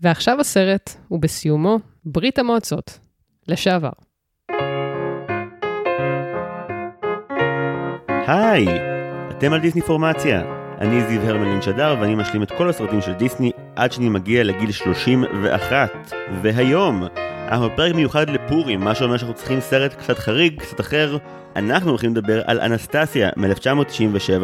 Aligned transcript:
ועכשיו 0.00 0.40
הסרט, 0.40 0.90
ובסיומו, 1.10 1.78
ברית 2.04 2.38
המועצות. 2.38 2.98
לשעבר. 3.48 3.90
היי, 8.08 8.66
אתם 9.30 9.52
על 9.52 9.60
דיסני 9.60 9.82
פורמציה. 9.82 10.42
אני 10.80 11.08
זיו 11.08 11.20
הרמלין 11.20 11.62
שדר 11.62 11.96
ואני 12.00 12.14
משלים 12.14 12.42
את 12.42 12.52
כל 12.52 12.68
הסרטים 12.68 13.00
של 13.00 13.12
דיסני 13.12 13.50
עד 13.76 13.92
שאני 13.92 14.08
מגיע 14.08 14.44
לגיל 14.44 14.72
31. 14.72 15.90
והיום, 16.42 17.04
אנחנו 17.48 17.70
בפרק 17.70 17.94
מיוחד 17.94 18.30
לפורים, 18.30 18.80
מה 18.80 18.94
שאומר 18.94 19.16
שאנחנו 19.16 19.34
צריכים 19.34 19.60
סרט 19.60 19.94
קצת 19.94 20.18
חריג, 20.18 20.60
קצת 20.60 20.80
אחר. 20.80 21.16
אנחנו 21.56 21.90
הולכים 21.90 22.10
לדבר 22.10 22.42
על 22.46 22.60
אנסטסיה 22.60 23.30
מ-1997, 23.36 24.42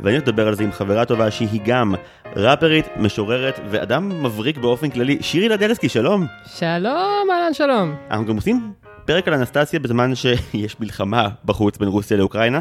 ואני 0.00 0.16
הולך 0.16 0.28
לדבר 0.28 0.48
על 0.48 0.54
זה 0.54 0.64
עם 0.64 0.72
חברה 0.72 1.04
טובה 1.04 1.30
שהיא 1.30 1.60
גם 1.64 1.94
ראפרית, 2.36 2.86
משוררת 2.96 3.60
ואדם 3.70 4.22
מבריק 4.22 4.58
באופן 4.58 4.90
כללי. 4.90 5.18
שירי 5.20 5.48
לדלסקי, 5.48 5.88
שלום. 5.88 6.26
שלום, 6.46 7.28
אהלן 7.30 7.54
שלום. 7.54 7.94
אנחנו 8.10 8.26
גם 8.26 8.36
עושים 8.36 8.72
פרק 9.04 9.28
על 9.28 9.34
אנסטסיה 9.34 9.80
בזמן 9.80 10.14
שיש 10.14 10.80
מלחמה 10.80 11.28
בחוץ 11.44 11.76
בין 11.78 11.88
רוסיה 11.88 12.16
לאוקראינה. 12.16 12.60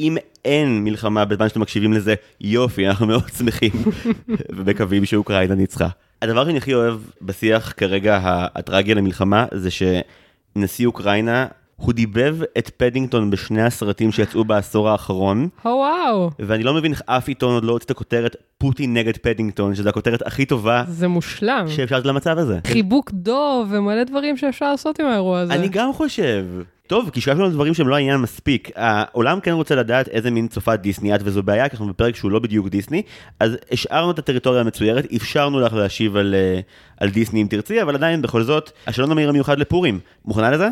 אם 0.00 0.16
אין 0.44 0.84
מלחמה 0.84 1.24
בזמן 1.24 1.48
שאתם 1.48 1.60
מקשיבים 1.60 1.92
לזה, 1.92 2.14
יופי, 2.40 2.88
אנחנו 2.88 3.06
מאוד 3.06 3.28
שמחים 3.38 3.70
ומקווים 4.56 5.04
שאוקראינה 5.04 5.54
ניצחה. 5.54 5.88
הדבר 6.22 6.44
שאני 6.44 6.58
הכי 6.58 6.74
אוהב 6.74 6.98
בשיח 7.22 7.72
כרגע 7.76 8.20
הטרגי 8.54 8.94
למלחמה 8.94 9.46
זה 9.54 9.68
שנשיא 9.70 10.86
אוקראינה 10.86 11.46
הוא 11.76 11.92
דיבב 11.92 12.36
את 12.58 12.70
פדינגטון 12.76 13.30
בשני 13.30 13.62
הסרטים 13.62 14.12
שיצאו 14.12 14.44
בעשור 14.44 14.88
האחרון. 14.88 15.48
או 15.64 15.70
וואו. 15.70 16.30
ואני 16.38 16.62
לא 16.62 16.74
מבין 16.74 16.92
איך 16.92 17.02
אף 17.06 17.28
עיתון 17.28 17.54
עוד 17.54 17.64
לא 17.64 17.72
הוציא 17.72 17.86
את 17.86 17.90
הכותרת 17.90 18.36
פוטין 18.58 18.94
נגד 18.94 19.16
פדינגטון, 19.16 19.74
שזו 19.74 19.88
הכותרת 19.88 20.26
הכי 20.26 20.46
טובה 20.46 20.84
זה 20.88 21.08
מושלם. 21.08 21.64
שאפשר 21.68 21.96
לעשות 21.96 22.06
למצב 22.06 22.38
הזה. 22.38 22.58
חיבוק 22.66 23.10
דוב 23.10 23.68
ומלא 23.70 24.04
דברים 24.04 24.36
שאפשר 24.36 24.70
לעשות 24.70 25.00
עם 25.00 25.06
האירוע 25.06 25.40
הזה. 25.40 25.54
אני 25.54 25.68
גם 25.68 25.92
חושב. 25.92 26.44
טוב, 26.86 27.10
כי 27.10 27.20
שכחנו 27.20 27.50
דברים 27.50 27.74
שהם 27.74 27.88
לא 27.88 27.94
העניין 27.94 28.16
מספיק. 28.16 28.70
העולם 28.76 29.40
כן 29.40 29.52
רוצה 29.52 29.74
לדעת 29.74 30.08
איזה 30.08 30.30
מין 30.30 30.48
צופת 30.48 30.80
דיסני 30.80 31.14
את, 31.14 31.20
וזו 31.24 31.42
בעיה, 31.42 31.68
כי 31.68 31.72
אנחנו 31.72 31.88
בפרק 31.88 32.16
שהוא 32.16 32.30
לא 32.30 32.38
בדיוק 32.38 32.68
דיסני, 32.68 33.02
אז 33.40 33.56
השארנו 33.72 34.10
את 34.10 34.18
הטריטוריה 34.18 34.60
המצוירת, 34.60 35.06
אפשרנו 35.16 35.60
לך 35.60 35.72
להשיב 35.72 36.16
על, 36.16 36.34
אה, 36.34 36.60
על 37.00 37.08
דיסני 37.08 37.42
אם 37.42 37.46
תרצי, 37.50 37.82
אבל 37.82 37.94
עדיין, 37.94 38.22
בכל 38.22 38.42
זאת, 38.42 38.70
השלום 38.86 39.10
המהיר 39.10 39.28
המיוחד 39.28 39.58
לפורים. 39.58 39.98
מוכנה 40.24 40.50
לזה? 40.50 40.68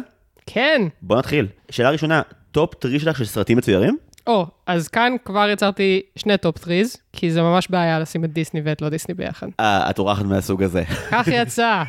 כן. 0.46 0.82
בוא 1.02 1.18
נתחיל. 1.18 1.46
שאלה 1.70 1.90
ראשונה, 1.90 2.22
top 2.52 2.74
three 2.74 3.00
שלך 3.00 3.18
של 3.18 3.24
סרטים 3.24 3.58
מצוירים? 3.58 3.96
או, 4.26 4.46
אז 4.66 4.88
כאן 4.88 5.12
כבר 5.24 5.48
יצרתי 5.48 6.02
שני 6.16 6.36
top 6.38 6.58
threes, 6.58 6.96
כי 7.12 7.30
זה 7.30 7.42
ממש 7.42 7.68
בעיה 7.70 7.98
לשים 7.98 8.24
את 8.24 8.32
דיסני 8.32 8.60
ואת 8.64 8.82
לא 8.82 8.88
דיסני 8.88 9.14
ביחד. 9.14 9.46
אה, 9.60 9.90
את 9.90 9.98
אורחת 9.98 10.24
מהסוג 10.24 10.62
הזה. 10.62 10.84
כך 11.10 11.28
יצא. 11.28 11.82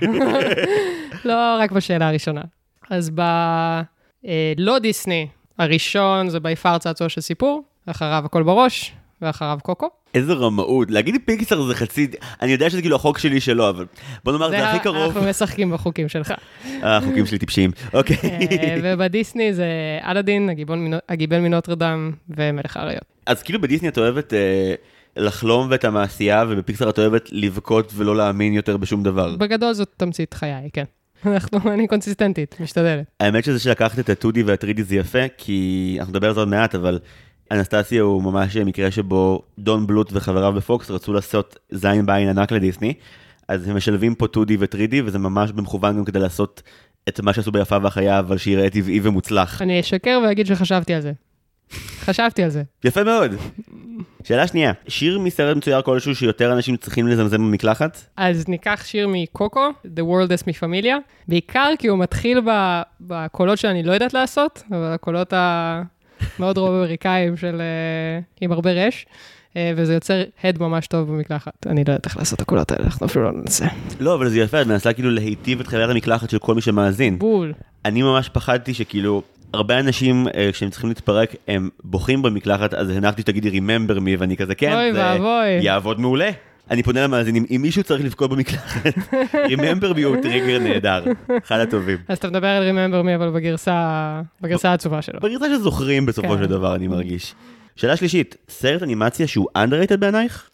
לא 1.26 1.58
רק 1.60 1.72
בשאלה 1.72 2.08
הראשונה. 2.08 2.42
אז 2.90 3.10
בלא 3.10 4.80
דיסני, 4.80 5.28
הראשון 5.60 6.30
זה 6.30 6.40
by 6.40 6.56
far 6.56 6.78
צעצוע 6.78 7.10
של 7.10 7.22
סיפור, 7.22 7.64
אחריו 7.86 8.24
הכל 8.26 8.44
בראש, 8.44 8.94
ואחריו 9.22 9.60
קוקו. 9.64 9.90
איזה 10.16 10.34
רמאות, 10.34 10.92
להגיד 10.92 11.16
פיקסאר 11.26 11.64
זה 11.64 11.76
חצי, 11.76 12.08
אני 12.42 12.52
יודע 12.52 12.70
שזה 12.70 12.82
כאילו 12.82 12.96
החוק 12.96 13.18
שלי 13.18 13.42
שלו, 13.42 13.70
אבל 13.70 13.86
בוא 14.24 14.34
נאמר 14.34 14.50
זה 14.50 14.70
הכי 14.70 14.80
קרוב. 14.80 14.98
אנחנו 14.98 15.30
משחקים 15.30 15.72
בחוקים 15.72 16.10
שלך. 16.10 16.34
החוקים 16.82 17.26
שלי 17.26 17.38
טיפשיים, 17.38 17.72
אוקיי. 17.94 18.18
אה, 18.24 18.78
ובדיסני 18.84 19.54
זה 19.54 19.66
אלאדין, 20.06 20.50
הגיבל 21.10 21.40
מנוטרדם 21.40 22.12
ומלך 22.30 22.78
האריות. 22.78 23.04
אז 23.26 23.44
כאילו 23.44 23.62
בדיסני 23.62 23.88
את 23.88 23.98
אוהבת 23.98 24.34
אה, 24.34 24.74
לחלום 25.18 25.68
ואת 25.70 25.86
המעשייה, 25.86 26.46
ובפיקסר 26.50 26.90
את 26.90 27.00
אוהבת 27.00 27.30
לבכות 27.32 27.92
ולא 27.96 28.16
להאמין 28.16 28.54
יותר 28.54 28.78
בשום 28.78 29.04
דבר. 29.04 29.36
בגדול 29.36 29.74
זאת 29.74 29.90
תמצית 29.98 30.34
חיי, 30.34 30.70
כן. 30.74 30.84
אנחנו, 31.26 31.60
אני 31.74 31.88
קונסיסטנטית, 31.88 32.56
משתדלת. 32.60 33.06
האמת 33.20 33.44
שזה 33.44 33.60
שלקחת 33.60 34.00
את 34.00 34.10
הטודי 34.10 34.44
והטרידי 34.44 34.84
זה 34.84 34.96
יפה, 34.96 35.28
כי 35.38 35.96
אנחנו 36.00 36.12
נדבר 36.12 36.28
על 36.28 36.34
זה 36.34 36.40
עוד 36.40 36.50
מעט, 36.50 36.76
אבל 36.76 37.00
אנסטסיה 37.52 38.02
הוא 38.02 38.24
ממש 38.24 38.58
מקרה 38.58 38.92
שבו 38.92 39.42
דון 39.60 39.88
בלוט 39.88 40.10
וחבריו 40.14 40.54
בפוקס 40.54 40.92
רצו 40.92 41.14
לעשות 41.14 41.60
זין 41.72 42.06
בעין 42.06 42.30
ענק 42.30 42.52
לדיסני, 42.52 42.94
אז 43.48 43.68
הם 43.68 43.78
משלבים 43.78 44.16
פה 44.16 44.26
2D 44.26 44.52
ו-3D, 44.60 44.96
וזה 45.06 45.20
ממש 45.20 45.52
במכוון 45.52 45.98
גם 45.98 46.06
כדי 46.06 46.20
לעשות 46.20 46.62
את 47.10 47.20
מה 47.20 47.34
שעשו 47.34 47.52
ביפה 47.52 47.78
והחיה, 47.82 48.20
אבל 48.20 48.38
שיראה 48.38 48.70
טבעי 48.70 49.00
ומוצלח. 49.04 49.62
אני 49.62 49.80
אשקר 49.80 50.20
ואגיד 50.24 50.46
שחשבתי 50.46 50.94
על 50.94 51.02
זה. 51.02 51.12
חשבתי 52.00 52.44
על 52.44 52.50
זה. 52.50 52.64
יפה 52.84 53.04
מאוד. 53.04 53.32
שאלה 54.24 54.48
שנייה, 54.48 54.72
שיר 54.88 55.20
מסרט 55.20 55.58
מצויר 55.58 55.82
כלשהו 55.82 56.16
שיותר 56.16 56.54
אנשים 56.54 56.78
צריכים 56.78 57.08
לזמזם 57.08 57.38
במקלחת? 57.38 58.06
אז 58.18 58.48
ניקח 58.48 58.84
שיר 58.86 59.08
מקוקו, 59.12 59.70
The 59.86 60.00
World 60.00 60.30
is 60.30 60.44
מפמיליה, 60.48 60.98
בעיקר 61.28 61.70
כי 61.80 61.88
הוא 61.88 62.00
מתחיל 62.00 62.40
בקולות 63.02 63.58
שאני 63.58 63.84
לא 63.84 63.94
יודעת 63.94 64.14
לעשות, 64.14 64.64
אבל 64.72 64.92
הקולות 64.94 65.34
המאוד 66.40 66.58
רוב 66.58 66.70
אמריקאים 66.70 67.38
של 67.38 67.62
עם 68.42 68.52
הרבה 68.52 68.72
רש. 68.72 69.06
וזה 69.76 69.94
יוצר 69.94 70.24
הד 70.44 70.60
ממש 70.60 70.88
טוב 70.88 71.08
במקלחת. 71.12 71.68
אני 71.68 71.84
לא 71.84 71.92
יודעת 71.92 72.06
איך 72.06 72.18
לעשות 72.18 72.36
את 72.36 72.42
הקולות 72.42 72.72
האלה, 72.72 72.84
אנחנו 72.86 73.06
אפילו 73.06 73.26
לא 73.26 73.32
ננסה. 73.32 73.66
לא, 74.00 74.16
אבל 74.16 74.30
זה 74.30 74.40
יפה, 74.40 74.62
את 74.62 74.68
מנסה 74.68 74.94
כאילו 74.94 75.10
להיטיב 75.10 75.60
את 75.60 75.68
חוויית 75.68 75.90
המקלחת 75.90 76.30
של 76.30 76.40
כל 76.40 76.56
מי 76.56 76.62
שמאזין. 76.62 77.20
בול. 77.20 77.54
אני 77.86 78.02
ממש 78.02 78.30
פחדתי 78.30 78.74
שכאילו, 78.74 79.22
הרבה 79.54 79.80
אנשים 79.80 80.28
כשהם 80.52 80.70
צריכים 80.70 80.90
להתפרק, 80.90 81.36
הם 81.48 81.70
בוכים 81.84 82.22
במקלחת, 82.22 82.74
אז 82.74 82.90
הנחתי 82.90 83.22
שתגידי 83.22 83.60
remember 83.60 83.98
me, 84.00 84.10
ואני 84.20 84.38
כזה, 84.38 84.56
כן, 84.56 84.92
ואבוי. 84.96 85.50
יעבוד 85.62 86.00
מעולה. 86.00 86.30
אני 86.72 86.84
פונה 86.84 87.04
למאזינים, 87.04 87.46
אם 87.56 87.62
מישהו 87.62 87.84
צריך 87.84 88.06
לבכות 88.06 88.30
במקלחת, 88.30 88.86
remember 89.54 89.96
me 89.96 90.04
הוא 90.04 90.16
טריגר 90.22 90.60
נהדר, 90.60 91.04
אחד 91.46 91.60
הטובים. 91.60 91.98
אז 92.08 92.18
אתה 92.18 92.28
מדבר 92.28 92.48
על 92.48 92.70
remember 92.70 93.06
me, 93.06 93.16
אבל 93.16 93.30
בגרסה, 93.30 94.22
בגרסה 94.42 94.70
העצובה 94.70 95.02
שלו. 95.02 95.20
בגרסה 95.20 95.46
שזוכרים 95.56 96.06
בסופו 96.06 96.30
כן. 96.30 96.38
של 96.38 96.46
דבר, 96.46 96.76
אני 96.76 96.88
מרגיש. 96.88 97.36
שאלה 97.76 97.96
שלישית, 97.96 98.36
סרט 98.50 98.84
אנימציה 98.84 99.28
שהוא 99.28 99.48
underrated 99.58 99.98
בעינייך? 99.98 100.50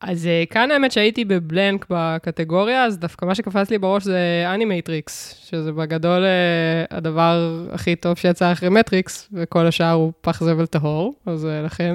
אז 0.00 0.26
אה, 0.26 0.44
כאן 0.50 0.70
האמת 0.70 0.92
שהייתי 0.92 1.24
ב 1.24 1.34
blank 1.34 1.86
בקטגוריה, 1.90 2.84
אז 2.84 2.98
דווקא 2.98 3.24
מה 3.24 3.34
שקפץ 3.34 3.70
לי 3.70 3.78
בראש 3.78 4.04
זה 4.04 4.44
אנימטריקס, 4.54 5.44
שזה 5.50 5.72
בגדול 5.72 6.24
אה, 6.24 6.96
הדבר 6.96 7.64
הכי 7.72 7.96
טוב 7.96 8.16
שיצא 8.16 8.52
אחרי 8.52 8.68
מטריקס, 8.68 9.28
וכל 9.32 9.66
השאר 9.66 9.90
הוא 9.90 10.12
פח 10.20 10.42
זבל 10.44 10.66
טהור, 10.66 11.14
אז 11.26 11.46
אה, 11.46 11.62
לכן 11.62 11.94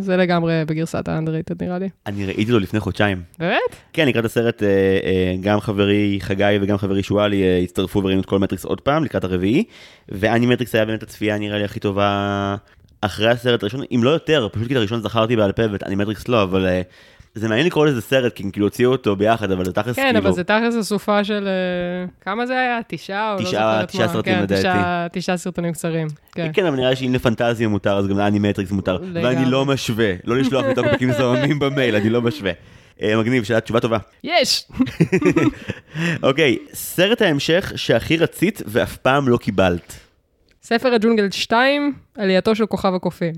זה 0.00 0.16
לגמרי 0.16 0.62
בגרסת 0.66 1.08
ה 1.08 1.13
underrated 1.13 1.62
נראה 1.62 1.78
לי. 1.78 1.88
אני 2.06 2.26
ראיתי 2.26 2.52
אותו 2.52 2.58
לפני 2.58 2.80
חודשיים. 2.80 3.22
באמת? 3.38 3.76
כן, 3.92 4.08
לקראת 4.08 4.24
הסרט, 4.24 4.62
גם 5.40 5.60
חברי 5.60 6.18
חגי 6.20 6.58
וגם 6.60 6.78
חברי 6.78 7.02
שואלי 7.02 7.64
הצטרפו 7.64 8.02
וראינו 8.04 8.20
את 8.20 8.26
כל 8.26 8.38
מטריקס 8.38 8.64
עוד 8.64 8.80
פעם, 8.80 9.04
לקראת 9.04 9.24
הרביעי, 9.24 9.64
ואנימטריקס 10.08 10.74
היה 10.74 10.84
באמת 10.84 11.02
הצפייה 11.02 11.38
נראה 11.38 11.58
לי 11.58 11.64
הכי 11.64 11.80
טובה 11.80 12.56
אחרי 13.00 13.30
הסרט 13.30 13.62
הראשון, 13.62 13.80
אם 13.94 14.00
לא 14.04 14.10
יותר, 14.10 14.48
פשוט 14.52 14.66
כי 14.66 14.72
את 14.72 14.78
הראשון 14.78 15.00
זכרתי 15.00 15.36
בעל 15.36 15.52
פה 15.52 15.62
ואת 15.70 15.82
אנימטריקס 15.82 16.28
לא, 16.28 16.42
אבל 16.42 16.66
זה 17.38 17.48
מעניין 17.48 17.66
לקרוא 17.66 17.86
לזה 17.86 18.00
סרט, 18.00 18.32
כי 18.32 18.42
הם 18.42 18.50
כאילו 18.50 18.66
הוציאו 18.66 18.90
אותו 18.92 19.16
ביחד, 19.16 19.50
אבל 19.50 19.64
זה 19.64 19.72
תכלס 19.72 19.96
כן, 19.96 20.02
כאילו... 20.02 20.18
אבל 20.18 20.32
זה 20.32 20.44
תכלס 20.44 20.74
אסופה 20.80 21.24
של... 21.24 21.48
אה, 21.48 22.06
כמה 22.20 22.46
זה 22.46 22.52
היה? 22.60 22.78
תשעה? 22.88 23.34
או 23.34 23.40
לא 23.40 23.44
תשעה- 23.44 23.86
תשעה 23.86 24.06
מה. 24.06 24.12
סרטים 24.12 24.34
כן, 24.34 24.42
לדעתי. 24.42 25.18
תשעה- 25.20 25.36
סרטונים 25.36 25.72
קצרים. 25.72 26.06
כן. 26.32 26.50
כן, 26.52 26.66
אבל 26.66 26.76
נראה 26.76 26.90
לי 26.90 26.96
שאם 26.96 27.14
לפנטזיה 27.14 27.68
מותר, 27.68 27.96
אז 27.98 28.06
גם 28.08 28.18
לאנימטריקס 28.18 28.70
מותר. 28.70 28.98
ואני 29.14 29.50
לא 29.50 29.64
משווה, 29.64 30.12
לא 30.24 30.36
לשלוח 30.36 30.64
לי 30.64 30.74
טוקבקים 30.74 31.12
זוהמים 31.12 31.58
במייל, 31.58 31.94
אני 31.96 32.10
לא 32.10 32.22
משווה. 32.22 32.52
אה, 33.02 33.16
מגניב, 33.16 33.44
שאלה 33.44 33.60
תשובה 33.60 33.80
טובה. 33.80 33.98
יש! 34.24 34.64
אוקיי, 36.22 36.58
סרט 36.72 37.22
ההמשך 37.22 37.72
שהכי 37.76 38.16
רצית 38.16 38.62
ואף 38.66 38.96
פעם 38.96 39.28
לא 39.28 39.36
קיבלת. 39.36 39.92
ספר 40.62 40.94
הג'ונגל 40.94 41.30
2, 41.30 41.92
עלייתו 42.18 42.54
של 42.54 42.66
כוכב 42.66 42.94
הקופים. 42.94 43.32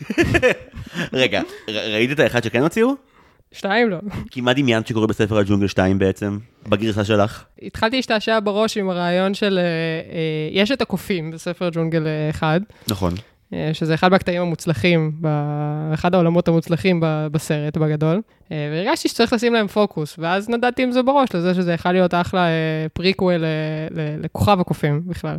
רגע, 1.12 1.42
ראית 1.68 2.10
את 2.10 2.18
האחד 2.20 2.44
שכן 2.44 2.62
הוציאו? 2.62 2.94
שתיים 3.52 3.90
לא. 3.90 3.96
כי 4.30 4.40
מה 4.40 4.52
דמיינת 4.52 4.86
שקורה 4.86 5.06
בספר 5.06 5.38
הג'ונגל 5.38 5.66
2 5.66 5.98
בעצם? 5.98 6.38
בגרסה 6.68 7.04
שלך? 7.04 7.44
התחלתי 7.62 7.96
להשתעשע 7.96 8.38
בראש 8.40 8.76
עם 8.76 8.90
הרעיון 8.90 9.34
של... 9.34 9.58
אה, 9.58 9.62
אה, 10.14 10.18
יש 10.52 10.70
את 10.72 10.82
הקופים 10.82 11.30
בספר 11.30 11.68
ג'ונגל 11.72 12.06
1, 12.30 12.60
נכון. 12.88 13.12
אה, 13.54 13.70
שזה 13.72 13.94
אחד 13.94 14.10
מהקטעים 14.10 14.42
המוצלחים, 14.42 15.12
אחד 15.94 16.14
העולמות 16.14 16.48
המוצלחים 16.48 17.00
בסרט 17.32 17.76
בגדול, 17.76 18.20
והרגשתי 18.50 19.08
שצריך 19.08 19.32
לשים 19.32 19.52
להם 19.54 19.66
פוקוס, 19.66 20.16
ואז 20.18 20.48
נדדתי 20.48 20.82
עם 20.82 20.92
זה 20.92 21.02
בראש 21.02 21.28
לזה 21.34 21.54
שזה 21.54 21.72
יכול 21.72 21.92
להיות 21.92 22.14
אחלה 22.14 22.46
אה, 22.46 22.52
פריקוול 22.92 23.44
אה, 23.44 23.48
ל- 23.90 24.24
לכוכב 24.24 24.60
הקופים 24.60 25.02
בכלל. 25.06 25.36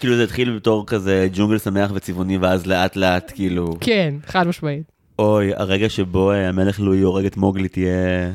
כאילו 0.00 0.16
זה 0.16 0.24
התחיל 0.24 0.56
בתור 0.56 0.86
כזה 0.86 1.28
ג'ונגל 1.32 1.58
שמח 1.58 1.90
וצבעוני, 1.94 2.36
ואז 2.38 2.66
לאט 2.66 2.96
לאט 2.96 3.32
כאילו... 3.34 3.74
כן, 3.80 4.14
חד 4.26 4.46
משמעית. 4.46 4.92
אוי, 5.22 5.52
הרגע 5.56 5.88
שבו 5.88 6.30
אה, 6.32 6.48
המלך 6.48 6.80
לואי 6.80 7.00
הורג 7.00 7.24
את 7.24 7.36
מוגלי 7.36 7.68
תהיה... 7.68 8.30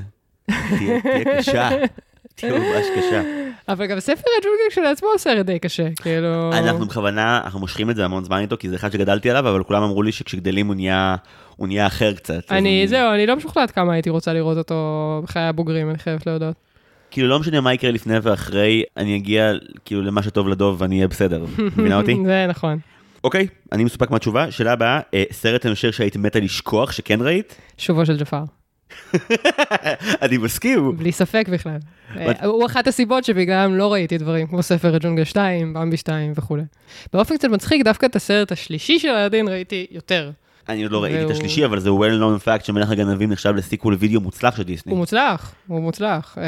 תהיה 0.45 1.01
תהיה 1.01 1.37
קשה. 1.37 1.69
תהיה 2.35 2.53
ממש 2.53 2.85
קשה. 2.97 3.21
אבל 3.69 3.85
גם 3.85 3.99
ספר 3.99 4.29
הג'ונגל 4.39 4.69
כשלעצמו 4.69 5.09
הוא 5.09 5.17
סרט 5.17 5.45
די 5.45 5.59
קשה, 5.59 5.87
כאילו... 6.01 6.53
אנחנו 6.53 6.85
בכוונה, 6.85 7.41
אנחנו 7.43 7.59
מושכים 7.59 7.89
את 7.89 7.95
זה 7.95 8.05
המון 8.05 8.23
זמן 8.23 8.39
איתו, 8.39 8.57
כי 8.59 8.69
זה 8.69 8.75
אחד 8.75 8.91
שגדלתי 8.91 9.29
עליו, 9.29 9.49
אבל 9.49 9.63
כולם 9.63 9.83
אמרו 9.83 10.03
לי 10.03 10.11
שכשגדלים 10.11 10.67
הוא 10.67 10.75
נהיה, 10.75 11.15
הוא 11.55 11.67
נהיה 11.67 11.87
אחר 11.87 12.13
קצת. 12.13 12.33
אז 12.33 12.43
אני, 12.51 12.87
זהו, 12.87 13.13
אני 13.13 13.25
לא 13.25 13.35
משוכנעת 13.35 13.71
כמה 13.71 13.93
הייתי 13.93 14.09
רוצה 14.09 14.33
לראות 14.33 14.57
אותו 14.57 15.21
בחיי 15.23 15.43
הבוגרים, 15.43 15.89
אני 15.89 15.97
חייבת 15.97 16.27
להודות. 16.27 16.55
כאילו 17.11 17.27
לא 17.27 17.39
משנה 17.39 17.61
מה 17.61 17.73
יקרה 17.73 17.91
לפני 17.91 18.17
ואחרי, 18.21 18.83
אני 18.97 19.15
אגיע 19.15 19.51
כאילו 19.85 20.01
למה 20.01 20.23
שטוב 20.23 20.47
לדוב 20.47 20.81
ואני 20.81 20.95
אהיה 20.95 21.07
בסדר, 21.07 21.45
מבינה 21.77 21.97
אותי? 21.97 22.17
זה 22.25 22.45
נכון. 22.49 22.79
אוקיי, 23.27 23.47
אני 23.71 23.83
מסופק 23.83 24.11
מהתשובה. 24.11 24.51
שאלה 24.51 24.71
הבאה, 24.71 24.99
אה, 25.13 25.23
סרט 25.31 25.65
המשך 25.65 25.93
שהיית 25.93 26.17
מתה 26.17 26.39
לשכוח 26.39 26.91
שכן 26.91 27.21
ראית? 27.21 27.55
שובו 27.77 28.05
של 28.05 28.17
ג'פר. 28.17 28.43
אני 30.23 30.37
מסכים. 30.37 30.97
בלי 30.97 31.11
ספק 31.11 31.49
בכלל. 31.51 31.77
אה, 32.17 32.45
הוא 32.45 32.65
אחת 32.65 32.87
הסיבות 32.87 33.23
שבגללם 33.23 33.75
לא 33.75 33.93
ראיתי 33.93 34.17
דברים 34.17 34.47
כמו 34.47 34.63
ספר 34.63 34.95
הג'ונגל 34.95 35.23
2, 35.23 35.73
במבי 35.73 35.97
2 35.97 36.33
וכולי. 36.35 36.63
באופן 37.13 37.37
קצת 37.37 37.47
מצחיק, 37.47 37.83
דווקא 37.83 38.05
את 38.05 38.15
הסרט 38.15 38.51
השלישי 38.51 38.99
של 38.99 39.07
אלאדין 39.07 39.47
ראיתי 39.47 39.87
יותר. 39.91 40.31
אני 40.69 40.83
עוד 40.83 40.91
לא 40.91 41.03
ראיתי 41.03 41.25
את 41.25 41.29
השלישי, 41.29 41.65
אבל 41.65 41.79
זה 41.79 41.89
well 41.89 42.21
known 42.21 42.45
fact 42.45 42.63
שמלך 42.63 42.91
הגנבים 42.91 43.31
נחשב 43.31 43.55
ל 43.55 43.61
sequel 43.61 43.95
וידאו 43.99 44.21
מוצלח 44.21 44.57
של 44.57 44.63
דיסני. 44.63 44.91
הוא 44.91 44.99
מוצלח, 44.99 45.55
הוא 45.67 45.81
מוצלח. 45.81 46.37
אה, 46.37 46.43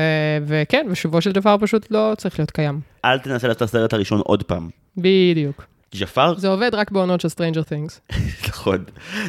וכן, 0.45 0.87
ושובו 0.89 1.21
של 1.21 1.31
ג'פאר 1.31 1.55
פשוט 1.59 1.91
לא 1.91 2.13
צריך 2.17 2.39
להיות 2.39 2.51
קיים. 2.51 2.79
אל 3.05 3.19
תנסה 3.19 3.47
לעשות 3.47 3.57
את 3.57 3.61
הסרט 3.61 3.93
הראשון 3.93 4.21
עוד 4.25 4.43
פעם. 4.43 4.69
בדיוק. 4.97 5.68
ג'פר, 5.95 6.37
זה 6.37 6.47
עובד 6.47 6.75
רק 6.75 6.91
בעונות 6.91 7.21
של 7.21 7.27
Stranger 7.27 7.63
Things. 7.71 8.15
נכון. 8.49 8.83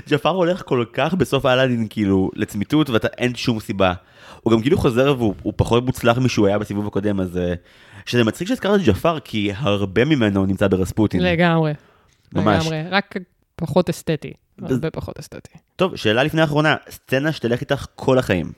ג'פר 0.08 0.28
הולך 0.28 0.62
כל 0.66 0.84
כך 0.92 1.14
בסוף 1.14 1.46
אלאדין 1.46 1.86
כאילו 1.90 2.30
לצמיתות 2.34 2.90
ואתה 2.90 3.08
אין 3.18 3.34
שום 3.34 3.60
סיבה. 3.60 3.92
הוא 4.40 4.52
גם 4.52 4.60
כאילו 4.60 4.78
חוזר 4.78 5.14
והוא 5.18 5.34
הוא 5.42 5.52
פחות 5.56 5.84
מוצלח 5.84 6.18
משהוא 6.18 6.46
היה 6.46 6.58
בסיבוב 6.58 6.86
הקודם 6.86 7.20
אז 7.20 7.36
אה, 7.36 7.54
שזה 8.06 8.24
מצחיק 8.24 8.48
שהזכרת 8.48 8.80
את 8.80 8.86
ג'פר 8.86 9.20
כי 9.20 9.52
הרבה 9.56 10.04
ממנו 10.04 10.46
נמצא 10.46 10.68
ברספוטין. 10.68 11.22
לגמרי. 11.22 11.72
ממש. 12.34 12.66
לגמרי, 12.66 12.82
רק 12.90 13.14
פחות 13.56 13.88
אסתטי. 13.88 14.32
הרבה 14.62 14.90
פחות 14.90 15.18
אסתטי. 15.18 15.58
טוב 15.76 15.96
שאלה 15.96 16.22
לפני 16.22 16.40
האחרונה 16.40 16.76
סצנה 16.90 17.32
שתלך 17.32 17.60
איתך 17.60 17.86
כל 17.94 18.18
החיים. 18.18 18.52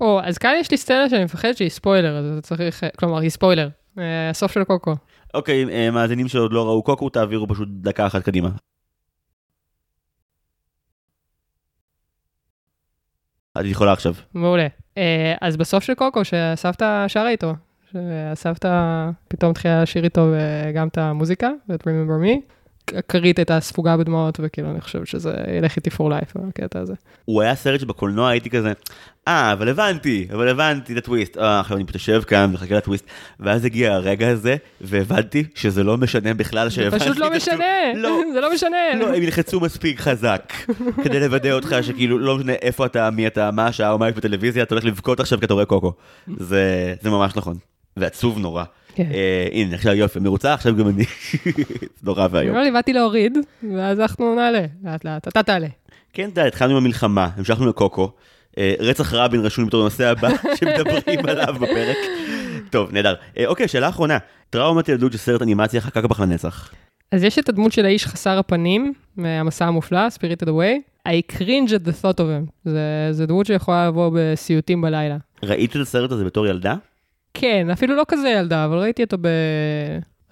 או, 0.00 0.20
אז 0.22 0.38
כאן 0.38 0.54
יש 0.60 0.70
לי 0.70 0.76
סצנה 0.76 1.08
שאני 1.08 1.24
מפחד 1.24 1.52
שהיא 1.52 1.68
ספוילר, 1.68 2.18
אז 2.18 2.24
אתה 2.32 2.40
צריך, 2.40 2.82
כלומר, 2.96 3.18
היא 3.18 3.30
ספוילר. 3.30 3.68
אה, 3.98 4.30
הסוף 4.30 4.52
של 4.52 4.64
קוקו. 4.64 4.94
אוקיי 5.34 5.64
אה, 5.70 5.90
מאזינים 5.90 6.28
שעוד 6.28 6.52
לא 6.52 6.66
ראו 6.66 6.82
קוקו 6.82 7.08
תעבירו 7.08 7.48
פשוט 7.48 7.68
דקה 7.70 8.06
אחת 8.06 8.22
קדימה. 8.22 8.48
את 13.60 13.64
יכולה 13.64 13.92
עכשיו. 13.92 14.14
מעולה. 14.34 14.66
אה, 14.98 15.34
אז 15.40 15.56
בסוף 15.56 15.84
של 15.84 15.94
קוקו, 15.94 16.24
שהסבתא 16.24 17.04
שרה 17.08 17.28
איתו, 17.28 17.54
שהסבתא 17.92 19.10
פתאום 19.28 19.50
התחילה 19.50 19.82
לשיר 19.82 20.04
איתו 20.04 20.26
גם 20.74 20.88
את 20.88 20.98
המוזיקה, 20.98 21.50
ואת 21.68 21.82
Remember 21.82 22.24
Me, 22.24 22.54
כרית 23.08 23.38
הייתה 23.38 23.60
ספוגה 23.60 23.96
בדמעות, 23.96 24.40
וכאילו 24.42 24.70
אני 24.70 24.80
חושב 24.80 25.04
שזה 25.04 25.34
ילך 25.58 25.76
איתי 25.76 25.90
for 25.90 26.02
life, 26.02 26.48
הקטע 26.48 26.80
הזה. 26.80 26.94
הוא 27.24 27.42
היה 27.42 27.54
סרט 27.54 27.80
שבקולנוע 27.80 28.28
הייתי 28.28 28.50
כזה, 28.50 28.72
אה, 29.28 29.52
אבל 29.52 29.68
הבנתי, 29.68 30.26
אבל 30.32 30.48
הבנתי 30.48 30.92
את 30.92 30.98
הטוויסט. 30.98 31.38
אה, 31.38 31.60
עכשיו 31.60 31.76
אני 31.76 31.84
פשוט 31.84 31.94
יושב 31.96 32.22
כאן 32.22 32.46
ומחכה 32.50 32.74
לטוויסט, 32.74 33.04
ואז 33.40 33.64
הגיע 33.64 33.94
הרגע 33.94 34.28
הזה, 34.28 34.56
והבנתי 34.80 35.44
שזה 35.54 35.84
לא 35.84 35.96
משנה 35.96 36.34
בכלל 36.34 36.68
זה 36.68 36.74
שהבנתי 36.74 37.04
פשוט 37.04 37.16
את 37.16 37.20
לא 37.20 37.30
משנה, 37.36 37.94
לא, 37.94 38.20
זה 38.34 38.40
לא 38.40 38.54
משנה. 38.54 38.94
לא, 39.00 39.14
הם 39.16 39.22
ילחצו 39.22 39.60
מספיק 39.60 40.00
חזק, 40.00 40.52
כדי 41.04 41.20
לוודא 41.20 41.52
אותך 41.52 41.76
שכאילו, 41.82 42.18
לא 42.18 42.38
משנה 42.38 42.52
איפה 42.52 42.86
אתה, 42.86 43.10
מי 43.10 43.26
אתה, 43.26 43.50
מה 43.50 43.66
השעה 43.66 43.90
או 43.90 43.98
מה 43.98 44.08
יש 44.08 44.14
בטלוויזיה, 44.14 44.62
אתה 44.62 44.74
הולך 44.74 44.84
לבכות 44.84 45.20
עכשיו 45.20 45.38
כי 45.38 45.44
אתה 45.44 45.54
רואה 45.54 45.64
קוקו. 45.64 45.92
זה 46.36 46.94
זה 47.02 47.10
ממש 47.10 47.36
נכון. 47.36 47.56
ועצוב 47.96 48.38
נורא. 48.38 48.64
כן. 48.94 49.08
אה, 49.14 49.48
הנה, 49.52 49.74
עכשיו 49.74 49.92
יופי, 49.94 50.18
מרוצה, 50.20 50.54
עכשיו 50.54 50.76
גם 50.76 50.88
אני. 50.88 51.04
נורא 52.02 52.28
ואיום. 52.30 52.56
לא 52.56 52.70
באתי 52.70 52.92
להוריד, 52.92 53.38
ואז 53.76 54.00
אנחנו 54.00 54.34
נעלה, 54.34 54.66
לאט 54.84 55.04
לאט, 55.04 55.28
אתה 55.28 55.42
תעלה. 55.42 55.66
כן, 56.12 56.22
יודע, 56.22 56.44
התחלנו 56.44 56.72
עם 56.72 56.76
המלחמה, 56.76 57.28
המשכנו 57.36 57.66
לקוקו. 57.66 58.10
אה, 58.58 58.74
רצח 58.78 59.14
רבין 59.14 59.40
רשום 59.40 59.66
בתור 59.66 59.80
הנושא 59.80 60.10
הבא 60.10 60.28
שמדברים 60.56 61.26
עליו 61.28 61.54
בפרק. 61.60 61.96
טוב, 62.70 62.92
נהדר. 62.92 63.14
אה, 63.38 63.46
אוקיי, 63.46 63.68
שאלה 63.68 63.88
אחרונה. 63.88 64.18
טראומת 64.50 64.88
ילדות 64.88 65.12
של 65.12 65.18
סרט 65.18 65.42
אנימציה 65.42 65.80
חקק 65.80 66.04
בך 66.04 66.20
לנצח. 66.20 66.70
אז 67.12 67.24
יש 67.24 67.38
את 67.38 67.48
הדמות 67.48 67.72
של 67.72 67.84
האיש 67.84 68.06
חסר 68.06 68.38
הפנים, 68.38 68.92
מהמסע 69.16 69.66
המופלא, 69.66 70.08
Spirited 70.08 70.46
Away. 70.46 71.08
I 71.08 71.36
cringe 71.36 71.70
at 71.70 71.88
the 71.88 72.02
thought 72.02 72.18
of 72.18 72.18
him. 72.18 72.50
זה, 72.64 73.08
זה 73.10 73.26
דמות 73.26 73.46
שיכולה 73.46 73.88
לבוא 73.88 74.10
בסיוטים 74.14 74.80
בלילה. 74.80 75.16
ראית 75.42 75.76
את 75.76 75.80
הסרט 75.80 76.12
הזה 76.12 76.24
בתור 76.24 76.46
ילדה? 76.46 76.74
כן, 77.34 77.70
אפילו 77.72 77.96
לא 77.96 78.02
כזה 78.08 78.28
ילדה, 78.28 78.64
אבל 78.64 78.78
ראיתי 78.78 79.02
אותו 79.02 79.16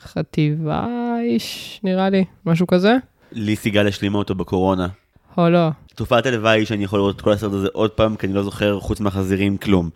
בחטיבה 0.01 0.87
איש, 1.23 1.81
נראה 1.85 2.11
לי, 2.11 2.25
משהו 2.47 2.67
כזה. 2.67 2.97
לי 3.33 3.57
סיגל 3.57 3.89
השלימה 3.89 4.19
אותו 4.19 4.35
בקורונה. 4.35 4.89
או 5.39 5.51
לא. 5.51 5.69
תופעת 5.95 6.27
הלוואי 6.27 6.59
היא 6.59 6.67
שאני 6.67 6.85
יכול 6.85 6.99
לראות 6.99 7.17
את 7.17 7.21
כל 7.21 7.33
הסרט 7.33 7.53
הזה 7.53 7.69
עוד 7.73 7.91
פעם, 7.91 8.17
כי 8.17 8.27
אני 8.27 8.35
לא 8.35 8.43
זוכר 8.43 8.81
חוץ 8.81 9.01
מהחזירים 9.01 9.57
כלום. 9.57 9.91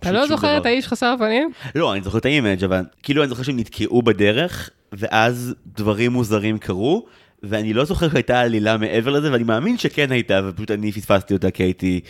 אתה 0.00 0.12
לא 0.12 0.26
זוכר 0.26 0.46
דבר. 0.48 0.58
את 0.58 0.66
האיש 0.66 0.86
חסר 0.86 1.06
הפנים? 1.06 1.50
לא, 1.74 1.92
אני 1.92 2.02
זוכר 2.02 2.18
את 2.18 2.24
ה 2.24 2.30
image, 2.30 2.64
אבל 2.64 2.82
כאילו 3.02 3.22
אני 3.22 3.28
זוכר 3.28 3.42
שהם 3.42 3.56
נתקעו 3.58 4.02
בדרך, 4.02 4.70
ואז 4.92 5.54
דברים 5.66 6.12
מוזרים 6.12 6.58
קרו, 6.58 7.06
ואני 7.42 7.72
לא 7.72 7.84
זוכר 7.84 8.10
שהייתה 8.10 8.40
עלילה 8.40 8.76
מעבר 8.76 9.10
לזה, 9.10 9.32
ואני 9.32 9.44
מאמין 9.44 9.78
שכן 9.78 10.12
הייתה, 10.12 10.40
ופשוט 10.48 10.70
אני 10.70 10.92
פספסתי 10.92 11.34
אותה 11.34 11.50
כי 11.50 11.62
הייתי... 11.62 12.00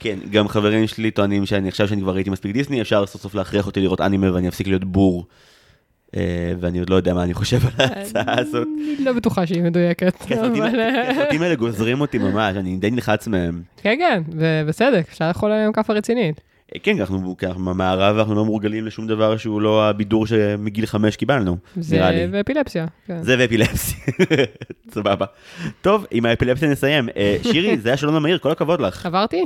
כן, 0.00 0.18
גם 0.30 0.48
חברים 0.48 0.86
שלי 0.86 1.10
טוענים 1.10 1.46
שאני 1.46 1.68
עכשיו 1.68 1.88
שאני 1.88 2.00
כבר 2.00 2.14
ראיתי 2.14 2.30
מספיק 2.30 2.52
דיסני, 2.52 2.80
אפשר 2.80 3.06
סוף 3.06 3.22
סוף 3.22 3.34
להכריח 3.34 3.66
אותי 3.66 3.80
לראות 3.80 4.00
אנימה 4.00 4.34
ואני 4.34 4.48
אפסיק 4.48 4.66
להיות 4.66 4.84
בור. 4.84 5.26
אה, 6.16 6.20
ואני 6.60 6.78
עוד 6.78 6.90
לא 6.90 6.94
יודע 6.94 7.14
מה 7.14 7.22
אני 7.22 7.34
חושב 7.34 7.58
על 7.66 7.86
ההצעה 7.86 8.40
הזאת. 8.40 8.68
אני 8.98 9.04
לא 9.04 9.12
בטוחה 9.12 9.46
שהיא 9.46 9.62
מדויקת. 9.62 10.14
הסרטים- 10.20 10.62
הסרטים 11.10 11.42
האלה 11.42 11.54
גומרים 11.54 12.00
אותי 12.00 12.18
ממש, 12.18 12.56
אני 12.56 12.76
די 12.76 12.90
נלחץ 12.90 13.26
מהם. 13.28 13.62
כן, 13.82 13.94
כן, 13.98 14.22
ובצדק, 14.32 15.04
אפשר 15.08 15.28
לאכול 15.28 15.52
עליהם 15.52 15.72
כאפה 15.72 15.92
רצינית. 15.92 16.40
אה, 16.74 16.80
כן, 16.82 17.00
אנחנו 17.00 17.36
אנחנו 17.42 17.64
במערב 17.64 18.16
ואנחנו 18.16 18.34
לא 18.34 18.44
מורגלים 18.44 18.86
לשום 18.86 19.06
דבר 19.06 19.36
שהוא 19.36 19.60
לא 19.60 19.88
הבידור 19.88 20.26
שמגיל 20.26 20.86
חמש 20.86 21.16
קיבלנו, 21.16 21.56
נראה 21.90 22.10
לי. 22.10 22.16
זה 22.18 22.28
ואפילפסיה. 22.32 22.86
כן. 23.06 23.22
זה 23.22 23.36
ואפילפסיה, 23.38 23.98
סבבה. 24.94 25.26
טוב, 25.82 26.06
עם 26.10 26.26
האפילפסיה 26.26 26.68
נסיים. 26.68 27.08
אה, 27.16 27.36
שירי, 27.42 27.78
זה 27.82 27.88
היה 27.88 27.96
שלום 27.96 28.14
המהיר, 28.14 28.38
כל 28.38 28.50
הכבוד 28.50 28.80
לך. 28.80 29.06
עברתי? 29.06 29.44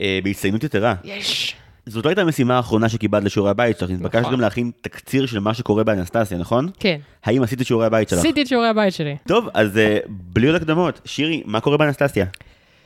אה, 0.00 0.18
בהצטיינות 0.24 0.64
יתרה. 0.64 0.94
יש. 1.04 1.56
זאת 1.86 2.04
לא 2.04 2.10
הייתה 2.10 2.22
המשימה 2.22 2.56
האחרונה 2.56 2.88
שקיבלת 2.88 3.24
לשיעורי 3.24 3.50
הבית 3.50 3.78
שלך, 3.78 3.90
נכון. 3.90 4.32
גם 4.32 4.40
להכין 4.40 4.70
תקציר 4.80 5.26
של 5.26 5.38
מה 5.38 5.54
שקורה 5.54 5.84
באנסטסיה, 5.84 6.38
נכון? 6.38 6.68
כן. 6.78 6.98
האם 7.24 7.42
עשית 7.42 7.60
את 7.60 7.66
שיעורי 7.66 7.86
הבית 7.86 8.08
שלך? 8.08 8.18
עשיתי 8.18 8.42
את 8.42 8.46
שיעורי 8.46 8.68
הבית 8.68 8.94
שלי. 8.94 9.16
טוב, 9.26 9.48
אז 9.54 9.78
אה, 9.78 9.98
בלי 10.08 10.46
עוד 10.46 10.56
הקדמות, 10.56 11.00
שירי, 11.04 11.42
מה 11.46 11.60
קורה 11.60 11.76
באנסטסיה? 11.76 12.26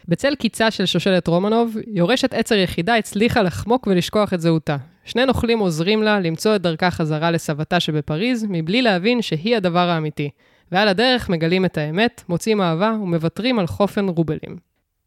בצל 0.09 0.35
קיצה 0.35 0.71
של 0.71 0.87
שושלת 0.87 1.27
רומנוב, 1.27 1.77
יורשת 1.87 2.35
עצר 2.35 2.55
יחידה 2.55 2.97
הצליחה 2.97 3.43
לחמוק 3.43 3.87
ולשכוח 3.87 4.35
את 4.35 4.41
זהותה. 4.41 4.77
שני 5.05 5.27
נוכלים 5.27 5.59
עוזרים 5.59 6.03
לה 6.03 6.21
למצוא 6.21 6.57
את 6.57 6.63
דרכה 6.63 6.91
חזרה 6.91 7.31
לסבתה 7.31 7.81
שבפריז, 7.81 8.47
מבלי 8.49 8.83
להבין 8.83 9.23
שהיא 9.23 9.57
הדבר 9.57 9.89
האמיתי. 9.89 10.31
ועל 10.73 10.89
הדרך 10.89 11.29
מגלים 11.29 11.65
את 11.65 11.79
האמת, 11.79 12.23
מוצאים 12.29 12.61
אהבה 12.61 12.93
ומוותרים 13.03 13.59
על 13.59 13.67
חופן 13.67 14.09
רובלים. 14.09 14.57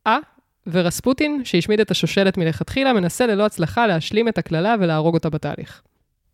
אה, 0.08 0.18
ורספוטין, 0.72 1.42
שהשמיד 1.44 1.80
את 1.80 1.92
השושלת 1.92 2.38
מלכתחילה, 2.38 2.94
מנסה 2.94 3.26
ללא 3.26 3.46
הצלחה 3.46 3.88
להשלים 3.88 4.28
את 4.28 4.38
הקללה 4.38 4.76
ולהרוג 4.80 5.16
אותה 5.16 5.30
בתהליך. 5.30 5.82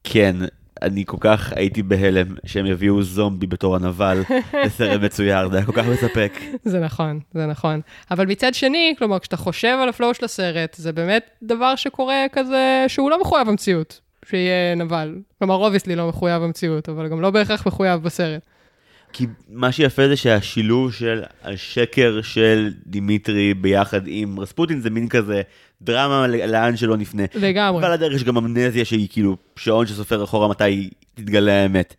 כן, 0.04 0.36
אני 0.82 1.04
כל 1.06 1.18
כך 1.20 1.54
הייתי 1.56 1.84
בהלם 1.84 2.28
שהם 2.46 2.66
יביאו 2.66 3.04
זומבי 3.04 3.48
בתור 3.48 3.76
הנבל 3.76 4.24
לסרט 4.66 5.02
מצויר, 5.02 5.50
זה 5.50 5.58
היה 5.58 5.66
כל 5.66 5.72
כך 5.72 5.86
מספק. 5.86 6.34
זה 6.64 6.80
נכון, 6.80 7.20
זה 7.34 7.46
נכון. 7.46 7.82
אבל 8.12 8.26
מצד 8.26 8.54
שני, 8.54 8.96
כלומר, 8.98 9.20
כשאתה 9.20 9.38
חושב 9.38 9.78
על 9.82 9.90
ה 9.90 9.94
flow 9.94 10.14
של 10.14 10.26
הסרט, 10.26 10.74
זה 10.74 10.92
באמת 10.92 11.30
דבר 11.44 11.76
שקורה 11.76 12.26
כזה, 12.32 12.86
שהוא 12.88 13.10
לא 13.10 13.22
מחויב 13.22 13.50
המציאות, 13.50 14.02
שיהיה 14.26 14.76
נבל. 14.76 15.16
כלומר, 15.40 15.56
obviously 15.56 15.96
לא 15.96 16.08
מחויב 16.08 16.44
המציאות, 16.44 16.90
אבל 16.90 17.08
גם 17.08 17.22
לא 17.22 17.32
בהכרח 17.32 17.68
מחויב 17.68 18.04
בסרט. 18.04 18.42
כי 19.14 19.26
מה 19.50 19.72
שיפה 19.72 20.08
זה 20.08 20.16
שהשילוב 20.16 20.94
של 20.94 21.24
השקר 21.44 22.20
של 22.22 22.74
דימיטרי 22.86 23.54
ביחד 23.54 24.02
עם 24.06 24.40
רספוטין 24.40 24.80
זה 24.80 24.90
מין 24.90 25.10
כזה 25.10 25.42
דרמה 25.82 26.28
לאן 26.28 26.78
שלא 26.78 26.98
נפנה. 26.98 27.24
לגמרי. 27.36 27.84
ועל 27.84 27.92
הדרך 27.92 28.14
יש 28.16 28.24
גם 28.24 28.38
אמנזיה 28.38 28.86
שהיא 28.86 29.08
כאילו 29.12 29.38
שעון 29.56 29.88
שסופר 29.88 30.24
אחורה 30.24 30.48
מתי 30.48 30.90
תתגלה 31.16 31.62
האמת. 31.62 31.96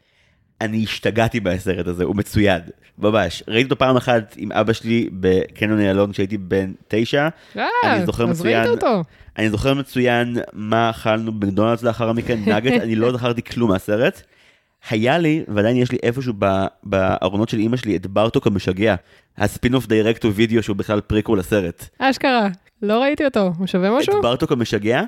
אני 0.61 0.83
השתגעתי 0.83 1.41
בסרט 1.41 1.87
הזה, 1.87 2.05
הוא 2.05 2.17
מצוין, 2.17 2.63
ממש. 2.99 3.43
ראיתי 3.49 3.65
אותו 3.65 3.79
פעם 3.79 3.97
אחת 3.97 4.35
עם 4.37 4.53
אבא 4.53 4.73
שלי 4.73 5.09
בקניון 5.13 5.81
איילון 5.81 6.13
כשהייתי 6.13 6.39
בן 6.39 6.73
תשע. 6.89 7.29
אה, 7.57 7.67
אני 7.85 8.07
זוכר 8.07 8.27
מצוין. 8.27 8.69
אני 9.39 9.51
זוכר 9.51 9.75
מצוין 9.75 10.37
מה 10.53 10.91
אכלנו 10.91 11.33
בקדונלדס 11.33 11.83
לאחר 11.83 12.13
מכן, 12.13 12.39
נאגטס, 12.55 12.73
אני 12.83 12.97
לא 12.97 13.13
זכרתי 13.13 13.43
כלום 13.43 13.71
מהסרט. 13.71 14.23
היה 14.91 15.19
לי, 15.19 15.45
ועדיין 15.49 15.77
יש 15.77 15.93
לי 15.93 15.99
איפשהו 16.03 16.35
בארונות 16.83 17.49
של 17.49 17.59
אימא 17.59 17.77
שלי, 17.77 17.97
את 17.97 18.07
בארטוק 18.07 18.47
המשגע. 18.47 18.95
ה 19.39 19.75
spin-off 19.75 19.87
direct 19.87 20.25
וידאו 20.35 20.63
שהוא 20.63 20.77
בכלל 20.77 21.01
פריקו 21.01 21.37
לסרט. 21.37 21.89
אשכרה, 21.99 22.49
לא 22.83 23.03
ראיתי 23.03 23.25
אותו, 23.25 23.53
הוא 23.59 23.67
שווה 23.67 23.99
משהו? 23.99 24.19
את 24.19 24.23
בארטוק 24.23 24.53
המשגע. 24.53 25.03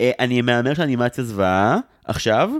אה, 0.00 0.10
אני 0.20 0.42
מהמר 0.42 0.74
שהאנימציה 0.74 1.24
זוועה 1.24 1.78
עכשיו, 2.04 2.50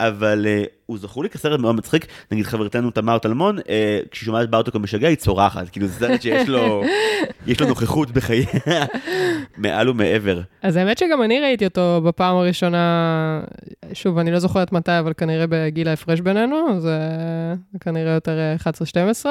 אבל 0.00 0.46
uh, 0.46 0.68
הוא 0.86 0.98
זכור 0.98 1.22
לי 1.22 1.30
כסרט 1.30 1.60
מאוד 1.60 1.74
מצחיק, 1.74 2.06
נגיד 2.32 2.46
חברתנו 2.46 2.90
תמר 2.90 3.18
טלמון, 3.18 3.58
uh, 3.58 3.62
כשהיא 4.10 4.26
שומעת 4.26 4.50
בארטוקו 4.50 4.78
משגע 4.78 5.08
היא 5.08 5.16
צורחת, 5.16 5.68
כאילו 5.68 5.86
זה 5.86 5.98
סרט 5.98 6.22
שיש 6.22 6.48
לו, 6.48 6.82
יש 7.46 7.60
לו 7.60 7.66
נוכחות 7.68 8.10
בחייה, 8.10 8.46
מעל 9.56 9.88
ומעבר. 9.88 10.40
אז 10.62 10.76
האמת 10.76 10.98
שגם 10.98 11.22
אני 11.22 11.40
ראיתי 11.40 11.64
אותו 11.64 12.00
בפעם 12.04 12.36
הראשונה, 12.36 13.40
שוב, 13.92 14.18
אני 14.18 14.30
לא 14.30 14.38
זוכרת 14.38 14.72
מתי, 14.72 14.98
אבל 14.98 15.12
כנראה 15.12 15.44
בגיל 15.48 15.88
ההפרש 15.88 16.20
בינינו, 16.20 16.80
זה 16.80 16.98
כנראה 17.80 18.12
יותר 18.12 18.38
11-12. 19.22 19.26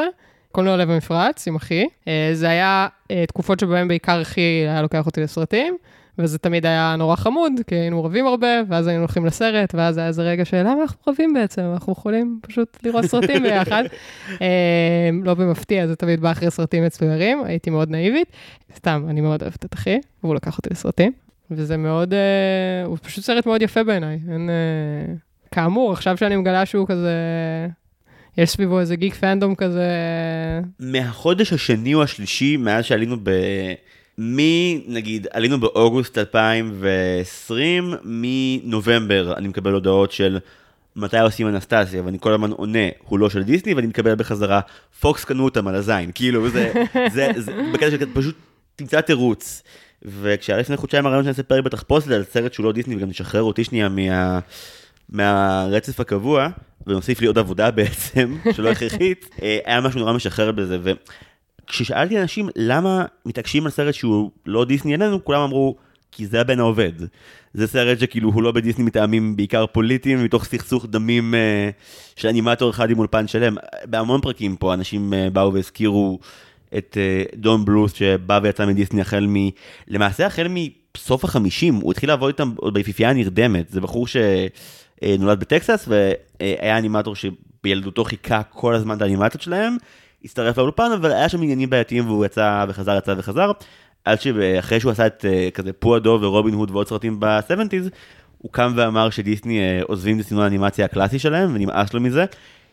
קולנוע 0.52 0.78
לב 0.78 0.90
המפרץ 0.90 1.48
עם 1.48 1.56
אחי. 1.56 1.86
זה 2.34 2.50
היה 2.50 2.88
תקופות 3.28 3.60
שבהן 3.60 3.88
בעיקר 3.88 4.22
אחי 4.22 4.42
היה 4.42 4.82
לוקח 4.82 5.06
אותי 5.06 5.22
לסרטים. 5.22 5.78
וזה 6.20 6.38
תמיד 6.38 6.66
היה 6.66 6.96
נורא 6.98 7.16
חמוד, 7.16 7.54
כי 7.68 7.76
היינו 7.76 8.04
רבים 8.04 8.28
הרבה, 8.28 8.48
ואז 8.70 8.88
היינו 8.88 9.02
הולכים 9.02 9.26
לסרט, 9.26 9.76
ואז 9.76 9.98
היה 9.98 10.08
איזה 10.08 10.24
רגע 10.24 10.46
של 10.46 10.58
למה 10.58 10.82
אנחנו 10.82 11.12
רבים 11.12 11.34
בעצם? 11.34 11.62
אנחנו 11.74 11.94
יכולים 11.94 12.40
פשוט 12.42 12.78
לראות 12.84 13.06
סרטים 13.06 13.44
ביחד. 13.44 13.84
אה, 14.42 15.10
לא 15.24 15.34
במפתיע, 15.34 15.88
זה 15.88 15.96
תמיד 15.96 16.22
בא 16.22 16.32
אחרי 16.32 16.52
סרטים 16.52 16.86
מצוירים, 16.86 17.44
הייתי 17.44 17.70
מאוד 17.70 17.90
נאיבית. 17.90 18.28
סתם, 18.76 19.06
אני 19.10 19.22
מאוד 19.22 19.42
אוהבת 19.42 19.66
את 19.66 19.74
אחי, 19.74 20.00
והוא 20.24 20.36
לקח 20.36 20.58
אותי 20.58 20.70
לסרטים. 20.72 21.12
וזה 21.52 21.78
מאוד, 21.78 22.14
אה, 22.14 22.86
הוא 22.86 22.98
פשוט 23.02 23.24
סרט 23.24 23.46
מאוד 23.46 23.62
יפה 23.62 23.84
בעיניי. 23.84 24.20
אין, 24.32 24.50
אה, 24.50 25.14
כאמור, 25.52 25.92
עכשיו 25.92 26.18
שאני 26.18 26.36
מגלה 26.36 26.66
שהוא 26.66 26.88
כזה... 26.88 27.12
יש 28.38 28.50
סביבו 28.50 28.80
איזה 28.80 28.96
גיק 28.96 29.14
פנדום 29.14 29.56
כזה. 29.56 29.90
מהחודש 30.80 31.54
השני 31.54 31.94
או 31.94 32.04
השלישי, 32.04 32.58
מאז 32.58 32.86
שעלינו 32.86 33.18
ב... 33.24 33.30
מי, 34.18 34.84
נגיד, 34.88 35.28
עלינו 35.32 35.60
באוגוסט 35.60 36.18
2020, 36.18 37.94
מנובמבר 38.04 39.34
אני 39.38 39.48
מקבל 39.48 39.74
הודעות 39.74 40.12
של 40.12 40.40
מתי 40.96 41.20
עושים 41.20 41.48
אנסטסיה, 41.48 42.04
ואני 42.06 42.18
כל 42.20 42.34
הזמן 42.34 42.52
עונה, 42.52 42.88
הוא 43.08 43.20
לא 43.20 43.30
של 43.30 43.44
דיסני, 43.44 43.74
ואני 43.74 43.88
מקבל 43.88 44.16
בחזרה, 44.16 44.60
פוקס 45.00 45.24
קנו 45.24 45.46
אותם 45.46 45.68
על 45.68 45.76
הזין, 45.76 46.12
כאילו, 46.16 46.50
זה, 46.50 46.74
זה, 47.14 47.32
זה, 47.38 47.52
בקטע 47.74 47.92
של 47.92 48.14
פשוט 48.14 48.36
תמצא 48.76 49.02
תירוץ. 49.02 49.64
וכשהיה 50.06 50.58
לפני 50.58 50.78
חודשיים 50.78 51.06
הרעיון 51.06 51.24
שאני 51.24 51.32
אעשה 51.32 51.44
פרק 51.44 51.64
בתחפושת 51.64 52.12
על 52.12 52.24
סרט 52.24 52.54
שהוא 52.54 52.66
לא 52.66 52.72
דיסני, 52.72 52.96
וגם 52.96 53.10
נשחרר 53.10 53.44
אותי 53.44 53.64
שנייה 53.64 53.90
מה, 53.90 54.40
מהרצף 55.10 56.00
הקבוע, 56.00 56.48
ונוסיף 56.88 57.22
לי 57.22 57.28
עוד 57.28 57.38
עבודה 57.38 57.72
בעצם, 57.72 58.38
שלא 58.56 58.70
הכרחית, 58.70 59.30
אה, 59.42 59.60
היה 59.66 59.82
משהו 59.82 60.00
נורא 60.00 60.14
משחרר 60.14 60.52
בזה, 60.52 60.78
ו... 60.84 60.92
כששאלתי 61.68 62.22
אנשים 62.22 62.50
למה 62.56 63.06
מתעקשים 63.26 63.66
על 63.66 63.72
סרט 63.72 63.94
שהוא 63.94 64.32
לא 64.46 64.66
דיסני 64.66 64.96
אלינו, 64.96 65.26
כולם 65.26 65.42
אמרו, 65.42 65.76
כי 66.12 66.28
זה 66.28 66.42
הבן 66.42 66.60
העובד. 66.60 66.92
זה 67.54 67.68
סרט 67.68 68.00
שכאילו 68.00 68.30
הוא 68.30 68.44
לא 68.44 68.52
בדיסני 68.52 68.84
מטעמים 68.84 69.36
בעיקר 69.36 69.66
פוליטיים, 69.68 70.24
מתוך 70.24 70.46
סכסוך 70.46 70.86
דמים 70.86 71.36
אה, 71.36 71.70
של 72.16 72.28
אנימטור 72.28 72.70
אחד 72.70 72.90
עם 72.90 73.00
אולפן 73.00 73.28
שלם. 73.28 73.56
בהמון 73.86 74.22
פרקים 74.22 74.56
פה 74.56 74.74
אנשים 74.74 75.14
אה, 75.14 75.30
באו 75.30 75.54
והזכירו 75.54 76.20
את 76.78 76.98
אה, 77.00 77.24
דון 77.36 77.66
בלוס 77.66 77.94
שבא 77.94 78.40
ויצא 78.44 78.66
מדיסני 78.66 79.02
החל 79.02 79.28
מ... 79.30 79.36
למעשה 79.88 80.26
החל 80.26 80.48
מסוף 80.50 81.24
החמישים, 81.24 81.76
הוא 81.76 81.92
התחיל 81.92 82.10
לעבוד 82.10 82.28
איתם 82.28 82.52
עוד 82.56 82.74
ביפיפייה 82.74 83.10
הנרדמת. 83.10 83.70
זה 83.70 83.82
בחור 83.82 84.08
שנולד 84.08 85.40
בטקסס 85.40 85.88
והיה 85.88 86.78
אנימטור 86.78 87.16
שבילדותו 87.16 88.04
חיכה 88.04 88.44
כל 88.44 88.76
הזמן 88.76 88.98
את 88.98 89.02
האנימציות 89.02 89.42
שלהם. 89.42 89.78
הצטרף 90.26 90.58
לאולפן, 90.58 90.92
אבל 90.96 91.12
היה 91.12 91.30
שם 91.30 91.42
עניינים 91.42 91.70
בעייתיים 91.70 92.08
והוא 92.08 92.26
יצא 92.26 92.66
וחזר, 92.68 92.98
יצא 92.98 93.14
וחזר. 93.18 93.52
עד 94.06 94.22
שאחרי 94.22 94.80
שהוא 94.80 94.92
עשה 94.92 95.08
את 95.08 95.26
אה, 95.30 95.50
כזה 95.54 95.74
פועדו 95.74 96.20
ורובין 96.22 96.54
הוד 96.54 96.72
ועוד 96.72 96.88
סרטים 96.88 97.20
ב-70's, 97.20 97.90
הוא 98.38 98.52
קם 98.52 98.74
ואמר 98.76 99.10
שדיסני 99.10 99.60
אה, 99.60 99.82
עוזבים 99.84 100.20
את 100.20 100.26
סגנון 100.26 100.44
האנימציה 100.44 100.86
הקלאסי 100.86 101.20
שלהם, 101.20 101.56
ונמאס 101.56 101.94
לו 101.94 102.02
מזה. 102.02 102.26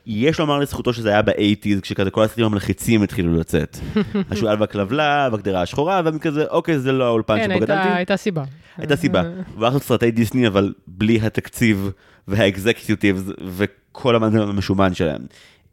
יש 0.07 0.39
לומר 0.39 0.59
לזכותו 0.59 0.93
שזה 0.93 1.09
היה 1.09 1.23
ב-80's, 1.23 1.81
כשכזה 1.83 2.11
כל 2.11 2.23
הסרטים 2.23 2.45
המלחיצים 2.45 3.03
התחילו 3.03 3.37
לצאת. 3.37 3.79
השועל 4.31 4.61
והכלבלב, 4.61 5.35
הגדרה 5.35 5.63
השחורה, 5.63 6.03
וכזה, 6.05 6.45
אוקיי, 6.45 6.79
זה 6.79 6.93
לא 6.93 7.05
האולפן 7.05 7.45
שבו 7.45 7.61
גדלתי. 7.61 7.89
כן, 7.89 7.95
הייתה 7.95 8.17
סיבה. 8.17 8.45
הייתה 8.77 8.97
סיבה. 8.97 9.23
והלכנו 9.59 9.81
סרטי 9.81 10.11
דיסני, 10.11 10.47
אבל 10.47 10.73
בלי 10.87 11.21
התקציב 11.23 11.91
והאקזקיוטיבס 12.29 13.23
וכל 13.47 14.17
המנגנון 14.17 14.49
המשומן 14.49 14.95
שלהם. 14.95 15.21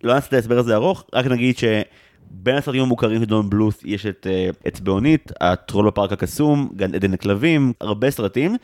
לא 0.04 0.14
נעשה 0.14 0.28
את 0.28 0.34
ההסבר 0.34 0.60
הזה 0.60 0.76
ארוך, 0.76 1.04
רק 1.14 1.26
נגיד 1.26 1.58
שבין 1.58 2.56
הסרטים 2.56 2.82
המוכרים 2.82 3.20
של 3.20 3.26
דון 3.26 3.50
בלוס 3.50 3.80
יש 3.86 4.06
את 4.06 4.28
uh, 4.30 4.68
אצבעונית, 4.68 5.32
הטרול 5.42 5.88
בפארק 5.88 6.12
הקסום, 6.12 6.70
גן 6.76 6.96
עדן 6.96 7.12
לכלבים, 7.12 7.74
הרבה 7.82 8.12
סרטים. 8.12 8.56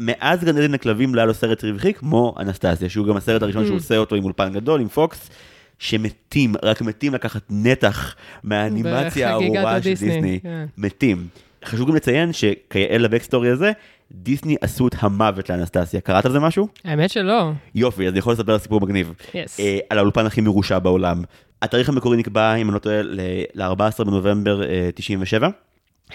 מאז 0.00 0.44
גן 0.44 0.56
עדן 0.58 0.72
לכלבים 0.72 1.14
לא 1.14 1.20
היה 1.20 1.26
לו 1.26 1.34
סרט 1.34 1.64
רווחי 1.64 1.94
כמו 1.94 2.34
אנסטסיה, 2.38 2.88
שהוא 2.88 3.06
גם 3.06 3.16
הסרט 3.16 3.42
הראשון 3.42 3.62
mm. 3.62 3.66
שהוא 3.66 3.76
עושה 3.76 3.96
אותו 3.96 4.16
עם 4.16 4.24
אולפן 4.24 4.52
גדול, 4.52 4.80
עם 4.80 4.88
פוקס. 4.88 5.30
שמתים, 5.78 6.54
רק 6.62 6.82
מתים 6.82 7.14
לקחת 7.14 7.42
נתח 7.50 8.14
מהאנימציה 8.42 9.30
הארורה 9.30 9.82
של 9.82 9.88
דיסני, 9.88 10.38
yeah. 10.42 10.42
כן. 10.42 10.66
מתים. 10.78 11.26
חשוב 11.64 11.88
גם 11.88 11.96
לציין 11.96 12.32
שכיאה 12.32 12.98
לבקסטורי 12.98 13.50
הזה, 13.50 13.72
דיסני 14.12 14.56
עשו 14.60 14.88
את 14.88 14.94
המוות 14.98 15.50
לאנסטסיה. 15.50 16.00
קראת 16.00 16.26
על 16.26 16.32
זה 16.32 16.40
משהו? 16.40 16.68
האמת 16.84 17.10
שלא. 17.10 17.50
יופי, 17.74 18.06
אז 18.06 18.12
אני 18.12 18.18
יכול 18.18 18.32
לספר 18.32 18.58
סיפור 18.58 18.80
מגניב. 18.80 19.14
Yes. 19.20 19.32
Uh, 19.32 19.60
על 19.90 19.98
האולפן 19.98 20.26
הכי 20.26 20.40
מרושע 20.40 20.78
בעולם. 20.78 21.22
התאריך 21.62 21.88
המקורי 21.88 22.16
נקבע, 22.16 22.54
אם 22.54 22.68
אני 22.68 22.74
לא 22.74 22.78
טועה, 22.78 23.02
ל-14 23.02 24.04
בנובמבר 24.04 24.62
uh, 24.62 24.66
97. 24.94 25.48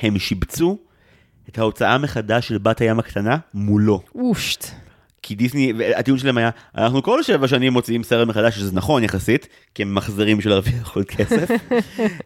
הם 0.02 0.20
שיבצו 0.20 0.78
את 1.50 1.58
ההוצאה 1.58 1.98
מחדש 1.98 2.48
של 2.48 2.58
בת 2.58 2.82
הים 2.82 3.00
הקטנה 3.00 3.38
מולו. 3.54 4.02
אושט. 4.16 4.66
כי 5.24 5.36
דיסני, 5.36 5.74
הטיעון 5.96 6.20
שלהם 6.20 6.38
היה, 6.38 6.50
אנחנו 6.78 7.04
כל 7.04 7.24
שבע 7.24 7.48
שנים 7.48 7.74
מוציאים 7.74 8.04
סרט 8.04 8.28
מחדש, 8.28 8.56
שזה 8.56 8.76
נכון 8.76 9.04
יחסית, 9.04 9.48
כי 9.76 9.82
הם 9.82 9.96
מחזרים 9.96 10.38
בשביל 10.38 10.54
להרוויח 10.54 10.96
עוד 10.96 11.06
כסף. 11.06 11.50
uh, 11.50 12.24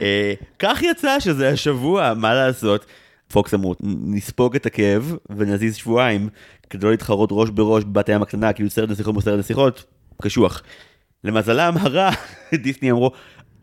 כך 0.60 0.84
יצא 0.84 1.20
שזה 1.20 1.50
השבוע, 1.50 2.14
מה 2.14 2.34
לעשות. 2.34 2.86
פוקס 3.28 3.54
אמרו, 3.54 3.76
נספוג 3.82 4.56
את 4.56 4.66
הכאב 4.66 5.16
ונזיז 5.30 5.76
שבועיים 5.76 6.30
כדי 6.70 6.86
לא 6.86 6.92
להתחרות 6.92 7.30
ראש 7.32 7.50
בראש 7.50 7.84
בבת 7.84 8.10
הים 8.10 8.22
הקטנה, 8.22 8.54
כאילו 8.54 8.70
סרט 8.70 8.90
נסיכות 8.90 9.14
מול 9.14 9.24
סרט 9.24 9.40
נסיכות, 9.40 9.84
קשוח. 10.22 10.64
למזלם 11.24 11.74
הרע, 11.78 12.10
דיסני 12.64 12.92
אמרו, 12.92 13.12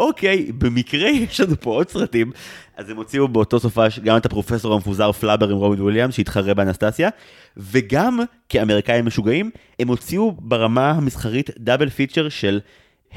אוקיי, 0.00 0.52
במקרה 0.58 1.08
יש 1.08 1.40
לנו 1.40 1.60
פה 1.60 1.70
עוד 1.70 1.88
סרטים, 1.88 2.32
אז 2.76 2.90
הם 2.90 2.96
הוציאו 2.96 3.28
באותו 3.28 3.60
סופש 3.60 3.98
גם 3.98 4.16
את 4.16 4.26
הפרופסור 4.26 4.74
המפוזר 4.74 5.12
פלאבר 5.12 5.48
עם 5.50 5.56
רובין 5.56 5.80
וויליאמס 5.80 6.10
שהתחרה 6.10 6.54
באנסטסיה, 6.54 7.08
וגם, 7.56 8.20
כאמריקאים 8.48 9.06
משוגעים, 9.06 9.50
הם 9.78 9.88
הוציאו 9.88 10.36
ברמה 10.38 10.90
המסחרית 10.90 11.50
double 11.58 11.88
feature 11.88 12.28
של 12.28 12.60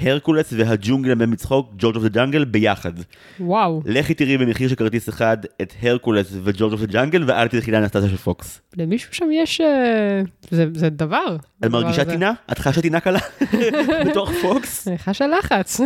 הרקולס 0.02 0.54
והג'ונגל 0.58 1.16
בצחוק, 1.16 1.74
George 1.78 1.96
of 1.96 2.04
the 2.04 2.10
Jungle 2.10 2.46
ביחד. 2.46 2.94
וואו. 3.40 3.82
לכי 3.86 4.14
תראי 4.14 4.38
במחיר 4.38 4.70
של 4.70 4.76
כרטיס 4.76 5.10
אחד 5.10 5.38
את 5.62 5.74
הרקולס 5.82 6.34
ו 6.44 6.48
George 6.48 6.74
of 6.74 6.82
the 6.82 6.88
Jungle, 6.88 7.24
ואל 7.28 7.48
תלכי 7.48 7.72
לאנסטסיה 7.72 8.10
של 8.10 8.18
פוקס. 8.18 8.62
למישהו 8.78 9.14
שם 9.14 9.26
יש... 9.32 9.62
אה, 9.62 10.22
זה, 10.50 10.66
זה 10.74 10.90
דבר. 10.90 11.38
את 11.66 11.72
מרגישה 11.72 12.06
טינה? 12.06 12.34
את 12.52 12.60
חשה 12.60 12.82
טינה 12.82 13.00
קלה? 13.00 13.20
בתוך 14.10 14.32
פוקס? 14.42 14.88
אני 14.88 14.98
חשה 14.98 15.28
לחץ. 15.28 15.80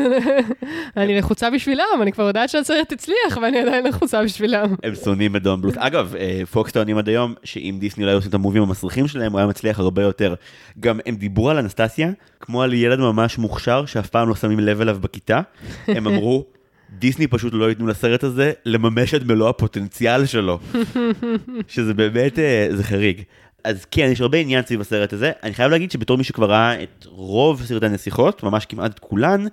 אני 0.97 1.17
לחוצה 1.17 1.49
בשבילם, 1.49 1.83
אני 2.01 2.11
כבר 2.11 2.23
יודעת 2.23 2.49
שהסרט 2.49 2.91
הצליח, 2.91 3.37
ואני 3.41 3.59
עדיין 3.59 3.85
לחוצה 3.85 4.23
בשבילם. 4.23 4.75
הם 4.83 4.95
שונאים 4.95 5.35
את 5.35 5.43
דון 5.43 5.61
בלוס. 5.61 5.75
אגב, 5.77 6.15
אה, 6.19 6.41
פוקס 6.51 6.71
טוענים 6.71 6.97
עד 6.97 7.09
היום, 7.09 7.33
שאם 7.43 7.77
דיסני 7.79 8.05
לא 8.05 8.09
היו 8.09 8.17
עושים 8.17 8.29
את 8.29 8.33
המובים 8.33 8.63
המסריחים 8.63 9.07
שלהם, 9.07 9.31
הוא 9.31 9.39
היה 9.39 9.47
מצליח 9.47 9.79
הרבה 9.79 10.01
יותר. 10.01 10.35
גם 10.79 10.99
הם 11.05 11.15
דיברו 11.15 11.49
על 11.49 11.57
אנסטסיה, 11.57 12.09
כמו 12.39 12.63
על 12.63 12.73
ילד 12.73 12.99
ממש 12.99 13.37
מוכשר, 13.37 13.85
שאף 13.85 14.09
פעם 14.09 14.29
לא 14.29 14.35
שמים 14.35 14.59
לב 14.59 14.81
אליו 14.81 14.97
בכיתה. 15.01 15.41
הם 15.87 16.07
אמרו, 16.07 16.45
דיסני 16.89 17.27
פשוט 17.27 17.53
לא 17.53 17.69
ייתנו 17.69 17.87
לסרט 17.87 18.23
הזה 18.23 18.51
לממש 18.65 19.13
את 19.13 19.23
מלוא 19.23 19.49
הפוטנציאל 19.49 20.25
שלו. 20.25 20.59
שזה 21.67 21.93
באמת, 21.93 22.39
אה, 22.39 22.67
זה 22.71 22.83
חריג. 22.83 23.21
אז 23.63 23.85
כן, 23.85 24.09
יש 24.11 24.21
הרבה 24.21 24.37
עניין 24.37 24.65
סביב 24.65 24.81
הסרט 24.81 25.13
הזה. 25.13 25.31
אני 25.43 25.53
חייב 25.53 25.71
להגיד 25.71 25.91
שבתור 25.91 26.17
מי 26.17 26.23
שכבר 26.23 26.49
ראה 26.51 26.83
את 26.83 27.05
רוב 27.05 27.63
סרטי 27.63 27.85
הנסיכות, 27.85 28.43
ממש 28.43 28.65
כמעט 28.65 28.91
את 28.91 28.99
כולן, 28.99 29.45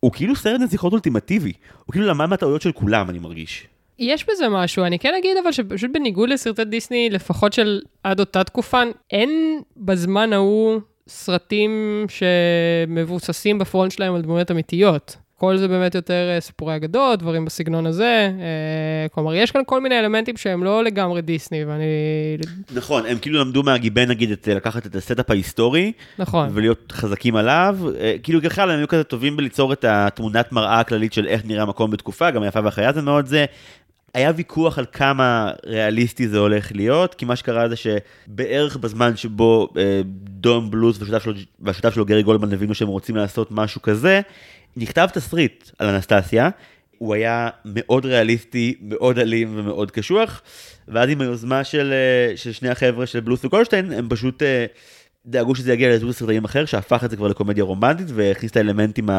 הוא 0.00 0.12
כאילו 0.12 0.36
סרט 0.36 0.60
נסיכות 0.60 0.92
אולטימטיבי. 0.92 1.52
הוא 1.84 1.92
כאילו 1.92 2.06
למד 2.06 2.26
מהטעויות 2.26 2.62
של 2.62 2.72
כולם, 2.72 3.10
אני 3.10 3.18
מרגיש. 3.18 3.66
יש 3.98 4.26
בזה 4.30 4.48
משהו, 4.48 4.84
אני 4.84 4.98
כן 4.98 5.14
אגיד 5.18 5.36
אבל 5.42 5.52
שפשוט 5.52 5.90
בניגוד 5.94 6.28
לסרטי 6.28 6.64
דיסני, 6.64 7.10
לפחות 7.10 7.52
של 7.52 7.80
עד 8.02 8.20
אותה 8.20 8.44
תקופה, 8.44 8.82
אין 9.10 9.60
בזמן 9.76 10.32
ההוא 10.32 10.80
סרטים 11.08 12.04
שמבוססים 12.08 13.58
בפרונט 13.58 13.92
שלהם 13.92 14.14
על 14.14 14.22
דמויות 14.22 14.50
אמיתיות. 14.50 15.16
כל 15.38 15.56
זה 15.56 15.68
באמת 15.68 15.94
יותר 15.94 16.28
אה, 16.34 16.40
סיפורי 16.40 16.76
אגדות, 16.76 17.18
דברים 17.18 17.44
בסגנון 17.44 17.86
הזה. 17.86 18.30
אה, 18.40 19.08
כלומר, 19.08 19.34
יש 19.34 19.50
כאן 19.50 19.60
כל 19.66 19.80
מיני 19.80 19.98
אלמנטים 19.98 20.36
שהם 20.36 20.64
לא 20.64 20.84
לגמרי 20.84 21.22
דיסני, 21.22 21.64
ואני... 21.64 21.84
נכון, 22.74 23.06
הם 23.06 23.18
כאילו 23.18 23.40
למדו 23.40 23.62
מהגיבן, 23.62 24.08
נגיד, 24.08 24.30
את, 24.30 24.48
לקחת 24.48 24.86
את 24.86 24.94
ה 24.94 25.00
setup 25.00 25.30
ההיסטורי. 25.30 25.92
נכון. 26.18 26.48
ולהיות 26.52 26.92
חזקים 26.92 27.36
עליו. 27.36 27.78
אה, 28.00 28.16
כאילו, 28.22 28.42
ככלל, 28.42 28.70
הם 28.70 28.78
היו 28.78 28.88
כזה 28.88 29.04
טובים 29.04 29.36
בליצור 29.36 29.72
את 29.72 29.84
התמונת 29.88 30.52
מראה 30.52 30.80
הכללית 30.80 31.12
של 31.12 31.26
איך 31.26 31.42
נראה 31.44 31.62
המקום 31.62 31.90
בתקופה, 31.90 32.30
גם 32.30 32.42
היפה 32.42 32.60
והחיה 32.64 32.92
זה 32.92 33.02
מאוד 33.02 33.26
זה. 33.26 33.44
היה 34.16 34.32
ויכוח 34.36 34.78
על 34.78 34.84
כמה 34.92 35.50
ריאליסטי 35.66 36.28
זה 36.28 36.38
הולך 36.38 36.72
להיות, 36.74 37.14
כי 37.14 37.24
מה 37.24 37.36
שקרה 37.36 37.68
זה 37.68 37.74
שבערך 37.76 38.76
בזמן 38.76 39.16
שבו 39.16 39.68
אה, 39.76 40.00
דון 40.24 40.70
בלוס 40.70 40.98
והשותף 40.98 41.22
שלו, 41.22 41.32
והשותף 41.60 41.94
שלו 41.94 42.04
גרי 42.04 42.22
גולדמן 42.22 42.52
הבינו 42.52 42.74
שהם 42.74 42.88
רוצים 42.88 43.16
לעשות 43.16 43.48
משהו 43.50 43.82
כזה, 43.82 44.20
נכתב 44.76 45.08
תסריט 45.12 45.70
על 45.78 45.88
אנסטסיה, 45.88 46.50
הוא 46.98 47.14
היה 47.14 47.48
מאוד 47.64 48.06
ריאליסטי, 48.06 48.74
מאוד 48.82 49.18
אלים 49.18 49.52
ומאוד 49.56 49.90
קשוח, 49.90 50.42
ואז 50.88 51.10
עם 51.10 51.20
היוזמה 51.20 51.64
של, 51.64 51.92
אה, 51.92 52.36
של 52.36 52.52
שני 52.52 52.68
החבר'ה 52.68 53.06
של 53.06 53.20
בלוס 53.20 53.44
וגולדשטיין, 53.44 53.92
הם 53.92 54.06
פשוט 54.08 54.42
אה, 54.42 54.66
דאגו 55.26 55.54
שזה 55.54 55.72
יגיע 55.72 55.94
לזוג 55.94 56.10
סרטאים 56.10 56.44
אחר, 56.44 56.64
שהפך 56.64 57.04
את 57.04 57.10
זה 57.10 57.16
כבר 57.16 57.28
לקומדיה 57.28 57.64
רומנטית, 57.64 58.06
והכניס 58.14 58.50
את 58.50 58.56
האלמנטים 58.56 59.10
Mm. 59.10 59.12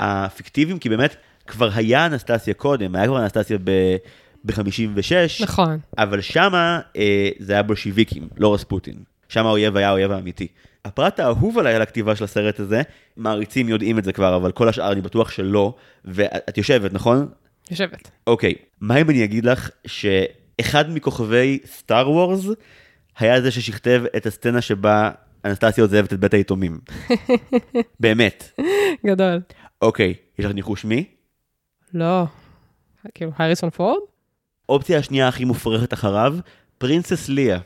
הפיקטיביים, 0.00 0.78
כי 0.78 0.88
באמת 0.88 1.16
כבר 1.52 1.70
היה 1.74 2.06
אנסטסיה 2.06 2.54
קודם, 2.54 2.94
היה 2.94 3.06
כבר 3.06 3.22
אנסטסיה 3.22 3.58
ב-56, 3.64 5.42
נכון. 5.42 5.78
אבל 5.98 6.20
שמה 6.20 6.80
אה, 6.96 7.28
זה 7.38 7.52
היה 7.52 7.62
בולשיביקים, 7.62 8.28
לא 8.36 8.54
רספוטין. 8.54 8.94
שם 9.28 9.46
האויב 9.46 9.76
היה 9.76 9.88
האויב 9.88 10.10
האמיתי. 10.12 10.46
הפרט 10.84 11.20
האהוב 11.20 11.58
עליי 11.58 11.74
על 11.74 11.82
הכתיבה 11.82 12.16
של 12.16 12.24
הסרט 12.24 12.60
הזה, 12.60 12.82
מעריצים 13.16 13.68
יודעים 13.68 13.98
את 13.98 14.04
זה 14.04 14.12
כבר, 14.12 14.36
אבל 14.36 14.52
כל 14.52 14.68
השאר 14.68 14.92
אני 14.92 15.00
בטוח 15.00 15.30
שלא, 15.30 15.74
ואת 16.04 16.58
יושבת, 16.58 16.92
נכון? 16.92 17.28
יושבת. 17.70 18.10
אוקיי, 18.26 18.54
מה 18.80 18.96
אם 18.96 19.10
אני 19.10 19.24
אגיד 19.24 19.44
לך 19.44 19.70
שאחד 19.86 20.90
מכוכבי 20.90 21.58
סטאר 21.66 22.10
וורס 22.10 22.46
היה 23.18 23.40
זה 23.40 23.50
ששכתב 23.50 24.02
את 24.16 24.26
הסצנה 24.26 24.60
שבה 24.60 25.10
אנסטסיה 25.44 25.84
עוזבת 25.84 26.12
את 26.12 26.20
בית 26.20 26.34
היתומים. 26.34 26.78
באמת. 28.00 28.60
גדול. 29.06 29.40
אוקיי, 29.82 30.14
יש 30.38 30.44
לך 30.44 30.52
ניחוש 30.52 30.84
מי? 30.84 31.04
לא. 31.94 32.24
כאילו, 33.14 33.30
הריסון 33.36 33.70
פורד? 33.70 33.98
אופציה 34.68 34.98
השנייה 34.98 35.28
הכי 35.28 35.44
מופרכת 35.44 35.92
אחריו, 35.92 36.36
פרינסס 36.78 37.28
ליה. 37.28 37.58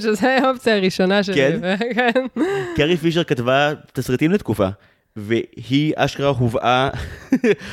שזו 0.00 0.26
האופציה 0.26 0.76
הראשונה 0.76 1.22
שלי. 1.22 1.34
כן? 1.34 1.76
כן. 1.94 2.42
קרי 2.76 2.96
פישר 2.96 3.24
כתבה 3.24 3.72
תסריטים 3.92 4.30
לתקופה, 4.32 4.68
והיא 5.16 5.92
אשכרה 5.96 6.28
הובאה, 6.28 6.88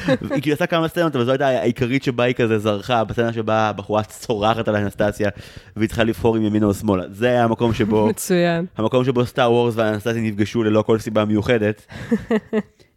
היא 0.09 0.41
כאילו 0.41 0.55
עשה 0.55 0.65
כמה 0.65 0.87
סצנות, 0.87 1.15
אבל 1.15 1.25
זו 1.25 1.31
הייתה 1.31 1.47
העיקרית 1.47 2.03
שבה 2.03 2.23
היא 2.23 2.35
כזה 2.35 2.59
זרחה, 2.59 3.03
בסצנה 3.03 3.33
שבה 3.33 3.69
הבחורה 3.69 4.03
צורחת 4.03 4.67
על 4.67 4.75
האנסטסיה, 4.75 5.29
והיא 5.75 5.87
צריכה 5.87 6.03
לבחור 6.03 6.35
עם 6.35 6.43
ימינה 6.45 6.65
או 6.65 6.73
שמאלה. 6.73 7.03
זה 7.11 7.27
היה 7.27 7.43
המקום 7.43 7.73
שבו, 7.73 8.07
מצוין. 8.07 8.65
המקום 8.77 9.05
שבו 9.05 9.25
סטאר 9.25 9.51
וורס 9.51 9.73
והאנסטסיה 9.75 10.21
נפגשו 10.21 10.63
ללא 10.63 10.81
כל 10.81 10.99
סיבה 10.99 11.25
מיוחדת. 11.25 11.85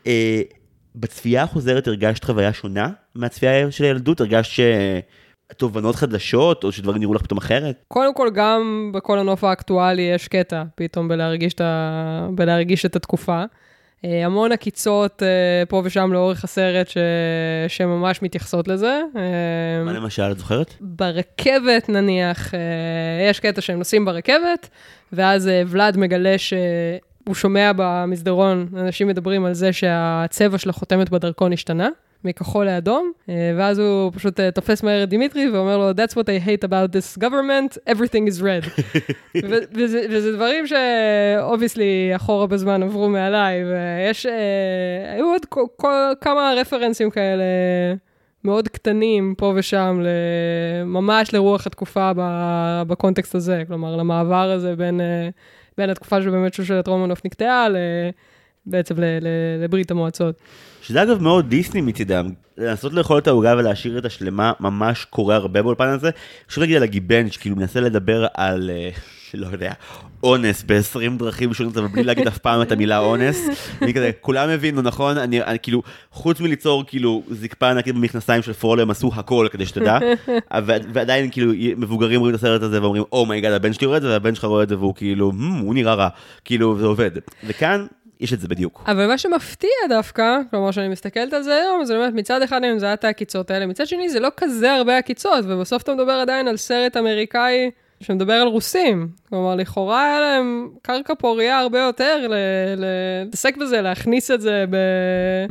בצפייה 1.01 1.43
החוזרת 1.43 1.89
הרגשת 1.89 2.25
חוויה 2.25 2.53
שונה 2.53 2.89
מהצפייה 3.15 3.71
של 3.71 3.85
הילדות? 3.85 4.21
הרגשת 4.21 4.63
תובנות 5.57 5.95
חדשות, 5.95 6.65
או 6.65 6.73
שדברים 6.73 7.01
נראו 7.01 7.15
לך 7.15 7.23
פתאום 7.23 7.39
אחרת? 7.39 7.85
קודם 7.89 8.15
כל, 8.15 8.31
גם 8.35 8.91
בכל 8.95 9.19
הנוף 9.19 9.45
האקטואלי 9.45 10.03
יש 10.03 10.29
קטע 10.29 10.63
פתאום 10.75 11.09
בלהרגיש 11.09 11.55
את, 11.55 11.61
ה... 11.61 12.29
בלהרגיש 12.35 12.87
את 12.87 12.97
התקופה. 12.97 13.45
אה, 14.05 14.27
המון 14.27 14.53
עקיצות 14.53 15.23
אה, 15.23 15.67
פה 15.69 15.83
ושם 15.85 16.13
לאורך 16.13 16.45
הסרט 16.45 16.89
ש... 16.89 16.97
שממש 17.69 18.23
מתייחסות 18.23 18.69
לזה. 18.69 19.01
אה, 19.17 19.85
מה 19.85 19.93
למשל, 19.93 20.31
את 20.33 20.39
זוכרת? 20.39 20.75
ברכבת 20.81 21.89
נניח, 21.89 22.55
יש 23.31 23.41
קטע 23.41 23.61
שהם 23.61 23.79
נוסעים 23.79 24.05
ברכבת, 24.05 24.69
ואז 25.13 25.51
ולאד 25.67 25.97
מגלה 25.97 26.39
שהוא 27.29 27.35
שומע 27.35 27.73
במסדרון, 27.77 28.69
אנשים 28.77 29.09
מדברים 29.09 29.45
על 29.45 29.55
זה 29.55 29.73
שהצבע 29.73 30.59
של 30.59 30.71
החותמת 30.71 31.11
בדרכון 31.11 31.53
השתנה. 31.53 31.89
מכחול 32.25 32.67
לאדום, 32.67 33.13
אה, 33.29 33.53
ואז 33.57 33.79
הוא 33.79 34.13
פשוט 34.15 34.41
אה, 34.41 34.51
תופס 34.51 34.83
מהר 34.83 35.03
את 35.03 35.09
דימיטרי 35.09 35.51
ואומר 35.51 35.79
לו, 35.79 35.91
That's 35.91 36.13
what 36.13 36.25
I 36.25 36.47
hate 36.47 36.69
about 36.69 36.93
this 36.93 37.23
government, 37.23 37.79
everything 37.89 38.33
is 38.33 38.41
red. 38.41 38.83
ו- 39.51 39.65
וזה, 39.73 40.07
וזה 40.11 40.33
דברים 40.33 40.65
ש 40.67 40.93
obviously 40.93 42.13
אחורה 42.17 42.47
בזמן 42.47 42.83
עברו 42.83 43.09
מעליי, 43.09 43.65
ויש, 43.65 44.27
אה, 44.27 45.13
היו 45.15 45.27
עוד 45.27 45.45
כל, 45.45 45.65
כל, 45.77 46.13
כמה 46.21 46.53
רפרנסים 46.57 47.11
כאלה 47.11 47.45
מאוד 48.45 48.69
קטנים 48.69 49.35
פה 49.39 49.53
ושם, 49.57 50.03
ממש 50.87 51.35
לרוח 51.35 51.67
התקופה 51.67 52.13
ב- 52.17 52.83
בקונטקסט 52.87 53.35
הזה, 53.35 53.63
כלומר, 53.67 53.97
למעבר 53.97 54.51
הזה 54.51 54.77
בין, 54.77 55.01
אה, 55.01 55.29
בין 55.79 55.91
התקופה 55.91 56.23
שבאמת 56.23 56.55
שושלת 56.55 56.89
רומנוף 56.89 57.21
נקטעה, 57.25 57.69
ל- 57.69 57.77
בעצם 58.67 58.95
ל- 59.01 59.19
ל- 59.21 59.65
לברית 59.65 59.91
המועצות. 59.91 60.35
שזה 60.83 61.03
אגב 61.03 61.23
מאוד 61.23 61.49
דיסני 61.49 61.81
מצידם, 61.81 62.29
לנסות 62.59 62.93
לאכול 62.93 63.19
את 63.19 63.27
העוגה 63.27 63.55
ולהשאיר 63.59 63.99
את 63.99 64.05
השלמה 64.05 64.53
ממש 64.61 65.05
קורה 65.05 65.37
הרבה 65.37 65.63
באולפן 65.63 65.89
הזה. 65.89 66.11
חשוב 66.49 66.61
להגיד 66.63 66.77
על 66.77 66.83
הגיבן 66.83 67.31
שכאילו 67.31 67.57
מנסה 67.57 67.81
לדבר 67.81 68.27
על, 68.35 68.71
אה, 68.71 68.91
לא 69.35 69.47
יודע, 69.47 69.73
אונס 70.23 70.65
ב-20 70.67 71.19
דרכים 71.19 71.55
שונות, 71.55 71.77
אבל 71.77 71.87
בלי 71.87 72.03
להגיד 72.03 72.27
אף 72.27 72.39
פעם 72.39 72.63
את 72.63 72.73
המילה 72.73 72.99
אונס. 72.99 73.49
אני 73.83 73.95
כזה, 73.95 74.11
כולם 74.21 74.49
הבינו, 74.49 74.83
נכון? 74.83 75.19
אני, 75.19 75.43
אני 75.43 75.59
כאילו, 75.63 75.83
חוץ 76.13 76.41
מליצור 76.41 76.85
כאילו 76.87 77.23
זקפה 77.31 77.71
ענקית 77.71 77.95
במכנסיים 77.95 78.43
של 78.43 78.53
פרולו, 78.53 78.83
הם 78.83 78.91
עשו 78.91 79.11
הכל 79.15 79.49
כדי 79.51 79.67
שתדע. 79.67 79.99
ועדיין 80.93 81.31
כאילו 81.31 81.53
מבוגרים 81.77 82.21
רואים 82.21 82.35
את 82.35 82.41
הסרט 82.41 82.63
הזה 82.63 82.83
ואומרים, 82.83 83.03
oh 83.13 83.23
my 83.23 83.33
God, 83.33 83.53
הבן 83.53 83.73
שלי 83.73 83.87
רואה 83.87 83.97
את 83.97 84.03
זה, 84.03 84.09
והבן 84.09 84.35
שלך 84.35 84.45
רואה 84.45 84.63
את 84.63 84.69
זה, 84.69 84.79
והוא 84.79 84.95
כאילו, 84.95 85.31
"Hmm, 85.31 85.63
הוא 85.63 85.75
נראה 85.75 85.95
רע. 85.95 86.09
כאילו, 86.45 86.79
זה 86.79 86.87
עובד. 86.87 87.11
וכאן, 87.45 87.87
יש 88.21 88.33
את 88.33 88.41
זה 88.41 88.49
בדיוק. 88.49 88.85
אבל 88.87 89.07
מה 89.07 89.19
שמפתיע 89.19 89.71
דווקא, 89.89 90.39
כלומר, 90.51 90.71
שאני 90.71 90.89
מסתכלת 90.89 91.33
על 91.33 91.43
זה 91.43 91.55
היום, 91.55 91.85
זה 91.85 91.95
באמת, 91.99 92.15
מצד 92.15 92.43
אחד 92.43 92.61
אם 92.65 92.79
זה 92.79 92.87
היה 92.87 92.95
את 92.95 93.05
העקיצות 93.05 93.51
האלה, 93.51 93.67
מצד 93.67 93.87
שני 93.87 94.09
זה 94.09 94.21
לא 94.21 94.29
כזה 94.37 94.73
הרבה 94.73 94.99
עקיצות, 94.99 95.45
ובסוף 95.49 95.83
אתה 95.83 95.95
מדבר 95.95 96.13
עדיין 96.13 96.49
על 96.49 96.57
סרט 96.57 96.97
אמריקאי 96.97 97.71
שמדבר 98.01 98.33
על 98.33 98.49
רוסים. 98.49 99.09
כלומר, 99.29 99.55
לכאורה 99.55 100.05
היה 100.05 100.21
להם 100.21 100.69
קרקע 100.83 101.15
פורייה 101.15 101.59
הרבה 101.59 101.79
יותר 101.79 102.27
להתעסק 102.77 103.57
בזה, 103.57 103.81
להכניס 103.81 104.31
את 104.31 104.41
זה 104.41 104.65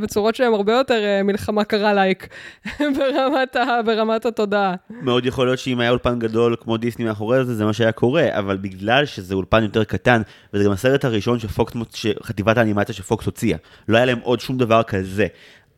בצורות 0.00 0.34
שהן 0.34 0.52
הרבה 0.54 0.72
יותר 0.72 1.04
אה, 1.04 1.22
מלחמה 1.22 1.64
קרה 1.64 1.94
לייק 1.94 2.28
ברמת, 2.98 3.56
ה- 3.56 3.82
ברמת 3.84 4.26
התודעה. 4.26 4.74
מאוד 4.90 5.26
יכול 5.26 5.46
להיות 5.46 5.58
שאם 5.58 5.80
היה 5.80 5.90
אולפן 5.90 6.18
גדול 6.18 6.56
כמו 6.60 6.76
דיסני 6.76 7.04
מאחורי 7.04 7.44
זה, 7.44 7.54
זה 7.54 7.64
מה 7.64 7.72
שהיה 7.72 7.92
קורה, 7.92 8.26
אבל 8.30 8.56
בגלל 8.56 9.04
שזה 9.04 9.34
אולפן 9.34 9.62
יותר 9.62 9.84
קטן, 9.84 10.22
וזה 10.54 10.64
גם 10.64 10.72
הסרט 10.72 11.04
הראשון 11.04 11.38
שפוקס, 11.38 11.72
שחטיבת 11.94 12.58
האנימציה 12.58 12.94
שפוקס 12.94 13.26
הוציאה, 13.26 13.58
לא 13.88 13.96
היה 13.96 14.06
להם 14.06 14.18
עוד 14.22 14.40
שום 14.40 14.58
דבר 14.58 14.82
כזה. 14.82 15.26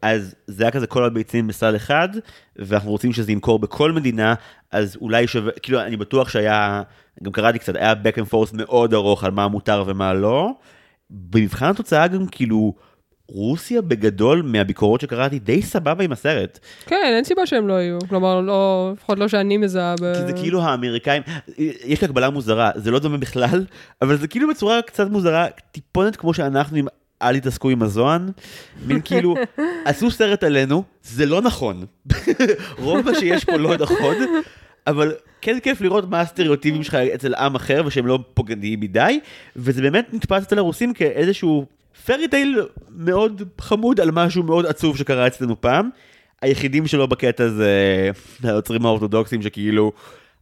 אז 0.03 0.35
זה 0.47 0.65
היה 0.65 0.71
כזה 0.71 0.87
כל 0.87 1.05
הביצים 1.05 1.47
בסל 1.47 1.77
אחד, 1.77 2.09
ואנחנו 2.57 2.91
רוצים 2.91 3.13
שזה 3.13 3.33
ימכור 3.33 3.59
בכל 3.59 3.93
מדינה, 3.93 4.35
אז 4.71 4.97
אולי 5.01 5.27
שווה, 5.27 5.53
כאילו 5.63 5.81
אני 5.81 5.97
בטוח 5.97 6.29
שהיה, 6.29 6.83
גם 7.23 7.33
קראתי 7.33 7.59
קצת, 7.59 7.77
היה 7.77 7.93
back 7.93 8.17
and 8.17 8.33
forth 8.33 8.51
מאוד 8.53 8.95
ארוך 8.95 9.25
על 9.25 9.31
מה 9.31 9.49
מותר 9.49 9.85
ומה 9.87 10.15
לא. 10.15 10.51
במבחן 11.11 11.67
התוצאה 11.67 12.09
גם 12.09 12.27
כאילו, 12.27 12.75
רוסיה 13.31 13.83
בגדול 13.83 14.43
מהביקורות 14.43 15.01
שקראתי 15.01 15.39
די 15.39 15.63
סבבה 15.63 16.05
עם 16.05 16.13
הסרט. 16.13 16.59
כן, 16.87 17.13
אין 17.15 17.25
סיבה 17.25 17.47
שהם 17.47 17.69
לא 17.69 17.73
יהיו. 17.73 17.99
כלומר, 18.09 18.41
לא, 18.41 18.91
לפחות 18.97 19.19
לא 19.19 19.29
שאני 19.29 19.57
מזהה 19.57 19.95
ב... 20.01 20.15
כי 20.15 20.27
זה 20.27 20.33
כאילו 20.33 20.63
האמריקאים, 20.63 21.23
יש 21.59 22.01
לי 22.01 22.05
הקבלה 22.05 22.31
מוזרה, 22.31 22.71
זה 22.75 22.91
לא 22.91 22.99
דומה 22.99 23.19
בכלל, 23.19 23.65
אבל 24.03 24.17
זה 24.17 24.29
כאילו 24.29 24.49
בצורה 24.49 24.83
קצת 24.83 25.11
מוזרה, 25.11 25.47
טיפונת 25.73 26.17
כמו 26.17 26.35
שאנחנו 26.35 26.77
עם 26.77 26.87
אל 27.23 27.39
תתעסקו 27.39 27.71
עם 27.71 27.83
הזוהן, 27.83 28.29
מין 28.87 29.01
כאילו, 29.05 29.35
עשו 29.85 30.11
סרט 30.11 30.45
עלינו, 30.45 30.83
זה 31.03 31.27
לא 31.27 31.43
נכון. 31.43 31.85
רוב 32.79 33.11
מה 33.11 33.15
שיש 33.15 33.45
פה 33.45 33.57
לא 33.57 33.77
נכון, 33.77 34.17
אבל 34.87 35.15
כן 35.41 35.59
כיף 35.63 35.81
לראות 35.81 36.11
מה 36.11 36.21
הסטריאוטיפים 36.21 36.83
שלך 36.83 36.95
אצל 36.95 37.35
עם 37.35 37.55
אחר 37.55 37.83
ושהם 37.87 38.07
לא 38.07 38.19
פוגעניים 38.35 38.81
מדי, 38.81 39.21
וזה 39.57 39.83
באמת 39.83 40.15
נתפס 40.15 40.43
אצל 40.43 40.59
הרוסים 40.59 40.95
כאיזשהו 40.95 41.67
פרי 42.07 42.29
טייל 42.29 42.61
מאוד 42.97 43.43
חמוד 43.61 44.01
על 44.01 44.11
משהו 44.11 44.43
מאוד 44.43 44.67
עצוב 44.67 44.97
שקרה 44.97 45.27
אצלנו 45.27 45.61
פעם. 45.61 45.91
היחידים 46.43 46.87
שלו 46.87 47.09
בקטע 47.09 47.49
זה 47.49 48.11
היוצרים 48.43 48.87
האורתודוקסים 48.87 49.43
שכאילו, 49.43 49.93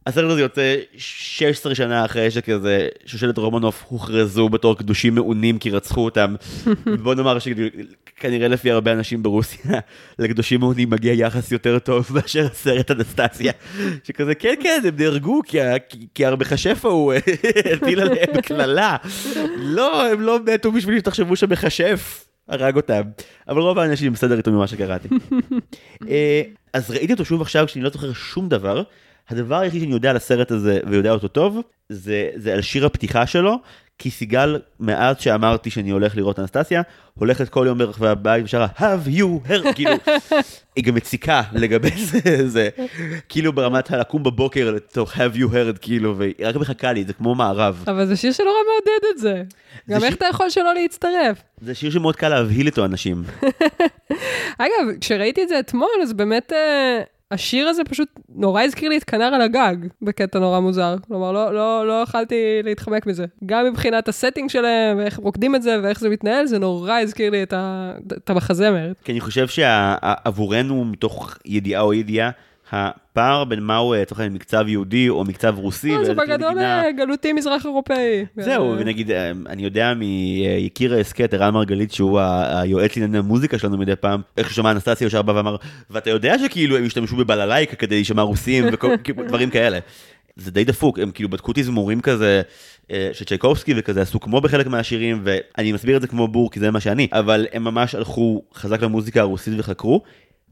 הסרט 0.07 0.31
הזה 0.31 0.41
יוצא 0.41 0.75
16 0.97 1.75
שנה 1.75 2.05
אחרי 2.05 2.31
שכזה 2.31 2.87
שושלת 3.05 3.37
רומנוף 3.37 3.85
הוכרזו 3.87 4.49
בתור 4.49 4.77
קדושים 4.77 5.15
מעונים 5.15 5.59
כי 5.59 5.69
רצחו 5.69 6.05
אותם. 6.05 6.35
בוא 7.03 7.15
נאמר 7.15 7.37
שכנראה 7.39 8.47
לפי 8.47 8.71
הרבה 8.71 8.91
אנשים 8.93 9.23
ברוסיה, 9.23 9.79
לקדושים 10.19 10.59
מעונים 10.59 10.89
מגיע 10.89 11.13
יחס 11.13 11.51
יותר 11.51 11.79
טוב 11.79 12.07
מאשר 12.15 12.47
הסרט 12.51 12.91
אנסטסיה. 12.91 13.51
שכזה 14.03 14.35
כן 14.35 14.55
כן 14.63 14.81
הם 14.87 14.95
נהרגו 14.97 15.41
כי, 15.45 15.57
כי 16.15 16.25
המכשף 16.25 16.85
ההוא 16.85 17.13
הטיל 17.73 17.99
עליהם 17.99 18.41
קללה. 18.41 18.97
לא 19.57 20.11
הם 20.11 20.21
לא 20.21 20.39
מתו 20.53 20.71
בשביל 20.71 20.99
שתחשבו 20.99 21.35
שמכשף. 21.35 22.25
הרג 22.47 22.75
אותם, 22.75 23.01
אבל 23.47 23.61
רוב 23.61 23.79
האנשים 23.79 24.13
בסדר 24.13 24.37
איתו 24.37 24.51
ממה 24.51 24.67
שקראתי. 24.67 25.07
אה, 26.09 26.41
אז 26.73 26.91
ראיתי 26.91 27.13
אותו 27.13 27.25
שוב 27.25 27.41
עכשיו 27.41 27.67
כשאני 27.67 27.83
לא 27.83 27.89
זוכר 27.89 28.13
שום 28.13 28.49
דבר. 28.49 28.83
הדבר 29.29 29.55
היחיד 29.59 29.81
שאני 29.81 29.91
יודע 29.93 30.09
על 30.09 30.15
הסרט 30.15 30.51
הזה 30.51 30.79
ויודע 30.87 31.11
אותו 31.11 31.27
טוב, 31.27 31.59
זה, 31.89 32.29
זה 32.35 32.53
על 32.53 32.61
שיר 32.61 32.85
הפתיחה 32.85 33.27
שלו, 33.27 33.55
כי 33.97 34.11
סיגל, 34.11 34.59
מאז 34.79 35.15
שאמרתי 35.19 35.69
שאני 35.69 35.89
הולך 35.89 36.17
לראות 36.17 36.39
אנסטסיה, 36.39 36.81
הולכת 37.13 37.49
כל 37.49 37.63
יום 37.67 37.77
ברחבי 37.77 38.07
הבית 38.07 38.45
ושרה 38.45 38.67
have 38.77 39.07
you 39.17 39.49
heard, 39.49 39.73
כאילו, 39.75 39.91
היא 40.75 40.83
גם 40.83 40.95
מציקה 40.95 41.41
לגבי 41.53 41.91
זה, 42.05 42.19
זה 42.49 42.69
כאילו 43.29 43.53
ברמת 43.53 43.91
הלקום 43.91 44.23
בבוקר 44.23 44.71
לתוך 44.71 45.13
have 45.15 45.35
you 45.35 45.47
heard, 45.53 45.77
כאילו, 45.81 46.17
והיא 46.17 46.33
רק 46.43 46.55
מחכה 46.55 46.93
לי, 46.93 47.03
זה 47.05 47.13
כמו 47.13 47.35
מערב. 47.35 47.83
אבל 47.87 48.05
זה 48.05 48.15
שיר 48.15 48.31
שנורא 48.31 48.53
מעודד 48.67 49.05
את 49.13 49.17
זה. 49.17 49.43
גם 49.89 49.99
שיר- 49.99 50.07
איך 50.09 50.15
אתה 50.17 50.25
יכול 50.29 50.49
שלא 50.49 50.73
להצטרף? 50.73 51.37
זה 51.61 51.75
שיר 51.75 51.91
שמאוד 51.91 52.15
קל 52.15 52.29
להבהיל 52.29 52.65
איתו 52.65 52.85
אנשים. 52.85 53.23
אגב, 54.57 54.97
כשראיתי 55.01 55.43
את 55.43 55.49
זה 55.49 55.59
אתמול, 55.59 55.89
אז 56.03 56.13
באמת 56.13 56.53
אה, 56.53 56.99
השיר 57.31 57.67
הזה 57.67 57.83
פשוט 57.83 58.09
נורא 58.35 58.61
הזכיר 58.61 58.89
לי 58.89 58.97
את 58.97 59.03
כנר 59.03 59.25
על 59.25 59.41
הגג, 59.41 59.75
בקטע 60.01 60.39
נורא 60.39 60.59
מוזר. 60.59 60.95
כלומר, 61.07 61.31
לא, 61.31 61.53
לא, 61.53 61.87
לא 61.87 61.93
יכלתי 61.93 62.35
להתחמק 62.63 63.05
מזה. 63.05 63.25
גם 63.45 63.65
מבחינת 63.65 64.07
הסטינג 64.07 64.49
שלהם, 64.49 64.97
ואיך 64.97 65.17
הם 65.17 65.23
רוקדים 65.23 65.55
את 65.55 65.61
זה, 65.61 65.77
ואיך 65.83 65.99
זה 65.99 66.09
מתנהל, 66.09 66.45
זה 66.45 66.59
נורא 66.59 66.99
הזכיר 66.99 67.31
לי 67.31 67.43
את, 67.43 68.29
המחזמר. 68.29 68.91
כי 69.03 69.11
אני 69.11 69.19
חושב 69.19 69.47
שעבורנו, 69.47 70.85
מתוך 70.85 71.37
ידיעה 71.45 71.81
או 71.81 71.93
ידיעה, 71.93 72.29
הפער 72.71 73.43
בין 73.43 73.59
מהו 73.59 73.93
אה, 73.93 74.01
לצורך 74.01 74.19
העניין 74.19 74.33
מקצב 74.33 74.67
יהודי 74.67 75.09
או 75.09 75.23
מקצב 75.23 75.55
רוסי, 75.57 75.91
לא, 75.91 76.05
זה 76.05 76.13
בגדול 76.13 76.59
אה, 76.59 76.91
גלותי 76.91 77.33
מזרח 77.33 77.65
אירופאי. 77.65 78.25
זהו, 78.37 78.73
אה, 78.73 78.77
ונגיד, 78.79 79.11
אה, 79.11 79.31
אני 79.47 79.63
יודע 79.63 79.93
מיקיר 79.93 80.93
ההסכת, 80.93 81.33
ערן 81.33 81.53
מרגלית, 81.53 81.91
שהוא 81.91 82.19
היועץ 82.19 82.95
לענייני 82.95 83.17
המוזיקה 83.17 83.59
שלנו 83.59 83.77
מדי 83.77 83.95
פעם, 83.95 84.21
איך 84.37 84.47
שהוא 84.47 84.55
שמע 84.55 84.71
אנסטסיה 84.71 85.05
ישר 85.05 85.21
בא 85.21 85.31
ואמר, 85.31 85.55
ואתה 85.89 86.09
יודע 86.09 86.39
שכאילו 86.39 86.77
הם 86.77 86.85
השתמשו 86.85 87.15
בבללייקה 87.15 87.75
כדי 87.75 87.95
להישמע 87.95 88.21
רוסים 88.21 88.65
ודברים 88.67 89.49
כאלה. 89.55 89.79
זה 90.35 90.51
די 90.51 90.63
דפוק, 90.63 90.99
הם 90.99 91.11
כאילו 91.11 91.29
בדקו 91.29 91.51
תזמורים 91.55 92.01
כזה, 92.01 92.41
אה, 92.91 93.09
שצ'ייקובסקי 93.13 93.73
וכזה 93.77 94.01
עשו 94.01 94.19
כמו 94.19 94.41
בחלק 94.41 94.67
מהשירים, 94.67 95.21
ואני 95.23 95.71
מסביר 95.71 95.97
את 95.97 96.01
זה 96.01 96.07
כמו 96.07 96.27
בור, 96.27 96.51
כי 96.51 96.59
זה 96.59 96.71
מה 96.71 96.79
שאני, 96.79 97.07
אבל 97.11 97.47
הם 97.53 97.63
ממש 97.63 97.95
הלכו 97.95 98.41
חזק 98.53 98.81
למוזיקה 98.81 99.21
הרוסית 99.21 99.53
וחקרו. 99.57 100.01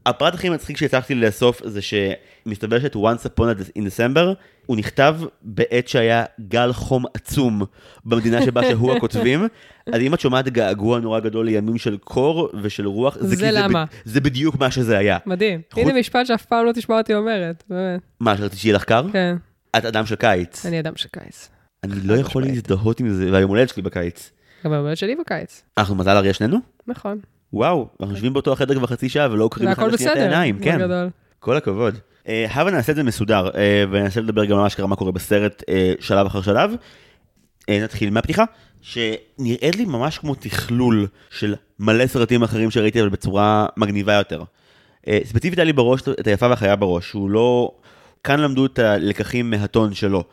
הפרט 0.08 0.34
הכי 0.34 0.48
מצחיק 0.48 0.76
שהצלחתי 0.76 1.14
לאסוף 1.14 1.60
זה 1.64 1.80
שמסתבר 1.82 2.80
שאת 2.80 2.96
once 2.96 3.26
upon 3.26 3.42
in 3.78 3.82
December 3.82 4.20
הוא 4.66 4.76
נכתב 4.76 5.16
בעת 5.42 5.88
שהיה 5.88 6.24
גל 6.48 6.72
חום 6.72 7.04
עצום 7.14 7.62
במדינה 8.04 8.42
שבה 8.42 8.62
שהו 8.64 8.96
הכותבים. 8.96 9.40
אז 9.92 10.00
אם 10.00 10.14
את 10.14 10.20
שומעת 10.20 10.48
געגוע 10.48 10.98
נורא 11.00 11.20
גדול 11.20 11.46
לימים 11.46 11.78
של 11.78 11.96
קור 12.04 12.48
ושל 12.62 12.86
רוח, 12.86 13.16
זה 13.20 13.36
כי 13.36 13.42
למה. 13.52 13.84
ב- 13.84 13.88
זה 14.04 14.20
בדיוק 14.20 14.56
מה 14.60 14.70
שזה 14.70 14.98
היה. 14.98 15.18
מדהים. 15.26 15.60
חוץ- 15.72 15.82
הנה 15.84 15.98
משפט 16.00 16.26
שאף 16.26 16.44
פעם 16.44 16.66
לא 16.66 16.72
תשמע 16.72 16.98
אותי 16.98 17.14
אומרת, 17.14 17.64
באמת. 17.70 18.00
מה, 18.20 18.36
שרציתי 18.36 18.60
שיהיה 18.60 18.74
לך 18.74 18.84
קר? 18.84 19.06
כן, 19.12 19.36
את 19.76 19.84
אדם 19.84 20.06
של 20.06 20.14
קיץ. 20.16 20.66
אני 20.66 20.80
אדם 20.80 20.96
של 20.96 21.08
קיץ. 21.12 21.48
אני 21.84 21.92
לא 22.04 22.14
יכול. 22.14 22.42
להזדהות 22.44 23.00
עם 23.00 23.08
זה, 23.10 23.32
והיום 23.32 23.48
הולדת 23.50 23.68
שלי 23.68 23.82
בקיץ. 23.82 24.30
גם 24.64 24.72
היום 24.72 24.82
הולדת 24.82 24.96
שלי 24.98 25.14
בקיץ. 25.16 25.62
אנחנו 25.78 25.94
מזל 25.94 26.10
אריה 26.16 26.32
שנינו? 26.34 26.58
נכון. 26.86 27.18
וואו, 27.52 27.88
אנחנו 28.00 28.14
יושבים 28.14 28.32
באותו 28.32 28.52
החדר 28.52 28.74
כבר 28.74 28.86
חצי 28.86 29.08
שעה 29.08 29.28
ולא 29.30 29.48
קוראים 29.52 29.72
אחד 29.72 29.92
לשנייה 29.92 30.12
את. 30.12 30.18
העיניים, 30.18 30.58
כן. 30.58 30.78
כל 31.38 31.56
הכבוד. 31.56 31.98
אה, 32.28 32.46
הבה 32.50 32.70
נעשה 32.70 32.92
את 32.92 32.96
זה 32.96 33.02
מסודר, 33.02 33.50
אה, 33.54 33.84
וננסה 33.90 34.20
לדבר 34.20 34.44
גם 34.44 34.56
על 34.56 34.62
מה 34.62 34.70
שקרה, 34.70 34.86
מה 34.86 34.96
קורה 34.96 35.12
בסרט 35.12 35.62
אה, 35.68 35.92
שלב 36.00 36.26
אחר 36.26 36.42
שלב. 36.42 36.70
נתחיל 37.70 38.10
מהפתיחה, 38.10 38.44
שנראית 38.80 39.76
לי 39.76 39.84
ממש 39.84 40.18
כמו 40.18 40.34
תכלול 40.34 41.06
של 41.30 41.54
מלא 41.78 42.06
סרטים 42.06 42.42
אחרים 42.42 42.70
שראיתי, 42.70 43.00
אבל 43.00 43.08
בצורה 43.08 43.66
מגניבה 43.76 44.12
יותר. 44.12 44.42
ספציפית 45.24 45.58
היה 45.58 45.64
לי 45.64 45.72
בראש 45.72 46.00
את 46.20 46.26
היפה 46.26 46.48
והחיה 46.48 46.76
בראש, 46.76 47.08
שהוא 47.08 47.30
לא... 47.30 47.72
כאן 48.24 48.40
למדו 48.40 48.66
את 48.66 48.78
הלקחים 48.78 49.50
מהטון 49.50 49.94
שלו. 49.94 50.24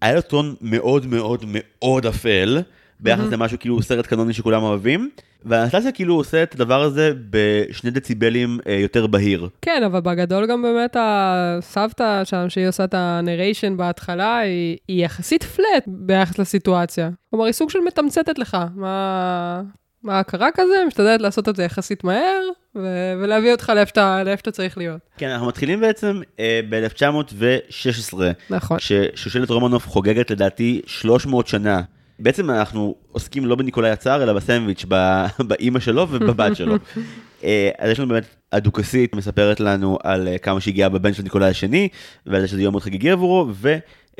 היה 0.00 0.14
לו 0.14 0.20
טון 0.20 0.54
מאוד 0.60 1.06
מאוד 1.06 1.44
מאוד 1.48 2.06
אפל, 2.06 2.58
ביחס 3.00 3.32
למשהו 3.32 3.58
כאילו 3.58 3.82
סרט 3.82 4.06
קנוני 4.06 4.32
שכולם 4.32 4.62
אוהבים, 4.62 5.10
ואנסטסיה 5.44 5.92
כאילו 5.92 6.14
עושה 6.14 6.42
את 6.42 6.54
הדבר 6.54 6.82
הזה 6.82 7.12
בשני 7.30 7.90
דציבלים 7.90 8.58
אה, 8.66 8.74
יותר 8.74 9.06
בהיר. 9.06 9.48
כן, 9.62 9.82
אבל 9.86 10.00
בגדול 10.00 10.46
גם 10.46 10.62
באמת 10.62 10.96
הסבתא 11.00 12.24
שם, 12.24 12.44
שהיא 12.48 12.68
עושה 12.68 12.84
את 12.84 12.94
הנריישן 12.94 13.76
בהתחלה, 13.76 14.38
היא, 14.38 14.76
היא 14.88 15.04
יחסית 15.04 15.42
פלט 15.42 15.84
ביחס 15.86 16.38
לסיטואציה. 16.38 17.10
כלומר, 17.30 17.44
היא 17.44 17.52
סוג 17.52 17.70
של 17.70 17.78
מתמצתת 17.86 18.38
לך 18.38 18.56
מה, 18.74 19.62
מה 20.02 20.22
קרה 20.22 20.48
כזה, 20.54 20.74
משתדלת 20.86 21.20
לעשות 21.20 21.48
את 21.48 21.56
זה 21.56 21.64
יחסית 21.64 22.04
מהר, 22.04 22.42
ו- 22.76 23.12
ולהביא 23.22 23.52
אותך 23.52 23.72
לאיפה 23.74 23.88
שאתה, 23.88 24.22
לאיפה 24.24 24.40
שאתה 24.40 24.50
צריך 24.50 24.78
להיות. 24.78 25.00
כן, 25.18 25.28
אנחנו 25.28 25.46
מתחילים 25.46 25.80
בעצם 25.80 26.20
אה, 26.40 26.60
ב-1916, 26.68 28.18
נכון. 28.50 28.78
כששושלת 28.78 29.50
רומנוף 29.50 29.88
חוגגת 29.88 30.30
לדעתי 30.30 30.80
300 30.86 31.46
שנה. 31.46 31.82
בעצם 32.18 32.50
אנחנו 32.50 32.94
עוסקים 33.12 33.46
לא 33.46 33.56
בניקולאי 33.56 33.90
הצאר, 33.90 34.22
אלא 34.22 34.32
בסנדוויץ', 34.32 34.84
באימא 35.48 35.80
שלו 35.80 36.06
ובבת 36.10 36.56
שלו. 36.56 36.74
אה, 37.44 37.70
אז 37.78 37.90
יש 37.90 38.00
לנו 38.00 38.08
באמת, 38.08 38.24
הדוכסית 38.52 39.14
מספרת 39.14 39.60
לנו 39.60 39.98
על 40.02 40.28
אה, 40.28 40.38
כמה 40.38 40.60
שהגיעה 40.60 40.88
בבן 40.88 41.12
של 41.12 41.22
ניקולאי 41.22 41.48
השני, 41.48 41.88
ועל 42.26 42.40
זה 42.40 42.48
שזה 42.48 42.62
יום 42.62 42.72
מאוד 42.72 42.82
חגיגי 42.82 43.10
עבורו, 43.10 43.46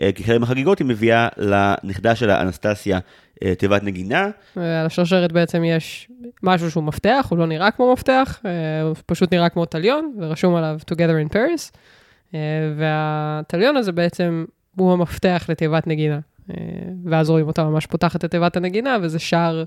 וכחלק 0.00 0.40
מהחגיגות 0.40 0.78
היא 0.78 0.86
מביאה 0.86 1.28
לנכדה 1.36 2.14
שלה, 2.14 2.40
אנסטסיה, 2.40 2.98
אה, 3.44 3.54
תיבת 3.54 3.82
נגינה. 3.82 4.30
על 4.56 4.86
השרשרת 4.86 5.32
בעצם 5.32 5.64
יש 5.64 6.08
משהו 6.42 6.70
שהוא 6.70 6.84
מפתח, 6.84 7.26
הוא 7.30 7.38
לא 7.38 7.46
נראה 7.46 7.70
כמו 7.70 7.92
מפתח, 7.92 8.40
אה, 8.46 8.82
הוא 8.82 8.94
פשוט 9.06 9.32
נראה 9.32 9.48
כמו 9.48 9.64
טליון, 9.64 10.14
ורשום 10.20 10.54
עליו 10.54 10.78
Together 10.90 11.28
in 11.28 11.32
Paris, 11.32 11.76
אה, 12.34 12.40
והטליון 12.76 13.76
הזה 13.76 13.92
בעצם 13.92 14.44
הוא 14.76 14.92
המפתח 14.92 15.46
לתיבת 15.48 15.86
נגינה. 15.86 16.18
אה, 16.50 16.56
ואז 17.04 17.30
רואים 17.30 17.46
אותה 17.46 17.64
ממש 17.64 17.86
פותחת 17.86 18.24
את 18.24 18.30
תיבת 18.30 18.56
הנגינה, 18.56 18.96
וזה 19.02 19.18
שר 19.18 19.64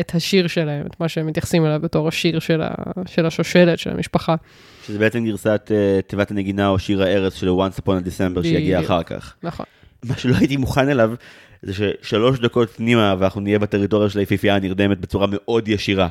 את 0.00 0.14
השיר 0.14 0.46
שלהם, 0.46 0.86
את 0.86 1.00
מה 1.00 1.08
שהם 1.08 1.26
מתייחסים 1.26 1.66
אליו 1.66 1.80
בתור 1.82 2.08
השיר 2.08 2.38
של, 2.38 2.62
ה, 2.62 2.70
של 3.06 3.26
השושלת, 3.26 3.78
של 3.78 3.90
המשפחה. 3.90 4.34
שזה 4.86 4.98
בעצם 4.98 5.24
גרסת 5.24 5.70
אה, 5.74 6.00
תיבת 6.06 6.30
הנגינה 6.30 6.68
או 6.68 6.78
שיר 6.78 7.02
הארץ 7.02 7.34
של 7.34 7.48
Once 7.48 7.80
Upon 7.80 8.04
a 8.04 8.06
December 8.06 8.42
שיגיע. 8.42 8.80
אחר 8.80 9.02
כך. 9.02 9.34
נכון. 9.42 9.66
מה 10.04 10.16
שלא 10.16 10.34
הייתי 10.36 10.56
מוכן 10.56 10.88
אליו, 10.88 11.12
זה 11.62 11.72
ששלוש 11.74 12.38
דקות 12.38 12.70
פנימה 12.70 13.14
ואנחנו 13.18 13.40
נהיה 13.40 13.58
בטריטוריה 13.58 14.10
של 14.10 14.18
היפיפייה 14.18 14.56
הנרדמת 14.56 15.00
בצורה 15.00 15.26
מאוד 15.30 15.68
ישירה. 15.68 16.08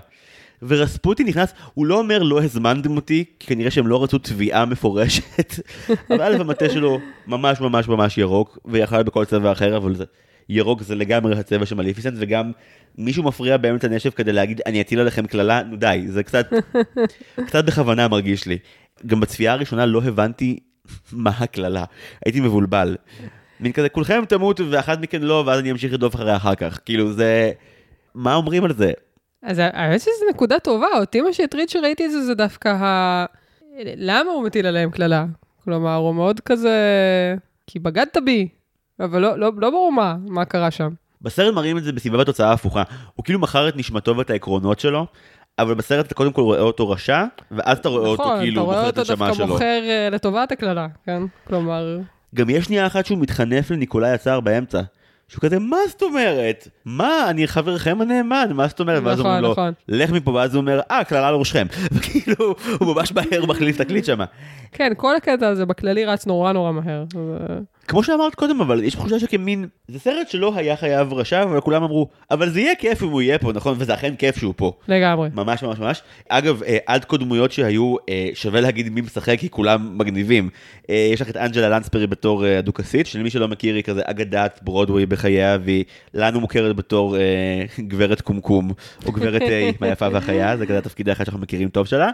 ורספוטי 0.61 1.23
נכנס, 1.23 1.53
הוא 1.73 1.85
לא 1.85 1.99
אומר 1.99 2.23
לא 2.23 2.43
הזמנתם 2.43 2.95
אותי, 2.95 3.25
כי 3.39 3.47
כנראה 3.47 3.71
שהם 3.71 3.87
לא 3.87 4.03
רצו 4.03 4.17
תביעה 4.17 4.65
מפורשת, 4.65 5.53
אבל 6.09 6.21
א' 6.21 6.41
המטה 6.41 6.69
שלו 6.69 6.99
ממש 7.27 7.61
ממש 7.61 7.87
ממש 7.87 8.17
ירוק, 8.17 8.59
ויכול 8.65 8.97
להיות 8.97 9.07
בכל 9.07 9.25
צבע 9.25 9.51
אחר, 9.51 9.77
אבל 9.77 9.95
זה, 9.95 10.03
ירוק 10.49 10.81
זה 10.81 10.95
לגמרי 10.95 11.39
הצבע 11.39 11.65
של 11.65 11.75
מליפיסנט, 11.75 12.13
וגם 12.17 12.51
מישהו 12.97 13.23
מפריע 13.23 13.57
באמצע 13.57 13.87
נשף 13.87 14.13
כדי 14.15 14.31
להגיד 14.31 14.61
אני 14.65 14.81
אטיל 14.81 14.99
עליכם 14.99 15.27
קללה, 15.27 15.63
נו 15.63 15.75
די, 15.75 16.05
זה 16.07 16.23
קצת, 16.23 16.49
קצת 17.47 17.65
בכוונה 17.65 18.07
מרגיש 18.07 18.45
לי. 18.45 18.57
גם 19.05 19.19
בצפייה 19.19 19.53
הראשונה 19.53 19.85
לא 19.85 20.01
הבנתי 20.03 20.59
מה 21.11 21.31
הקללה, 21.39 21.83
הייתי 22.25 22.39
מבולבל. 22.39 22.95
מין 23.59 23.71
כזה, 23.71 23.89
כולכם 23.89 24.23
תמותו 24.27 24.63
ואחת 24.69 24.99
מכן 25.01 25.21
לא, 25.21 25.43
ואז 25.47 25.59
אני 25.59 25.71
אמשיך 25.71 25.91
לרדוף 25.91 26.15
אחריה 26.15 26.35
אחר 26.35 26.55
כך. 26.55 26.79
כאילו 26.85 27.13
זה... 27.13 27.51
מה 28.15 28.35
אומרים 28.35 28.63
על 28.63 28.73
זה? 28.73 28.91
אז 29.43 29.59
האמת 29.59 30.01
שזו 30.01 30.25
נקודה 30.29 30.59
טובה, 30.59 30.87
אותי 30.97 31.21
מה 31.21 31.33
שהטריד 31.33 31.69
שראיתי 31.69 32.05
את 32.05 32.11
זה, 32.11 32.21
זה 32.21 32.35
דווקא 32.35 32.69
ה... 32.69 33.25
למה 33.95 34.31
הוא 34.31 34.43
מטיל 34.43 34.65
עליהם 34.65 34.91
קללה? 34.91 35.25
כלומר, 35.63 35.95
הוא 35.95 36.15
מאוד 36.15 36.39
כזה... 36.39 36.75
כי 37.67 37.79
בגדת 37.79 38.17
בי, 38.25 38.47
אבל 38.99 39.21
לא, 39.21 39.39
לא, 39.39 39.51
לא 39.57 39.69
ברור 39.69 39.91
מה, 39.91 40.15
מה 40.27 40.45
קרה 40.45 40.71
שם. 40.71 40.89
בסרט 41.21 41.53
מראים 41.53 41.77
את 41.77 41.83
זה 41.83 41.91
בסביבת 41.91 42.19
התוצאה 42.19 42.49
ההפוכה. 42.49 42.83
הוא 43.15 43.25
כאילו 43.25 43.39
מכר 43.39 43.69
את 43.69 43.77
נשמתו 43.77 44.17
ואת 44.17 44.29
העקרונות 44.29 44.79
שלו, 44.79 45.05
אבל 45.59 45.73
בסרט 45.73 46.05
אתה 46.05 46.15
קודם 46.15 46.31
כל 46.31 46.41
רואה 46.41 46.59
אותו 46.59 46.89
רשע, 46.89 47.25
ואז 47.51 47.77
אתה 47.77 47.89
רואה 47.89 48.07
אותו 48.07 48.23
נכון, 48.23 48.39
כאילו 48.39 48.53
אתה 48.53 48.61
רואה 48.61 48.77
מוכר 48.77 48.89
את 48.89 48.97
אותו 48.97 49.11
הנשמה 49.11 49.27
דווקא 49.27 49.43
שלו. 49.43 49.53
מוכר 49.53 49.81
uh, 49.83 50.13
לטובת 50.13 50.51
הקללה, 50.51 50.87
כן? 51.05 51.21
כלומר, 51.47 51.99
גם 52.35 52.49
יש 52.49 52.65
שנייה 52.65 52.87
אחת 52.87 53.05
שהוא 53.05 53.17
מתחנף 53.17 53.71
לניקולאי 53.71 54.11
הצער 54.11 54.39
באמצע. 54.39 54.81
שהוא 55.29 55.41
כזה, 55.41 55.59
מה 55.59 55.77
זאת 55.87 56.01
אומרת? 56.01 56.67
מה, 56.85 57.29
אני 57.29 57.47
חברכם 57.47 58.01
הנאמן, 58.01 58.49
מה 58.53 58.67
זאת 58.67 58.79
אומרת? 58.79 59.03
ואז 59.05 59.19
נכון, 59.19 59.25
אומרים 59.31 59.43
לו, 59.43 59.51
נכון. 59.51 59.73
לך 59.87 60.11
מפה, 60.11 60.31
ואז 60.31 60.55
הוא 60.55 60.61
אומר, 60.61 60.81
אה, 60.91 61.03
קללה 61.03 61.27
על 61.27 61.35
ראשכם. 61.35 61.67
וכאילו, 61.93 62.55
הוא 62.79 62.95
ממש 62.95 63.11
מהר 63.11 63.45
מחליף 63.45 63.77
תקליט 63.77 64.05
שם. 64.05 64.19
כן, 64.71 64.91
כל 64.97 65.15
הקטע 65.15 65.47
הזה 65.47 65.65
בכללי 65.65 66.05
רץ 66.05 66.25
נורא 66.27 66.53
נורא 66.53 66.71
מהר. 66.71 67.03
כמו 67.89 68.03
שאמרת 68.03 68.35
קודם, 68.35 68.61
אבל 68.61 68.83
יש 68.83 68.95
תחושה 68.95 69.19
שכמין, 69.19 69.65
זה 69.87 69.99
סרט 69.99 70.29
שלא 70.29 70.53
היה 70.55 70.75
חייב 70.75 71.13
רשע, 71.13 71.43
אבל 71.43 71.61
כולם 71.61 71.83
אמרו, 71.83 72.07
אבל 72.31 72.49
זה 72.49 72.59
יהיה 72.59 72.75
כיף 72.75 73.03
אם 73.03 73.09
הוא 73.09 73.21
יהיה 73.21 73.39
פה, 73.39 73.51
נכון? 73.53 73.75
וזה 73.79 73.93
אכן 73.93 74.15
כיף 74.15 74.37
שהוא 74.37 74.53
פה. 74.57 74.73
לגמרי. 74.87 75.29
ממש 75.33 75.63
ממש 75.63 75.79
ממש. 75.79 76.01
אגב, 76.29 76.63
אה, 76.63 76.77
עד 76.85 77.05
כה 77.05 77.17
דמויות 77.17 77.51
שהיו, 77.51 77.95
אה, 78.09 78.29
שווה 78.33 78.61
להגיד 78.61 78.89
מי 78.89 79.01
משחק, 79.01 79.39
כי 79.39 79.49
כולם 79.49 79.97
מגניבים. 79.97 80.49
אה, 80.89 81.09
יש 81.13 81.21
לך 81.21 81.29
את 81.29 81.37
אנג'לה 81.37 81.69
לנסברי 81.69 82.07
בתור 82.07 82.45
אה, 82.45 82.57
הדוכסית, 82.59 83.07
שלמי 83.07 83.29
שלא 83.29 83.47
מכיר 83.47 83.75
היא 83.75 83.83
כזה 83.83 84.01
אגדת 84.05 84.59
ברודווי 84.63 85.05
בחייה, 85.05 85.57
והיא 85.63 85.83
לנו 86.13 86.39
מוכרת 86.39 86.75
בתור 86.75 87.17
אה, 87.17 87.21
גברת 87.79 88.21
קומקום, 88.21 88.71
או 89.05 89.11
גברת 89.11 89.26
פוטס 89.26 89.41
מהיפה 89.81 90.07
והחיה, 90.11 90.57
זה 90.57 90.65
כזה 90.65 90.77
התפקיד 90.77 91.09
האחד 91.09 91.23
שאנחנו 91.23 91.41
מכירים 91.41 91.69
טוב 91.69 91.87
שלה. 91.87 92.09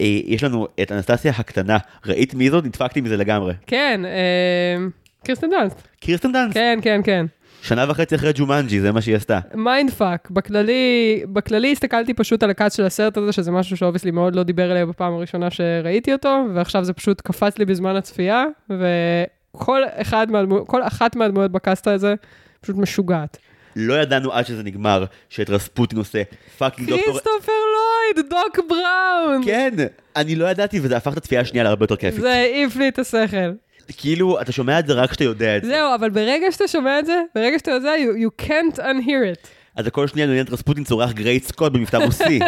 אה, 0.00 0.20
יש 0.24 0.44
לנו 0.44 0.66
את 0.82 0.92
אנסטסיה 0.92 1.32
הקטנה, 1.38 1.78
ראית 2.06 2.34
מי 2.34 2.50
זאת? 2.50 2.64
נדפקתי 2.64 3.00
מזה 3.00 3.16
לגמרי. 3.16 3.54
כן, 3.66 4.00
אה, 4.04 4.86
קירסטן 5.24 5.50
דאנסט. 5.50 5.88
קירסטן 6.00 6.32
דאנסט. 6.32 6.54
כן, 6.54 6.78
כן, 6.82 7.00
כן. 7.04 7.26
שנה 7.62 7.84
וחצי 7.88 8.14
אחרי 8.14 8.32
ג'ומנג'י, 8.34 8.80
זה 8.80 8.92
מה 8.92 9.00
שהיא 9.00 9.16
עשתה. 9.16 9.38
mind 9.54 9.90
fuck, 9.90 10.30
בכללי, 10.30 11.22
בכללי 11.32 11.72
הסתכלתי 11.72 12.14
פשוט 12.14 12.42
על 12.42 12.50
ה 12.50 12.54
cast 12.54 12.72
של 12.72 12.84
הסרט 12.84 13.16
הזה, 13.16 13.32
שזה 13.32 13.50
משהו 13.50 13.76
ש 13.76 13.82
obviously 13.82 14.10
מאוד 14.10 14.36
לא 14.36 14.42
דיבר 14.42 14.70
אליי 14.70 14.86
בפעם 14.86 15.12
הראשונה 15.12 15.50
שראיתי 15.50 16.12
אותו, 16.12 16.44
ועכשיו 16.54 16.84
זה 16.84 16.92
פשוט 16.92 17.20
קפץ 17.20 17.58
לי 17.58 17.64
בזמן 17.64 17.96
הצפייה, 17.96 18.44
וכל 18.70 19.82
אחד 19.94 20.30
מהדמו, 20.30 20.64
אחת 20.82 21.16
מהדמויות 21.16 21.52
ב 21.52 21.59
cast 21.59 21.86
הזה 21.88 22.14
פשוט 22.60 22.76
משוגעת. 22.76 23.38
לא 23.80 23.94
ידענו 23.94 24.32
עד 24.32 24.46
שזה 24.46 24.62
נגמר, 24.62 25.04
שאת 25.28 25.50
רספוטין 25.50 25.98
עושה 25.98 26.22
fucking 26.58 26.88
דוקטור... 26.88 27.12
כריסטופר 27.12 27.52
לויד, 27.74 28.30
דוק 28.30 28.66
בראון! 28.68 29.42
כן, 29.44 29.74
אני 30.16 30.36
לא 30.36 30.50
ידעתי, 30.50 30.80
וזה 30.82 30.96
הפך 30.96 31.12
את 31.12 31.16
הצפייה 31.16 31.40
השנייה 31.40 31.64
להרבה 31.64 31.84
יותר 31.84 31.96
כיפית. 31.96 32.20
זה 32.20 32.32
העיף 32.32 32.76
לי 32.76 32.88
את 32.88 32.98
השכל. 32.98 33.52
כאילו, 33.96 34.40
אתה 34.40 34.52
שומע 34.52 34.78
את 34.78 34.86
זה 34.86 34.92
רק 34.92 35.10
כשאתה 35.10 35.24
יודע 35.24 35.56
את 35.56 35.64
זה. 35.64 35.68
זהו, 35.68 35.94
אבל 35.94 36.10
ברגע 36.10 36.52
שאתה 36.52 36.68
שומע 36.68 36.98
את 36.98 37.06
זה, 37.06 37.22
ברגע 37.34 37.58
שאתה 37.58 37.70
יודע, 37.70 37.92
you, 37.94 38.24
you 38.24 38.44
can't 38.46 38.78
unhear 38.78 39.36
it. 39.36 39.48
אז 39.76 39.86
הכל 39.86 40.06
שנייה 40.06 40.26
נהנה 40.26 40.40
את 40.40 40.50
רספוטין 40.50 40.84
צורח 40.84 41.12
great 41.12 41.44
Scott 41.44 41.72
במבטא 41.72 41.96
רוסי. 41.96 42.38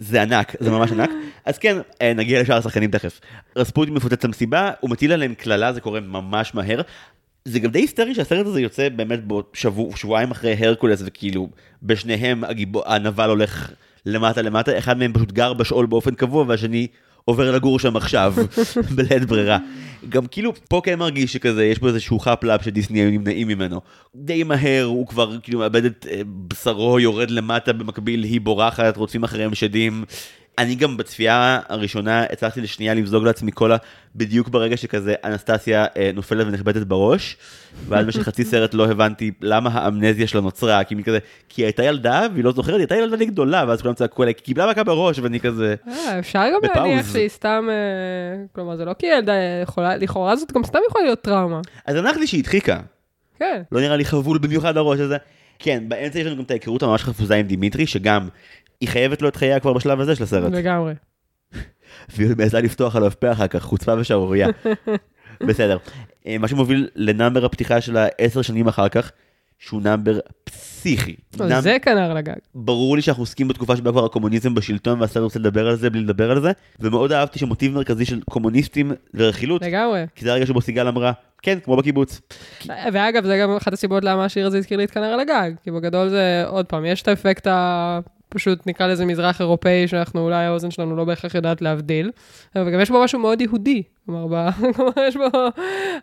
זה 0.00 0.22
ענק, 0.22 0.56
זה 0.60 0.70
ממש 0.70 0.92
ענק. 0.92 1.10
אז 1.44 1.58
כן, 1.58 1.76
אה, 2.02 2.12
נגיע 2.14 2.42
לשאר 2.42 2.56
השחקנים 2.56 2.90
תכף. 2.90 3.20
רספוטין 3.56 3.94
מתפרץ 3.94 4.24
למסיבה, 4.24 4.70
הוא 4.80 4.90
מטיל 4.90 5.12
עליהם 5.12 5.34
קללה, 5.34 5.72
זה 5.72 5.80
קורה 5.80 6.00
ממש 6.00 6.54
מהר. 6.54 6.80
זה 7.44 7.58
גם 7.58 7.70
די 7.70 7.78
היסטרי 7.78 8.14
שהסרט 8.14 8.46
הזה 8.46 8.60
יוצא 8.60 8.88
באמת 8.88 9.20
בשבוע, 9.26 9.96
שבועיים 9.96 10.30
אחרי 10.30 10.52
הרקולס, 10.52 11.02
וכאילו 11.04 11.48
בשניהם 11.82 12.44
הגיבור, 12.44 12.82
הנבל 12.86 13.28
הולך 13.28 13.72
למטה 14.06 14.42
למטה, 14.42 14.78
אחד 14.78 14.98
מהם 14.98 15.12
פשוט 15.12 15.32
גר 15.32 15.52
בשאול 15.52 15.86
באופן 15.86 16.14
קבוע, 16.14 16.44
והשני 16.48 16.86
עובר 17.24 17.50
לגור 17.52 17.78
שם 17.78 17.96
עכשיו, 17.96 18.34
בלית 18.96 19.24
ברירה. 19.24 19.58
גם 20.08 20.26
כאילו, 20.26 20.52
פה 20.68 20.80
כן 20.84 20.98
מרגיש 20.98 21.32
שכזה, 21.32 21.64
יש 21.64 21.78
פה 21.78 21.88
איזשהו 21.88 22.18
חאפ-לאפ 22.18 22.64
שדיסני 22.64 23.00
היו 23.00 23.10
נמנעים 23.10 23.48
ממנו. 23.48 23.80
די 24.14 24.42
מהר, 24.42 24.84
הוא 24.84 25.06
כבר 25.06 25.36
כאילו 25.42 25.58
מאבד 25.58 25.84
את 25.84 26.06
אה, 26.10 26.20
בשרו, 26.48 27.00
יורד 27.00 27.30
למטה, 27.30 27.72
במקביל 27.72 28.22
היא 28.22 28.40
בורחת, 28.40 28.96
רוצים 28.96 29.22
אחריהם 29.22 29.54
שדים. 29.54 30.04
אני 30.60 30.74
גם 30.74 30.96
בצפייה 30.96 31.60
הראשונה 31.68 32.22
הצלחתי 32.22 32.60
לשנייה 32.60 32.94
למזוג 32.94 33.24
לעצמי 33.24 33.50
קולה 33.52 33.76
בדיוק 34.16 34.48
ברגע 34.48 34.76
שכזה 34.76 35.14
אנסטסיה 35.24 35.86
אה, 35.96 36.10
נופלת 36.14 36.46
ונחבטת 36.46 36.82
בראש, 36.82 37.36
ואז 37.88 38.04
במשך 38.04 38.22
חצי 38.22 38.44
סרט 38.44 38.74
לא 38.74 38.86
הבנתי 38.86 39.30
למה 39.40 39.70
האמנזיה 39.72 40.26
שלה 40.26 40.40
נוצרה, 40.40 40.84
כי 40.84 40.94
היא 40.94 41.04
כזה, 41.04 41.18
כי 41.48 41.62
היא 41.62 41.66
הייתה 41.66 41.84
ילדה 41.84 42.26
והיא 42.32 42.44
לא 42.44 42.52
זוכרת, 42.52 42.74
היא 42.74 42.80
הייתה 42.80 42.96
ילדה 42.96 43.16
די 43.16 43.26
גדולה, 43.26 43.64
ואז 43.68 43.82
כולם 43.82 43.94
צעקו 43.94 44.22
עליה, 44.22 44.34
כי 44.34 44.42
קיבלה 44.42 44.70
מכה 44.70 44.84
בראש, 44.84 45.18
ואני 45.18 45.40
כזה, 45.40 45.74
אה, 45.88 46.18
אפשר 46.18 46.44
גם. 46.52 46.70
להניח 46.74 47.12
שהיא 47.12 47.28
סתם, 47.28 47.68
אה, 47.70 48.44
כלומר, 48.52 48.76
זה 48.76 48.84
לא 48.84 48.92
כי 48.92 49.06
ילדה 49.06 49.32
יכולה, 49.62 49.96
לכאורה 49.96 50.36
זאת 50.36 50.52
גם 50.52 50.64
סתם 50.64 50.78
יכולה 50.88 51.04
להיות 51.04 51.22
טראומה. 51.22 51.60
אז 51.86 51.96
הנחתי 51.96 52.26
שהיא 52.26 52.40
הדחיקה, 52.40 52.80
כן. 53.38 53.62
לא 53.72 53.80
נראה 53.80 53.96
לי 53.96 54.04
חבול 54.04 54.38
במיוחד 54.38 54.76
הראש 54.76 55.00
הזה. 55.00 55.16
כן, 55.58 55.84
באמצע 55.88 56.18
יש 56.18 56.26
לנו 56.26 56.36
גם 56.36 56.42
את 56.42 56.50
ההיכרות 56.50 56.82
הממש 56.82 57.02
חפוזה 57.02 57.34
עם 57.34 57.46
דימיטרי, 57.46 57.86
שגם, 57.86 58.28
היא 58.80 58.88
חייבת 58.88 59.22
לו 59.22 59.28
את 59.28 59.36
חייה 59.36 59.60
כבר 59.60 59.72
בשלב 59.72 60.00
הזה 60.00 60.16
של 60.16 60.22
הסרט. 60.22 60.52
לגמרי. 60.52 60.94
והיא 62.16 62.30
מעזה 62.38 62.60
לפתוח 62.60 62.96
עליו 62.96 63.12
פה 63.18 63.32
אחר 63.32 63.46
כך, 63.46 63.62
חוצפה 63.62 63.94
ושערורייה. 63.98 64.48
בסדר. 65.48 65.78
אה, 66.26 66.38
מה 66.38 66.48
שמוביל 66.48 66.88
ל 66.96 67.03
number 67.03 67.44
הפתיחה 67.44 67.80
של 67.80 67.96
העשר 67.96 68.42
שנים 68.42 68.68
אחר 68.68 68.88
כך, 68.88 69.12
שהוא 69.58 69.82
number 69.82 70.18
פסיכי. 70.44 71.16
נאמ- 71.40 71.60
זה 71.60 71.76
כנר 71.82 72.14
על 72.14 72.20
הגג. 72.20 72.32
ברור 72.54 72.96
לי 72.96 73.02
שאנחנו 73.02 73.22
עוסקים 73.22 73.48
בתקופה 73.48 73.76
שבה 73.76 73.90
כבר 73.90 74.04
הקומוניזם 74.04 74.54
בשלטון 74.54 75.00
והסרט 75.00 75.22
רוצה 75.22 75.38
לדבר 75.38 75.68
על 75.68 75.76
זה 75.76 75.90
בלי 75.90 76.00
לדבר 76.00 76.30
על 76.30 76.40
זה, 76.40 76.52
ומאוד 76.80 77.12
אהבתי 77.12 77.38
שמוטיב 77.38 77.72
מרכזי 77.74 78.04
של 78.04 78.20
קומוניסטים 78.30 78.92
זה 79.12 79.28
רכילות, 79.28 79.62
לגמרי. 79.62 80.04
כי 80.14 80.24
זה 80.24 80.30
הרגע 80.32 80.46
שבו 80.46 80.60
סיגל 80.60 80.88
אמרה, 80.88 81.12
כן, 81.42 81.58
כמו 81.64 81.76
בקיבוץ. 81.76 82.20
ואגב, 82.92 83.24
זה 83.26 83.38
גם 83.42 83.56
אחת 83.56 83.72
הסיבות 83.72 84.04
למה 84.04 84.24
השיר 84.24 84.46
הזה 84.46 84.58
הזכיר 84.58 84.78
לי 84.78 84.84
את 84.84 84.90
כנר 84.90 85.04
על 85.04 85.20
הגג, 85.20 85.50
כי 85.64 85.70
בגדול 85.70 86.08
זה, 86.08 86.44
עוד 86.46 86.66
פעם, 86.66 86.84
יש 86.84 87.02
את 87.02 87.08
האפקט 87.08 87.46
ה... 87.46 87.98
פשוט 88.30 88.66
נקרא 88.66 88.86
לזה 88.86 89.04
מזרח 89.04 89.40
אירופאי, 89.40 89.88
שאנחנו 89.88 90.20
אולי 90.20 90.44
האוזן 90.44 90.70
שלנו 90.70 90.96
לא 90.96 91.04
בהכרח 91.04 91.34
יודעת 91.34 91.62
להבדיל, 91.62 92.10
וגם 92.56 92.80
יש 92.80 92.90
בו 92.90 93.04
משהו 93.04 93.18
מאוד 93.18 93.40
יהודי, 93.40 93.82
כלומר, 94.06 94.92
יש 95.08 95.16
בו 95.16 95.24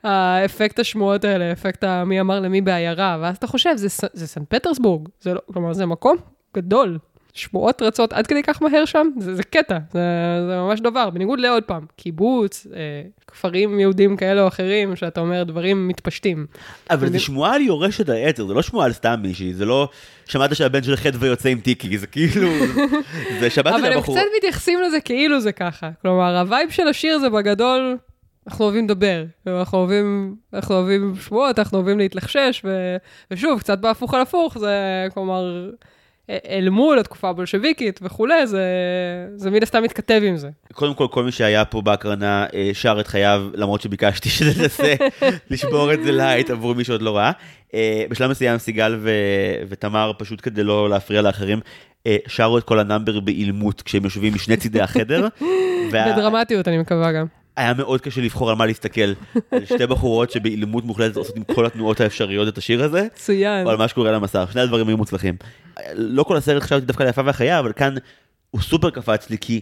האפקט 0.03 0.79
השמועות 0.79 1.23
האלה, 1.23 1.51
אפקט 1.51 1.83
המי 1.83 2.19
אמר 2.21 2.39
למי 2.39 2.61
בעיירה, 2.61 3.17
ואז 3.21 3.37
אתה 3.37 3.47
חושב, 3.47 3.75
זה, 3.75 4.07
זה 4.13 4.27
סן 4.27 4.41
פטרסבורג, 4.49 5.09
זה 5.21 5.33
לא, 5.33 5.39
כלומר, 5.53 5.73
זה 5.73 5.85
מקום 5.85 6.17
גדול. 6.55 6.97
שמועות 7.38 7.82
רצות 7.82 8.13
עד 8.13 8.28
כדי 8.28 8.43
כך 8.43 8.62
מהר 8.62 8.86
שם, 8.86 9.08
זה, 9.19 9.36
זה 9.36 9.43
קטע, 9.43 9.78
זה, 9.93 10.00
זה 10.47 10.56
ממש 10.56 10.80
דבר, 10.80 11.10
בניגוד 11.10 11.39
לעוד 11.39 11.63
פעם, 11.63 11.86
קיבוץ, 11.95 12.67
אה, 12.76 13.02
כפרים 13.28 13.80
יהודים 13.80 14.17
כאלה 14.17 14.41
או 14.41 14.47
אחרים, 14.47 14.95
שאתה 14.95 15.21
אומר 15.21 15.43
דברים 15.43 15.88
מתפשטים. 15.88 16.45
אבל 16.89 17.10
זה 17.10 17.19
שמועה 17.19 17.56
על 17.56 17.62
יורשת 17.62 18.10
העצר, 18.10 18.47
זה 18.47 18.54
לא 18.54 18.62
שמועה 18.62 18.86
על 18.86 18.93
סתם 18.93 19.19
מישהי, 19.21 19.54
זה 19.54 19.65
לא 19.65 19.89
שמעת 20.26 20.56
שהבן 20.56 20.84
של 20.84 20.95
חדווה 20.95 21.28
יוצא 21.28 21.50
עם 21.50 21.60
טיקי, 21.60 21.97
זה 21.97 22.08
כאילו, 22.08 22.50
זה 23.39 23.50
שמעת 23.50 23.73
אבל 23.80 23.93
הם. 23.93 24.02
קצת 24.02 24.12
מתייחסים 24.38 24.82
לזה 24.82 25.00
כאילו 25.00 25.39
זה 25.39 25.52
ככה. 25.52 25.89
כלומר, 26.02 26.39
ה 26.39 26.45
vibe 26.45 26.69
של 26.69 26.88
השיר 26.88 27.19
זה 27.19 27.30
בגדול, 27.30 27.97
אנחנו 28.47 28.65
אוהבים 28.65 28.86
לדבר, 28.86 29.23
אנחנו 29.47 29.78
אוהבים, 29.78 30.36
אנחנו 30.54 30.76
אוהבים 30.76 31.13
שמועות, 31.28 31.60
אנחנו 31.60 31.78
אוהבים 31.78 32.00
להתלחשש, 32.00 32.62
ו... 32.65 32.97
ושוב, 33.32 33.60
קצת 33.60 33.80
בהפוך 33.80 34.13
על 34.13 34.21
הפוך, 34.21 34.58
זה 34.58 35.08
כלומר, 35.13 35.69
אל 36.29 36.69
מול 36.69 36.99
התקופה 36.99 37.29
הבולשביקית 37.29 37.99
וכולי, 38.03 38.47
זה, 38.47 38.61
זה 39.35 39.51
מן 39.51 39.63
הסתם 39.63 39.83
מתכתב 39.83 40.21
עם 40.23 40.37
זה. 40.37 40.49
קודם 40.73 40.93
כל, 40.93 41.07
כל 41.11 41.23
מי 41.23 41.31
שהיה 41.31 41.65
פה 41.65 41.81
בהקרנה 41.81 42.45
אה, 42.53 42.69
שר 42.73 42.97
את 42.99 43.07
חייו, 43.07 43.43
למרות 43.53 43.81
שביקשתי 43.81 44.29
שתנסה 44.29 44.93
לשמור 45.49 45.93
את 45.93 46.03
זה 46.03 46.11
light 46.12 46.49
עבור 46.49 46.75
מי 46.75 46.83
שעוד 46.83 47.01
לא 47.01 47.17
ראה. 47.17 47.31
אה, 47.73 48.03
בשלב 48.09 48.29
מסוים 48.31 48.57
סיגל 48.57 48.97
ו- 48.99 49.11
ותמר, 49.69 50.11
פשוט 50.17 50.39
כדי 50.43 50.63
לא 50.63 50.89
להפריע 50.89 51.21
לאחרים, 51.21 51.59
אה, 52.07 52.17
שרו 52.27 52.57
את 52.57 52.63
כל 52.63 52.79
ה 52.79 52.85
number 52.85 53.19
באילמות 53.19 53.81
כשהם 53.81 54.03
יושבים 54.03 54.33
משני 54.33 54.57
צידי 54.57 54.81
החדר. 54.81 55.27
וה- 55.91 56.13
בדרמטיות, 56.13 56.67
אני 56.67 56.77
מקווה 56.77 57.11
גם. 57.11 57.25
היה 57.57 57.73
מאוד 57.73 58.01
קשה 58.01 58.21
לבחור 58.21 58.49
על 58.49 58.55
מה 58.55 58.65
להסתכל. 58.65 59.13
על 59.51 59.65
שתי 59.65 59.87
בחורות 59.87 60.31
שבאילמות 60.31 60.85
מוחלטת 60.85 61.15
עושות 61.15 61.35
עם 61.35 61.43
כל 61.43 61.65
התנועות 61.65 62.01
האפשריות 62.01 62.47
את 62.47 62.57
השיר 62.57 62.83
הזה. 62.83 63.07
מצוין. 63.13 63.65
או 63.65 63.71
על 63.71 63.77
מה 63.77 63.87
שקורה 63.87 64.09
על 64.09 64.15
המסך, 64.15 64.49
שני 64.51 64.61
הדברים 64.61 64.87
היו 64.87 64.97
מוצלחים. 64.97 65.35
לא 65.93 66.23
כל 66.23 66.37
הסרט 66.37 66.63
חשבתי 66.63 66.85
דווקא 66.85 67.03
על 67.03 67.07
היפה 67.09 67.21
והחיה, 67.25 67.59
אבל 67.59 67.73
כאן 67.73 67.95
הוא 68.51 68.61
סופר 68.61 68.89
קפץ 68.89 69.29
לי, 69.29 69.37
כי 69.37 69.61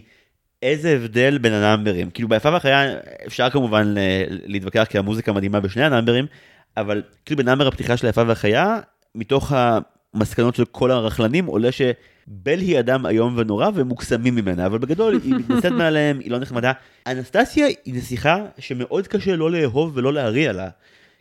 איזה 0.62 0.90
הבדל 0.92 1.38
בין 1.38 1.52
הנאמברים. 1.52 2.10
כאילו 2.10 2.28
ביפה 2.28 2.52
והחיה 2.52 2.94
אפשר 3.26 3.50
כמובן 3.50 3.86
ל- 3.94 3.98
להתווכח 4.46 4.86
כי 4.90 4.98
המוזיקה 4.98 5.32
מדהימה 5.32 5.60
בשני 5.60 5.84
הנאמברים, 5.84 6.26
אבל 6.76 7.02
כאילו 7.24 7.42
ב 7.42 7.45
number 7.45 7.66
הפתיחה 7.66 7.96
של 7.96 8.06
היפה 8.06 8.22
והחיה, 8.26 8.78
מתוך 9.14 9.52
המסקנות 10.14 10.54
של 10.54 10.64
כל 10.64 10.90
הרכלנים 10.90 11.46
עולה 11.46 11.72
שבל 12.28 12.58
היא 12.58 12.78
אדם 12.78 13.06
איום 13.06 13.34
ונורא 13.38 13.70
והם 13.74 13.86
מוקסמים 13.86 14.34
ממנה, 14.34 14.66
אבל 14.66 14.78
בגדול 14.78 15.20
היא 15.24 15.34
מתנשאת 15.38 15.72
מעליהם, 15.72 16.18
היא 16.18 16.30
לא 16.30 16.38
נחמדה. 16.38 16.72
אנסטסיה 17.06 17.66
היא 17.66 17.94
נסיכה 17.94 18.44
שמאוד 18.58 19.06
קשה 19.06 19.36
לא 19.36 19.50
לאהוב 19.50 19.92
ולא 19.94 20.12
להריע 20.12 20.52
לה. 20.52 20.68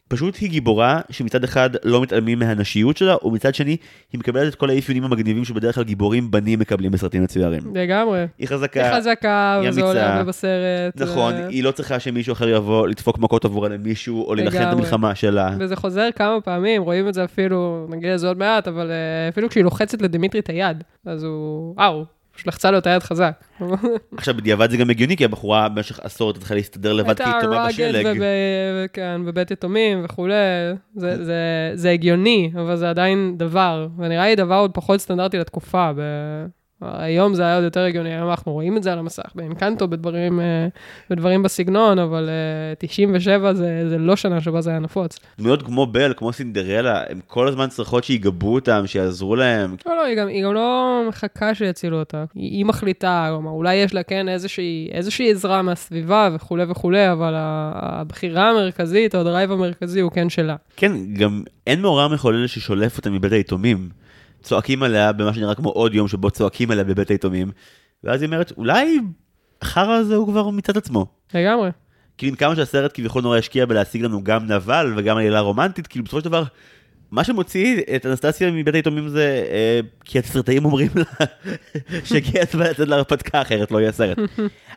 פשוט 0.10 0.36
היא 0.36 0.50
גיבורה 0.50 1.02
שמצד 1.10 1.44
אחד 1.44 1.70
לא 1.84 2.02
מתעלמים 2.02 2.40
מהנשיות 2.40 2.98
שלה, 2.98 3.16
ומצד 3.24 3.56
שני 3.56 3.78
היא 4.14 4.20
מקבלת 4.20 4.54
את 4.54 4.56
כל 4.56 4.70
האפיונים 4.70 5.04
המגניבים 5.04 5.46
שבדרך 5.46 5.76
כלל 5.76 5.84
גיבורים 5.84 6.32
בנים 6.32 6.60
מקבלים 6.60 6.92
בסרטים 6.92 7.24
מצוירים. 7.24 7.62
לגמרי. 7.76 8.26
היא 8.38 8.48
חזקה, 8.48 8.90
היא 8.90 8.98
חזקה, 8.98 9.60
היא 9.62 9.70
וזה 9.70 9.82
אמיצה. 9.82 9.88
עולה 9.88 10.14
הרבה 10.14 10.24
בסרט. 10.24 11.02
נכון, 11.02 11.34
ו- 11.34 11.48
היא 11.48 11.64
לא 11.64 11.72
צריכה 11.72 12.00
שמישהו 12.00 12.34
אחר 12.34 12.50
יבוא 12.50 12.88
לדפוק 12.88 13.20
מכות 13.20 13.46
עבורה 13.46 13.70
למישהו, 13.70 14.24
או 14.28 14.36
להילחם 14.36 14.58
את. 14.62 14.74
המלחמה 14.74 15.16
שלה. 15.16 15.56
וזה 15.60 15.76
חוזר 15.76 16.10
כמה 16.16 16.42
פעמים, 16.42 16.84
רואים 16.84 17.08
את 17.08 17.14
זה 17.14 17.24
אפילו, 17.24 17.88
נגיע 17.90 18.14
לזה 18.16 18.28
עוד 18.28 18.38
מעט, 18.38 18.68
אבל 18.68 18.92
אה, 18.92 19.30
אפילו 19.30 19.50
כשהיא 19.50 19.64
לוחצת 19.64 20.02
לדמיטרי 20.02 20.40
את 20.42 20.50
היד, 20.50 20.84
אז 21.06 21.24
הוא, 21.24 21.74
וואו, 21.78 22.06
פשוט 22.36 22.48
לחצה 22.48 22.72
לו 22.72 22.78
את 22.78 22.88
היד 22.88 23.04
חזק. 23.04 23.44
עכשיו 24.18 24.36
בדיעבד 24.38 24.70
זה 24.70 24.78
גם 24.78 24.90
הגיוני, 24.90 25.18
כי 25.18 25.26
הבחורה 25.26 25.70
במשך 25.70 26.00
עשור 26.00 26.34
צריכה 26.34 26.56
להסתדר 26.56 26.94
לבד 26.94 27.10
הייתה 27.22 27.32
כיתומה 27.40 27.66
rugged 27.68 27.70
בשלג. 27.70 28.06
וב- 28.18 28.88
כן, 28.94 29.22
בבית 29.26 29.52
יתומים 29.52 30.02
וכולי, 30.06 30.34
זה, 30.96 31.24
זה, 31.24 31.36
זה 31.74 31.92
הגיוני, 31.92 32.52
אבל 32.56 32.76
זה 32.76 32.90
עדיין 32.90 33.34
דבר, 33.38 33.88
ונראה 33.98 34.26
לי 34.28 34.36
דבר 34.36 34.56
עוד 34.56 34.72
פחות 34.74 35.00
סטנדרטי 35.00 35.38
לתקופה. 35.38 35.92
ב... 35.96 36.02
היום 36.94 37.34
זה 37.34 37.44
היה 37.44 37.56
עוד 37.56 37.64
יותר 37.64 37.80
הגיוני, 37.80 38.14
היום 38.14 38.30
אנחנו 38.30 38.52
רואים 38.52 38.78
את 38.78 38.84
זה 38.84 38.94
על 38.94 39.00
המסך, 39.00 39.32
באנקנטו, 39.36 39.88
בדברים, 39.88 40.40
אה, 40.40 40.68
בדברים 41.10 41.44
בסגנון, 41.44 42.00
אבל 42.00 42.30
אה, 42.30 42.76
97 42.78 43.54
זה, 43.54 43.90
זה 43.90 43.98
לא 43.98 44.16
שנה 44.16 44.42
שבה 44.42 44.62
זה 44.62 44.70
היה 44.70 44.80
נפוץ. 44.80 45.20
דמויות 45.38 45.62
כמו 45.62 45.86
בל, 45.86 46.14
כמו 46.18 46.34
סינדרלה, 46.34 47.04
הן 47.10 47.20
כל 47.28 47.48
הזמן 47.48 47.70
צריכות 47.70 48.04
שיגבו 48.04 48.54
אותם, 48.54 48.84
שיעזרו 48.86 49.36
להם. 49.36 49.76
לא, 49.86 49.96
לא, 49.96 50.04
היא 50.04 50.18
גם, 50.18 50.28
היא 50.28 50.44
גם 50.44 50.54
לא 50.54 51.02
מחכה 51.10 51.56
שיצילו 51.56 52.00
אותה. 52.00 52.24
היא, 52.36 52.52
היא 52.52 52.66
מחליטה, 52.66 53.28
כלומר, 53.30 53.52
אולי 53.52 53.76
יש 53.76 53.94
לה 53.94 54.04
כן 54.04 54.30
איזושהי, 54.30 54.90
איזושהי 54.92 55.32
עזרה 55.32 55.62
מהסביבה 55.62 56.30
וכולי 56.34 56.64
וכולי, 56.68 57.12
אבל 57.12 57.34
הבחירה 57.36 58.50
המרכזית, 58.50 59.16
או 59.16 59.20
הדרייב 59.20 59.52
המרכזי 59.52 60.00
הוא 60.00 60.12
כן 60.12 60.30
שלה. 60.30 60.56
כן, 60.76 61.14
גם 61.14 61.44
אין 61.68 61.82
מאורע 61.82 62.08
מחולל 62.08 62.48
ששולף 62.48 62.98
אותם 62.98 63.14
מבית 63.14 63.32
היתומים. 63.32 63.90
צועקים 64.46 64.84
עליה 64.84 65.12
במה 65.12 65.34
שנראה 65.34 65.56
כמו 65.56 65.70
עוד 65.70 65.94
יום 65.94 66.08
שבו 66.08 66.32
צועקים 66.32 66.72
עליה 66.72 66.84
בבית 66.84 67.10
היתומים, 67.10 67.52
ואז 68.04 68.22
היא 68.22 68.28
אומרת, 68.28 68.52
אולי 68.58 69.00
החרא 69.62 69.94
הזה 69.94 70.16
הוא 70.16 70.28
כבר 70.28 70.50
מצד 70.50 70.78
עצמו. 70.78 71.06
לגמרי. 71.34 71.70
כאילו 72.18 72.30
עם 72.30 72.36
כמה 72.36 72.56
שהסרט 72.56 72.92
כביכול 72.94 73.22
נורא 73.22 73.38
השקיע 73.38 73.66
בלהשיג 73.66 74.02
לנו 74.02 74.24
גם 74.24 74.46
נבל 74.46 74.94
וגם 74.98 75.18
עלילה 75.18 75.40
רומנטית, 75.40 75.88
כאילו 75.88 76.06
בסופו 76.06 76.20
של 76.20 76.26
דבר 76.26 76.44
מה 77.12 77.24
שמוציא 77.24 77.82
את 77.96 78.06
אנסטסיה 78.06 78.52
מבית 78.52 78.76
היתומים 78.76 79.10
זה 79.10 79.46
אה, 79.50 79.80
כי 80.06 80.20
התסרטאים 80.20 80.66
אומרים 80.66 80.90
לה 80.96 81.26
שהגיע 82.06 82.42
הזמן 82.42 82.66
לצאת 82.66 82.88
להרפתקה 82.88 83.42
אחרת 83.42 83.72
לא 83.72 83.82
יהיה 83.82 83.92
סרט. 83.92 84.18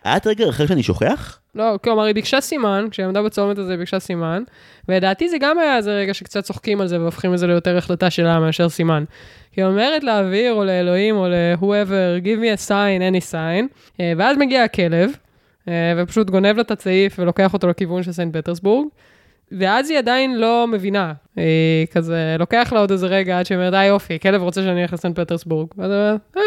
היה 0.04 0.20
טריגר 0.20 0.50
אחר 0.50 0.66
שאני 0.66 0.82
שוכח? 0.82 1.38
לא, 1.54 1.78
כלומר, 1.84 2.02
היא 2.02 2.14
ביקשה 2.14 2.40
סימן, 2.40 2.86
כשהיא 2.90 3.06
עמדה 3.06 3.22
בצומת 3.22 3.58
הזה 3.58 3.72
היא 3.72 3.78
ביקשה 3.78 3.98
סימן, 3.98 4.42
ולדעתי 4.88 5.28
זה 5.28 5.36
גם 5.40 5.58
היה 5.58 5.76
איזה 5.76 5.90
רגע 5.90 6.14
שקצת 6.14 6.44
צוחקים 6.44 6.80
על 6.80 6.86
זה 6.86 7.00
והופכים 7.00 7.34
את 7.34 7.38
זה 7.38 7.46
ליותר 7.46 7.76
החלטה 7.76 8.10
שלה 8.10 8.40
מאשר 8.40 8.68
סימן. 8.68 9.04
היא 9.56 9.64
אומרת 9.64 10.04
לאוויר 10.04 10.52
או 10.52 10.64
לאלוהים 10.64 11.16
או 11.16 11.26
ל-whoever, 11.28 12.24
give 12.24 12.40
me 12.40 12.58
a 12.58 12.68
sign, 12.68 13.00
any 13.12 13.32
sign, 13.32 13.64
אה, 14.00 14.12
ואז 14.16 14.36
מגיע 14.36 14.64
הכלב, 14.64 15.10
אה, 15.68 15.92
ופשוט 15.96 16.30
גונב 16.30 16.56
לה 16.56 16.62
את 16.62 16.70
הצעיף 16.70 17.18
ולוקח 17.18 17.52
אותו 17.52 17.68
לכיוון 17.68 18.02
של 18.02 18.12
סנט 18.12 18.36
פטרסבורג. 18.36 18.88
ואז 19.52 19.90
היא 19.90 19.98
עדיין 19.98 20.38
לא 20.38 20.66
מבינה, 20.66 21.12
היא 21.36 21.86
כזה, 21.90 22.36
לוקח 22.38 22.72
לה 22.72 22.80
עוד 22.80 22.90
איזה 22.90 23.06
רגע 23.06 23.38
עד 23.38 23.46
שהיא 23.46 23.58
אומרת, 23.58 23.74
אה 23.74 23.84
יופי, 23.84 24.18
כלב 24.18 24.42
רוצה 24.42 24.62
שאני 24.62 24.82
אלך 24.82 24.92
לסנט 24.92 25.20
פטרסבורג. 25.20 25.68
ואז 25.76 25.90
היא 25.90 25.98
אומרת, 25.98 26.20
אה, 26.36 26.42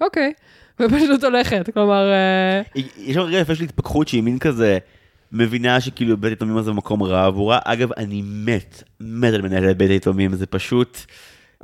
אוקיי. 0.00 0.32
ופשוט 0.80 1.24
הולכת, 1.24 1.70
כלומר... 1.74 2.10
אה, 2.12 2.80
יש 2.98 3.14
שם 3.14 3.20
רגע 3.20 3.38
יפה 3.38 3.54
של 3.54 3.64
התפכחות 3.64 4.08
שהיא 4.08 4.22
מין 4.22 4.38
כזה 4.38 4.78
מבינה 5.32 5.80
שכאילו 5.80 6.16
בית 6.16 6.30
היתומים 6.30 6.56
הזה 6.56 6.72
מקום 6.72 7.02
רע 7.02 7.26
עבורה. 7.26 7.58
אגב, 7.64 7.92
אני 7.92 8.22
מת, 8.24 8.82
מת 9.00 9.34
על 9.34 9.42
מנהלת 9.42 9.76
בית 9.76 9.90
היתומים, 9.90 10.34
זה 10.34 10.46
פשוט... 10.46 10.98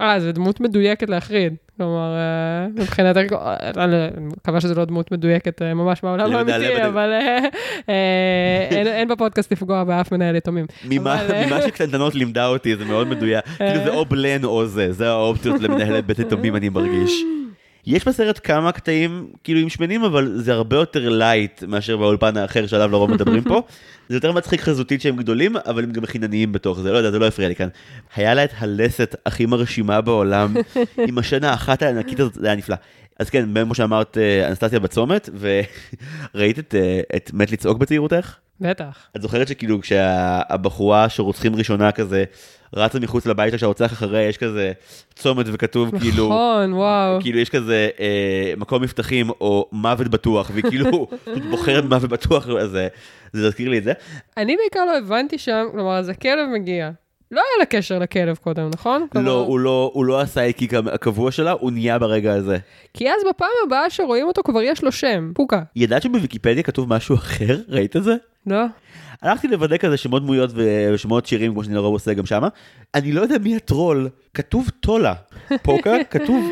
אה, 0.00 0.20
זו 0.20 0.32
דמות 0.32 0.60
מדויקת 0.60 1.10
להחריד. 1.10 1.54
כלומר, 1.76 2.14
אה, 2.16 2.66
מבחינת, 2.82 3.16
אני 3.16 3.26
מקווה 4.18 4.60
שזו 4.60 4.74
לא 4.74 4.84
דמות 4.84 5.12
מדויקת 5.12 5.62
אה, 5.62 5.74
ממש 5.74 6.02
מהעולם 6.02 6.30
האמיתי, 6.36 6.52
אבל- 6.86 7.12
אה, 7.88 8.66
אין- 8.70 9.08
בפודקאסט 9.08 9.52
לפגוע 9.52 9.84
באף 9.84 10.12
מנהל 10.12 10.36
יתומים. 10.36 10.66
ממה 11.46 11.62
שקטנטנות 11.62 12.14
לימדה 12.14 12.46
אותי, 12.46 12.76
זה 12.76 12.84
מאוד 12.84 13.08
מדויק. 13.08 13.44
כאילו 13.56 13.84
זה 13.84 13.90
או 13.94 14.04
בלן 14.04 14.44
או 14.44 14.66
זה, 14.66 14.92
זה 14.92 15.08
האופציות 15.10 15.60
למנהלת 15.60 16.06
בית 16.06 16.18
היתומים, 16.18 16.56
אני 16.56 16.68
מרגיש. 16.68 17.22
יש 17.86 18.08
בסרט 18.08 18.40
כמה 18.44 18.72
קטעים 18.72 19.26
כאילו 19.44 19.60
עם 19.60 19.68
שמנים, 19.68 20.04
אבל 20.04 20.32
זה 20.36 20.52
הרבה 20.52 20.76
יותר 20.76 21.08
light 21.08 21.62
מאשר 21.62 21.96
באולפן 21.96 22.36
האחר 22.36 22.66
שעליו 22.66 22.90
לרוב 22.90 23.10
מדברים 23.10 23.42
פה. 23.42 23.62
זה 24.08 24.16
יותר 24.16 24.32
מצחיק 24.32 24.60
חזותית 24.60 25.00
שהם 25.00 25.16
גדולים, 25.16 25.56
אבל 25.56 25.84
הם 25.84 25.92
גם 25.92 26.06
חינניים 26.06 26.52
בתוך 26.52 26.80
זה, 26.80 26.92
לא 26.92 26.96
יודע, 26.98 27.10
זה 27.10 27.18
לא 27.18 27.26
הפריע 27.26 27.48
לי 27.48 27.54
כאן. 27.54 27.68
היה 28.16 28.34
לה 28.34 28.44
את 28.44 28.50
הלסת 28.58 29.16
הכי 29.26 29.46
מרשימה 29.46 30.00
בעולם, 30.00 30.54
עם 31.08 31.18
השן 31.18 31.44
האחת 31.44 31.82
הענקית 31.82 32.20
הזאת, 32.20 32.34
זה 32.34 32.46
היה 32.46 32.56
נפלא. 32.56 32.76
אז 33.18 33.30
כן, 33.30 33.64
כמו 33.64 33.74
שאמרת, 33.74 34.18
אה, 34.18 34.48
אנסטסיה 34.48 34.80
בצומת, 34.80 35.28
וראית 36.34 36.58
את, 36.58 36.74
אה, 36.74 37.00
את 37.16 37.30
מת 37.34 37.52
לצעוק 37.52 37.78
בצעירותך? 37.78 38.36
בטח. 38.60 39.08
את 39.16 39.22
זוכרת 39.22 39.48
שכאילו 39.48 39.80
כשהבחורה 39.80 41.08
שרוצחים 41.08 41.56
ראשונה 41.56 41.92
כזה 41.92 42.24
רצה 42.74 42.98
מחוץ 42.98 43.26
לבית 43.26 43.50
שלה 43.50 43.58
שרוצח 43.58 43.92
אחריה 43.92 44.28
יש 44.28 44.36
כזה 44.36 44.72
צומת 45.14 45.46
וכתוב 45.52 45.98
כאילו 45.98 46.26
נכון, 46.26 46.72
וואו. 46.72 47.20
כאילו 47.20 47.38
יש 47.38 47.50
כזה 47.50 47.88
אה, 48.00 48.52
מקום 48.56 48.82
מבטחים 48.82 49.30
או 49.30 49.68
מוות 49.72 50.08
בטוח 50.08 50.50
והיא 50.54 50.64
כאילו 50.64 51.06
בוחרת 51.50 51.84
מוות 51.84 52.10
בטוח 52.10 52.48
אז 52.48 52.70
זה 52.70 52.88
זה 53.32 53.46
הזכיר 53.46 53.68
לי 53.68 53.78
את 53.78 53.84
זה. 53.84 53.92
אני 54.36 54.56
בעיקר 54.56 54.84
לא 54.84 54.98
הבנתי 54.98 55.38
שם, 55.38 55.66
כלומר, 55.72 55.98
אז 55.98 56.08
הכלב 56.08 56.48
מגיע. 56.54 56.90
לא 57.30 57.40
היה 57.40 57.58
לה 57.58 57.64
קשר 57.64 57.98
לכלב 57.98 58.36
קודם, 58.36 58.70
נכון? 58.74 59.06
כלומר, 59.12 59.28
לא 59.28 59.44
הוא 59.46 59.58
לא 59.58 59.90
הוא 59.94 60.04
לא 60.04 60.20
הסייקיק 60.20 60.74
הקבוע 60.74 61.30
שלה 61.30 61.50
הוא 61.50 61.70
נהיה 61.70 61.98
ברגע 61.98 62.34
הזה. 62.34 62.58
כי 62.94 63.10
אז 63.10 63.22
בפעם 63.30 63.48
הבאה 63.66 63.90
שרואים 63.90 64.26
אותו 64.26 64.42
כבר 64.42 64.62
יש 64.62 64.84
לו 64.84 64.92
שם, 64.92 65.32
פוקה. 65.34 65.62
ידעת 65.76 66.02
שבוויקיפדיה 66.02 66.62
כתוב 66.62 66.94
משהו 66.94 67.14
אחר 67.14 67.56
ראית 67.68 67.96
את 67.96 68.04
זה? 68.04 68.14
לא? 68.46 68.64
הלכתי 69.22 69.48
לוודא 69.48 69.76
כזה 69.76 69.96
שמות 69.96 70.22
דמויות 70.22 70.50
ושמות 70.54 71.26
שירים 71.26 71.52
כמו 71.52 71.64
שאני 71.64 71.74
לרוב 71.74 71.92
עושה 71.92 72.14
גם 72.14 72.26
שמה. 72.26 72.48
אני 72.94 73.12
לא 73.12 73.20
יודע 73.20 73.38
מי 73.38 73.56
הטרול 73.56 74.08
כתוב 74.34 74.68
טולה. 74.80 75.14
פוקה 75.62 75.96
כתוב 76.10 76.44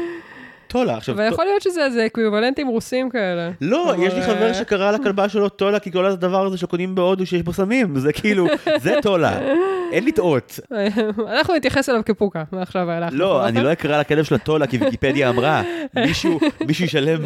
טולה. 0.74 0.96
עכשיו, 0.96 1.14
אבל 1.14 1.28
יכול 1.28 1.44
להיות 1.44 1.62
שזה 1.62 1.84
איזה 1.84 2.06
אקוויוולנטים 2.06 2.68
רוסים 2.68 3.10
כאלה. 3.10 3.50
לא, 3.60 3.90
אבל, 3.94 4.02
יש 4.02 4.14
לי 4.14 4.22
חבר 4.22 4.48
אה, 4.48 4.54
שקרא 4.54 4.90
לכלבה 4.90 5.28
שלו 5.28 5.48
טולה, 5.48 5.78
כי 5.78 5.92
כל 5.92 6.06
הדבר 6.06 6.46
הזה 6.46 6.58
שקונים 6.58 6.94
בהודו 6.94 7.26
שיש 7.26 7.42
בו 7.42 7.52
סמים, 7.52 7.98
זה 7.98 8.12
כאילו, 8.12 8.46
זה 8.76 8.94
טולה, 9.02 9.38
אין 9.92 10.04
לטעות. 10.04 10.60
אנחנו 11.28 11.54
נתייחס 11.54 11.88
אליו 11.88 12.00
כפוקה, 12.04 12.42
מעכשיו 12.52 12.84
ואילך. 12.88 13.08
לא, 13.12 13.48
אני 13.48 13.62
לא 13.62 13.72
אקרא 13.72 14.00
לכלב 14.00 14.24
של 14.24 14.34
הטולה, 14.34 14.66
כי 14.66 14.78
ויקיפדיה 14.78 15.28
אמרה, 15.28 15.62
מישהו 15.96 16.40
מישהו 16.66 16.84
ישלם 16.84 17.18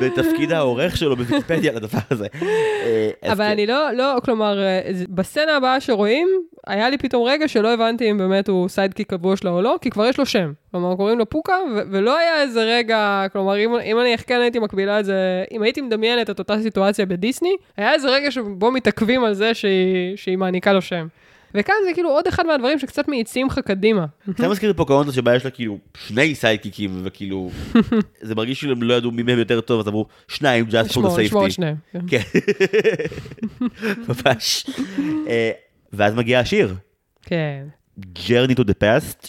בתפקיד 0.00 0.52
העורך 0.52 0.96
שלו 0.96 1.16
בוויקיפדיה 1.16 1.70
על 1.70 1.76
הדבר 1.76 1.98
הזה. 2.10 2.26
אה, 2.42 3.10
אבל 3.24 3.44
כן. 3.44 3.50
אני 3.50 3.66
לא, 3.66 3.92
לא, 3.92 4.16
כלומר, 4.24 4.62
אה, 4.62 4.80
בסצנה 5.08 5.56
הבאה 5.56 5.80
שרואים, 5.80 6.28
היה 6.66 6.90
לי 6.90 6.98
פתאום 6.98 7.28
רגע 7.28 7.48
שלא 7.48 7.74
הבנתי 7.74 8.10
אם 8.10 8.18
באמת 8.18 8.48
הוא 8.48 8.68
סיידקיק 8.68 9.10
קבוע 9.10 9.36
שלו 9.36 9.50
או 9.50 9.62
לא, 9.62 9.76
כי 9.80 9.90
כבר 9.90 10.06
יש 10.06 10.18
לו 10.18 10.26
שם. 10.26 10.52
כלומר, 10.70 10.96
קוראים 10.96 11.18
לו 11.18 11.28
פוקה, 11.28 11.54
ולא 11.90 12.18
היה 12.18 12.29
איזה 12.42 12.64
רגע, 12.64 13.26
כלומר, 13.32 13.58
אם, 13.58 13.70
אם 13.84 14.00
אני 14.00 14.18
כן 14.18 14.40
הייתי 14.40 14.58
מקבילה 14.58 15.00
את 15.00 15.04
זה, 15.04 15.44
אם 15.52 15.62
הייתי 15.62 15.80
מדמיינת 15.80 16.30
את 16.30 16.38
אותה 16.38 16.62
סיטואציה 16.62 17.06
בדיסני, 17.06 17.56
היה 17.76 17.92
איזה 17.92 18.08
רגע 18.08 18.30
שבו 18.30 18.70
מתעכבים 18.70 19.24
על 19.24 19.34
זה 19.34 19.54
שהיא, 19.54 20.16
שהיא 20.16 20.38
מעניקה 20.38 20.72
לו 20.72 20.82
שם. 20.82 21.06
וכאן 21.54 21.74
זה 21.84 21.94
כאילו 21.94 22.10
עוד 22.10 22.26
אחד 22.26 22.46
מהדברים 22.46 22.78
שקצת 22.78 23.08
מאיצים 23.08 23.46
לך 23.46 23.58
קדימה. 23.58 24.06
זה 24.38 24.48
מזכיר 24.48 24.68
לי 24.68 24.76
פוקהונטס 24.76 25.14
שבה 25.14 25.36
יש 25.36 25.44
לה 25.44 25.50
כאילו 25.50 25.78
שני 26.06 26.34
סיידקיקים, 26.34 27.00
וכאילו, 27.04 27.50
זה 28.22 28.34
מרגיש 28.34 28.60
שהם 28.60 28.82
לא 28.82 28.94
ידעו 28.94 29.10
מי 29.10 29.22
מהם 29.22 29.38
יותר 29.38 29.60
טוב, 29.60 29.80
אז 29.80 29.88
אמרו, 29.88 30.06
שניים, 30.28 30.64
just 30.64 30.70
for 30.70 30.74
the 30.74 31.06
לשמור 31.06 31.18
לשמור 31.18 31.46
את 31.46 31.50
safety. 31.50 31.52
שניהם. 31.52 31.76
כן. 31.92 32.00
כן, 32.08 32.38
ממש. 34.08 34.66
אה, 35.28 35.50
ואז 35.92 36.14
מגיע 36.14 36.40
השיר. 36.40 36.74
כן. 37.22 37.64
Journey 38.00 38.54
to 38.54 38.62
the 38.62 38.74
Past, 38.82 39.26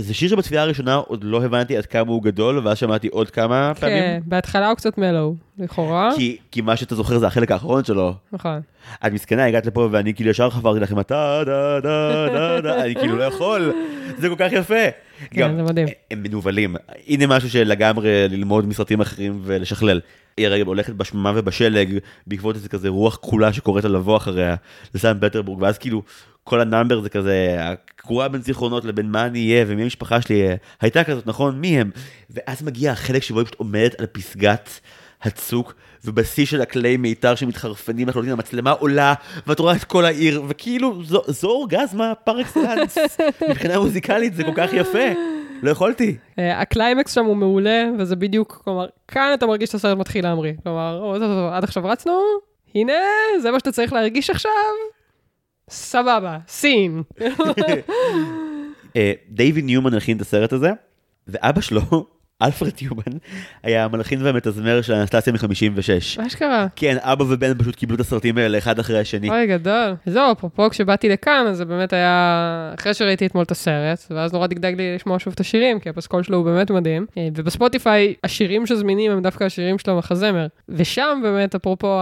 שזה 0.00 0.14
שיר 0.14 0.28
שבצפייה 0.28 0.62
הראשונה 0.62 0.94
עוד 0.94 1.24
לא 1.24 1.44
הבנתי 1.44 1.76
עד 1.76 1.86
כמה 1.86 2.10
הוא 2.10 2.22
גדול, 2.22 2.60
ואז 2.64 2.78
שמעתי 2.78 3.08
עוד 3.08 3.30
כמה 3.30 3.72
כן, 3.74 3.80
פעמים. 3.80 4.22
בהתחלה 4.26 4.68
הוא 4.68 4.76
קצת 4.76 4.98
מלואו, 4.98 5.34
לכאורה. 5.58 6.10
כי, 6.16 6.36
כי 6.50 6.60
מה 6.60 6.76
שאתה 6.76 6.94
זוכר 6.94 7.18
זה 7.18 7.26
החלק 7.26 7.50
האחרון 7.50 7.84
שלו. 7.84 8.14
נכון. 8.32 8.60
את 9.06 9.12
מסכנה, 9.12 9.44
הגעת 9.44 9.66
לפה 9.66 9.88
ואני 9.90 10.14
כאילו 10.14 10.30
ישר 10.30 10.50
חפרתי 10.50 10.80
לכם 10.80 10.98
הטה 10.98 11.42
דה 11.46 11.80
דה 11.80 12.26
דה 12.32 12.60
דה, 12.60 12.84
אני 12.84 12.94
כאילו 12.94 13.16
לא 13.16 13.24
יכול, 13.24 13.72
זה 14.18 14.28
כל 14.28 14.34
כך 14.38 14.52
יפה. 14.52 14.74
כן, 15.30 15.56
זה 15.56 15.62
מדהים. 15.62 15.88
הם 16.10 16.22
מנוולים. 16.22 16.76
הנה 17.08 17.26
משהו 17.26 17.50
שלגמרי 17.50 18.28
ללמוד 18.28 18.66
מסרטים 18.66 19.00
אחרים 19.00 19.40
ולשכלל. 19.44 20.00
היא 20.36 20.46
הרגע 20.46 20.64
הולכת 20.64 20.92
בשממה 20.92 21.32
ובשלג 21.34 21.98
בעקבות 22.26 22.56
איזה 22.56 22.68
כזה 22.68 22.88
רוח 22.88 23.16
כחולה 23.16 23.52
שקוראת 23.52 23.84
לה 23.84 23.90
לבוא 23.90 24.16
אחריה 24.16 24.54
לסן 24.94 25.18
פטרבורג 25.20 25.62
ואז 25.62 25.78
כאילו 25.78 26.02
כל 26.44 26.60
הנאמבר 26.60 27.00
זה 27.00 27.08
כזה 27.08 27.56
הקרואה 27.58 28.28
בין 28.28 28.42
זיכרונות 28.42 28.84
לבין 28.84 29.10
מה 29.10 29.26
אני 29.26 29.52
אהיה 29.52 29.64
ומי 29.68 29.82
המשפחה 29.82 30.20
שלי 30.20 30.36
יהיה. 30.36 30.56
הייתה 30.80 31.04
כזאת 31.04 31.26
נכון? 31.26 31.60
מי 31.60 31.80
הם? 31.80 31.90
ואז 32.30 32.62
מגיע 32.62 32.92
החלק 32.92 33.22
שבו 33.22 33.38
היא 33.38 33.46
פשוט 33.46 33.58
עומדת 33.58 34.00
על 34.00 34.06
פסגת 34.06 34.80
הצוק 35.22 35.74
ובשיא 36.04 36.46
של 36.46 36.60
הכלי 36.60 36.96
מיתר 36.96 37.34
שמתחרפנים 37.34 38.08
לחלוטין 38.08 38.32
המצלמה 38.32 38.70
עולה 38.70 39.14
ואת 39.46 39.58
רואה 39.58 39.76
את 39.76 39.84
כל 39.84 40.04
העיר 40.04 40.42
וכאילו 40.48 41.04
זו, 41.04 41.22
זו 41.26 41.48
אורגזמה 41.48 42.12
פר 42.24 42.40
אקסלנס. 42.40 42.98
מבחינה 43.50 43.78
מוזיקלית 43.78 44.34
זה 44.34 44.44
כל 44.44 44.54
כך 44.56 44.72
יפה 44.72 45.35
לא 45.62 45.70
יכולתי. 45.70 46.16
אה, 46.38 46.60
הקליימקס 46.60 47.14
שם 47.14 47.24
הוא 47.24 47.36
מעולה, 47.36 47.84
וזה 47.98 48.16
בדיוק, 48.16 48.60
כלומר, 48.64 48.86
כאן 49.08 49.30
אתה 49.34 49.46
מרגיש 49.46 49.70
שהסרט 49.70 49.98
מתחיל 49.98 50.24
להמריא. 50.24 50.52
כלומר, 50.62 51.00
"או, 51.02 51.18
טוב, 51.18 51.28
טוב, 51.28 51.52
עד 51.52 51.64
עכשיו 51.64 51.84
רצנו, 51.84 52.20
הנה, 52.74 52.92
זה 53.42 53.50
מה 53.50 53.58
שאתה 53.58 53.72
צריך 53.72 53.92
להרגיש 53.92 54.30
עכשיו, 54.30 54.50
סבבה, 55.70 56.38
scene. 56.48 57.02
אה, 58.96 59.12
דייוויד 59.28 59.64
ניומן 59.64 59.94
הכין 59.94 60.16
את 60.16 60.22
הסרט 60.22 60.52
הזה, 60.52 60.70
ואבא 61.28 61.60
שלו, 61.60 61.80
אלפרד 62.42 62.70
ניומן, 62.82 63.18
היה 63.62 63.84
המלחין 63.84 64.22
והמתזמר 64.22 64.82
של 64.82 64.92
אנסטסיה 64.92 65.32
מ-56. 65.32 66.22
מה 66.22 66.30
שקרה? 66.30 66.66
כן, 66.76 66.96
אבא 67.00 67.24
ובן 67.28 67.58
פשוט 67.58 67.74
קיבלו 67.74 67.94
את 67.94 68.00
הסרטים 68.00 68.38
האלה 68.38 68.58
אחד 68.58 68.78
אחרי 68.78 68.98
השני. 68.98 69.30
אוי, 69.30 69.46
גדול. 69.46 69.94
זהו, 70.06 70.32
אפרופו, 70.32 70.70
כשבאתי 70.70 71.08
לכאן, 71.08 71.46
אז 71.48 71.56
זה 71.56 71.64
באמת 71.64 71.92
היה, 71.92 72.72
אחרי 72.78 72.94
שראיתי 72.94 73.26
אתמול 73.26 73.44
את 73.44 73.50
הסרט, 73.50 73.98
ואז 74.10 74.32
נורא 74.32 74.46
דגדג 74.46 74.74
לי 74.76 74.94
לשמוע 74.94 75.18
שוב 75.18 75.32
את 75.32 75.40
השירים, 75.40 75.80
כי 75.80 75.88
הפסקול 75.88 76.22
שלו 76.22 76.36
הוא 76.36 76.44
באמת 76.44 76.70
מדהים. 76.70 77.06
אה, 77.18 77.28
ובספוטיפיי, 77.36 78.14
השירים 78.24 78.66
שזמינים 78.66 79.12
הם 79.12 79.22
דווקא 79.22 79.44
השירים 79.44 79.78
שלו 79.78 79.98
מחזמר. 79.98 80.46
ושם 80.68 81.20
באמת, 81.22 81.54
אפרופו 81.54 81.98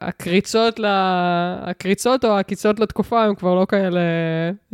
הקריצות, 0.00 0.78
ל... 0.78 0.84
הקריצות 1.62 2.24
או 2.24 2.30
העקיצות 2.36 2.80
לתקופה, 2.80 3.24
הם 3.24 3.34
כבר 3.34 3.54
לא 3.54 3.66
כאלה 3.68 4.00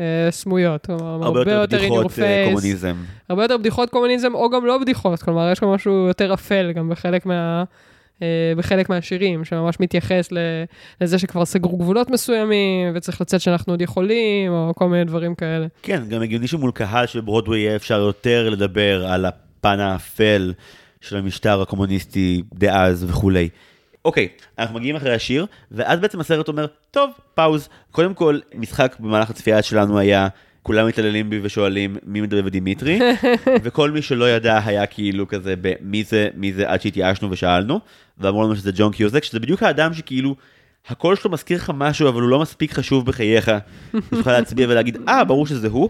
אה, 0.01 0.31
סמויות. 0.31 0.87
כלומר, 0.87 1.27
הרבה 1.27 1.53
יותר 1.53 1.79
בדיחות 1.79 2.19
אה. 2.19 2.45
קומוניזם. 2.47 2.97
הרבה 3.29 3.45
יותר 3.45 3.57
בדיחות 3.57 3.91
קומוניזם, 3.91 4.35
או 4.35 4.51
גם 4.51 4.67
לא 4.67 4.79
בדיחות, 4.79 5.23
כלומר, 5.23 5.53
יש 5.53 5.61
גם 5.61 5.69
משהו 5.69 6.07
יותר 6.07 6.35
אפל 6.35 6.73
גם 6.73 6.89
בחלק 6.89 7.27
מה... 7.27 7.65
אה, 8.23 8.53
בחלק 8.57 8.89
מהשירים, 8.89 9.45
שממש 9.45 9.81
מתייחס 9.81 10.29
לזה 11.01 11.19
שכבר 11.19 11.45
סגרו 11.45 11.77
גבולות 11.77 12.11
מסוימים, 12.11 12.93
וצריך 12.95 13.21
לצאת 13.21 13.41
שאנחנו 13.41 13.73
עוד 13.73 13.81
יכולים, 13.81 14.53
או 14.53 14.73
כל 14.77 14.89
מיני 14.89 15.05
דברים 15.05 15.35
כאלה. 15.35 15.67
כן, 15.83 16.03
גם 16.09 16.23
הגיוני 16.23 16.47
שמול 16.47 16.71
קהל 16.71 17.07
של 17.07 17.21
ברודווי 17.21 17.59
יהיה 17.59 17.77
אפשר 17.77 17.99
יותר 17.99 18.51
לדבר 18.51 19.07
על 19.07 19.25
הפן 19.25 19.81
האפל 19.81 20.53
של 21.01 21.17
המשטר 21.17 21.63
הקומוניסטי 21.63 22.43
דאז 22.55 23.05
וכולי. 23.09 23.49
אוקיי, 24.05 24.29
אנחנו 24.59 24.75
מגיעים 24.75 24.97
אחרי 24.97 25.15
השיר, 25.15 25.47
ואז 25.71 26.01
בעצם 26.01 26.21
הסרט 26.21 26.49
אומר, 26.49 26.67
טוב, 26.91 27.11
pause. 27.35 27.69
קודם 27.91 28.15
כל, 28.15 28.39
משחק 28.55 28.97
במהלך 29.01 29.31
הצפייה 29.31 29.63
שלנו 29.63 29.99
היה 29.99 30.29
כולם 30.63 30.87
מתעללים 30.87 31.31
בי 31.31 31.41
ושואלים 31.43 31.97
מי 32.07 32.21
מדבב 32.21 32.41
את 32.45 32.56
דימיטרי, 32.56 32.99
וכל 33.63 33.91
מי 33.91 34.03
שלא 34.03 34.31
ידע 34.31 34.61
היה 34.65 34.87
כאילו 34.87 35.29
כזה 35.29 35.55
במי 35.61 36.05
זה, 36.05 36.29
מי 36.35 36.53
זה 36.53 36.71
עד 36.71 36.81
שהתייאשנו 36.81 37.31
ושאלנו, 37.31 37.81
ואמרו 38.19 38.45
לנו 38.45 38.57
שזה 38.57 38.71
ג'ון 38.75 38.93
קיוסאק, 38.93 39.25
שזה 39.25 39.41
בדיוק 39.41 39.63
האדם 39.63 39.95
שכאילו, 39.95 40.37
הקול 40.89 41.17
שלו 41.17 41.31
מזכיר 41.31 41.59
לך 41.59 41.73
משהו, 41.75 42.09
אבל 42.09 42.23
הוא 42.23 42.31
לא 42.31 42.41
מספיק 42.41 42.73
חשוב 42.73 43.07
בחייך, 43.07 43.51
שתוכל 44.07 44.33
להצביע 44.33 44.67
ולהגיד, 44.69 44.99
אה, 45.09 45.25
ברור 45.25 45.47
שזה 45.47 45.69
הוא, 45.69 45.89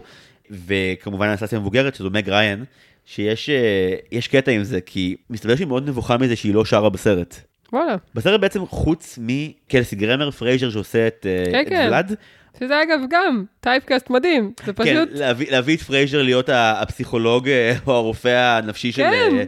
וכמובן 0.51 1.27
האנסטסיה 1.27 1.57
המבוגרת, 1.57 1.95
שזו 1.95 2.09
מג 2.09 2.29
ריין, 2.29 2.63
שיש 3.05 3.49
אה, 3.49 3.95
יש 4.11 4.27
קטע 4.27 4.51
עם 4.51 4.63
זה, 4.63 4.81
כי 4.81 5.15
מסתבר 5.29 5.55
שהיא 5.55 5.67
מאוד 5.67 5.89
נבוכה 5.89 6.17
מזה 6.17 6.35
שהיא 6.35 6.53
לא 6.53 6.65
שרה 6.65 6.89
בסרט. 6.89 7.35
וואלה. 7.73 7.95
בסרט 8.15 8.41
בעצם 8.41 8.65
חוץ 8.65 9.19
מקלסי 9.21 9.95
גרמר 9.95 10.31
פרייזר 10.31 10.69
שעושה 10.69 11.07
את, 11.07 11.25
אה, 11.29 11.51
כן, 11.51 11.61
את 11.61 11.69
כן. 11.69 11.85
ולאד, 11.87 12.15
שזה 12.59 12.81
אגב 12.83 12.99
גם 13.09 13.43
typecast 13.59 14.09
מדהים, 14.09 14.51
זה 14.65 14.73
כן, 14.73 14.83
פשוט, 14.83 15.09
להביא, 15.11 15.51
להביא 15.51 15.77
את 15.77 15.81
פרייזר 15.81 16.21
להיות 16.21 16.49
הפסיכולוג 16.53 17.49
אה, 17.49 17.73
או 17.87 17.93
הרופא 17.93 18.57
הנפשי 18.57 18.91
של, 18.91 19.01
כן, 19.01 19.37
אה, 19.37 19.43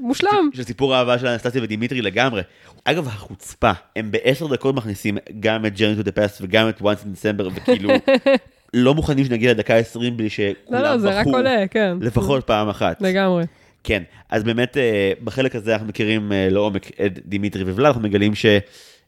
מושלם. 0.00 0.50
של 0.54 0.62
סיפור 0.62 0.94
האהבה 0.94 1.18
של 1.18 1.26
אנסטסיה 1.26 1.62
ודימיטרי 1.62 2.02
לגמרי. 2.02 2.42
אגב, 2.84 3.06
החוצפה, 3.06 3.72
הם 3.96 4.10
בעשר 4.10 4.46
דקות 4.46 4.74
מכניסים 4.74 5.18
גם 5.40 5.66
את 5.66 5.78
Journey 5.78 5.96
to 5.96 6.02
the 6.02 6.12
Past 6.12 6.40
וגם 6.42 6.68
את 6.68 6.80
once 6.80 6.82
in 6.82 7.16
December, 7.16 7.50
וכאילו, 7.54 7.90
לא 8.74 8.94
מוכנים 8.94 9.24
שנגיע 9.24 9.50
לדקה 9.50 9.74
20 9.76 10.16
בלי 10.16 10.24
לא, 10.24 10.30
שכולם 10.30 10.82
לא, 10.82 10.98
זה 10.98 11.20
רק 11.20 11.26
עולה, 11.26 11.68
כן. 11.70 11.96
לפחות 12.00 12.46
פעם 12.46 12.68
אחת. 12.68 13.02
לגמרי. 13.02 13.44
כן, 13.84 14.02
אז 14.28 14.44
באמת 14.44 14.76
אה, 14.76 15.12
בחלק 15.24 15.56
הזה 15.56 15.72
אנחנו 15.72 15.86
מכירים 15.86 16.32
אה, 16.32 16.48
לעומק 16.50 17.00
את 17.06 17.18
דימיטרי 17.24 17.62
וולאד, 17.62 17.86
אנחנו 17.86 18.02
מגלים 18.02 18.34
ש... 18.34 18.46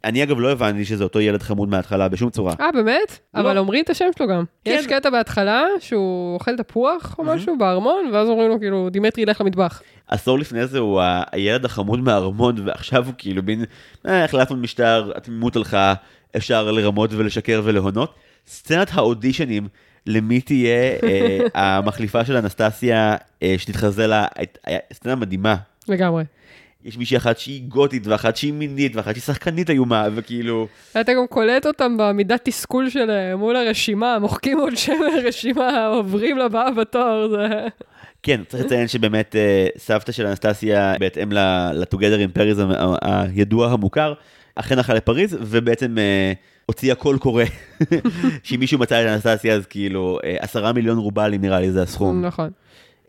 אני 0.05 0.23
אגב 0.23 0.41
לא 0.41 0.53
הבנתי 0.53 0.85
שזה 0.85 1.05
אותו 1.05 1.21
ילד 1.21 1.43
חמוד 1.43 1.69
מההתחלה 1.69 2.09
בשום 2.09 2.31
צורה. 2.31 2.55
אה, 2.61 2.73
באמת? 2.73 3.19
לא. 3.35 3.41
אבל 3.41 3.59
אומרים 3.59 3.85
את 3.85 3.91
השם 3.91 4.05
שלו 4.19 4.29
גם. 4.29 4.45
כן. 4.65 4.77
יש 4.79 4.87
קטע 4.87 5.11
בהתחלה 5.11 5.65
שהוא 5.81 6.35
אוכל 6.35 6.57
תפוח 6.57 7.15
או 7.19 7.25
משהו 7.25 7.59
בארמון, 7.59 8.11
ואז 8.13 8.29
אומרים 8.29 8.49
לו 8.49 8.61
כאילו, 8.61 8.89
דימטרי 8.91 9.23
ילך 9.23 9.41
למטבח. 9.41 9.83
עשור 10.09 10.39
לפני 10.39 10.67
זה 10.67 10.79
הוא 10.79 11.01
הילד 11.33 11.65
החמוד 11.65 12.01
מהארמון, 12.01 12.55
ועכשיו 12.65 13.07
הוא 13.07 13.15
כאילו 13.19 13.43
מין, 13.43 13.65
אה, 14.07 14.25
החלפנו 14.25 14.57
משטר, 14.57 15.13
התמימות 15.15 15.57
הלכה, 15.57 15.95
אפשר 16.37 16.71
לרמות 16.71 17.11
ולשקר 17.13 17.61
ולהונות. 17.65 18.15
סצנת 18.47 18.89
האודישנים 18.93 19.69
למי 20.07 20.41
תהיה 20.41 20.93
אה, 21.03 21.39
המחליפה 21.79 22.25
של 22.25 22.37
אנסטסיה 22.37 23.17
אה, 23.43 23.55
שתתחזה 23.59 24.07
לה, 24.07 24.27
היה 24.67 24.79
סצנה 24.93 25.15
מדהימה. 25.15 25.57
לגמרי. 25.89 26.25
יש 26.85 26.99
מישהי 26.99 27.17
אחת 27.17 27.39
שהיא 27.39 27.63
גותית, 27.69 28.07
ואחת 28.07 28.37
שהיא 28.37 28.53
מינית, 28.53 28.97
ואחת 28.97 29.15
שהיא 29.15 29.23
שחקנית 29.23 29.71
איומה, 29.71 30.07
וכאילו... 30.15 30.67
אתה 31.01 31.13
גם 31.13 31.27
קולט 31.29 31.67
אותם 31.67 31.97
במידת 31.99 32.41
תסכול 32.45 32.91
שלהם 32.91 33.39
מול 33.39 33.57
הרשימה, 33.57 34.19
מוחקים 34.19 34.59
עוד 34.59 34.77
שם 34.77 34.93
מהרשימה, 35.01 35.87
עוברים 35.87 36.39
לבאה 36.39 36.71
בתור, 36.71 37.29
זה... 37.31 37.47
כן, 38.23 38.41
צריך 38.49 38.65
לציין 38.65 38.89
שבאמת 38.89 39.37
אה, 39.37 39.67
סבתא 39.79 40.13
של 40.13 40.27
אנסטסיה, 40.27 40.95
בהתאם 41.01 41.33
ל- 41.33 41.71
ל-Together 41.75 41.97
in 42.29 42.39
Paris 42.39 42.61
ה- 42.63 42.97
ה- 43.03 43.23
הידוע 43.23 43.71
המוכר, 43.73 44.15
אכן 44.55 44.79
הלכה 44.79 44.95
לפריז, 44.95 45.37
ובעצם 45.41 45.99
אה, 45.99 46.33
הוציאה 46.67 46.95
קול 46.95 47.19
קורא, 47.19 47.45
שאם 48.43 48.61
מישהו 48.61 48.79
מצא 48.79 49.03
את 49.03 49.07
אנסטסיה 49.07 49.55
אז 49.55 49.67
כאילו 49.67 50.19
אה, 50.25 50.37
עשרה 50.41 50.73
מיליון 50.73 50.99
רובלים 50.99 51.41
נראה 51.41 51.61
לי 51.61 51.73
זה 51.73 51.83
הסכום. 51.83 52.25
נכון. 52.25 52.51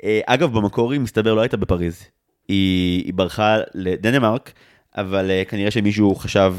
אה, 0.04 0.20
אגב, 0.26 0.54
במקור 0.54 0.92
היא 0.92 1.02
מסתבר 1.02 1.34
לא 1.34 1.42
הייתה 1.42 1.58
בפריז, 1.58 2.04
היא, 2.48 3.04
היא 3.06 3.14
ברחה 3.14 3.58
לדנמרק, 3.74 4.52
אבל 4.98 5.32
אה, 5.32 5.44
כנראה 5.46 5.72
שמישהו 5.72 6.16
חשב 6.16 6.56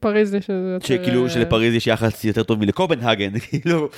פריז 0.00 0.34
יש 0.34 0.50
איזה... 0.50 0.76
שכאילו 0.80 1.30
שלפריז 1.30 1.74
יש 1.74 1.86
יחס 1.86 2.24
יותר 2.24 2.42
טוב 2.42 2.58
מלקופנהגן, 2.58 3.38
כאילו, 3.48 3.88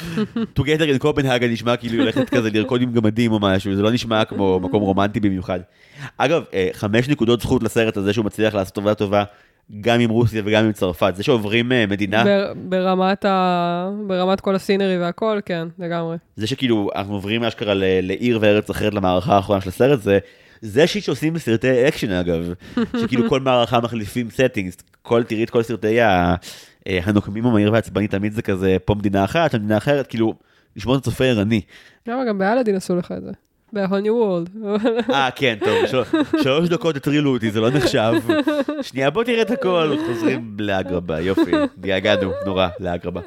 together 0.59 0.95
in 0.95 0.99
קופנהגן 0.99 1.51
נשמע 1.51 1.77
כאילו 1.77 2.03
הולכת 2.03 2.31
כזה 2.31 2.51
לרקוד 2.51 2.83
עם 2.83 2.93
גמדים 2.93 3.33
או 3.33 3.39
משהו, 3.41 3.75
זה 3.75 3.83
לא 3.83 3.91
נשמע 3.91 4.25
כמו 4.25 4.61
מקום 4.61 4.83
רומנטי 4.83 5.21
במיוחד. 5.21 5.61
אגב, 6.19 6.45
חמש 6.73 7.09
נקודות 7.09 7.41
זכות 7.41 7.63
לסרט 7.63 7.97
הזה 7.97 8.13
שהוא 8.13 8.25
מצליח 8.25 8.55
לעשות 8.55 8.79
עבודה 8.79 8.95
טובה 8.95 9.25
גם 9.81 10.01
עם 10.01 10.11
רוסיה 10.11 10.43
וגם 10.45 10.65
עם 10.65 10.73
צרפת, 10.73 11.13
זה 11.17 11.23
שעוברים 11.23 11.73
אה, 11.73 11.85
מדינה, 11.87 12.25
בר- 12.25 12.53
ברמת 12.57 13.25
ה... 13.25 13.91
ברמת 14.07 14.41
כל 14.41 14.55
ה 14.55 14.60
scenery 14.60 14.99
והכל, 14.99 15.39
כן, 15.45 15.69
לגמרי. 15.79 16.17
זה 16.37 16.47
שכאילו 16.47 16.91
אנחנו 16.97 17.13
עוברים 17.15 17.45
אשכרה 17.45 17.75
ל- 17.75 17.85
לעיר 18.07 18.39
וארץ 18.41 18.71
אחרת 18.71 18.95
למערכה 18.95 19.37
האחרונה 19.37 19.61
של 19.61 19.69
הסרט, 19.69 20.03
זה 20.03 20.19
זה 20.61 20.87
שיט 20.87 21.05
שעושים 21.05 21.33
בסרטי 21.35 21.89
אקשן 21.89 22.11
אגב, 22.11 22.53
שכאילו 23.03 23.29
כל 23.29 23.41
מערכה 23.41 23.81
מחליפים 23.81 24.29
settings, 24.29 24.83
כל 25.03 25.23
תראי 25.23 25.45
את 25.45 25.51
כל 25.51 25.63
סרטי 25.63 26.01
ה- 26.01 26.35
אה, 26.89 26.99
הנוקמים 27.05 27.47
המהיר 27.47 27.73
והעצבני 27.73 28.09
תמיד 28.09 28.33
זה 28.33 28.43
כזה 28.43 28.77
פה 28.85 28.95
מדינה 28.95 29.25
אחת, 29.25 29.51
שם 29.51 29.59
מדינה 29.59 29.77
אחרת, 29.77 30.07
כאילו 30.07 30.35
לשמור 30.77 30.95
את 30.97 31.01
הצופה 31.01 31.25
ערני. 31.25 31.61
למה 32.07 32.25
גם 32.29 32.39
באלאדין 32.39 32.77
עשו 32.77 32.97
לך 32.97 33.13
את 33.17 33.23
זה? 33.23 33.31
וולד. 33.75 34.51
אה 35.13 35.29
כן 35.37 35.57
טוב, 35.65 35.87
של- 35.87 36.03
שלוש 36.43 36.69
דקות 36.69 36.97
הטרילו 36.97 37.33
אותי 37.33 37.51
זה 37.51 37.61
לא 37.61 37.71
נחשב, 37.71 38.13
שנייה 38.83 39.11
בוא 39.11 39.25
תראה 39.25 39.43
את 39.43 39.51
הכל, 39.51 39.97
חוזרים 40.07 40.57
לאגרבה, 40.59 41.21
יופי, 41.21 41.51
געגענו, 41.81 42.33
נורא, 42.47 42.69
לאגרבה. 42.81 43.21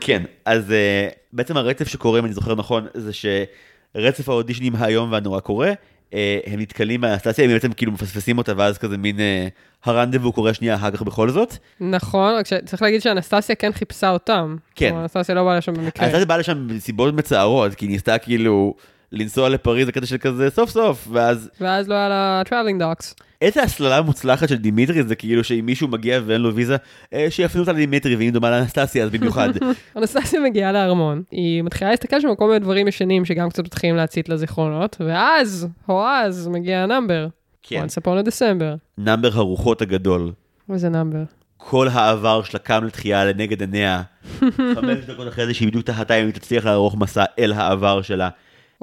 כן, 0.00 0.22
אז 0.44 0.72
אה, 0.72 1.08
בעצם 1.32 1.56
הרצף 1.56 1.88
שקורה, 1.88 2.18
אם 2.18 2.24
אני 2.24 2.32
זוכר 2.32 2.54
נכון, 2.54 2.86
זה 2.94 3.10
שרצף 3.12 4.28
האודישנים 4.28 4.72
האיום 4.76 5.12
והנורא 5.12 5.40
קורה, 5.40 5.72
אה, 6.14 6.38
הם 6.46 6.60
נתקלים 6.60 7.00
באנסטסיה, 7.00 7.44
הם 7.44 7.50
בעצם 7.50 7.72
כאילו 7.72 7.92
מפספסים 7.92 8.38
אותה, 8.38 8.52
ואז 8.56 8.78
כזה 8.78 8.96
מין 8.98 9.20
אה, 9.20 9.48
הרנדבו 9.84 10.32
קורה 10.32 10.54
שנייה 10.54 10.74
אחר 10.74 10.90
כך 10.90 11.02
בכל 11.02 11.30
זאת. 11.30 11.54
נכון, 11.80 12.34
רק 12.34 12.46
שצריך 12.46 12.82
להגיד 12.82 13.02
שאנסטסיה 13.02 13.54
כן 13.54 13.72
חיפשה 13.72 14.10
אותם. 14.10 14.56
כן. 14.74 14.94
אנסטסיה 14.94 15.34
לא 15.34 15.44
באה 15.44 15.56
לשם 15.58 15.74
במקרה. 15.74 16.04
אנסטסיה 16.06 16.24
באה 16.26 16.38
לשם 16.38 16.66
מסיבות 16.70 17.14
מצערות, 17.14 17.74
כי 17.74 17.84
היא 17.84 17.90
ניסתה 17.90 18.18
כאילו 18.18 18.74
לנסוע 19.14 19.48
לפריז, 19.48 19.88
הקטע 19.88 20.06
של 20.06 20.18
כזה 20.18 20.50
סוף 20.50 20.70
סוף, 20.70 21.08
ואז 21.12 21.50
ואז 21.60 21.88
לא 21.88 21.94
היה 21.94 22.08
לה 22.08 22.42
traveling 22.48 22.80
docs. 22.80 23.14
איזה 23.40 23.62
הסללה 23.62 24.02
מוצלחת 24.02 24.48
של 24.48 24.56
דימיטרי 24.56 25.02
זה 25.02 25.14
כאילו 25.14 25.44
שאם 25.44 25.66
מישהו 25.66 25.88
מגיע 25.88 26.20
ואין 26.26 26.40
לו 26.40 26.54
ויזה, 26.54 26.76
אה, 27.12 27.26
שיפנו 27.30 27.60
אותה 27.60 27.72
לדימיטרי 27.72 28.16
והיא 28.16 28.32
דומה 28.32 28.50
לאנסטסיה 28.50 29.04
אז 29.04 29.10
במיוחד. 29.10 29.48
אנסטסיה 29.96 30.40
מגיעה 30.40 30.72
לארמון, 30.72 31.22
היא 31.30 31.62
מתחילה 31.62 31.90
להסתכל 31.90 32.20
שם 32.20 32.28
על 32.28 32.34
כל 32.34 32.46
מיני 32.46 32.58
דברים 32.58 32.88
ישנים 32.88 33.24
שגם 33.24 33.48
קצת 33.48 33.64
מתחילים 33.64 33.96
להצית 33.96 34.28
לה 34.28 34.36
זיכרונות, 34.36 34.96
ואז, 35.00 35.68
או 35.88 36.06
אז, 36.06 36.48
מגיע 36.48 36.78
ה 36.78 36.84
number. 36.84 37.26
כן, 37.62 37.84
once 37.84 38.02
upon 38.02 38.26
a 38.26 38.28
December. 38.28 38.78
number 38.98 39.30
הרוחות 39.32 39.82
הגדול. 39.82 40.32
איזה 40.72 40.88
number. 40.88 41.22
כל 41.56 41.88
העבר 41.92 42.42
שלה 42.42 42.60
קם 42.60 42.84
לתחייה 42.84 43.24
לנגד 43.24 43.60
עיניה. 43.60 44.02
חמש 44.74 44.98
דקות 45.06 45.28
אחרי 45.28 45.46
זה 45.46 45.54
שהיא 45.54 45.68
בדיוק 45.68 45.86
תחתה 45.86 46.14
אם 46.14 46.26
היא 46.26 46.34
תצליח 46.34 46.64
לערוך 46.66 46.96
מסע 46.96 47.24
אל 47.38 47.52
העבר 47.52 48.02
שלה. 48.02 48.28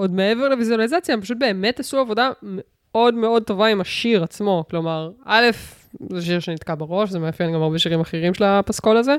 עוד 0.02 0.14
מעבר 0.14 0.50
לוויזואליזציה, 0.50 1.16
הם 1.16 1.22
פשוט 1.22 1.38
באמת 1.38 1.80
עשו 1.80 2.00
עבודה 2.00 2.30
מאוד 2.44 3.14
מאוד 3.14 3.44
טובה 3.44 3.68
עם 3.68 3.82
השיר 3.82 4.24
עצמו. 4.24 4.64
כלומר, 4.70 5.12
א', 5.26 5.46
זה 6.10 6.22
שיר 6.22 6.40
שנתקע 6.40 6.76
בראש, 6.76 7.10
זה 7.10 7.20
מאפיין 7.20 7.54
גם 7.54 7.62
הרבה 7.62 7.80
שירים 7.80 8.02
אחרים 8.02 8.34
של 8.34 8.44
הפסקול 8.44 8.98
הזה, 8.98 9.16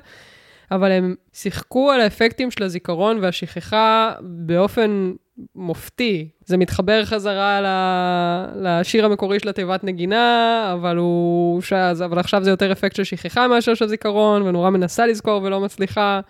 אבל 0.70 0.93
הם 0.93 1.14
שיחקו 1.33 1.91
על 1.91 2.01
האפקטים 2.01 2.51
של 2.51 2.64
הזיכרון 2.64 3.18
והשכחה 3.22 4.12
באופן 4.20 5.12
מופתי. 5.55 6.28
זה 6.45 6.57
מתחבר 6.57 7.05
חזרה 7.05 7.61
ל- 7.61 8.66
לשיר 8.66 9.05
המקורי 9.05 9.41
של 9.41 9.49
התיבת 9.49 9.85
נגינה, 9.85 10.70
אבל, 10.74 10.97
הוא. 10.97 11.62
אבל 12.05 12.18
עכשיו 12.18 12.45
זה 12.45 12.51
יותר 12.51 12.72
אפקט 12.72 12.97
של 12.97 13.05
שכחה 13.05 13.49
מאשר 13.49 13.74
של 13.74 13.87
זיכרון, 13.87 14.43
ונורא 14.43 14.70
מנסה 14.70 15.07
לזכור 15.07 15.43
ולא 15.43 15.61
מצליחה. 15.61 16.20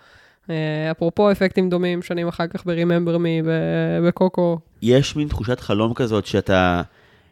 אה, 0.49 0.91
אפרופו 0.91 1.31
אפקטים 1.31 1.69
דומים, 1.69 2.01
שנים 2.01 2.27
אחר 2.27 2.47
כך 2.47 2.65
ב-Remember 2.65 3.17
Me, 3.17 3.47
בקוקו. 4.07 4.59
יש 4.81 5.15
מין 5.15 5.27
תחושת 5.27 5.59
חלום 5.59 5.93
כזאת 5.93 6.25
שאתה 6.25 6.81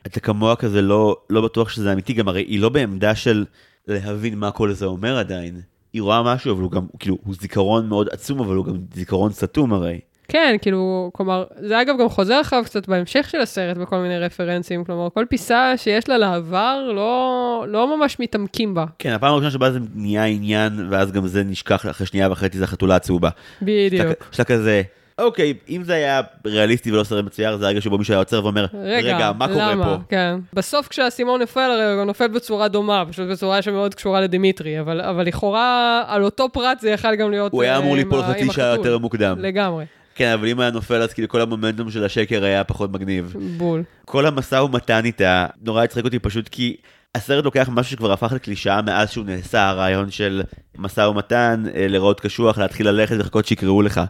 אתה 0.06 0.20
כמוה 0.20 0.56
כזה 0.56 0.82
לא, 0.82 1.18
לא 1.30 1.42
בטוח 1.42 1.70
שזה 1.70 1.94
אמיתי, 1.94 2.14
גם 2.14 2.28
הרי 2.28 2.42
היא 2.42 2.60
לא 2.60 2.70
בעמדה 2.70 3.16
של 3.16 3.46
להבין 3.88 4.38
מה 4.40 4.52
כל 4.52 4.74
זה 4.74 4.86
אומר 4.86 5.18
עדיין. 5.18 5.62
היא 5.94 6.02
רואה 6.02 6.24
משהו, 6.24 6.54
אבל 6.54 6.62
הוא 6.62 6.72
גם, 6.72 6.86
כאילו, 7.00 7.18
הוא 7.24 7.36
זיכרון 7.40 7.88
מאוד 7.88 8.10
עצום, 8.12 8.40
אבל 8.40 8.56
הוא 8.56 8.66
גם 8.66 8.78
זיכרון 8.94 9.32
סתום 9.32 9.74
הרי. 9.74 10.00
כן, 10.32 10.56
כאילו, 10.62 11.12
כלומר, 11.14 11.44
זה 11.56 11.82
אגב 11.82 11.96
גם 12.00 12.10
חוזר 12.10 12.42
אחריו 12.42 12.64
קצת 12.64 12.88
בהמשך 12.88 13.30
של 13.32 13.42
הסרט 13.42 13.78
בכל 13.78 13.98
מיני 13.98 14.20
רפרנסים, 14.20 14.84
כלומר, 14.84 15.08
כל 15.14 15.26
פיסה 15.30 15.74
שיש 15.78 16.10
לה 16.10 16.18
לעבר, 16.18 16.92
לא, 16.96 17.66
לא 17.68 17.98
ממש 17.98 18.20
מתעמקים 18.20 18.74
בה. 18.74 18.86
כן, 19.00 19.12
הפעם 19.12 19.34
הראשונה 19.34 19.52
שבה 19.52 19.72
זה 19.72 19.80
נהיה 19.96 20.26
עניין, 20.26 20.88
ואז 20.90 21.12
גם 21.12 21.28
זה 21.28 21.44
נשכח 21.44 21.86
אחרי 21.90 22.08
שנייה 22.08 22.32
וחצי 22.32 22.58
זה 22.58 22.64
החתולה 22.64 22.96
הצהובה. 22.96 23.30
בדיוק. 23.62 24.08
יש 24.34 24.40
לה 24.40 24.46
כזה, 24.46 24.82
אוקיי, 25.20 25.54
אם 25.70 25.84
זה 25.84 25.94
היה 25.94 26.22
ריאליסטי 26.46 26.92
ולא 26.92 27.04
סרט 27.04 27.26
מצויר, 27.26 27.58
זה 27.58 27.66
הרגע 27.66 27.82
שבו 27.82 27.98
מישהו 27.98 28.14
היה 28.14 28.20
עוצר 28.20 28.44
ואומר, 28.44 28.66
רגע, 28.84 29.32
מה 29.38 29.48
קורה 29.48 29.72
למה? 29.72 29.86
פה? 29.86 29.96
כן. 30.10 30.36
בסוף 30.54 30.88
כשהאסימון 30.88 31.42
נופל, 31.42 31.60
הרי 31.60 31.94
הוא 31.94 32.04
נופל 32.04 32.28
בצורה 32.28 32.68
דומה, 32.68 33.04
פשוט 33.10 33.30
בצורה 33.30 33.62
שמאוד 33.62 33.96
קשורה 33.96 34.22
לדימיטרי, 34.22 34.80
אבל, 34.80 35.02
אבל 35.02 35.26
לכאורה, 35.26 36.04
על 36.08 36.24
אותו 36.24 36.50
פרט 36.54 36.80
זה 36.80 36.90
יכל 36.90 37.16
גם 37.16 37.32
להיות... 37.32 37.52
הוא 37.52 37.64
היה 37.64 37.74
אה, 37.74 37.78
אמור 37.78 37.92
עם 37.92 37.98
ליפול 37.98 38.24
חצי 38.24 38.52
שעה. 38.52 38.76
יותר 38.76 38.98
מוקדם. 38.98 39.36
לגמרי, 39.40 39.86
כן, 40.16 40.32
אבל 40.32 40.48
אם 40.48 40.60
היה 40.60 40.72
נופל 40.72 41.02
אז 41.02 41.14
כאילו 41.14 41.28
כל 41.28 41.42
המומנטום 41.42 41.92
של 41.92 42.04
השקר 42.04 42.44
היה 42.44 42.64
פחות 42.64 42.92
מגניב. 42.92 43.36
בול. 43.58 43.84
כל 44.06 44.26
המשא 44.26 44.56
ומתן 44.56 45.06
איתה 45.06 45.46
נורא 45.62 45.84
הצחיק 45.84 46.06
אותי 46.06 46.20
פשוט 46.20 46.48
כי 46.48 46.76
הסרט 47.16 47.46
לוקח 47.46 47.70
משהו 47.72 47.92
שכבר 47.92 48.12
הפך 48.12 48.32
לקלישאה 48.32 48.82
מאז 48.82 49.12
שהוא 49.12 49.26
נעשה, 49.26 49.70
הרעיון 49.70 50.12
של 50.12 50.42
משא 50.78 51.02
ומתן, 51.02 51.64
אה, 51.76 51.88
לראות 51.88 52.20
קשוח, 52.20 52.58
להתחיל 52.58 52.88
ללכת 52.88 53.16
ולחכות 53.16 53.46
שיקראו 53.46 53.82
לך. 53.82 54.02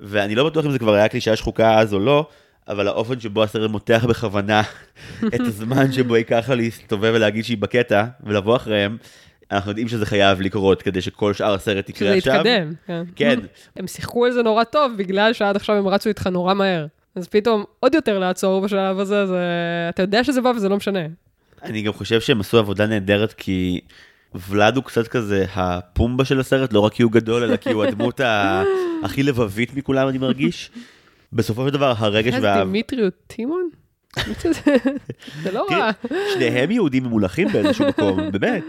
ואני 0.00 0.34
לא 0.34 0.44
בטוח 0.46 0.66
אם 0.66 0.70
זה 0.70 0.78
כבר 0.78 0.94
היה 0.94 1.08
קלישאה 1.08 1.36
שחוקה 1.36 1.78
אז 1.78 1.94
או 1.94 1.98
לא, 1.98 2.26
אבל 2.68 2.88
האופן 2.88 3.20
שבו 3.20 3.42
הסרט 3.42 3.70
מותח 3.70 4.04
בכוונה 4.08 4.62
את 5.34 5.40
הזמן 5.40 5.92
שבו 5.92 6.16
ייקח 6.16 6.48
לה 6.48 6.54
להסתובב 6.54 7.12
ולהגיד 7.14 7.44
שהיא 7.44 7.58
בקטע 7.58 8.04
ולבוא 8.22 8.56
אחריהם, 8.56 8.96
אנחנו 9.52 9.70
יודעים 9.70 9.88
שזה 9.88 10.06
חייב 10.06 10.40
לקרות 10.40 10.82
כדי 10.82 11.00
שכל 11.00 11.32
שאר 11.32 11.54
הסרט 11.54 11.88
יקרה 11.88 12.08
שזה 12.08 12.18
עכשיו. 12.18 12.34
יתקדם. 12.34 12.72
כן. 12.86 13.02
כן, 13.16 13.40
הם 13.76 13.86
שיחקו 13.86 14.24
על 14.26 14.32
זה 14.32 14.42
נורא 14.42 14.64
טוב, 14.64 14.92
בגלל 14.96 15.32
שעד 15.32 15.56
עכשיו 15.56 15.76
הם 15.76 15.88
רצו 15.88 16.08
איתך 16.08 16.26
נורא 16.26 16.54
מהר. 16.54 16.86
אז 17.14 17.28
פתאום 17.28 17.64
עוד 17.80 17.94
יותר 17.94 18.18
לעצור 18.18 18.60
בשלב 18.60 18.98
הזה, 18.98 19.26
זה... 19.26 19.38
אתה 19.88 20.02
יודע 20.02 20.24
שזה 20.24 20.40
בא 20.40 20.48
וזה 20.48 20.68
לא 20.68 20.76
משנה. 20.76 21.00
אני 21.62 21.82
גם 21.82 21.92
חושב 21.92 22.20
שהם 22.20 22.40
עשו 22.40 22.58
עבודה 22.58 22.86
נהדרת 22.86 23.32
כי 23.32 23.80
ולאד 24.48 24.76
הוא 24.76 24.84
קצת 24.84 25.08
כזה 25.08 25.44
הפומבה 25.54 26.24
של 26.24 26.40
הסרט, 26.40 26.72
לא 26.72 26.80
רק 26.80 26.92
כי 26.92 27.02
הוא 27.02 27.12
גדול, 27.12 27.42
אלא 27.42 27.56
כי 27.56 27.70
הוא 27.72 27.84
הדמות 27.84 28.20
ה- 28.20 28.62
הכי 29.04 29.22
לבבית 29.22 29.74
מכולם, 29.76 30.08
אני 30.08 30.18
מרגיש. 30.18 30.70
בסופו 31.32 31.66
של 31.66 31.72
דבר, 31.74 31.94
הרגש 31.96 32.34
וה... 32.42 32.58
דימיטרי 32.64 33.02
הוא 33.02 33.10
טימון? 33.26 33.68
זה 35.42 35.52
לא 35.52 35.66
רע. 35.70 35.90
שניהם 36.34 36.70
יהודים 36.70 37.04
ממולחים 37.04 37.48
באיזשהו 37.52 37.88
מקום, 37.88 38.30
באמת. 38.30 38.64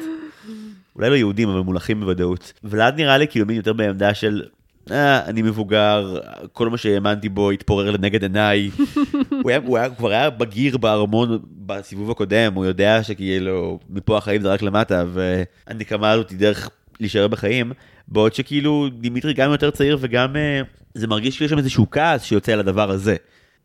אולי 0.96 1.10
לא 1.10 1.16
יהודים, 1.16 1.50
אבל 1.50 1.60
ממולחים 1.60 2.00
בוודאות. 2.00 2.54
ולאד 2.64 2.96
נראה 2.96 3.18
לי 3.18 3.28
כאילו 3.28 3.46
מין 3.46 3.56
יותר 3.56 3.74
בעמדה 3.74 4.14
של, 4.14 4.44
אה, 4.92 5.26
אני 5.26 5.42
מבוגר, 5.42 6.20
כל 6.52 6.70
מה 6.70 6.78
שהאמנתי 6.78 7.30
בו 7.30 7.52
התפורר 7.52 7.92
לנגד 7.92 8.24
עיניי. 8.24 8.70
הוא, 9.44 9.50
היה, 9.50 9.60
הוא, 9.66 9.78
היה, 9.78 9.88
הוא 9.88 9.96
כבר 9.96 10.12
היה 10.12 10.30
בגיר 10.30 10.78
בארמון 10.78 11.40
בסיבוב 11.66 12.12
הקודם, 12.12 12.54
הוא 12.54 12.66
יודע 12.66 13.04
שכאילו, 13.04 13.80
מפה 13.90 14.18
החיים 14.18 14.42
זה 14.42 14.54
רק 14.54 14.62
למטה, 14.62 15.04
והנקמה 15.14 16.12
הזאת 16.12 16.30
היא 16.30 16.38
דרך 16.38 16.70
להישאר 17.00 17.28
בחיים. 17.28 17.72
בעוד 18.08 18.34
שכאילו 18.34 18.90
דימיטרי 19.00 19.34
גם 19.34 19.52
יותר 19.52 19.72
צעיר 19.72 19.98
וגם 20.00 20.36
אה, 20.36 20.62
זה 20.94 21.08
מרגיש 21.08 21.38
שיש 21.38 21.50
שם 21.50 21.58
איזשהו 21.58 21.88
כעס 21.92 22.24
שיוצא 22.24 22.52
על 22.52 22.60
הדבר 22.60 22.92
הזה. 22.92 23.16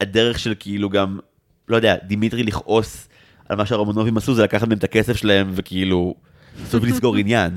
הדרך 0.01 0.39
של 0.39 0.55
כאילו 0.59 0.91
גם, 0.91 1.19
לא 1.69 1.77
יודע, 1.77 1.97
דימיטרי 2.07 2.43
לכעוס 2.43 3.09
על 3.49 3.57
מה 3.57 3.67
שהרומנובים 3.67 4.17
עשו 4.17 4.35
זה 4.35 4.43
לקחת 4.43 4.69
מהם 4.69 4.79
את 4.79 4.85
הכסף 4.85 5.17
שלהם 5.17 5.51
וכאילו, 5.55 6.15
סוף 6.67 6.85
לסגור 6.85 7.17
עניין. 7.17 7.53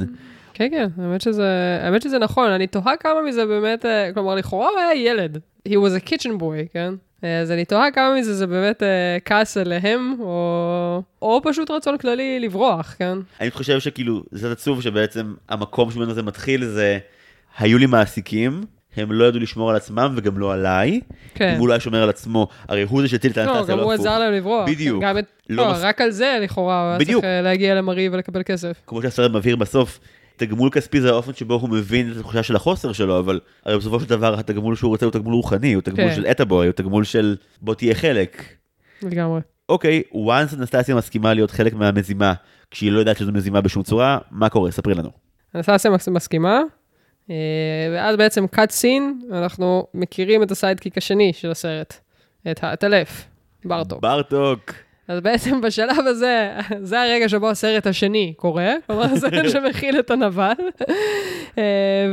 כן, 0.53 0.67
כן, 0.71 0.87
האמת 1.03 1.21
שזה, 1.21 1.79
האמת 1.83 2.01
שזה 2.01 2.19
נכון, 2.19 2.51
אני 2.51 2.67
תוהה 2.67 2.97
כמה 2.97 3.21
מזה 3.27 3.45
באמת, 3.45 3.85
אה, 3.85 4.13
כלומר, 4.13 4.35
לכאורה 4.35 4.69
הוא 4.69 4.79
היה 4.79 5.11
ילד. 5.11 5.39
He 5.69 5.71
was 5.71 6.03
a 6.03 6.09
kitchen 6.09 6.39
boy, 6.39 6.73
כן? 6.73 6.93
אה, 7.23 7.39
אז 7.39 7.51
אני 7.51 7.65
תוהה 7.65 7.91
כמה 7.91 8.15
מזה 8.19 8.35
זה 8.35 8.47
באמת 8.47 8.83
אה, 8.83 9.17
כעס 9.25 9.57
עליהם, 9.57 10.15
או, 10.19 11.03
או 11.21 11.41
פשוט 11.43 11.71
רצון 11.71 11.97
כללי 11.97 12.39
לברוח, 12.39 12.95
כן? 12.99 13.17
אני 13.41 13.51
חושב 13.51 13.79
שכאילו, 13.79 14.23
זה 14.31 14.51
עצוב 14.51 14.81
שבעצם 14.81 15.33
המקום 15.49 15.91
שממנו 15.91 16.13
זה 16.13 16.23
מתחיל 16.23 16.65
זה, 16.65 16.99
היו 17.59 17.77
לי 17.77 17.85
מעסיקים, 17.85 18.61
הם 18.95 19.11
לא 19.11 19.25
ידעו 19.25 19.39
לשמור 19.39 19.69
על 19.69 19.75
עצמם 19.75 20.13
וגם 20.17 20.37
לא 20.37 20.53
עליי. 20.53 20.99
כן. 21.35 21.53
אם 21.53 21.59
הוא 21.59 21.67
לא 21.67 21.73
היה 21.73 21.79
שומר 21.79 22.03
על 22.03 22.09
עצמו, 22.09 22.47
הרי 22.67 22.83
הוא 22.83 23.01
זה 23.01 23.07
שהטיל 23.07 23.31
את 23.31 23.37
לא, 23.37 23.41
האנסטסיה, 23.41 23.71
גם 23.71 23.77
לא 23.79 23.83
הוא 23.83 23.93
הפוך. 23.93 24.05
עזר 24.05 24.19
להם 24.19 24.33
לברוח. 24.33 24.69
בדיוק. 24.69 25.03
גם 25.03 25.17
את, 25.17 25.25
לא 25.49 25.63
לא, 25.65 25.71
מס- 25.71 25.79
רק 25.81 26.01
על 26.01 26.11
זה 26.11 26.37
לכאורה, 26.41 26.81
הוא 26.81 26.89
היה. 26.89 26.99
צריך 27.05 27.23
אה, 27.23 27.41
להגיע 27.41 27.75
למרי 27.75 28.09
ולקבל 28.09 28.41
כסף. 28.45 28.77
כמו 28.87 29.01
שהסרט 29.01 29.31
מבהיר 29.31 29.55
בסוף, 29.55 29.99
תגמול 30.35 30.69
כספי 30.71 31.01
זה 31.01 31.09
האופן 31.09 31.33
שבו 31.33 31.53
הוא 31.53 31.69
מבין 31.69 32.11
את 32.11 32.17
התחושה 32.17 32.43
של 32.43 32.55
החוסר 32.55 32.91
שלו, 32.93 33.19
אבל 33.19 33.39
הרי 33.65 33.77
בסופו 33.77 33.99
של 33.99 34.09
דבר 34.09 34.39
התגמול 34.39 34.75
שהוא 34.75 34.89
רוצה 34.89 35.05
הוא 35.05 35.11
תגמול 35.13 35.33
רוחני, 35.33 35.73
הוא 35.73 35.81
תגמול 35.81 36.09
כן. 36.09 36.15
של 36.15 36.25
אטאבוי, 36.25 36.65
הוא 36.67 36.73
תגמול 36.73 37.03
של 37.03 37.35
בוא 37.61 37.75
תהיה 37.75 37.95
חלק. 37.95 38.43
לגמרי. 39.03 39.39
אוקיי, 39.69 40.01
once 40.13 40.55
אנסטסיה 40.59 40.95
מסכימה 40.95 41.33
להיות 41.33 41.51
חלק 41.51 41.73
מהמזימה, 41.73 42.33
כשהיא 42.71 42.91
לא 42.91 42.99
יודעת 42.99 43.17
שזו 43.17 43.31
מזימה 43.31 43.61
בשום 43.61 43.83
צורה, 43.83 44.17
מה 44.31 44.49
קורה? 44.49 44.71
ספרי 44.71 44.93
לנו. 44.93 45.09
אנסטסיה 45.55 45.91
מס- 45.91 46.07
מסכימה, 46.07 46.61
ואז 47.93 48.15
בעצם 48.15 48.45
cut 48.55 48.69
scene, 48.81 49.33
אנחנו 49.33 49.87
מכירים 49.93 50.43
את 50.43 50.51
הסיידקיק 50.51 50.97
השני 50.97 51.33
של 51.33 51.51
הסרט, 51.51 51.93
את 52.51 52.63
האטלף, 52.63 53.27
ברטוק. 53.65 54.01
ברטוק. 54.01 54.73
אז 55.07 55.21
בעצם 55.21 55.61
בשלב 55.61 56.07
הזה, 56.07 56.51
זה 56.81 57.01
הרגע 57.01 57.29
שבו 57.29 57.49
הסרט 57.49 57.87
השני 57.87 58.33
קורה, 58.37 58.73
כלומר 58.87 59.03
הסרט 59.03 59.49
שמכיל 59.53 59.99
את 59.99 60.11
הנבל, 60.11 60.53
אה, 61.57 61.63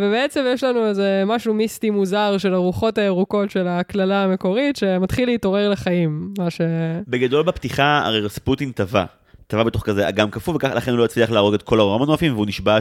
ובעצם 0.03 0.45
יש 0.53 0.65
לנו 0.65 0.87
איזה 0.87 1.23
משהו 1.27 1.55
מיסטי 1.55 1.91
מוזר 1.91 2.39
של 2.39 2.55
הרוחות 2.55 2.99
הירוקות 2.99 3.51
של 3.51 3.69
הקללה 3.69 4.25
המקורית, 4.25 4.77
שמתחיל 4.77 5.29
להתעורר 5.29 5.71
לחיים, 5.71 6.33
מה 6.39 6.51
ש... 6.51 6.61
בגדול 7.09 7.43
בפתיחה 7.43 8.03
הרי 8.05 8.21
רספוטין 8.21 8.73
טבע, 8.73 9.05
טבע 9.47 9.63
בתוך 9.63 9.83
כזה 9.83 10.09
אגם 10.09 10.31
קפוא 10.31 10.55
וכך 10.55 10.71
לכן 10.75 10.91
הוא 10.91 10.99
לא 10.99 11.05
הצליח 11.05 11.31
להרוג 11.31 11.55
את 11.55 11.63
כל 11.63 11.81
הרומנופים 11.81 12.35
והוא 12.35 12.47
נשבע 12.47 12.81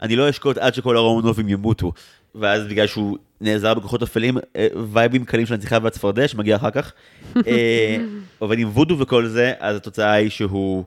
שאני 0.00 0.16
לא 0.16 0.30
אשקוט 0.30 0.58
עד 0.58 0.74
שכל 0.74 0.96
הרומנופים 0.96 1.48
ימותו. 1.48 1.92
ואז 2.34 2.66
בגלל 2.66 2.86
שהוא 2.86 3.18
נעזר 3.40 3.74
בכוחות 3.74 4.02
אפלים, 4.02 4.38
אה, 4.56 4.66
וייבים 4.92 5.24
קלים 5.24 5.46
של 5.46 5.54
הנציחה 5.54 5.78
והצפרדע 5.82 6.28
שמגיע 6.28 6.56
אחר 6.56 6.70
כך, 6.70 6.92
אה, 7.46 7.96
עובד 8.38 8.58
עם 8.58 8.68
וודו 8.68 8.98
וכל 8.98 9.26
זה, 9.26 9.52
אז 9.60 9.76
התוצאה 9.76 10.12
היא 10.12 10.30
שהוא 10.30 10.84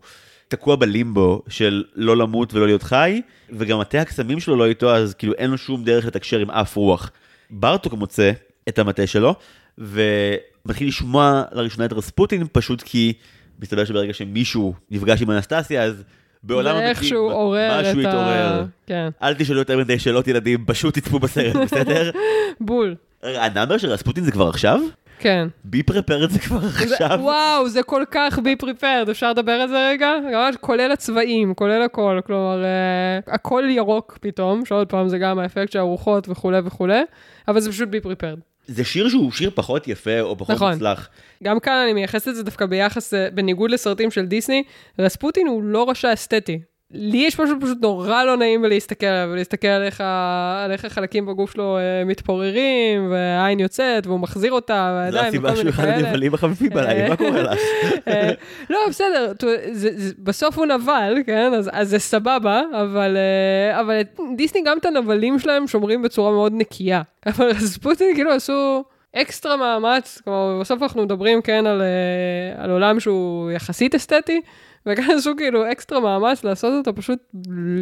תקוע 0.48 0.76
בלימבו 0.76 1.42
של 1.48 1.84
לא 1.96 2.18
למות 2.18 2.54
ולא 2.54 2.66
להיות 2.66 2.84
חי, 2.84 3.22
וגם 3.50 3.80
מטה 3.80 4.02
הקסמים 4.02 4.40
שלו 4.40 4.56
לא 4.56 4.66
איתו, 4.66 4.96
אז 4.96 5.14
כאילו 5.14 5.34
אין 5.34 5.52
לו 5.52 5.58
שום 5.58 5.84
דרך 5.84 6.06
לתקשר 6.06 6.40
עם 6.40 6.52
אף 6.52 6.76
רוח. 6.76 7.12
ברטוק 7.50 7.94
מוצא 7.94 8.32
את 8.70 8.80
המטה 8.80 9.08
שלו, 9.08 9.36
ומתחיל 9.78 10.88
לשמוע 10.88 11.44
לראשונה 11.52 11.86
את 11.86 11.94
רספוטין, 11.94 12.48
פשוט 12.52 12.82
כי 12.82 13.14
מסתבר 13.60 13.86
שברגע 13.86 14.14
שמישהו 14.14 14.74
נפגש 14.92 15.22
עם 15.22 15.32
אנסטסיה, 15.32 15.84
אז 15.84 16.04
בעולם 16.44 16.78
זה 16.78 16.90
איכשהו 16.90 17.30
עורר 17.30 17.80
את 17.80 17.86
ה... 17.86 17.90
משהו 17.90 18.02
התעורר. 18.02 18.66
כן, 18.88 19.10
אל 19.24 19.34
תשאלו 19.34 19.60
יותר 19.60 19.78
מדי 19.78 20.00
שאלות 20.00 20.28
ילדים, 20.28 20.66
פשוט 20.66 20.98
תצפו 20.98 21.20
בסרט, 21.20 21.56
בסדר? 21.66 22.12
בול. 22.60 22.96
רגע, 23.24 23.44
ה 23.44 23.49
number 23.49 23.78
של 23.78 23.90
רספוטין 23.90 24.24
זה 24.24 24.32
כבר 24.32 24.50
עכשיו? 24.50 24.80
כן. 25.20 25.48
Be 25.64 25.84
Prepared 25.84 26.30
זה 26.30 26.40
כבר 26.40 26.58
עכשיו? 26.58 27.20
וואו, 27.22 27.70
זה 27.70 27.84
כל 27.84 28.04
כך 28.12 28.40
Be 28.40 28.56
Prepared, 28.56 29.08
אפשר 29.12 29.30
לדבר 29.30 29.52
על 29.52 29.68
זה 29.68 29.90
רגע? 29.90 30.12
ממש 30.32 30.56
כולל 30.62 30.92
הצבעים, 30.92 31.54
כולל 31.54 31.82
הכל, 31.82 32.20
כלומר, 32.26 32.64
אה, 32.64 33.34
הכל 33.34 33.64
ירוק 33.70 34.18
פתאום, 34.22 34.66
שעוד 34.66 34.88
פעם 34.88 35.10
זה 35.10 35.18
גם 35.18 35.40
האפקט 35.40 35.72
של 35.72 35.80
הרוחות 35.80 36.30
וכולי 36.30 36.60
וכולי, 36.66 37.02
אבל 37.48 37.60
זה 37.60 37.72
פשוט 37.72 37.90
Be 37.90 38.02
Prepared. 38.02 38.40
זה 38.68 38.84
שיר 38.86 39.10
שהוא 39.10 39.32
שיר 39.32 39.52
פחות 39.56 39.88
יפה 39.88 40.22
או 40.22 40.38
פחות 40.38 40.56
נכון. 40.56 40.74
מוצלח. 40.74 41.10
גם 41.44 41.60
כאן 41.60 41.74
אני 41.84 41.94
מייחסת 41.94 42.28
את 42.28 42.36
זה 42.36 42.44
דווקא 42.44 42.66
ביחס, 42.66 43.14
אה, 43.14 43.30
בניגוד 43.34 43.72
לסרטים 43.72 44.12
של 44.12 44.26
דיסני, 44.26 44.64
רספוטין 45.00 45.48
הוא 45.48 45.64
לא 45.64 45.90
רשע 45.90 46.14
אסתטי. 46.14 46.60
לי 46.94 47.18
יש 47.18 47.40
משהו 47.40 47.56
פשוט 47.62 47.78
נורא 47.82 48.24
לא 48.24 48.38
נעים 48.38 48.62
בלהסתכל 48.62 49.06
עליו, 49.06 49.30
ולהסתכל 49.34 49.68
על 49.68 49.84
איך, 49.84 50.02
ה- 50.02 50.62
על 50.66 50.72
איך 50.72 50.86
החלקים 50.86 51.26
בגוף 51.26 51.52
שלו 51.54 51.78
אה, 51.78 52.04
מתפוררים, 52.06 53.12
והעין 53.12 53.60
יוצאת, 53.60 54.08
והוא 54.08 54.20
מחזיר 54.20 54.52
אותה, 54.52 54.92
זו 54.92 54.98
והידיים, 54.98 55.28
הסיבה 55.28 55.48
וכל 55.48 55.56
שהוא 55.56 55.64
מיני 55.64 55.76
אחד 55.76 55.84
כאלה. 55.84 56.08
הנבלים 56.08 56.34
החביבים 56.34 56.78
עליי, 56.78 57.10
מה 57.10 57.16
קורה 57.16 57.42
לך? 57.42 57.60
אה, 58.08 58.32
לא, 58.70 58.80
בסדר, 58.90 59.32
זה, 59.72 59.90
זה, 59.96 60.14
בסוף 60.20 60.58
הוא 60.58 60.66
נבל, 60.66 61.16
כן? 61.26 61.54
אז, 61.54 61.70
אז 61.74 61.90
זה 61.90 62.00
סבבה, 62.00 62.62
אבל, 62.82 63.18
אה, 63.18 63.80
אבל 63.82 64.02
דיסני 64.36 64.62
גם 64.66 64.78
את 64.78 64.86
הנבלים 64.86 65.40
שלהם 65.40 65.68
שומרים 65.68 66.02
בצורה 66.02 66.32
מאוד 66.32 66.54
נקייה. 66.56 67.02
אבל 67.28 67.50
רספוטין 67.50 68.16
כאילו 68.16 68.32
עשו 68.32 68.84
אקסטרה 69.16 69.58
מאמץ, 69.58 70.22
כלומר, 70.24 70.58
בסוף 70.62 70.84
אנחנו 70.84 71.04
מדברים, 71.04 71.42
כן, 71.42 71.66
על, 71.66 71.82
אה, 71.82 72.64
על 72.64 72.72
עולם 72.72 73.00
שהוא 73.00 73.52
יחסית 73.52 73.96
אסתטי, 73.96 74.42
וכאן 74.86 75.18
עשו 75.18 75.32
כאילו 75.38 75.72
אקסטרה 75.72 76.00
מאמץ 76.00 76.44
לעשות 76.44 76.74
אותו 76.78 76.96
פשוט 76.96 77.20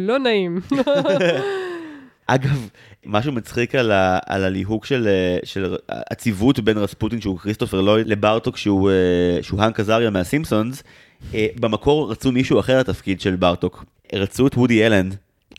לא 0.06 0.18
נעים. 0.18 0.60
אגב, 2.34 2.68
משהו 3.06 3.32
מצחיק 3.32 3.74
על, 3.74 3.92
ה, 3.92 4.18
על 4.26 4.44
הליהוק 4.44 4.86
של, 4.86 5.08
אה, 5.08 5.38
של 5.44 5.76
הציוות 5.88 6.60
בין 6.60 6.78
רספוטין 6.78 7.20
שהוא 7.20 7.38
כריסטופר 7.38 7.80
לויד 7.80 8.06
לברטוק 8.06 8.56
שהוא, 8.56 8.90
אה, 8.90 9.42
שהוא 9.42 9.62
האנק 9.62 9.80
עזריה 9.80 10.10
מהסימפסונס, 10.10 10.82
אה, 11.34 11.46
במקור 11.60 12.10
רצו 12.10 12.32
מישהו 12.32 12.60
אחר 12.60 12.78
לתפקיד 12.78 13.20
של 13.20 13.36
ברטוק. 13.36 13.84
רצו 14.14 14.46
את 14.46 14.54
וודי 14.54 14.86
אלן, 14.86 15.08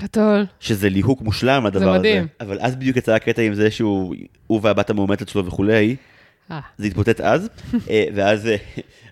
גדול. 0.01 0.45
שזה 0.59 0.89
ליהוק 0.89 1.21
מושלם 1.21 1.65
הדבר 1.65 1.93
מדהים. 1.97 2.17
הזה. 2.17 2.27
אבל 2.39 2.57
אז 2.61 2.75
בדיוק 2.75 2.97
יצא 2.97 3.13
הקטע 3.13 3.41
עם 3.41 3.53
זה 3.53 3.71
שהוא, 3.71 4.15
הוא 4.47 4.59
והבת 4.63 4.89
המאומתת 4.89 5.29
שלו 5.29 5.45
וכולי, 5.45 5.95
זה 6.77 6.87
התפוצץ 6.87 7.21
אז, 7.21 7.49
ואז, 8.15 8.49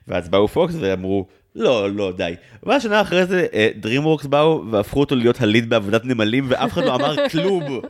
ואז 0.08 0.30
באו 0.30 0.48
פוקס 0.48 0.76
ואמרו, 0.80 1.28
לא, 1.56 1.92
לא, 1.92 2.12
די. 2.18 2.36
ואז 2.64 2.84
שנה 2.84 3.02
אחרי 3.02 3.26
זה, 3.26 3.48
DreamWorks 3.84 4.28
באו 4.28 4.64
והפכו 4.72 5.00
אותו 5.00 5.16
להיות 5.16 5.42
הליד 5.42 5.70
בעבודת 5.70 6.06
נמלים, 6.06 6.46
ואף 6.50 6.74
אחד 6.74 6.84
לא 6.84 6.96
אמר 6.96 7.30
כלום. 7.30 7.82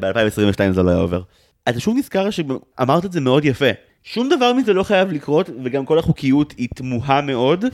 ב-2022 0.00 0.72
זה 0.72 0.82
לא 0.82 0.90
היה 0.90 0.98
עובר. 0.98 1.22
אתה 1.68 1.80
שוב 1.80 1.96
נזכר 1.96 2.30
שאמרת 2.30 3.04
את 3.04 3.12
זה 3.12 3.20
מאוד 3.20 3.44
יפה. 3.44 3.70
שום 4.04 4.28
דבר 4.28 4.52
מזה 4.52 4.72
לא 4.72 4.82
חייב 4.82 5.12
לקרות, 5.12 5.50
וגם 5.64 5.86
כל 5.86 5.98
החוקיות 5.98 6.54
היא 6.56 6.68
תמוהה 6.74 7.20
מאוד. 7.20 7.64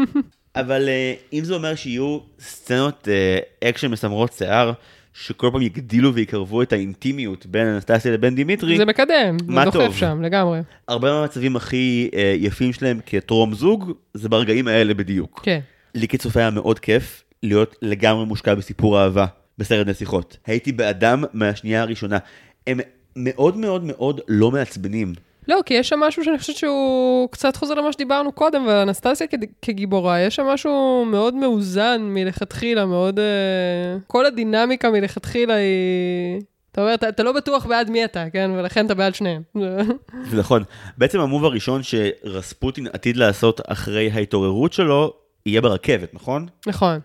אבל 0.56 0.88
אה, 0.88 1.14
אם 1.32 1.44
זה 1.44 1.54
אומר 1.54 1.74
שיהיו 1.74 2.18
סצנות 2.40 3.08
אה, 3.08 3.68
אקשן 3.68 3.90
מסמרות 3.90 4.32
שיער, 4.32 4.72
שכל 5.14 5.48
פעם 5.52 5.62
יגדילו 5.62 6.14
ויקרבו 6.14 6.62
את 6.62 6.72
האינטימיות 6.72 7.46
בין 7.46 7.66
אנסטסיה 7.66 8.12
לבין 8.12 8.34
דימיטרי, 8.34 8.76
זה 8.76 8.84
מקדם, 8.84 9.36
זה 9.38 9.64
דוחף 9.64 9.72
טוב. 9.72 9.96
שם, 9.96 10.22
לגמרי. 10.22 10.60
הרבה 10.88 11.12
מהמצבים 11.12 11.56
הכי 11.56 12.10
אה, 12.14 12.34
יפים 12.38 12.72
שלהם 12.72 13.00
כטרום 13.06 13.54
זוג, 13.54 13.92
זה 14.14 14.28
ברגעים 14.28 14.68
האלה 14.68 14.94
בדיוק. 14.94 15.40
כן. 15.42 15.60
לי 15.94 16.08
כצופה 16.08 16.40
היה 16.40 16.50
מאוד 16.50 16.78
כיף 16.78 17.24
להיות 17.42 17.76
לגמרי 17.82 18.24
מושקע 18.24 18.54
בסיפור 18.54 19.00
אהבה 19.00 19.26
בסרט 19.58 19.86
נסיכות. 19.86 20.36
הייתי 20.46 20.72
באה 20.72 21.03
דם 21.03 21.24
מהשנייה 21.32 21.82
הראשונה. 21.82 22.18
הם 22.66 22.80
מאוד 23.16 23.56
מאוד 23.56 23.84
מאוד 23.84 24.20
לא 24.28 24.50
מעצבנים. 24.50 25.14
לא, 25.48 25.60
כי 25.66 25.74
יש 25.74 25.88
שם 25.88 26.00
משהו 26.00 26.24
שאני 26.24 26.38
חושבת 26.38 26.56
שהוא 26.56 27.28
קצת 27.30 27.56
חוזר 27.56 27.74
למה 27.74 27.92
שדיברנו 27.92 28.32
קודם, 28.32 28.66
ואנסטסיה 28.66 29.26
כ- 29.26 29.34
כגיבורה, 29.62 30.20
יש 30.20 30.36
שם 30.36 30.44
משהו 30.46 31.04
מאוד 31.04 31.34
מאוזן 31.34 32.00
מלכתחילה, 32.02 32.86
מאוד... 32.86 33.18
Uh, 33.18 34.02
כל 34.06 34.26
הדינמיקה 34.26 34.90
מלכתחילה 34.90 35.54
היא... 35.54 36.40
אתה 36.72 36.80
אומר, 36.80 36.94
אתה, 36.94 37.08
אתה 37.08 37.22
לא 37.22 37.32
בטוח 37.32 37.66
בעד 37.66 37.90
מי 37.90 38.04
אתה, 38.04 38.24
כן? 38.32 38.50
ולכן 38.56 38.86
אתה 38.86 38.94
בעד 38.94 39.14
שניהם. 39.14 39.42
נכון. 40.38 40.62
בעצם 40.98 41.20
המוב 41.20 41.44
הראשון 41.44 41.80
שרספוטין 41.82 42.86
עתיד 42.92 43.16
לעשות 43.16 43.60
אחרי 43.66 44.10
ההתעוררות 44.10 44.72
שלו, 44.72 45.12
יהיה 45.46 45.60
ברכבת, 45.60 46.14
נכון? 46.14 46.46
נכון. 46.66 47.00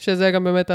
שזה 0.00 0.30
גם 0.30 0.44
באמת 0.44 0.70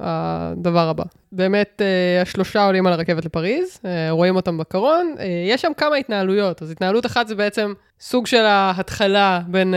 הדבר 0.00 0.88
הבא. 0.88 1.04
באמת, 1.32 1.82
אה, 1.84 2.22
השלושה 2.22 2.64
עולים 2.64 2.86
על 2.86 2.92
הרכבת 2.92 3.24
לפריז, 3.24 3.78
אה, 3.84 4.10
רואים 4.10 4.36
אותם 4.36 4.58
בקרון. 4.58 5.14
אה, 5.18 5.24
יש 5.48 5.62
שם 5.62 5.72
כמה 5.76 5.96
התנהלויות. 5.96 6.62
אז 6.62 6.70
התנהלות 6.70 7.06
אחת 7.06 7.28
זה 7.28 7.34
בעצם 7.34 7.72
סוג 8.00 8.26
של 8.26 8.44
ההתחלה 8.44 9.40
בין, 9.46 9.74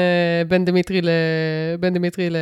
בין 0.48 0.66
דמיטרי, 0.66 1.02
ל, 1.02 1.10
בין 1.80 1.94
דמיטרי 1.94 2.30
ל, 2.30 2.36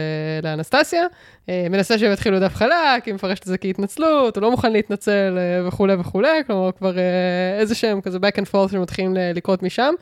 לאנסטסיה. 0.43 1.05
מנסה 1.47 1.99
שהם 1.99 2.13
יתחילו 2.13 2.39
דף 2.39 2.55
חלק, 2.55 3.05
היא 3.05 3.13
מפרשת 3.13 3.41
את 3.41 3.47
זה 3.47 3.57
כהתנצלות, 3.57 4.38
הוא 4.38 4.41
לא 4.41 4.51
מוכן 4.51 4.71
להתנצל 4.71 5.38
וכולי 5.67 5.93
וכולי, 5.93 6.43
כלומר 6.47 6.71
כבר 6.71 6.93
איזה 7.59 7.75
שהם 7.75 8.01
כזה 8.01 8.17
back 8.17 8.39
and 8.39 8.53
forth 8.53 8.71
שמתחילים 8.71 9.13
לקרות 9.36 9.63
משם. 9.63 9.93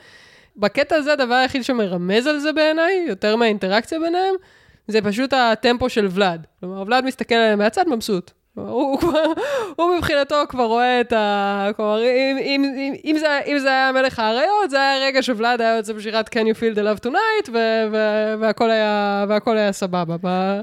בקטע 0.58 0.96
הזה 0.96 1.14
הדבר 1.14 1.34
היחיד 1.34 1.64
שמרמז 1.64 2.28
על 2.28 2.40
זה 2.40 2.54
בעיניי, 2.54 3.06
יותר 3.08 3.36
מהאינטראקציה 3.36 4.00
ביניהם, 4.00 4.36
זה 4.88 5.02
פשוט 5.02 5.34
הטמפו 5.34 5.90
של 5.90 6.08
ולאד. 6.12 6.48
כלומר, 6.60 6.82
ולאד 6.82 7.06
מסתכל 7.06 7.36
עליהם 7.36 7.60
מהצד 7.60 7.88
מבסוט. 7.90 8.32
הוא, 8.54 8.66
הוא, 9.02 9.14
הוא 9.76 9.96
מבחינתו 9.98 10.36
כבר 10.50 10.66
רואה 10.66 11.02
את 11.02 11.14
ה... 11.14 11.68
כלומר, 11.76 12.02
אם, 12.04 12.38
אם, 12.38 12.64
אם, 12.78 12.94
אם, 13.06 13.16
זה, 13.20 13.40
אם 13.46 13.60
זה 13.60 13.70
היה 13.70 13.92
מלך 13.92 14.20
האריות, 14.20 14.70
זה 14.70 14.78
היה 14.78 15.06
רגע 15.06 15.22
שוולאד 15.22 15.62
היה 15.62 15.78
יוצא 15.78 15.94
בשירת 15.94 16.30
Can 16.30 16.42
you 16.42 16.60
feel 16.60 16.78
the 16.78 16.80
love 16.80 17.08
tonight, 17.08 17.50
ו, 17.54 17.58
ו, 17.92 17.98
והכל, 18.40 18.72
היה, 18.72 19.26
והכל 19.30 19.58
היה 19.58 19.72
סבבה. 19.72 20.62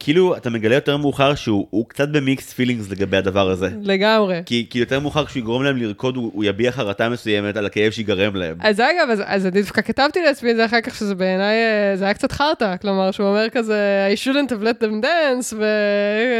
כאילו, 0.00 0.36
אתה 0.36 0.50
מגלה 0.50 0.74
יותר 0.74 0.96
מאוחר 0.96 1.34
שהוא 1.34 1.66
הוא 1.70 1.88
קצת 1.88 2.08
במיקס 2.08 2.52
פילינגס 2.52 2.90
לגבי 2.90 3.16
הדבר 3.16 3.50
הזה. 3.50 3.68
לגמרי. 3.82 4.42
כי, 4.46 4.66
כי 4.70 4.78
יותר 4.78 5.00
מאוחר 5.00 5.26
כשהוא 5.26 5.40
יגרום 5.40 5.62
להם 5.62 5.76
לרקוד, 5.76 6.16
הוא, 6.16 6.30
הוא 6.34 6.44
יביע 6.44 6.72
חרטה 6.72 7.08
מסוימת 7.08 7.56
על 7.56 7.66
הכאב 7.66 7.90
שיגרם 7.90 8.36
להם. 8.36 8.56
אז 8.60 8.80
אגב, 8.80 9.10
אז, 9.10 9.22
אז 9.26 9.46
אני 9.46 9.60
דווקא 9.60 9.82
כתבתי 9.82 10.22
לעצמי 10.22 10.50
את 10.50 10.56
זה 10.56 10.64
אחר 10.64 10.80
כך, 10.80 10.94
שזה 10.94 11.14
בעיניי, 11.14 11.56
אה, 11.56 11.96
זה 11.96 12.04
היה 12.04 12.14
קצת 12.14 12.32
חרטא, 12.32 12.76
כלומר, 12.76 13.10
שהוא 13.10 13.28
אומר 13.28 13.48
כזה, 13.48 14.08
I 14.14 14.26
shouldn't 14.26 14.50
have 14.50 14.62
let 14.62 14.84
them 14.84 15.04
dance, 15.04 15.54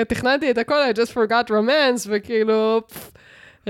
ותכננתי 0.02 0.50
את 0.50 0.58
הכל, 0.58 0.78
I 0.94 0.96
just 0.96 1.10
forgot 1.10 1.50
romance, 1.50 2.06
וכאילו, 2.06 2.82
פפ, 2.88 3.10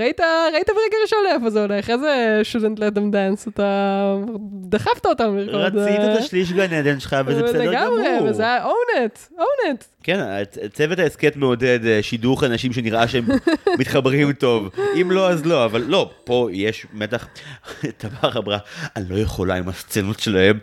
ראית, 0.01 0.19
ראית 0.53 0.67
ברגע 0.67 0.97
ראשון 1.03 1.19
לאיפה 1.23 1.49
זה 1.49 1.61
הולך, 1.61 1.89
איזה 1.89 2.41
shouldn't 2.51 2.77
let 2.77 2.97
them 2.97 3.13
dance, 3.13 3.49
אתה 3.49 4.15
דחפת 4.69 5.05
אותם 5.05 5.37
לרקוד. 5.37 5.75
רצית 5.75 5.99
אה, 5.99 6.13
את 6.13 6.17
השליש 6.17 6.51
גן 6.51 6.73
עדן 6.73 6.99
שלך, 6.99 7.15
וזה 7.25 7.43
בסדר 7.43 7.69
לגמרי, 7.69 8.03
גמור. 8.17 8.29
וזה 8.29 8.43
היה 8.43 8.65
own 8.65 8.97
it, 8.97 9.39
own 9.39 9.71
it. 9.71 9.83
כן, 10.03 10.19
צוות 10.73 10.99
ההסכת 10.99 11.35
מעודד 11.35 11.85
אה, 11.85 11.99
שידוך 12.01 12.43
אנשים 12.43 12.73
שנראה 12.73 13.07
שהם 13.07 13.25
מתחברים 13.79 14.33
טוב. 14.33 14.69
אם 15.01 15.11
לא, 15.11 15.29
אז 15.29 15.45
לא, 15.45 15.65
אבל 15.65 15.81
לא, 15.87 16.11
פה 16.23 16.49
יש 16.51 16.85
מתח. 16.93 17.27
תמר 17.97 18.37
אמרה, 18.37 18.57
אני 18.95 19.05
לא 19.09 19.15
יכולה 19.15 19.55
עם 19.55 19.69
הסצנות 19.69 20.19
שלהם, 20.19 20.59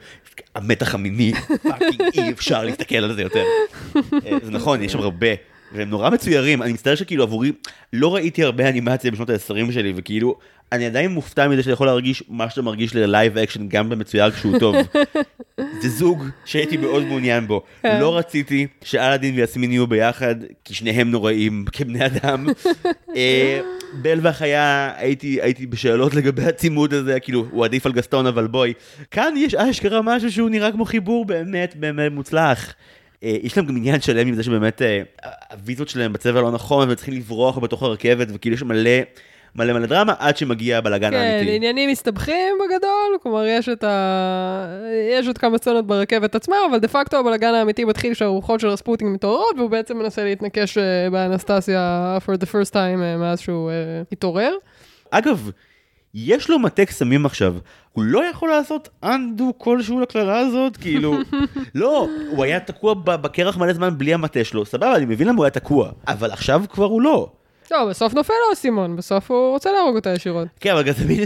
המתח 0.54 0.94
המיני, 0.94 1.32
fucking 1.62 2.02
אי 2.14 2.30
אפשר 2.30 2.64
להסתכל 2.64 2.96
על 2.96 3.14
זה 3.14 3.22
יותר. 3.22 3.44
אה, 4.26 4.38
זה 4.42 4.50
נכון, 4.50 4.82
יש 4.82 4.92
שם 4.92 4.98
הרבה. 4.98 5.28
והם 5.72 5.90
נורא 5.90 6.10
מצוירים, 6.10 6.62
אני 6.62 6.72
מצטער 6.72 6.94
שכאילו 6.94 7.22
עבורי, 7.22 7.52
לא 7.92 8.14
ראיתי 8.14 8.44
הרבה 8.44 8.68
אנימציה 8.68 9.10
בשנות 9.10 9.30
ה-20 9.30 9.72
שלי, 9.72 9.92
וכאילו, 9.96 10.38
אני 10.72 10.86
עדיין 10.86 11.10
מופתע 11.10 11.48
מזה 11.48 11.62
שאתה 11.62 11.72
יכול 11.72 11.86
להרגיש 11.86 12.24
מה 12.28 12.50
שאתה 12.50 12.62
מרגיש 12.62 12.94
ל 12.94 13.03
live 13.03 13.38
action 13.38 13.68
גם 13.68 13.88
במצויר 13.88 14.30
כשהוא 14.30 14.58
טוב. 14.58 14.76
זה 15.82 15.88
זוג 15.88 16.24
שהייתי 16.44 16.76
מאוד 16.76 17.04
מעוניין 17.04 17.46
בו. 17.46 17.62
כן. 17.82 18.00
לא 18.00 18.18
רציתי 18.18 18.66
שאלאדין 18.84 19.34
ויסמין 19.34 19.72
יהיו 19.72 19.86
ביחד, 19.86 20.34
כי 20.64 20.74
שניהם 20.74 21.10
נוראים 21.10 21.64
כבני 21.72 22.06
אדם. 22.06 22.46
אה, 23.16 23.60
בל 23.92 24.18
והחיה, 24.22 24.92
הייתי, 24.96 25.38
הייתי 25.42 25.66
בשאלות 25.66 26.14
לגבי 26.14 26.44
הצימוד 26.44 26.94
הזה, 26.94 27.20
כאילו, 27.20 27.46
הוא 27.50 27.64
עדיף 27.64 27.86
על 27.86 27.92
גסטון, 27.92 28.26
אבל 28.26 28.46
בואי. 28.46 28.72
כאן 29.10 29.34
יש 29.36 29.54
אשכרה 29.54 30.02
משהו 30.02 30.32
שהוא 30.32 30.50
נראה 30.50 30.72
כמו 30.72 30.84
חיבור 30.84 31.24
באמת 31.24 31.76
באמת 31.76 32.12
מוצלח. 32.12 32.74
אה, 33.24 33.36
יש 33.42 33.56
להם 33.56 33.66
גם 33.66 33.76
עניין 33.76 34.00
שלם 34.00 34.28
עם 34.28 34.34
זה 34.34 34.42
שבאמת 34.42 34.82
אה, 34.82 35.02
הוויזות 35.52 35.88
שלהם 35.88 36.12
בצבע 36.12 36.40
לא 36.40 36.50
נכון, 36.50 36.90
וצריכים 36.90 37.14
לברוח 37.14 37.58
בתוך 37.58 37.82
הרכבת, 37.82 38.28
וכאילו 38.32 38.54
יש 38.54 38.62
מלא 38.62 39.00
מלא 39.54 39.72
מלא 39.72 39.86
דרמה, 39.86 40.14
עד 40.18 40.36
שמגיע 40.36 40.78
הבלאגן 40.78 41.10
כן, 41.10 41.16
האמיתי. 41.16 41.56
עניינים 41.56 41.90
מסתבכים 41.90 42.54
בגדול, 42.64 43.18
כלומר, 43.22 43.46
יש 43.46 43.68
את 43.68 43.84
ה... 43.84 44.80
יש 45.10 45.26
עוד 45.26 45.38
כמה 45.38 45.58
סצנות 45.58 45.86
ברכבת 45.86 46.34
עצמה, 46.34 46.56
אבל 46.70 46.78
דה 46.78 46.88
פקטו 46.88 47.18
הבלאגן 47.18 47.54
האמיתי 47.54 47.84
מתחיל 47.84 48.14
כשהרוחות 48.14 48.60
של 48.60 48.68
רספוטין 48.68 49.14
מתעוררות, 49.14 49.56
והוא 49.58 49.70
בעצם 49.70 49.98
מנסה 49.98 50.24
להתנקש 50.24 50.78
אה, 50.78 51.10
באנסטסיה 51.10 52.18
for 52.26 52.38
the 52.38 52.46
first 52.46 52.72
time 52.72 53.18
מאז 53.18 53.40
שהוא 53.40 53.70
אה, 53.70 53.74
התעורר. 54.12 54.52
אגב, 55.10 55.50
יש 56.26 56.50
לו 56.50 56.58
מטה 56.58 56.84
קסמים 56.84 57.26
עכשיו, 57.26 57.54
הוא 57.92 58.04
לא 58.04 58.24
יכול 58.24 58.48
לעשות 58.48 58.88
undo 59.04 59.42
כלשהו 59.58 60.00
לקללה 60.00 60.38
הזאת, 60.38 60.76
כאילו, 60.76 61.16
לא, 61.74 62.08
הוא 62.30 62.44
היה 62.44 62.60
תקוע 62.60 62.94
בקרח 62.94 63.56
מלא 63.56 63.72
זמן 63.72 63.98
בלי 63.98 64.14
המטה 64.14 64.44
שלו, 64.44 64.66
סבבה, 64.66 64.96
אני 64.96 65.04
מבין 65.04 65.28
למה 65.28 65.36
הוא 65.36 65.44
היה 65.44 65.50
תקוע, 65.50 65.90
אבל 66.08 66.30
עכשיו 66.30 66.62
כבר 66.70 66.84
הוא 66.84 67.02
לא. 67.02 67.32
לא, 67.70 67.86
בסוף 67.86 68.14
נופל 68.14 68.32
לו 68.32 68.50
האסימון, 68.50 68.96
בסוף 68.96 69.30
הוא 69.30 69.50
רוצה 69.50 69.72
להרוג 69.72 69.96
אותה 69.96 70.10
ישירות. 70.10 70.48
כן, 70.60 70.72
אבל 70.72 70.88
כזה 70.88 71.04
מין, 71.04 71.24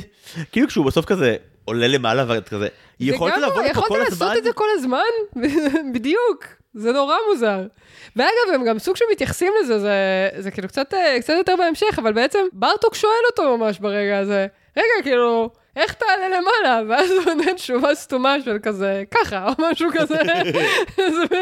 כאילו 0.53 0.69
כשהוא 0.69 0.87
בסוף 0.87 1.05
כזה 1.05 1.37
עולה 1.65 1.89
למעלה 1.89 2.25
ואת 2.29 2.49
כזה, 2.49 2.69
יכולת 3.01 3.33
וגם 3.33 3.43
לא, 3.43 3.49
לעבוד 3.49 3.65
פה 3.65 3.71
יכולת 3.71 3.89
כל 3.89 3.99
לעשות 3.99 4.13
הזמן? 4.13 4.35
את 4.39 4.45
זה 4.45 4.53
כל 4.53 4.67
הזמן? 4.75 5.43
בדיוק. 5.95 6.47
זה 6.75 6.93
נורא 6.93 7.15
מוזר. 7.31 7.67
ואגב, 8.17 8.55
הם 8.55 8.65
גם 8.65 8.79
סוג 8.79 8.97
שמתייחסים 8.97 9.53
לזה, 9.61 9.79
זה, 9.79 10.29
זה 10.39 10.51
כאילו 10.51 10.69
קצת, 10.69 10.95
אה, 10.95 11.17
קצת 11.21 11.35
יותר 11.37 11.55
בהמשך, 11.59 11.99
אבל 11.99 12.13
בעצם 12.13 12.39
ברטוק 12.53 12.95
שואל 12.95 13.13
אותו 13.31 13.57
ממש 13.57 13.79
ברגע 13.79 14.19
הזה, 14.19 14.47
רגע, 14.77 15.03
כאילו, 15.03 15.51
איך 15.77 15.93
תעלה 15.93 16.29
למעלה? 16.29 16.83
ואז 16.89 17.11
הוא 17.11 17.35
נותן 17.35 17.55
תשובה 17.55 17.95
סתומה 17.95 18.37
של 18.45 18.57
כזה, 18.63 19.03
ככה, 19.11 19.49
או 19.49 19.53
משהו 19.59 19.89
כזה. 19.93 20.19
זה, 20.97 21.37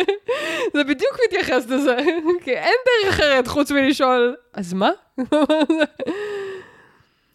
זה 0.74 0.84
בדיוק 0.84 1.18
מתייחס 1.26 1.66
לזה, 1.68 1.96
כי 2.44 2.50
אין 2.50 2.74
דרך 2.86 3.14
אחרת 3.14 3.48
חוץ 3.48 3.70
מלשאול, 3.70 4.36
אז 4.54 4.72
מה? 4.72 4.90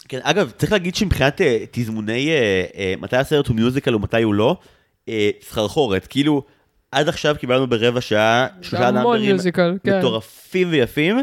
כן, 0.10 0.20
אגב, 0.24 0.52
צריך 0.58 0.72
להגיד 0.72 0.96
שמבחינת 0.96 1.42
אה, 1.42 1.64
תזמוני 1.72 2.30
אה, 2.30 2.66
אה, 2.78 2.94
מתי 2.98 3.18
הסרט 3.18 3.48
הוא 3.48 3.56
מיוזיקל 3.56 3.96
ומתי 3.96 4.22
הוא 4.22 4.34
לא, 4.34 4.58
אה, 5.10 5.30
סחרחורת, 5.42 6.08
כאילו, 6.08 6.44
עד 6.92 7.10
עכשיו 7.10 7.36
קיבלנו 7.40 7.68
ברבע 7.68 8.02
שעה 8.02 8.48
שלושה 8.62 8.92
numberים 8.92 9.38
כן. 9.54 9.98
מטורפים 9.98 10.68
ויפים, 10.72 11.18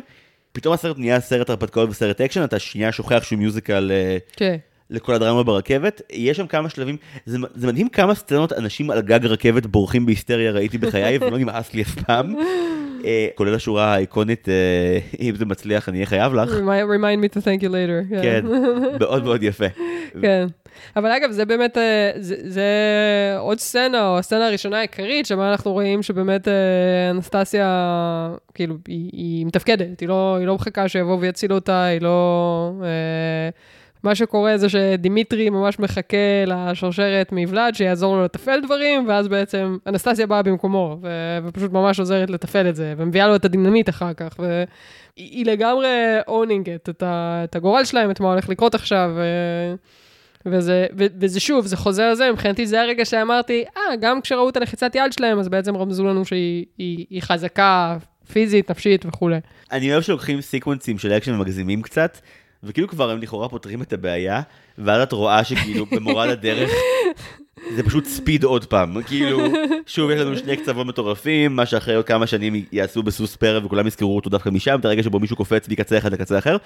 פתאום 0.52 0.74
הסרט 0.74 0.98
נהיה 0.98 1.20
סרט 1.20 1.50
הרפתקאות 1.50 1.88
וסרט 1.90 2.20
אקשן, 2.20 2.44
אתה 2.44 2.58
שנייה 2.58 2.92
שוכח 2.92 3.22
שהוא 3.22 3.38
musical 3.38 3.92
אה, 3.94 4.18
כן. 4.36 4.56
לכל 4.90 5.14
הדרמה 5.14 5.42
ברכבת, 5.42 6.02
יש 6.12 6.36
שם 6.36 6.46
כמה 6.46 6.68
שלבים, 6.68 6.96
זה, 7.26 7.38
זה 7.54 7.66
מדהים 7.66 7.88
כמה 7.88 8.14
סצנות 8.14 8.52
אנשים 8.52 8.90
על 8.90 9.00
גג 9.00 9.26
רכבת 9.26 9.66
בורחים 9.66 10.06
בהיסטריה 10.06 10.52
ראיתי 10.52 10.78
בחיי, 10.78 11.18
ולא 11.18 11.38
נמאס 11.38 11.74
לי 11.74 11.82
אף 11.82 11.94
פעם, 11.94 12.34
כולל 13.34 13.54
השורה 13.54 13.94
האיקונית, 13.94 14.48
אה, 14.48 14.98
אם 15.20 15.34
זה 15.36 15.44
מצליח 15.44 15.88
אני 15.88 15.96
אהיה 15.96 16.06
חייב 16.06 16.34
לך, 16.34 16.50
Remind 16.50 17.24
me 17.24 17.38
to 17.38 17.40
thank 17.40 17.62
you 17.62 17.68
later. 17.68 18.22
כן, 18.22 18.44
מאוד 19.00 19.24
מאוד 19.24 19.42
יפה. 19.42 19.66
כן. 20.20 20.46
אבל 20.96 21.10
אגב, 21.10 21.30
זה 21.30 21.44
באמת, 21.44 21.78
אה, 21.78 22.10
זה, 22.16 22.36
זה 22.44 22.66
עוד 23.38 23.58
סצנה, 23.58 24.08
או 24.08 24.18
הסצנה 24.18 24.46
הראשונה 24.46 24.78
העיקרית, 24.78 25.26
שבה 25.26 25.50
אנחנו 25.50 25.72
רואים 25.72 26.02
שבאמת 26.02 26.48
אה, 26.48 27.10
אנסטסיה, 27.10 27.66
כאילו, 28.54 28.74
היא, 28.88 29.10
היא 29.12 29.46
מתפקדת, 29.46 30.00
היא 30.00 30.08
לא, 30.08 30.36
היא 30.38 30.46
לא 30.46 30.54
מחכה 30.54 30.88
שיבואו 30.88 31.20
ויצילו 31.20 31.54
אותה, 31.54 31.84
היא 31.84 32.00
לא... 32.00 32.72
אה, 32.82 33.48
מה 34.02 34.14
שקורה 34.14 34.58
זה 34.58 34.68
שדימיטרי 34.68 35.50
ממש 35.50 35.78
מחכה 35.78 36.16
לשרשרת 36.46 37.32
מוולד 37.32 37.74
שיעזור 37.74 38.16
לו 38.16 38.24
לתפעל 38.24 38.60
דברים, 38.60 39.08
ואז 39.08 39.28
בעצם 39.28 39.76
אנסטסיה 39.86 40.26
באה 40.26 40.42
במקומו, 40.42 40.98
ו- 41.02 41.38
ופשוט 41.44 41.72
ממש 41.72 41.98
עוזרת 41.98 42.30
לתפעל 42.30 42.68
את 42.68 42.76
זה, 42.76 42.94
ומביאה 42.96 43.28
לו 43.28 43.36
את 43.36 43.44
הדינמיט 43.44 43.88
אחר 43.88 44.12
כך, 44.12 44.34
והיא 44.38 44.66
היא 45.16 45.46
לגמרי 45.46 45.88
owning 46.28 46.70
את, 46.70 47.02
ה- 47.02 47.40
את 47.44 47.56
הגורל 47.56 47.84
שלהם, 47.84 48.10
את 48.10 48.20
מה 48.20 48.32
הולך 48.32 48.48
לקרות 48.48 48.74
עכשיו, 48.74 49.10
ו- 49.14 49.74
וזה, 50.46 50.86
ו- 50.98 51.06
וזה 51.20 51.40
שוב, 51.40 51.66
זה 51.66 51.76
חוזר 51.76 52.10
לזה, 52.10 52.32
מבחינתי 52.32 52.66
זה 52.66 52.80
הרגע 52.80 53.04
שאמרתי, 53.04 53.64
אה, 53.76 53.96
גם 54.00 54.20
כשראו 54.20 54.48
את 54.48 54.56
הלחיצת 54.56 54.94
יד 54.94 55.12
שלהם, 55.12 55.38
אז 55.38 55.48
בעצם 55.48 55.76
רמזו 55.76 56.06
לנו 56.06 56.24
שהיא 56.24 56.64
היא, 56.78 57.06
היא 57.10 57.22
חזקה, 57.22 57.96
פיזית, 58.32 58.70
נפשית 58.70 59.06
וכולי. 59.06 59.38
אני 59.72 59.92
אוהב 59.92 60.02
שלוקחים 60.02 60.40
sequenceים 60.40 60.98
של 60.98 61.12
אקשן 61.12 61.34
ומגזימים 61.34 61.82
קצת, 61.82 62.18
וכאילו 62.62 62.88
כבר 62.88 63.10
הם 63.10 63.18
לכאורה 63.22 63.48
פותרים 63.48 63.82
את 63.82 63.92
הבעיה, 63.92 64.40
ואז 64.78 65.02
את 65.02 65.12
רואה 65.12 65.44
שכאילו 65.44 65.86
במורד 65.86 66.28
הדרך, 66.28 66.70
זה 67.76 67.82
פשוט 67.82 68.04
Speed 68.04 68.44
עוד 68.44 68.64
פעם, 68.64 69.02
כאילו, 69.02 69.40
שוב 69.86 70.10
יש 70.10 70.20
לנו 70.20 70.36
שני 70.36 70.56
קצוות 70.56 70.86
מטורפים, 70.86 71.56
מה 71.56 71.66
שאחרי 71.66 71.94
עוד 71.94 72.04
כמה 72.04 72.26
שנים 72.26 72.64
יעשו 72.72 73.02
בסוס 73.02 73.36
פרא 73.36 73.66
וכולם 73.66 73.86
יזכרו 73.86 74.16
אותו 74.16 74.30
דווקא 74.30 74.48
משם, 74.48 74.80
את 74.80 74.84
הרגע 74.84 75.02
שבו 75.02 75.20
מישהו 75.20 75.36
קופץ 75.36 75.68
מקצה 75.68 75.98
אחד 75.98 76.12
לקצה 76.12 76.38
אחר, 76.38 76.56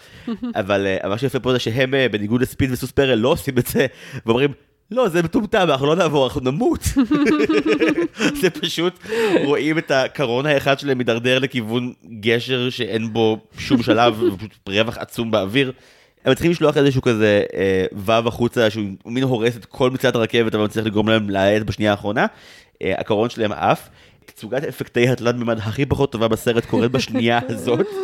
אבל 0.55 0.87
אה, 0.87 1.09
מה 1.09 1.19
שיפה 1.19 1.41
פה 1.41 1.53
זה 1.53 1.59
שהם 1.59 1.95
אה, 1.95 2.09
בניגוד 2.09 2.43
לספיד 2.43 2.73
וסוס 2.73 2.91
פרא 2.91 3.15
לא 3.15 3.29
עושים 3.29 3.59
את 3.59 3.67
זה, 3.67 3.87
ואומרים, 4.27 4.53
לא, 4.91 5.09
זה 5.09 5.23
מטומטם, 5.23 5.67
אנחנו 5.71 5.87
לא 5.87 5.97
נעבור, 5.97 6.27
אנחנו 6.27 6.41
נמות. 6.41 6.81
זה 8.41 8.51
פשוט, 8.51 8.99
רואים 9.45 9.79
את 9.79 9.91
הקרון 9.91 10.47
האחד 10.47 10.79
שלהם 10.79 10.99
מידרדר 10.99 11.39
לכיוון 11.39 11.93
גשר 12.21 12.71
שאין 12.71 13.13
בו 13.13 13.39
שום 13.59 13.83
שלב, 13.83 14.23
ופשוט 14.33 14.69
רווח 14.69 14.99
עצום 14.99 15.31
באוויר. 15.31 15.73
הם 16.25 16.35
צריכים 16.35 16.51
לשלוח 16.51 16.77
איזשהו 16.77 17.03
כזה 17.03 17.43
אה, 17.55 17.85
וו 17.93 18.29
החוצה, 18.29 18.71
שהוא 18.71 18.85
מין 19.07 19.23
הורס 19.23 19.57
את 19.57 19.65
כל 19.65 19.91
מצוות 19.91 20.15
הרכבת, 20.15 20.55
אבל 20.55 20.65
מצליח 20.65 20.87
לגרום 20.87 21.09
להם 21.09 21.31
להאט 21.31 21.63
בשנייה 21.63 21.91
האחרונה. 21.91 22.27
אה, 22.83 22.95
הקרון 22.99 23.31
שלהם 23.31 23.53
עף. 23.53 23.89
תצוגת 24.27 24.65
אפקטי 24.65 25.09
התלת 25.09 25.35
מימד 25.35 25.59
הכי 25.59 25.87
פחות 25.87 26.13
טובה 26.13 26.29
בסרט 26.29 26.65
קורית 26.65 26.93
בשנייה 26.93 27.41
הזאת. 27.49 27.87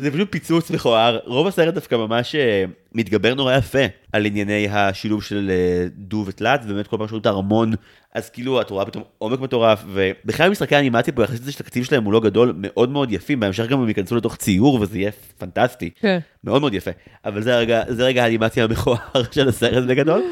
זה 0.00 0.10
פשוט 0.10 0.32
פיצוץ 0.32 0.70
מכוער. 0.70 1.18
רוב 1.24 1.46
הסרט 1.46 1.74
דווקא 1.74 1.94
ממש 1.94 2.34
אה, 2.34 2.64
מתגבר 2.94 3.34
נורא 3.34 3.54
יפה 3.54 3.78
על 4.12 4.26
ענייני 4.26 4.68
השילוב 4.68 5.22
של 5.22 5.50
אה, 5.50 5.86
דו 5.96 6.24
ותלת, 6.26 6.60
ובאמת 6.64 6.86
כל 6.86 6.96
פעם 6.96 7.06
שרואים 7.06 7.20
את 7.20 7.26
הארמון, 7.26 7.72
אז 8.14 8.30
כאילו 8.30 8.60
את 8.60 8.70
רואה 8.70 8.84
פתאום 8.84 9.04
עומק 9.18 9.40
מטורף, 9.40 9.84
ובכלל 9.92 10.50
משחקי 10.50 10.76
האנימציה 10.76 11.12
פה, 11.12 11.24
יחסית 11.24 11.40
לזה 11.40 11.52
שהתקציב 11.52 11.84
שלהם 11.84 12.04
הוא 12.04 12.12
לא 12.12 12.20
גדול, 12.20 12.52
מאוד 12.56 12.90
מאוד 12.90 13.12
יפים, 13.12 13.40
בהמשך 13.40 13.66
גם 13.68 13.80
הם 13.80 13.88
ייכנסו 13.88 14.16
לתוך 14.16 14.36
ציור 14.36 14.80
וזה 14.80 14.98
יהיה 14.98 15.10
פנטסטי. 15.38 15.90
כן. 16.00 16.18
מאוד 16.44 16.60
מאוד 16.60 16.74
יפה. 16.74 16.90
אבל 17.24 17.42
זה 17.42 17.56
רגע, 17.56 17.82
זה 17.88 18.04
רגע 18.04 18.24
האנימציה 18.24 18.64
המכוער 18.64 18.98
של 19.34 19.48
הסרט 19.48 19.84
בגדול. 19.84 20.22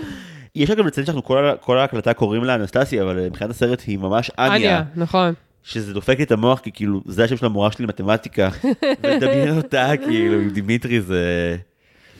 יש 0.54 0.70
גם 0.70 0.86
לציין 0.86 1.06
שאנחנו 1.06 1.24
כל, 1.24 1.50
כל 1.60 1.78
ההקלטה 1.78 2.14
קוראים 2.14 2.44
לה 2.44 2.54
אנסטסיה, 2.54 3.02
אבל 3.02 3.26
מבחינת 3.26 3.50
הסרט 3.50 3.82
היא 3.86 3.98
ממש 3.98 4.30
אניה. 4.38 4.56
אניה, 4.56 4.82
נכון. 4.96 5.34
שזה 5.62 5.94
דופק 5.94 6.18
לי 6.18 6.24
את 6.24 6.32
המוח, 6.32 6.60
כי 6.60 6.72
כאילו, 6.72 7.00
זה 7.06 7.24
השם 7.24 7.36
של 7.36 7.46
המורה 7.46 7.72
שלי 7.72 7.84
למתמטיקה, 7.84 8.48
ולדמיין 9.02 9.56
אותה 9.56 9.92
כאילו 10.04 10.40
עם 10.40 10.50
דימיטרי 10.50 11.00
זה 11.00 11.56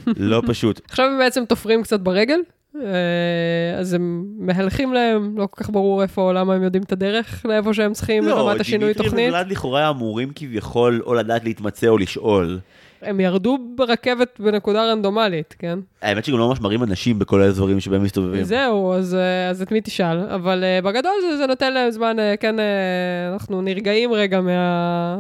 לא 0.07 0.43
פשוט. 0.47 0.80
עכשיו 0.90 1.07
הם 1.07 1.18
בעצם 1.18 1.45
תופרים 1.45 1.82
קצת 1.82 2.01
ברגל, 2.01 2.38
אה, 2.76 3.78
אז 3.78 3.95
הם 3.95 4.24
מהלכים 4.38 4.95
להם, 4.95 5.38
לא 5.38 5.49
כל 5.51 5.64
כך 5.64 5.70
ברור 5.70 6.03
איפה, 6.03 6.32
למה 6.32 6.55
הם 6.55 6.62
יודעים 6.62 6.82
את 6.82 6.93
הדרך 6.93 7.47
לאיפה 7.47 7.74
שהם 7.74 7.93
צריכים 7.93 8.24
ברמת 8.24 8.61
השינוי 8.61 8.86
דימיטרי 8.86 9.05
תוכנית. 9.05 9.30
וולד 9.32 9.49
לכאורה 9.49 9.90
אמורים 9.90 10.30
כביכול 10.34 11.03
או 11.07 11.14
לדעת 11.14 11.45
להתמצא 11.45 11.88
או 11.88 11.99
לשאול. 11.99 12.59
הם 13.03 13.20
ירדו 13.20 13.59
ברכבת 13.76 14.40
בנקודה 14.40 14.92
רנדומלית, 14.92 15.55
כן? 15.59 15.78
האמת 16.03 16.24
שגם 16.24 16.38
לא 16.38 16.48
ממש 16.48 16.61
מראים 16.61 16.82
אנשים 16.82 17.18
בכל 17.18 17.42
האזורים 17.42 17.80
שבהם 17.80 18.03
מסתובבים. 18.03 18.44
זהו, 18.44 18.92
אז, 18.92 19.14
אה, 19.14 19.48
אז 19.50 19.62
את 19.62 19.72
מי 19.72 19.80
תשאל? 19.80 20.18
אבל 20.18 20.64
uh, 20.80 20.84
בגדול 20.84 21.12
זה, 21.30 21.36
זה 21.36 21.46
נותן 21.46 21.72
להם 21.72 21.90
זמן, 21.90 22.16
uh, 22.18 22.36
כן, 22.36 22.57
uh, 22.59 23.32
אנחנו 23.32 23.62
נרגעים 23.62 24.12
רגע 24.12 24.40
מה, 24.40 25.18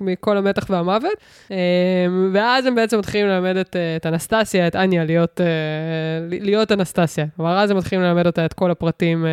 מכל 0.00 0.36
המתח 0.36 0.66
והמוות, 0.70 1.12
ואז 2.32 2.66
הם 2.66 2.74
בעצם 2.74 2.98
מתחילים 2.98 3.26
ללמד 3.26 3.56
את, 3.56 3.76
את 3.96 4.06
אנסטסיה, 4.06 4.66
את 4.66 4.76
אניה, 4.76 5.04
להיות, 5.04 5.40
להיות 6.30 6.72
אנסטסיה. 6.72 7.26
כלומר, 7.36 7.58
אז 7.58 7.70
הם 7.70 7.76
מתחילים 7.76 8.04
ללמד 8.04 8.26
אותה 8.26 8.44
את 8.44 8.52
כל 8.52 8.70
הפרטים, 8.70 9.26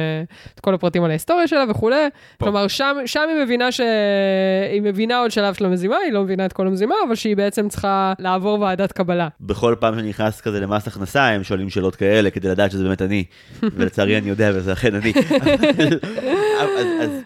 את 0.55 0.59
כל 0.59 0.73
הפרטים 0.73 1.03
על 1.03 1.09
ההיסטוריה 1.09 1.47
שלה 1.47 1.65
וכולי. 1.69 2.09
פה. 2.37 2.45
כלומר, 2.45 2.67
שם, 2.67 2.95
שם 3.05 3.21
היא 3.29 3.43
מבינה 3.43 3.71
שהיא 3.71 4.81
מבינה 4.81 5.19
עוד 5.19 5.31
שלב 5.31 5.53
של 5.53 5.65
המזימה, 5.65 5.97
היא 5.97 6.13
לא 6.13 6.23
מבינה 6.23 6.45
את 6.45 6.53
כל 6.53 6.67
המזימה, 6.67 6.95
אבל 7.07 7.15
שהיא 7.15 7.37
בעצם 7.37 7.60
צריכה 7.69 8.13
לעבור 8.19 8.59
ועדת 8.59 8.91
קבלה. 8.91 9.27
בכל 9.41 9.75
פעם 9.79 9.95
שאני 9.95 10.09
נכנס 10.09 10.41
כזה 10.41 10.59
למס 10.59 10.87
הכנסה, 10.87 11.27
הם 11.27 11.43
שואלים 11.43 11.69
שאלות 11.69 11.95
כאלה 11.95 12.29
כדי 12.29 12.47
לדעת 12.47 12.71
שזה 12.71 12.83
באמת 12.83 13.01
אני. 13.01 13.23
ולצערי 13.75 14.17
אני 14.17 14.29
יודע 14.29 14.51
וזה 14.53 14.73
אכן 14.73 14.95
אני. 14.95 15.13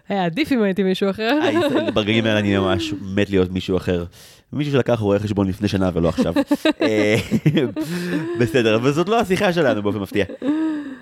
היה 0.10 0.26
עדיף 0.26 0.52
אם 0.52 0.64
הייתי 0.64 0.84
מישהו 0.84 1.10
אחר. 1.10 1.40
ברגעים 1.94 2.26
האלה 2.26 2.40
אני 2.40 2.58
ממש 2.58 2.94
מת 3.16 3.30
להיות 3.30 3.52
מישהו 3.52 3.78
אחר. 3.78 4.06
מישהו 4.54 4.74
שלקח 4.74 5.00
רואה 5.00 5.20
חשבון 5.20 5.48
לפני 5.48 5.68
שנה 5.68 5.90
ולא 5.94 6.10
עכשיו. 6.10 6.34
אה, 6.82 7.16
בסדר, 8.40 8.76
אבל 8.76 8.92
זאת 8.92 9.10
לא 9.10 9.20
השיחה 9.20 9.54
שלנו 9.54 9.84
באופן 9.84 10.00
מפתיע. 10.00 10.26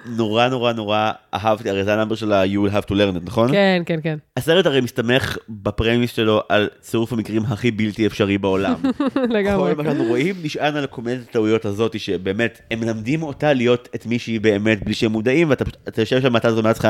נורא 0.06 0.48
נורא 0.48 0.74
נורא 0.74 1.12
אהבתי, 1.34 1.70
הרי 1.70 1.84
זה 1.84 1.94
ה 1.94 1.97
number 1.97 2.16
של 2.16 2.32
ה-You 2.32 2.70
will 2.70 2.74
have 2.74 2.86
to 2.86 2.92
learn 2.92 3.18
it, 3.18 3.26
נכון? 3.26 3.52
כן, 3.52 3.82
כן, 3.86 4.00
כן. 4.04 4.18
הסרט 4.38 4.66
הרי 4.66 4.82
מסתמך 4.82 5.38
ב 5.50 5.58
premise 5.58 6.16
שלו 6.16 6.42
על 6.50 6.70
צירוף 6.82 7.14
המקרים 7.14 7.42
הכי 7.46 7.72
בלתי 7.72 8.08
אפשרי 8.08 8.38
בעולם. 8.38 8.76
לגמרי. 9.36 9.76
כל 9.76 9.78
מה 9.78 9.84
שאנחנו 9.84 10.04
רואים 10.04 10.36
נשען 10.44 10.76
על 10.76 10.86
קומדיית 10.86 11.22
הטעויות 11.30 11.66
הזאת, 11.66 12.00
שבאמת, 12.00 12.62
הם 12.72 12.80
מלמדים 12.80 13.24
אותה 13.24 13.54
להיות 13.54 13.90
את 13.96 14.06
מי 14.06 14.20
שהיא 14.20 14.42
באמת, 14.42 14.84
בלי 14.84 14.94
שהם 14.94 15.12
מודעים, 15.12 15.50
ואתה 15.50 16.02
יושב 16.02 16.22
שם, 16.22 16.36
אתה 16.36 16.50
אומר 16.50 16.62
לעצמך, 16.62 16.88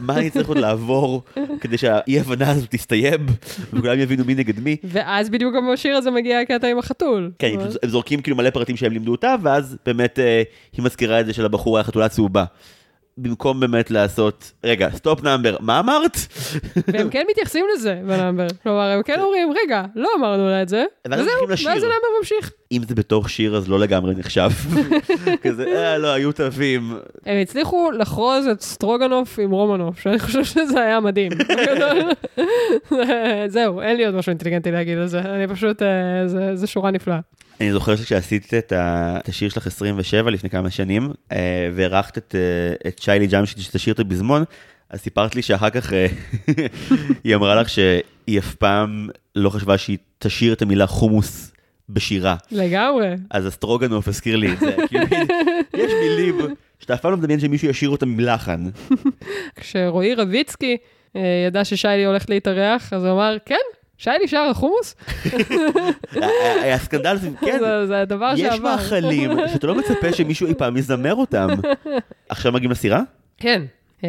מה, 0.00 0.18
אני 0.18 0.30
צריך 0.30 0.48
עוד 0.48 0.58
לעבור 0.58 1.22
כדי 1.60 1.78
שהאי 1.78 2.20
הבנה 2.20 2.50
הזאת 2.50 2.70
תסתיים, 2.70 3.26
וכולם 3.72 4.00
יבינו 4.00 4.24
מי 4.24 4.34
נגד 4.34 4.60
מי. 4.60 4.76
ואז 4.84 5.30
בדיוק 5.30 5.54
גם 5.54 5.72
בשיר 5.72 5.96
הזה 5.96 6.10
מגיע 6.10 6.40
הקטע 6.40 6.66
עם 6.66 6.78
החתול. 6.78 7.30
כן, 7.38 7.60
הם 7.60 7.90
זורקים 7.90 8.22
כאילו 8.22 8.36
מלא 8.36 8.50
פרטים 8.50 8.76
שהם 8.76 8.92
לימדו 8.92 9.12
אותה, 9.12 9.34
ואז 9.42 9.76
באמת 9.86 10.18
אה, 10.18 10.42
היא 10.72 10.84
מזכירה 10.84 11.20
את 11.20 11.26
זה 11.26 11.32
שלבחור 11.32 11.76
היה 11.76 11.84
חתולה 11.84 12.08
צהובה. 12.08 12.44
במקום 13.18 13.60
באמת 13.60 13.90
לעשות, 13.90 14.52
רגע, 14.64 14.90
stop 14.90 15.22
number, 15.22 15.56
מה 15.60 15.80
אמרת? 15.80 16.16
והם 16.88 17.10
כן 17.10 17.24
מתייחסים 17.30 17.64
לזה 17.74 18.00
ב 18.06 18.11
number. 18.11 18.46
כלומר, 18.62 18.80
הם 18.80 19.02
כן 19.02 19.20
אומרים, 19.20 19.52
רגע, 19.64 19.84
לא 19.94 20.08
אמרנו 20.18 20.48
לה 20.48 20.62
את 20.62 20.68
זה, 20.68 20.84
וזהו. 21.06 21.48
ואז 21.48 21.66
ה 21.66 21.72
number 21.72 22.08
ממשיך. 22.18 22.52
אם 22.72 22.82
זה 22.88 22.94
בתוך 22.94 23.30
שיר 23.30 23.56
אז 23.56 23.68
לא 23.68 23.78
לגמרי 23.78 24.14
נחשב. 24.14 24.50
כזה, 25.42 25.64
אה, 25.76 25.98
לא, 25.98 26.08
היו 26.08 26.32
טובים. 26.32 26.94
הם 27.26 27.42
הצליחו 27.42 27.90
לחרוז 27.90 28.46
את 28.46 28.60
סטרוגנוף 28.60 29.38
עם 29.38 29.50
רומנוף, 29.50 30.00
שאני 30.00 30.18
חושב 30.18 30.44
שזה 30.44 30.80
היה 30.80 31.00
מדהים. 31.00 31.32
זהו, 33.48 33.80
אין 33.80 33.96
לי 33.96 34.06
עוד 34.06 34.14
משהו 34.14 34.30
אינטליגנטי 34.30 34.70
להגיד 34.70 34.98
על 34.98 35.06
זה, 35.06 35.20
אני 35.20 35.48
פשוט, 35.48 35.82
אה, 35.82 36.54
זה 36.54 36.66
שורה 36.66 36.90
נפלאה. 36.90 37.20
אני 37.60 37.72
זוכר 37.72 37.96
שכשעשית 37.96 38.54
את 38.54 38.72
ה- 38.72 39.16
את 39.18 39.28
השיר 39.28 39.48
שלך 39.48 39.66
27 39.66 40.30
לפני 40.30 40.50
כמה 40.50 40.70
שנים, 40.70 41.10
אה, 41.32 41.70
והערכת 41.74 42.18
את, 42.18 42.34
אה, 42.34 42.88
את 42.90 42.98
שיילי 42.98 43.26
ג'אמשיט 43.26 43.58
שתשיר 43.58 43.94
את 43.94 44.00
הפזמון, 44.00 44.44
אז 44.90 45.00
סיפרת 45.00 45.34
לי 45.34 45.42
שאחר 45.42 45.70
כך 45.70 45.92
אה, 45.92 46.06
היא 47.24 47.34
אמרה 47.34 47.54
לך 47.54 47.68
שהיא 47.68 48.38
אף 48.38 48.54
פעם 48.54 49.08
לא 49.36 49.50
חשבה 49.50 49.78
שהיא 49.78 49.98
תשיר 50.18 50.52
את 50.52 50.62
המילה 50.62 50.86
חומוס 50.86 51.52
בשירה. 51.88 52.36
לגמרי. 52.52 53.08
אז 53.30 53.46
הסטרוגנוף 53.46 54.08
הזכיר 54.08 54.36
לי 54.36 54.52
את 54.52 54.60
זה. 54.60 54.76
כאילו, 54.88 55.04
יש 55.74 55.92
מילים 56.02 56.38
שאתה 56.78 56.94
אף 56.94 57.00
פעם 57.00 57.10
לא 57.10 57.16
מדמיין 57.16 57.40
שמישהו 57.40 57.68
ישיר 57.68 57.88
אותם 57.88 58.08
עם 58.08 58.20
לחן. 58.20 58.64
כשרועי 59.60 60.14
רביצקי 60.14 60.76
ידע 61.46 61.64
ששיילי 61.64 62.04
הולך 62.04 62.24
להתארח, 62.28 62.92
אז 62.92 63.04
הוא 63.04 63.12
אמר, 63.12 63.36
כן, 63.46 63.54
שיילי 64.00 64.28
שר 64.28 64.46
החומוס? 64.50 64.94
היה- 66.12 66.62
היה 66.62 66.78
סקנדל, 66.78 67.16
כן, 67.40 67.58
זה- 67.86 68.00
הדבר 68.00 68.32
יש 68.36 68.40
שעבר. 68.40 68.62
מאכלים 68.76 69.30
שאתה 69.52 69.66
לא 69.66 69.74
מצפה 69.74 70.12
שמישהו 70.12 70.46
אי 70.46 70.54
פעם 70.54 70.76
יזמר 70.76 71.14
אותם. 71.14 71.48
עכשיו 72.28 72.52
מגיעים 72.52 72.70
לסירה? 72.70 73.00
כן. 73.38 73.62
אה, 74.04 74.08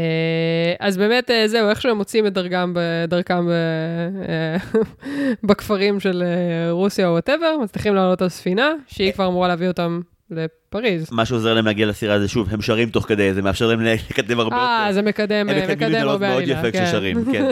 אז 0.79 0.97
באמת, 0.97 1.31
אה, 1.31 1.47
זהו, 1.47 1.69
איכשהו 1.69 1.91
הם 1.91 1.97
מוצאים 1.97 2.27
את 2.27 2.33
דרכם, 2.33 2.73
דרכם 3.07 3.45
אה, 3.49 4.57
בכפרים 5.43 5.99
של 5.99 6.23
אה, 6.25 6.71
רוסיה 6.71 7.07
או 7.07 7.11
whatever, 7.11 7.57
מצליחים 7.63 7.95
לעלות 7.95 8.21
על 8.21 8.29
ספינה, 8.29 8.71
שהיא 8.87 9.11
כבר 9.11 9.27
אמורה 9.27 9.47
להביא 9.47 9.67
אותם 9.67 10.01
לפריז. 10.31 11.07
מה 11.11 11.25
שעוזר 11.25 11.53
להם 11.53 11.65
להגיע 11.65 11.85
לסירה 11.85 12.19
זה 12.19 12.27
שוב, 12.27 12.47
הם 12.51 12.61
שרים 12.61 12.89
תוך 12.89 13.05
כדי, 13.07 13.33
זה 13.33 13.41
מאפשר 13.41 13.67
להם 13.67 13.81
לקדם 14.09 14.39
הרבה 14.39 14.55
אה, 14.57 14.79
יותר. 14.81 14.93
זה 14.93 15.01
מקדם, 15.01 15.35
הם 15.35 15.49
אה, 15.49 15.67
מקדם 15.75 16.07
הרבה 16.07 16.29
מאוד 16.29 16.43
יפה 16.45 16.71
כן. 16.71 16.85
כששרים, 16.85 17.25
כן. 17.33 17.45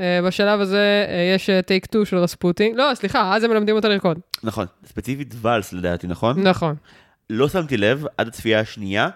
אה, 0.00 0.20
בשלב 0.26 0.60
הזה 0.60 1.06
אה, 1.08 1.32
יש 1.34 1.50
take 1.66 1.84
2 1.84 2.04
של 2.04 2.16
רספוטין, 2.16 2.76
לא, 2.76 2.90
סליחה, 2.94 3.36
אז 3.36 3.44
הם 3.44 3.50
מלמדים 3.50 3.76
אותה 3.76 3.88
לרקוד. 3.88 4.18
נכון, 4.42 4.66
ספציפית 4.86 5.34
ואלס 5.40 5.72
לדעתי, 5.72 6.06
נכון? 6.06 6.42
נכון. 6.42 6.74
לא 7.30 7.48
שמתי 7.48 7.76
לב 7.76 8.04
עד 8.18 8.28
הצפייה 8.28 8.60
השנייה, 8.60 9.08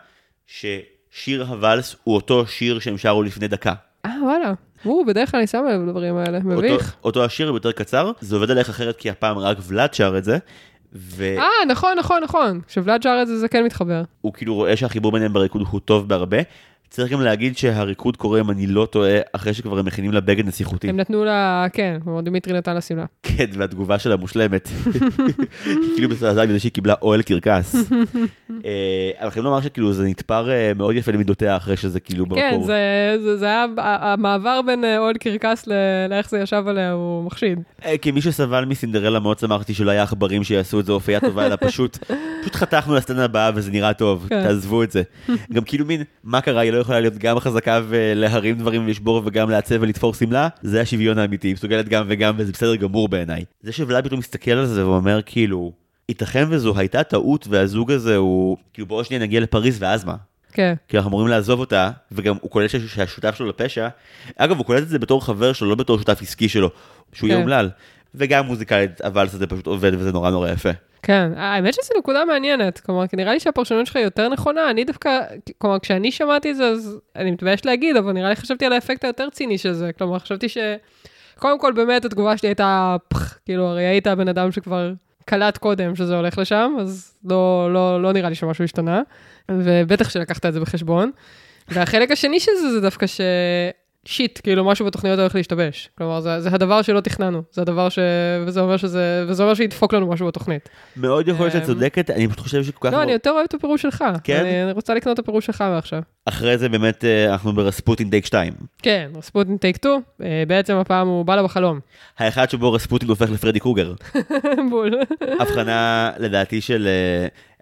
ששיר 0.46 1.44
הוואלס 1.44 1.96
הוא 2.04 2.14
אותו 2.14 2.46
שיר 2.46 2.78
שהם 2.78 2.98
שרו 2.98 3.22
לפני 3.22 3.48
דקה. 3.48 3.72
אה, 4.06 4.10
וואלה. 4.22 4.52
הוא, 4.82 5.06
בדרך 5.06 5.30
כלל 5.30 5.38
אני 5.38 5.46
שמה 5.46 5.72
לב 5.74 5.82
לדברים 5.88 6.16
האלה, 6.16 6.38
אותו- 6.38 6.48
מביך. 6.48 6.94
אותו 7.04 7.24
השיר 7.24 7.48
הוא 7.48 7.56
יותר 7.56 7.72
קצר, 7.72 8.12
זה 8.20 8.34
עובד 8.36 8.50
עליך 8.50 8.68
אחרת 8.68 8.96
כי 8.96 9.10
הפעם 9.10 9.38
רק 9.38 9.58
ולאד 9.68 9.94
שר 9.94 10.14
את 10.18 10.24
זה, 10.24 10.38
והוא 10.92 11.38
אה, 11.38 11.64
נכון, 11.68 11.94
נכון, 11.98 12.22
נכון. 12.22 12.60
שר 13.02 13.22
את 13.22 13.26
זה, 13.26 13.38
זה 13.38 13.48
כן 13.48 13.64
מתחבר. 13.64 14.02
כאילו 14.34 14.54
רואה 14.54 14.76
שהחיבור 14.76 15.12
ביניהם 15.12 15.32
בריקוד 15.32 15.62
הוא 15.70 15.80
טוב 15.80 16.08
בהרבה. 16.08 16.38
צריך 16.92 17.12
גם 17.12 17.20
להגיד 17.20 17.56
שהריקוד 17.56 18.16
קורה, 18.16 18.40
אם 18.40 18.50
אני 18.50 18.66
לא 18.66 18.86
טועה, 18.90 19.18
אחרי 19.32 19.54
שכבר 19.54 19.78
הם 19.78 19.86
מכינים 19.86 20.12
לה 20.12 20.20
בגד 20.20 20.46
נסיכותי. 20.46 20.88
הם 20.88 20.96
נתנו 20.96 21.24
לה, 21.24 21.66
כן, 21.72 21.98
כלומר 22.04 22.20
דמיטרי 22.20 22.54
נתן 22.54 22.74
לה 22.74 22.80
שמלה. 22.80 23.04
כן, 23.22 23.44
והתגובה 23.52 23.98
שלה 23.98 24.16
מושלמת. 24.16 24.68
כאילו 25.94 26.08
מזעזעת 26.08 26.48
בזה 26.48 26.58
שהיא 26.58 26.72
קיבלה 26.72 26.94
אוהל 27.02 27.22
קרקס. 27.22 27.74
אה, 28.64 29.10
אבל 29.20 29.30
חייבים 29.30 29.44
לומר 29.44 29.60
שכאילו 29.60 29.92
זה 29.92 30.04
נתפר 30.04 30.50
אה, 30.50 30.72
מאוד 30.76 30.94
יפה 30.94 31.12
למידותיה 31.12 31.56
אחרי 31.56 31.76
שזה 31.76 32.00
כאילו 32.00 32.26
במקור. 32.26 32.66
כן, 32.66 33.18
זה, 33.36 33.46
היה, 33.46 33.66
המעבר 33.76 34.60
בין 34.66 34.84
אה, 34.84 34.98
אוהל 34.98 35.14
קרקס 35.14 35.68
לאיך 36.08 36.30
זה 36.30 36.38
ישב 36.38 36.64
עליה 36.66 36.92
הוא 36.92 37.24
מחשיד. 37.24 37.58
כמי 38.02 38.20
שסבל 38.22 38.64
מסינדרלה 38.64 39.20
מאוד 39.20 39.38
שמחתי 39.38 39.74
שלא 39.74 39.90
היה 39.90 40.02
עכברים 40.02 40.44
שיעשו 40.44 40.80
את 40.80 40.86
זה 40.86 40.92
הופעה 40.92 41.20
טובה, 41.20 41.46
אלא 41.46 41.56
פשוט, 41.60 41.98
פשוט 42.40 42.54
חתכנו 42.54 42.94
לסצנה 42.94 43.24
הבאה 43.24 43.50
וזה 43.54 43.70
נראה 43.70 43.94
טוב, 43.94 44.26
כן. 44.28 44.42
תעזבו 44.42 44.82
את 44.82 44.90
זה. 44.90 45.02
גם 45.52 45.64
כאילו 45.64 45.86
מין, 45.86 46.02
מה 46.24 46.40
קרה, 46.40 46.60
היא 46.60 46.72
לא 46.72 46.81
יכולה 46.82 47.00
להיות 47.00 47.14
גם 47.18 47.40
חזקה 47.40 47.80
ולהרים 47.88 48.58
דברים 48.58 48.84
ולשבור 48.86 49.22
וגם 49.24 49.50
לעצב 49.50 49.74
ולתפור 49.80 50.14
שמלה? 50.14 50.48
זה 50.62 50.80
השוויון 50.80 51.18
האמיתי, 51.18 51.48
היא 51.48 51.54
מסוגלת 51.54 51.88
גם 51.88 52.04
וגם 52.08 52.34
וזה 52.38 52.52
בסדר 52.52 52.76
גמור 52.76 53.08
בעיניי. 53.08 53.44
זה 53.62 53.72
שוולאד 53.72 54.04
פתאום 54.04 54.18
מסתכל 54.18 54.50
על 54.50 54.66
זה 54.66 54.86
ואומר 54.86 55.20
כאילו, 55.26 55.72
ייתכן 56.08 56.46
וזו 56.50 56.74
הייתה 56.78 57.02
טעות 57.02 57.46
והזוג 57.50 57.92
הזה 57.92 58.16
הוא, 58.16 58.56
כאילו 58.72 58.86
בעוד 58.88 59.04
שנייה 59.04 59.22
נגיע 59.22 59.40
לפריז 59.40 59.76
ואז 59.82 60.04
מה? 60.04 60.16
כן, 60.52 60.74
כי 60.88 60.96
אנחנו 60.96 61.08
אמורים 61.10 61.28
לעזוב 61.28 61.60
אותה, 61.60 61.90
וגם 62.12 62.36
הוא 62.40 62.50
קולט 62.50 62.70
שה- 62.70 62.88
שהשותף 62.88 63.34
שלו 63.34 63.48
לפשע, 63.48 63.88
אגב, 64.36 64.56
הוא 64.58 64.66
קולט 64.66 64.82
את 64.82 64.88
זה 64.88 64.98
בתור 64.98 65.24
חבר 65.24 65.52
שלו, 65.52 65.68
לא 65.68 65.74
בתור 65.74 65.98
שותף 65.98 66.18
עסקי 66.22 66.48
שלו, 66.48 66.70
שהוא 67.12 67.28
יהיה 67.28 67.36
כן. 67.36 67.42
אומלל. 67.42 67.70
וגם 68.14 68.46
מוזיקלית, 68.46 69.00
אבל 69.00 69.28
זה 69.28 69.46
פשוט 69.46 69.66
עובד 69.66 69.92
וזה 69.94 70.12
נורא 70.12 70.30
נורא 70.30 70.48
יפה. 70.50 70.70
כן, 71.02 71.32
האמת 71.36 71.74
שזו 71.74 71.94
נקודה 71.98 72.24
מעניינת, 72.24 72.80
כלומר, 72.80 73.04
נראה 73.12 73.32
לי 73.32 73.40
שהפרשנות 73.40 73.86
שלך 73.86 73.96
יותר 73.96 74.28
נכונה, 74.28 74.70
אני 74.70 74.84
דווקא, 74.84 75.20
כלומר, 75.58 75.78
כשאני 75.78 76.12
שמעתי 76.12 76.50
את 76.50 76.56
זה, 76.56 76.64
אז 76.64 76.98
אני 77.16 77.30
מתבייש 77.30 77.66
להגיד, 77.66 77.96
אבל 77.96 78.12
נראה 78.12 78.28
לי 78.28 78.36
חשבתי 78.36 78.66
על 78.66 78.72
האפקט 78.72 79.04
היותר 79.04 79.30
ציני 79.30 79.58
של 79.58 79.72
זה, 79.72 79.90
כלומר, 79.98 80.18
חשבתי 80.18 80.48
ש... 80.48 80.58
קודם 81.38 81.58
כל, 81.58 81.72
באמת, 81.72 82.04
התגובה 82.04 82.36
שלי 82.36 82.48
הייתה, 82.48 82.96
פח, 83.08 83.38
כאילו, 83.44 83.66
הרי 83.66 83.84
היית 83.84 84.06
הבן 84.06 84.28
אדם 84.28 84.52
שכבר 84.52 84.92
קלט 85.24 85.58
קודם 85.58 85.96
שזה 85.96 86.16
הולך 86.16 86.38
לשם, 86.38 86.72
אז 86.80 87.14
לא, 87.24 87.68
לא, 87.72 88.02
לא 88.02 88.12
נראה 88.12 88.28
לי 88.28 88.34
שמשהו 88.34 88.64
השתנה, 88.64 89.02
ובטח 89.50 90.10
שלקחת 90.10 90.46
את 90.46 90.52
זה 90.52 90.60
בחשבון. 90.60 91.10
והחלק 91.68 92.10
השני 92.10 92.40
של 92.40 92.52
זה, 92.60 92.70
זה 92.70 92.80
דווקא 92.80 93.06
ש... 93.06 93.20
שיט, 94.04 94.40
כאילו 94.42 94.64
משהו 94.64 94.86
בתוכניות 94.86 95.18
הולך 95.18 95.34
להשתבש. 95.34 95.90
כלומר, 95.98 96.20
זה, 96.20 96.40
זה 96.40 96.48
הדבר 96.52 96.82
שלא 96.82 97.00
תכננו, 97.00 97.42
זה 97.52 97.62
הדבר 97.62 97.88
ש... 97.88 97.98
וזה 98.46 98.60
אומר 98.60 98.76
שזה, 98.76 99.24
וזה 99.28 99.42
אומר 99.42 99.54
שידפוק 99.54 99.94
לנו 99.94 100.06
משהו 100.06 100.26
בתוכנית. 100.26 100.68
מאוד 100.96 101.28
יכול 101.28 101.46
להיות 101.46 101.52
שאת 101.52 101.62
אמ, 101.62 101.66
צודקת, 101.66 102.10
אני 102.10 102.28
פשוט 102.28 102.40
חושב 102.40 102.64
שכל 102.64 102.88
כך... 102.88 102.94
לא, 102.94 103.02
אני 103.02 103.12
יותר 103.12 103.30
אוהב 103.30 103.44
את 103.48 103.54
הפירוש 103.54 103.82
שלך. 103.82 104.04
כן? 104.24 104.40
אני, 104.40 104.62
אני 104.62 104.72
רוצה 104.72 104.94
לקנות 104.94 105.14
את 105.14 105.18
הפירוש 105.18 105.46
שלך 105.46 105.60
מעכשיו. 105.60 106.02
אחרי 106.24 106.58
זה 106.58 106.68
באמת 106.68 107.04
אה, 107.04 107.32
אנחנו 107.32 107.52
ברספוטין 107.52 108.10
טייק 108.10 108.26
2. 108.26 108.52
כן, 108.82 109.10
רספוטין 109.16 109.56
טייק 109.56 109.76
2, 109.76 110.00
בעצם 110.48 110.76
הפעם 110.76 111.08
הוא 111.08 111.24
בא 111.24 111.36
לה 111.36 111.42
בחלום. 111.42 111.80
האחד 112.18 112.50
שבו 112.50 112.72
רספוטין 112.72 113.08
הופך 113.08 113.30
לפרדי 113.30 113.60
קרוגר. 113.60 113.94
בול. 114.70 114.94
הבחנה 115.40 116.10
לדעתי 116.18 116.60
של... 116.60 116.88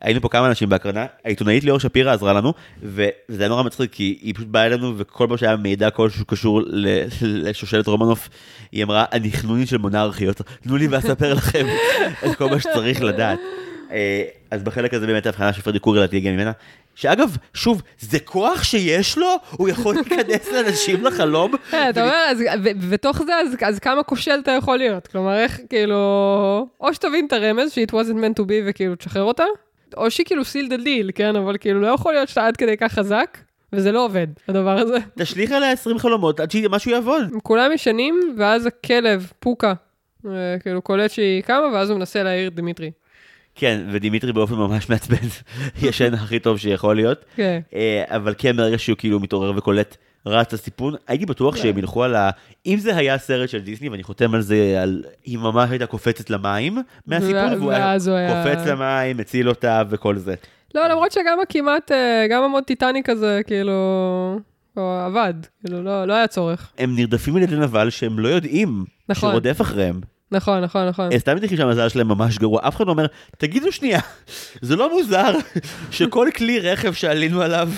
היינו 0.01 0.21
פה 0.21 0.29
כמה 0.29 0.47
אנשים 0.47 0.69
בהקרנה, 0.69 1.07
העיתונאית 1.25 1.65
ליאור 1.65 1.81
שפירא 1.81 2.13
עזרה 2.13 2.33
לנו, 2.33 2.53
וזה 2.83 3.13
היה 3.39 3.49
נורא 3.49 3.63
מצחיק, 3.63 3.93
כי 3.93 4.19
היא 4.23 4.35
פשוט 4.35 4.49
באה 4.49 4.67
אלינו, 4.67 4.95
וכל 4.97 5.27
פעם 5.29 5.37
שהיה 5.37 5.57
מידע 5.57 5.91
כלשהו 5.91 6.25
קשור 6.25 6.63
לשושלת 7.23 7.87
רומנוף, 7.87 8.29
היא 8.73 8.85
אמרה, 8.85 9.05
אני 9.13 9.33
חנונית 9.33 9.69
של 9.69 9.79
מונרכיות, 9.79 10.41
תנו 10.63 10.77
לי 10.77 10.87
ואספר 10.87 11.35
לכם 11.35 11.67
את 12.27 12.37
כל 12.37 12.51
מה 12.51 12.61
שצריך 12.61 13.03
לדעת. 13.03 13.39
אה, 13.93 14.23
אז 14.51 14.63
בחלק 14.63 14.95
הזה 14.95 15.07
באמת 15.07 15.27
ההבחנה 15.27 15.53
של 15.53 15.63
פרדי 15.63 15.79
קרוגר 15.79 16.01
לדעתי 16.01 16.31
ממנה. 16.31 16.53
שאגב, 16.95 17.37
שוב, 17.55 17.83
זה 18.01 18.19
כוח 18.19 18.63
שיש 18.63 19.19
לו? 19.19 19.37
הוא 19.51 19.69
יכול 19.69 19.95
להיכנס 19.95 20.53
לאנשים 20.53 21.05
לחלום? 21.05 21.53
אתה 21.91 22.03
אומר, 22.03 22.17
בתוך 22.91 23.23
זה, 23.23 23.33
אז 23.67 23.79
כמה 23.79 24.03
כושל 24.03 24.39
אתה 24.43 24.51
יכול 24.51 24.79
להיות? 24.79 25.07
כלומר, 25.07 25.39
איך, 25.39 25.61
כאילו, 25.69 25.97
או 26.81 26.95
שתבין 26.95 27.27
את 27.27 27.33
הרמז, 27.33 27.73
ש-it 27.73 27.91
wasn't 27.91 28.17
meant 28.17 28.41
to 28.41 28.43
be, 28.43 28.53
וכאילו, 28.67 28.95
תשחרר 28.95 29.23
אותה, 29.23 29.45
או 29.97 30.11
שכאילו 30.11 30.43
seal 30.43 30.72
the 30.72 30.80
deal, 30.84 31.12
כן? 31.14 31.36
אבל 31.36 31.57
כאילו, 31.61 31.80
לא 31.80 31.86
יכול 31.86 32.12
להיות 32.12 32.28
שאתה 32.28 32.47
עד 32.47 32.57
כדי 32.57 32.76
כך 32.76 32.93
חזק, 32.93 33.38
וזה 33.72 33.93
לא 33.93 34.05
עובד, 34.05 34.26
הדבר 34.49 34.78
הזה. 34.78 34.97
תשליך 35.18 35.53
עליה 35.53 35.72
20 35.72 35.99
חלומות 35.99 36.41
עד 36.41 36.51
שמשהו 36.51 36.91
יעבוד. 36.91 37.22
כולם 37.43 37.72
ישנים, 37.72 38.34
ואז 38.38 38.66
הכלב, 38.66 39.32
פוקה, 39.38 39.72
אה, 40.26 40.57
כאילו, 40.62 40.82
קולט 40.82 41.11
שהיא 41.11 41.43
קמה, 41.43 41.66
ואז 41.72 41.91
הוא 41.91 41.99
מנסה 41.99 42.22
להעיר 42.22 42.49
את 42.49 42.55
דמיטרי. 42.55 42.91
כן, 43.55 43.80
ודימיטרי 43.93 44.32
באופן 44.32 44.55
ממש 44.55 44.88
מעצבן, 44.88 45.16
ישן 45.82 46.14
הכי 46.14 46.38
טוב 46.38 46.59
שיכול 46.59 46.97
להיות. 46.97 47.24
כן. 47.36 47.61
אה, 47.74 48.05
אבל 48.09 48.34
כן, 48.38 48.57
ברגע 48.57 48.78
שהוא 48.78 48.97
כאילו 48.97 49.20
מתעורר 49.20 49.53
וקולט 49.57 49.97
רץ 50.27 50.53
לסיפון, 50.53 50.95
הייתי 51.09 51.27
בטוח 51.27 51.55
כן. 51.57 51.62
שהם 51.62 51.79
ילכו 51.79 52.05
על 52.05 52.14
ה... 52.16 52.31
אם 52.66 52.79
זה 52.79 52.97
היה 52.97 53.18
סרט 53.18 53.49
של 53.49 53.59
דיסני, 53.59 53.89
ואני 53.89 54.03
חותם 54.03 54.35
על 54.35 54.41
זה, 54.41 54.79
על... 54.83 55.05
היא 55.25 55.39
ממש 55.39 55.71
הייתה 55.71 55.87
קופצת 55.87 56.31
למים 56.31 56.79
מהסיפון, 57.07 57.55
והוא 57.59 57.73
היה 57.73 57.99
קופץ 57.99 58.66
למים, 58.66 59.16
מציל 59.16 59.49
אותה 59.49 59.83
וכל 59.91 60.16
זה. 60.16 60.35
לא, 60.75 60.89
למרות 60.89 61.12
שגם 61.12 61.39
הכמעט, 61.43 61.93
אה, 61.93 62.27
גם 62.31 62.43
ה 62.43 62.47
mode 62.47 62.64
טיטניק 62.64 63.09
הזה, 63.09 63.41
כאילו, 63.47 64.39
עבד, 64.77 65.35
כאילו, 65.61 65.83
לא 65.83 66.05
לא 66.05 66.14
היה 66.14 66.27
צורך. 66.27 66.73
הם 66.79 66.97
נרדפים 66.97 67.37
על 67.37 67.43
ידי 67.43 67.57
נבל 67.57 67.91
שהם 67.91 68.18
לא 68.18 68.29
יודעים 68.29 68.85
נכון. 69.09 69.31
שרודף 69.31 69.61
אחריהם. 69.61 70.01
נכון, 70.33 70.61
נכון, 70.61 70.89
נכון. 70.89 71.18
סתם 71.18 71.37
מתחילים 71.37 71.57
שהמזל 71.57 71.89
שלהם 71.89 72.09
ממש 72.09 72.39
גרוע, 72.39 72.61
אף 72.68 72.76
אחד 72.76 72.87
לא 72.87 72.93
אומר, 72.93 73.07
תגידו 73.39 73.72
שנייה, 73.72 74.01
זה 74.61 74.76
לא 74.76 74.91
מוזר 74.91 75.33
שכל 75.91 76.28
כלי 76.37 76.59
רכב 76.59 76.93
שעלינו 76.93 77.43
עליו 77.43 77.68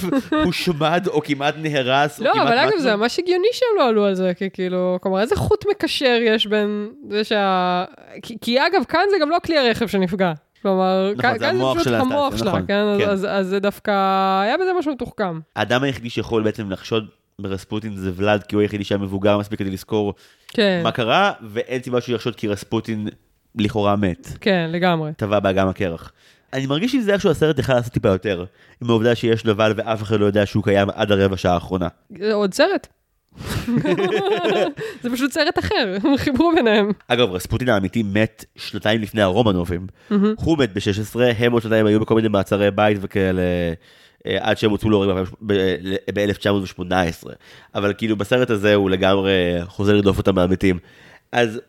הושמד 0.44 1.06
או 1.06 1.22
כמעט 1.22 1.54
נהרס, 1.58 2.18
לא, 2.18 2.32
אבל 2.42 2.58
אגב, 2.58 2.68
מתנו?" 2.68 2.80
זה 2.80 2.96
ממש 2.96 3.18
הגיוני 3.18 3.48
שהם 3.52 3.78
לא 3.78 3.88
עלו 3.88 4.04
על 4.04 4.14
זה, 4.14 4.32
כי 4.36 4.50
כאילו, 4.52 4.98
כלומר, 5.02 5.20
איזה 5.20 5.36
חוט 5.36 5.64
מקשר 5.70 6.18
יש 6.22 6.46
בין 6.46 6.90
זה 7.10 7.24
שה... 7.24 7.84
כי, 8.22 8.36
כי 8.40 8.58
אגב, 8.66 8.84
כאן 8.88 9.04
זה 9.10 9.16
גם 9.20 9.30
לא 9.30 9.36
כלי 9.44 9.58
הרכב 9.58 9.86
שנפגע. 9.86 10.32
כלומר, 10.62 11.12
נכון, 11.16 11.38
כאן 11.38 11.56
זה 11.56 11.80
פשוט 11.80 11.92
המוח 11.92 12.36
שלה, 12.36 12.48
נכון, 12.48 12.64
כן? 12.68 12.84
כן. 12.98 13.08
אז, 13.08 13.26
אז 13.30 13.46
זה 13.46 13.60
דווקא, 13.60 13.90
היה 14.42 14.56
בזה 14.56 14.70
משהו 14.78 14.92
מתוחכם. 14.92 15.40
האדם 15.56 15.82
היחידי 15.82 16.10
שיכול 16.10 16.42
בעצם 16.42 16.70
לחשוד 16.70 17.06
ברספוטין 17.42 17.96
זה 17.96 18.10
ולאד, 18.14 18.42
כי 18.42 18.54
הוא 18.54 18.62
היחידי 18.62 18.84
שהיה 18.84 18.98
מבוגר 18.98 19.38
מספיק 19.38 19.58
כדי 19.58 19.70
לזכור 19.70 20.14
כן, 20.48 20.80
מה 20.84 20.92
קרה, 20.92 21.32
ואין 21.42 21.82
סיבה 21.82 22.00
שהוא 22.00 22.14
יחשוד 22.14 22.36
כי 22.36 22.48
רספוטין 22.48 23.08
לכאורה 23.54 23.96
מת, 23.96 24.28
כן, 24.40 24.70
לגמרי. 24.72 25.10
טבע 25.16 25.40
באגם 25.40 25.68
הקרח. 25.68 26.12
אני 26.52 26.66
מרגיש 26.66 26.92
שזה 26.92 27.12
איכשהו 27.12 27.30
הסרט 27.30 27.58
יכול 27.58 27.74
לעשות 27.74 27.92
טיפה 27.92 28.08
יותר, 28.08 28.44
עם 28.82 28.90
העובדה 28.90 29.14
שיש 29.14 29.44
נבל 29.44 29.72
ואף 29.76 30.02
אחד 30.02 30.20
לא 30.20 30.26
יודע 30.26 30.46
שהוא 30.46 30.64
קיים 30.64 30.88
עד 30.94 31.12
הרבע 31.12 31.36
שעה 31.36 31.54
האחרונה. 31.54 31.88
זה 32.18 32.34
עוד 32.34 32.54
סרט. 32.54 32.86
זה 35.02 35.10
פשוט 35.12 35.32
סרט 35.32 35.58
אחר, 35.58 35.96
הם 36.04 36.16
חיברו 36.16 36.52
ביניהם. 36.56 36.90
אגב, 37.08 37.30
רספוטין 37.30 37.68
האמיתי 37.68 38.02
מת 38.02 38.44
שנתיים 38.56 39.00
לפני 39.00 39.22
הרומנובים. 39.22 39.86
הוא 40.36 40.58
מת 40.58 40.72
ב-16, 40.72 41.20
הם 41.38 41.52
עוד 41.52 41.62
שנתיים 41.62 41.86
היו 41.86 42.00
בכל 42.00 42.14
מיני 42.14 42.28
מעצרי 42.28 42.70
בית 42.70 42.98
וכאלה, 43.00 43.42
עד 44.40 44.58
שהם 44.58 44.70
הוצאו 44.70 44.90
להורים 44.90 45.24
ב-1918. 46.14 47.28
אבל 47.74 47.92
כאילו 47.98 48.16
בסרט 48.16 48.50
הזה 48.50 48.74
הוא 48.74 48.90
לגמרי 48.90 49.32
חוזר 49.66 49.92
לרדוף 49.92 50.18
אותם 50.18 50.34
מהמתים. 50.34 50.78
אז 51.32 51.60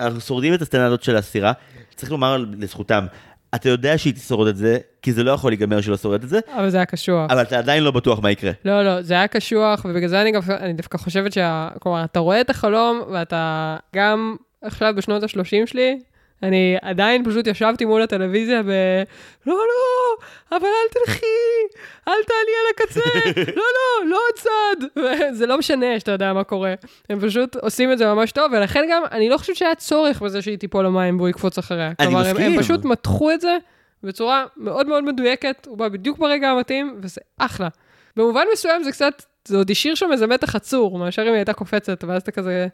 אנחנו 0.00 0.20
שורדים 0.20 0.54
את 0.54 0.62
הסצנה 0.62 0.86
הזאת 0.86 1.02
של 1.02 1.16
הסירה, 1.16 1.52
צריך 1.94 2.12
לומר 2.12 2.44
לזכותם, 2.58 3.06
אתה 3.54 3.68
יודע 3.68 3.98
שהיא 3.98 4.14
תשרוד 4.14 4.48
את 4.48 4.56
זה, 4.56 4.78
כי 5.02 5.12
זה 5.12 5.24
לא 5.24 5.30
יכול 5.30 5.50
להיגמר 5.50 5.80
שלא 5.80 5.96
שורד 5.96 6.22
את 6.22 6.28
זה, 6.28 6.40
אבל 6.54 6.70
זה 6.70 6.76
היה 6.76 6.86
קשוח. 6.86 7.30
אבל 7.30 7.42
אתה 7.42 7.58
עדיין 7.58 7.82
לא 7.82 7.90
בטוח 7.90 8.18
מה 8.20 8.30
יקרה. 8.30 8.50
לא, 8.64 8.84
לא, 8.84 9.02
זה 9.02 9.14
היה 9.14 9.28
קשוח, 9.28 9.84
ובגלל 9.84 10.08
זה 10.08 10.22
אני, 10.22 10.32
גם, 10.32 10.40
אני 10.60 10.72
דווקא 10.72 10.98
חושבת 10.98 11.32
שה... 11.32 11.68
כלומר, 11.80 12.04
אתה 12.04 12.18
רואה 12.18 12.40
את 12.40 12.50
החלום, 12.50 13.02
ואתה 13.12 13.76
גם 13.94 14.36
עכשיו 14.62 14.94
בשנות 14.96 15.22
ה-30 15.22 15.66
שלי, 15.66 15.98
אני 16.42 16.76
עדיין 16.82 17.24
פשוט 17.24 17.46
ישבתי 17.46 17.84
מול 17.84 18.02
הטלוויזיה 18.02 18.62
ב... 18.62 18.70
לא, 19.46 19.54
לא, 19.54 20.16
אבל 20.56 20.66
אל 20.66 20.88
תלכי, 21.04 21.26
אל 22.08 22.12
תעלי 22.26 22.52
על 22.60 22.74
הקצה, 22.74 23.00
לא, 23.56 23.64
לא, 23.76 24.10
לא 24.10 24.16
עוד 24.16 24.34
צד. 24.34 25.00
וזה 25.00 25.46
לא 25.50 25.58
משנה 25.58 26.00
שאתה 26.00 26.12
יודע 26.12 26.32
מה 26.32 26.44
קורה. 26.44 26.74
הם 27.10 27.20
פשוט 27.20 27.56
עושים 27.56 27.92
את 27.92 27.98
זה 27.98 28.06
ממש 28.06 28.32
טוב, 28.32 28.52
ולכן 28.52 28.86
גם, 28.90 29.02
אני 29.12 29.28
לא 29.28 29.38
חושבת 29.38 29.56
שהיה 29.56 29.74
צורך 29.74 30.22
בזה 30.22 30.42
שהיא 30.42 30.58
תיפול 30.58 30.86
למים 30.86 31.16
והוא 31.16 31.28
יקפוץ 31.28 31.58
אחריה. 31.58 31.92
אני 31.98 32.08
כלומר, 32.08 32.20
הם, 32.20 32.36
הם 32.36 32.52
מסכים. 32.52 32.60
פשוט 32.60 32.84
מתחו 32.84 33.32
את 33.32 33.40
זה 33.40 33.56
בצורה 34.02 34.44
מאוד 34.56 34.86
מאוד 34.86 35.04
מדויקת, 35.04 35.66
הוא 35.66 35.78
בא 35.78 35.88
בדיוק 35.88 36.18
ברגע 36.18 36.50
המתאים, 36.50 36.98
וזה 37.02 37.20
אחלה. 37.38 37.68
במובן 38.16 38.44
מסוים 38.52 38.82
זה 38.82 38.92
קצת, 38.92 39.22
זה 39.48 39.56
עוד 39.56 39.70
השאיר 39.70 39.94
שם 39.94 40.12
איזה 40.12 40.26
מתח 40.26 40.54
עצור, 40.54 40.98
מאשר 40.98 41.22
אם 41.22 41.26
היא 41.26 41.34
הייתה 41.34 41.52
קופצת, 41.52 42.04
ואז 42.04 42.22
אתה 42.22 42.30
כזה, 42.30 42.68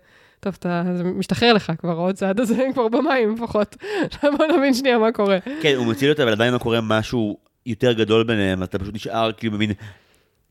טוב, 0.45 0.57
אתה, 0.59 0.83
משתחרר 1.05 1.53
לך 1.53 1.73
כבר, 1.79 1.97
עוד 1.97 2.15
צעד 2.15 2.41
הזה 2.41 2.65
כבר 2.73 2.89
במים 2.89 3.35
לפחות. 3.35 3.77
בוא 4.39 4.47
נבין 4.57 4.75
שנייה 4.75 4.99
מה 4.99 5.13
קורה. 5.13 5.39
כן, 5.63 5.75
הוא 5.77 5.87
מציל 5.87 6.11
אותה, 6.11 6.23
אבל 6.23 6.33
עדיין 6.33 6.53
לא 6.53 6.59
קורה 6.59 6.81
משהו 6.81 7.39
יותר 7.67 7.93
גדול 7.93 8.25
ביניהם, 8.25 8.63
אתה 8.63 8.79
פשוט 8.79 8.95
נשאר 8.95 9.33
כאילו 9.33 9.53
במין... 9.53 9.73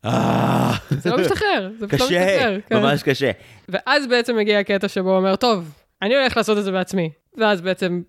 אה, 0.04 0.72
זה 0.90 1.10
לא 1.10 1.18
משתחרר, 1.18 1.70
זה 1.78 1.88
פשוט 1.88 2.00
לא 2.00 2.06
קשה, 2.06 2.20
משתחרר. 2.20 2.58
כן. 2.68 2.76
ממש 2.76 3.02
קשה. 3.02 3.30
ואז 3.68 4.06
בעצם 4.06 4.36
מגיע 4.36 4.58
הקטע 4.58 4.88
שבו 4.88 5.10
הוא 5.10 5.16
אומר, 5.16 5.36
טוב, 5.36 5.70
אני 6.02 6.16
הולך 6.16 6.36
לעשות 6.36 6.58
את 6.58 6.64
זה 6.64 6.72
בעצמי. 6.72 7.10
ואז 7.36 7.60
בעצם 7.60 8.02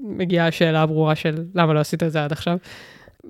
מגיעה 0.00 0.46
השאלה 0.46 0.82
הברורה 0.82 1.14
של 1.14 1.34
למה 1.54 1.72
לא 1.72 1.80
עשית 1.80 2.02
את 2.02 2.12
זה 2.12 2.24
עד 2.24 2.32
עכשיו. 2.32 2.56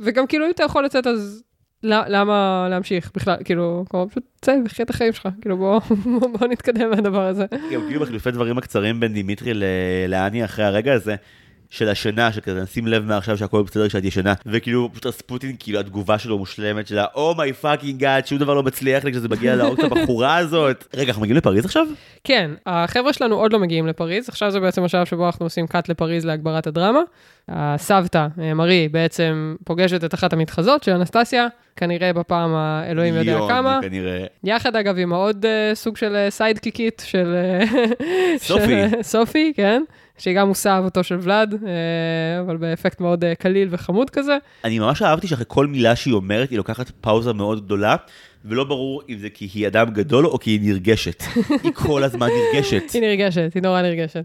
וגם 0.00 0.26
כאילו 0.26 0.46
אם 0.46 0.50
אתה 0.50 0.62
יכול 0.62 0.84
לצאת 0.84 1.06
אז 1.06 1.42
למה 1.82 2.66
להמשיך 2.70 3.10
בכלל, 3.14 3.36
כאילו, 3.44 3.84
כמו 3.90 4.06
פשוט 4.10 4.24
צא 4.40 4.54
וחי 4.64 4.82
את 4.82 4.90
החיים 4.90 5.12
שלך, 5.12 5.28
כאילו 5.40 5.56
בוא, 5.56 5.80
בוא 6.38 6.46
נתקדם 6.48 6.90
מהדבר 6.90 7.26
הזה. 7.26 7.46
גם 7.72 7.80
כאילו 7.88 8.00
בחילופי 8.00 8.30
דברים 8.30 8.58
הקצרים 8.58 9.00
בין 9.00 9.12
דימיטרי 9.12 9.52
לאני 10.08 10.44
אחרי 10.44 10.64
הרגע 10.64 10.92
הזה, 10.92 11.16
של 11.70 11.88
השינה, 11.88 12.32
שכזה 12.32 12.62
נשים 12.62 12.86
לב 12.86 13.04
מעכשיו 13.04 13.38
שהכל 13.38 13.62
בסדר 13.62 13.88
כשאת 13.88 14.04
ישנה, 14.04 14.34
וכאילו 14.46 14.88
פשוט 14.92 15.06
רספוטין, 15.06 15.56
כאילו 15.58 15.80
התגובה 15.80 16.18
שלו 16.18 16.38
מושלמת, 16.38 16.86
של 16.86 16.98
ה-Oh 16.98 17.36
my 17.36 17.64
fucking 17.64 18.00
god, 18.00 18.26
שום 18.26 18.38
דבר 18.38 18.54
לא 18.54 18.62
מצליח 18.62 19.04
לי 19.04 19.12
כשזה 19.12 19.28
מגיע 19.28 19.56
להרוג 19.56 19.80
את 19.80 19.84
הבחורה 19.92 20.36
הזאת. 20.36 20.84
רגע, 20.94 21.08
אנחנו 21.08 21.22
מגיעים 21.22 21.36
לפריז 21.36 21.64
עכשיו? 21.64 21.86
כן, 22.24 22.50
החבר'ה 22.66 23.12
שלנו 23.12 23.36
עוד 23.36 23.52
לא 23.52 23.58
מגיעים 23.58 23.86
לפריז, 23.86 24.28
עכשיו 24.28 24.50
זה 24.50 24.60
בעצם 24.60 24.84
השלב 24.84 25.06
שבו 25.06 25.26
אנחנו 25.26 25.46
עושים 25.46 25.66
cut 25.66 25.88
לפריז 25.88 26.24
להגברת 26.24 26.66
הדרמה. 26.66 27.00
הסבתא, 27.48 28.26
אה, 28.40 28.54
מרי, 28.54 28.88
בעצם 28.88 29.56
פוגשת 29.64 30.04
את 30.04 30.14
אחת 30.14 30.32
המתחזות 30.32 30.82
של 30.82 30.92
אנסטסיה, 30.92 31.46
כנראה 31.76 32.12
בפעם 32.12 32.54
האלוהים 32.54 33.14
יודע 33.14 33.38
כמה. 33.48 33.78
כנראה. 33.82 34.24
יחד 34.44 34.76
אגב 34.76 34.98
עם 34.98 35.12
העוד 35.12 35.44
אה, 35.44 35.74
סוג 35.74 35.96
של 35.96 36.26
סיידקיקית 36.30 37.02
של... 37.06 37.36
סופי. 38.36 39.02
סופי, 39.02 39.52
כן. 39.56 39.82
שהיא 40.18 40.36
גם 40.36 40.48
מושא 40.48 40.70
אהבתו 40.70 41.04
של 41.04 41.18
ולאד, 41.20 41.54
אה, 41.66 42.40
אבל 42.40 42.56
באפקט 42.56 43.00
מאוד 43.00 43.24
אה, 43.24 43.34
קליל 43.34 43.68
וחמוד 43.70 44.10
כזה. 44.10 44.38
אני 44.64 44.78
ממש 44.78 45.02
אהבתי 45.02 45.26
שאחרי 45.26 45.44
כל 45.48 45.66
מילה 45.66 45.96
שהיא 45.96 46.14
אומרת, 46.14 46.50
היא 46.50 46.56
לוקחת 46.56 46.90
פאוזה 47.00 47.32
מאוד 47.32 47.64
גדולה, 47.64 47.96
ולא 48.44 48.64
ברור 48.64 49.02
אם 49.08 49.18
זה 49.18 49.28
כי 49.30 49.48
היא 49.54 49.66
אדם 49.66 49.90
גדול 49.90 50.26
או 50.26 50.38
כי 50.38 50.50
היא 50.50 50.60
נרגשת. 50.62 51.22
היא 51.62 51.72
כל 51.74 52.04
הזמן 52.04 52.28
נרגשת. 52.28 52.90
היא 52.94 53.02
נרגשת, 53.02 53.50
היא 53.54 53.62
נורא 53.62 53.82
נרגשת. 53.82 54.24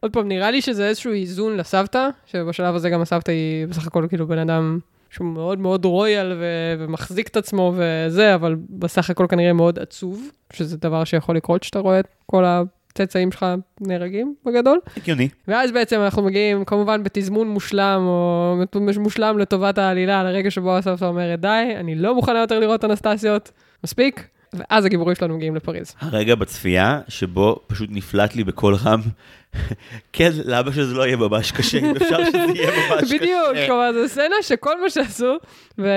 עוד 0.00 0.12
פעם, 0.12 0.28
נראה 0.28 0.50
לי 0.50 0.62
שזה 0.62 0.88
איזשהו 0.88 1.12
איזון 1.12 1.56
לסבתא, 1.56 2.08
שבשלב 2.26 2.74
הזה 2.74 2.90
גם 2.90 3.00
הסבתא 3.00 3.30
היא 3.30 3.66
בסך 3.66 3.86
הכל 3.86 4.06
כאילו 4.08 4.26
בן 4.26 4.38
אדם 4.38 4.78
שהוא 5.10 5.26
מאוד 5.26 5.58
מאוד 5.58 5.84
רויאל 5.84 6.32
ו- 6.40 6.74
ומחזיק 6.78 7.28
את 7.28 7.36
עצמו 7.36 7.74
וזה, 7.76 8.34
אבל 8.34 8.56
בסך 8.70 9.10
הכל 9.10 9.26
כנראה 9.28 9.52
מאוד 9.52 9.78
עצוב, 9.78 10.30
שזה 10.52 10.76
דבר 10.76 11.04
שיכול 11.04 11.36
לקרות 11.36 11.62
שאתה 11.62 11.78
רואה 11.78 12.00
את 12.00 12.06
כל 12.26 12.44
ה... 12.44 12.62
הצאצאים 12.90 13.32
שלך 13.32 13.46
נהרגים 13.80 14.34
בגדול. 14.46 14.80
הגיוני. 14.96 15.28
ואז 15.48 15.72
בעצם 15.72 16.00
אנחנו 16.00 16.22
מגיעים 16.22 16.64
כמובן 16.64 17.02
בתזמון 17.02 17.48
מושלם, 17.48 18.00
או 18.06 18.56
מושלם 18.98 19.38
לטובת 19.38 19.78
העלילה, 19.78 20.22
לרגע 20.22 20.50
שבו 20.50 20.76
הסבתא 20.76 21.04
אומרת, 21.04 21.40
די, 21.40 21.74
אני 21.76 21.94
לא 21.94 22.14
מוכנה 22.14 22.38
יותר 22.38 22.60
לראות 22.60 22.84
אנסטסיות, 22.84 23.50
מספיק. 23.84 24.26
ואז 24.52 24.84
הגיבורים 24.84 25.14
שלנו 25.14 25.36
מגיעים 25.36 25.56
לפריז. 25.56 25.94
הרגע 26.00 26.34
בצפייה 26.34 27.00
שבו 27.08 27.60
פשוט 27.66 27.90
נפלט 27.92 28.36
לי 28.36 28.44
בקול 28.44 28.74
רם 28.74 29.00
כן, 30.12 30.30
למה 30.44 30.72
שזה 30.72 30.94
לא 30.94 31.06
יהיה 31.06 31.16
ממש 31.16 31.52
קשה, 31.52 31.78
אם 31.78 31.96
אפשר 31.96 32.24
שזה 32.24 32.38
יהיה 32.38 32.70
ממש 32.70 33.00
קשה. 33.04 33.18
בדיוק, 33.18 33.66
כלומר, 33.66 33.92
זו 33.92 34.08
סצנה 34.08 34.34
שכל 34.42 34.80
מה 34.80 34.90
שעשו, 34.90 35.36
ו... 35.78 35.88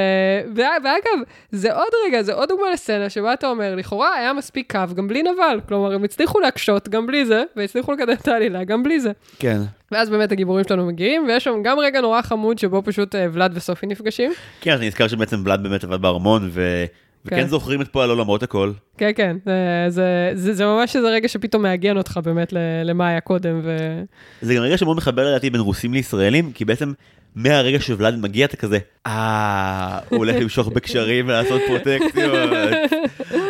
ואגב, 0.56 1.24
זה 1.52 1.74
עוד 1.74 1.88
רגע, 2.08 2.24
זה 2.24 2.34
עוד 2.34 2.50
דוגמה 2.50 2.72
לסצנה 2.74 3.10
שבה 3.10 3.34
אתה 3.34 3.48
אומר, 3.48 3.76
לכאורה 3.76 4.16
היה 4.16 4.34
מספיק 4.34 4.72
קו 4.72 4.96
גם 4.96 5.08
בלי 5.08 5.24
נבל, 5.24 5.60
כלומר, 5.68 5.94
הם 5.94 6.04
הצליחו 6.04 6.40
להקשות 6.40 6.90
גם 6.90 7.08
בלי 7.08 7.26
זה, 7.26 7.44
והצליחו 7.56 7.92
לקדם 7.92 8.14
את 8.14 8.28
העלילה 8.28 8.64
גם 8.64 8.84
בלי 8.84 9.00
זה. 9.00 9.12
כן. 9.40 9.58
ואז 9.92 10.10
באמת 10.10 10.32
הגיבורים 10.32 10.66
שלנו 10.68 10.86
מגיעים, 10.86 11.26
ויש 11.28 11.44
שם 11.44 11.64
גם 11.64 11.80
רגע 11.80 12.02
נורא 12.02 12.22
חמוד 12.22 12.60
שבו 12.60 12.82
פשוט 12.86 13.16
אה, 13.16 13.26
ולאד 13.34 13.52
וסופי 13.58 13.86
נפגשים. 13.86 14.32
כן, 14.62 14.72
אז 14.72 14.80
אני 14.80 14.88
נזכר 14.88 15.08
שבעצם 15.08 15.42
ולאד 15.46 15.64
באמת 15.64 15.84
עבד 15.84 16.02
בארמון, 16.02 16.50
ו... 16.52 16.86
וכן 17.26 17.36
כן. 17.36 17.48
זוכרים 17.48 17.82
את 17.82 17.88
פועלו 17.88 18.16
למרות 18.16 18.44
הכל. 18.44 18.72
כן, 18.98 19.12
כן, 19.16 19.38
זה, 19.46 19.86
זה, 19.90 20.32
זה, 20.34 20.54
זה 20.54 20.66
ממש 20.66 20.96
איזה 20.96 21.08
רגע 21.10 21.28
שפתאום 21.28 21.62
מעגן 21.64 21.98
אותך 21.98 22.20
באמת 22.24 22.54
למה 22.84 23.08
היה 23.08 23.22
קודם. 23.22 23.62
ו... 23.64 23.78
זה 24.42 24.56
גם 24.56 24.62
רגע 24.62 24.78
שמאוד 24.78 24.98
מחבר 24.98 25.28
לדעתי 25.30 25.50
בין 25.50 25.62
רוסים 25.62 25.94
לישראלים, 25.94 26.52
כי 26.52 26.66
בעצם 26.66 26.94
מהרגע 27.36 27.78
שוולד 27.82 28.16
מגיע 28.16 28.46
אתה 28.46 28.58
כזה, 28.58 28.78
אה, 29.06 30.00
הוא 30.10 30.18
הולך 30.18 30.36
למשוך 30.42 30.68
בקשרים 30.68 31.28
ולעשות 31.28 31.62
פרוטקציות. 31.68 32.36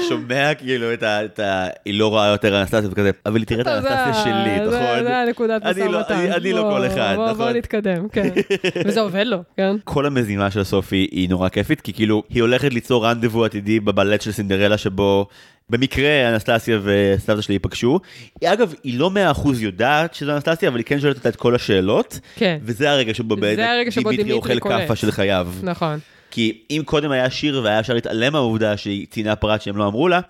שומע 0.00 0.54
כאילו 0.54 0.92
את 0.94 1.38
ה... 1.38 1.66
היא 1.84 1.98
לא 1.98 2.08
רואה 2.08 2.26
יותר 2.26 2.60
אנסטסיה 2.60 2.88
וכזה, 2.90 3.10
אבל 3.26 3.36
היא 3.36 3.46
תראה 3.46 3.60
את 3.60 3.66
האנסטסיה 3.66 4.24
שלי, 4.24 4.60
נכון? 4.60 5.04
זה 5.04 5.18
הנקודת 5.18 5.64
משא 5.64 5.80
ומתן. 5.80 6.32
אני 6.32 6.52
לא 6.52 6.62
כל 6.62 6.86
אחד, 6.86 7.12
נכון? 7.12 7.36
בוא 7.36 7.50
נתקדם, 7.50 8.08
כן. 8.08 8.28
וזה 8.86 9.00
עובד 9.00 9.24
לו, 9.26 9.42
כן? 9.56 9.76
כל 9.84 10.06
המזימה 10.06 10.50
של 10.50 10.64
סופי 10.64 11.08
היא 11.10 11.28
נורא 11.28 11.48
כיפית, 11.48 11.80
כי 11.80 11.92
כאילו, 11.92 12.22
היא 12.28 12.42
הולכת 12.42 12.72
ליצור 12.72 13.06
רנדבו 13.06 13.44
עתידי 13.44 13.80
בבלט 13.80 14.20
של 14.20 14.32
סינדרלה 14.32 14.78
שבו 14.78 15.26
במקרה 15.70 16.28
אנסטסיה 16.28 16.78
וסבתא 16.82 17.40
שלי 17.40 17.54
ייפגשו. 17.54 18.00
אגב, 18.44 18.74
היא 18.84 18.98
לא 18.98 19.10
מאה 19.10 19.30
אחוז 19.30 19.62
יודעת 19.62 20.14
שזה 20.14 20.34
אנסטסיה, 20.34 20.68
אבל 20.68 20.78
היא 20.78 20.84
כן 20.84 21.00
שואלת 21.00 21.16
אותה 21.16 21.28
את 21.28 21.36
כל 21.36 21.54
השאלות. 21.54 22.20
כן. 22.36 22.58
וזה 22.62 22.90
הרגע 22.90 23.14
שבו 23.14 23.36
באמת 23.36 23.58
דימיטרי 23.94 24.32
אוכל 24.32 24.60
כאפה 24.60 24.96
של 24.96 25.10
חייו. 25.10 25.48
נכון. 25.62 25.98
כי 26.30 26.60
אם 26.70 26.82
קודם 26.84 27.10
היה 27.10 27.30
שיר 27.30 27.60
והיה 27.64 27.80
אפשר 27.80 27.94
להתעלם 27.94 28.32
מהעובדה 28.32 28.76
שהיא 28.76 29.06
ציינה 29.10 29.36
פרט 29.36 29.60
שהם 29.60 29.76
לא 29.76 29.86
אמרו 29.86 30.08
לה, 30.08 30.20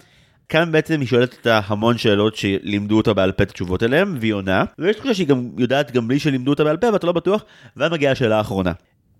כאן 0.48 0.72
בעצם 0.72 1.00
היא 1.00 1.08
שואלת 1.08 1.34
אותה 1.34 1.60
המון 1.66 1.98
שאלות 1.98 2.36
שלימדו 2.36 2.96
אותה 2.96 3.14
בעל 3.14 3.32
פה 3.32 3.42
את 3.42 3.50
התשובות 3.50 3.82
אליהם, 3.82 4.16
והיא 4.20 4.32
עונה, 4.32 4.64
ויש 4.78 4.96
תחושה 4.96 5.14
שהיא 5.14 5.26
גם 5.26 5.50
יודעת 5.58 5.90
גם 5.90 6.08
בלי 6.08 6.18
שלימדו 6.18 6.50
אותה 6.50 6.64
בעל 6.64 6.76
פה, 6.76 6.86
ואתה 6.92 7.06
לא 7.06 7.12
בטוח, 7.12 7.44
ואז 7.76 7.92
מגיעה 7.92 8.12
השאלה 8.12 8.38
האחרונה. 8.38 8.72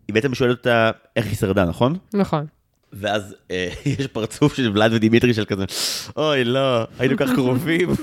היא 0.08 0.14
בעצם 0.14 0.34
שואלת 0.34 0.58
אותה 0.58 0.90
איך 1.16 1.26
היא 1.26 1.36
שרדה, 1.36 1.64
נכון? 1.64 1.96
נכון. 2.14 2.46
ואז 2.92 3.34
אה, 3.50 3.68
יש 3.98 4.06
פרצוף 4.06 4.54
של 4.54 4.70
ולאד 4.74 4.92
ודימיטרי 4.92 5.34
של 5.34 5.44
כזה, 5.44 5.64
אוי 6.16 6.44
לא, 6.44 6.86
היינו 6.98 7.16
כך 7.16 7.30
קרובים. 7.34 7.88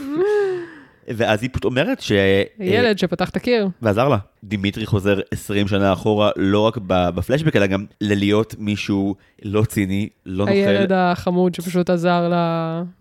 ואז 1.07 1.41
היא 1.41 1.49
פשוט 1.49 1.65
אומרת 1.65 2.01
ש... 2.01 2.11
ילד 2.59 2.97
שפתח 2.97 3.29
את 3.29 3.35
הקיר. 3.35 3.67
ועזר 3.81 4.09
לה. 4.09 4.17
דימיטרי 4.47 4.85
חוזר 4.85 5.19
20 5.31 5.67
שנה 5.67 5.93
אחורה, 5.93 6.31
לא 6.35 6.59
רק 6.59 6.77
בפלשבק, 6.87 7.55
אלא 7.55 7.65
גם 7.65 7.85
ללהיות 8.01 8.55
מישהו 8.59 9.15
לא 9.43 9.63
ציני, 9.63 10.09
לא 10.25 10.45
נוכל. 10.45 10.51
הילד 10.51 10.91
החמוד 10.91 11.55
שפשוט 11.55 11.89
עזר 11.89 12.31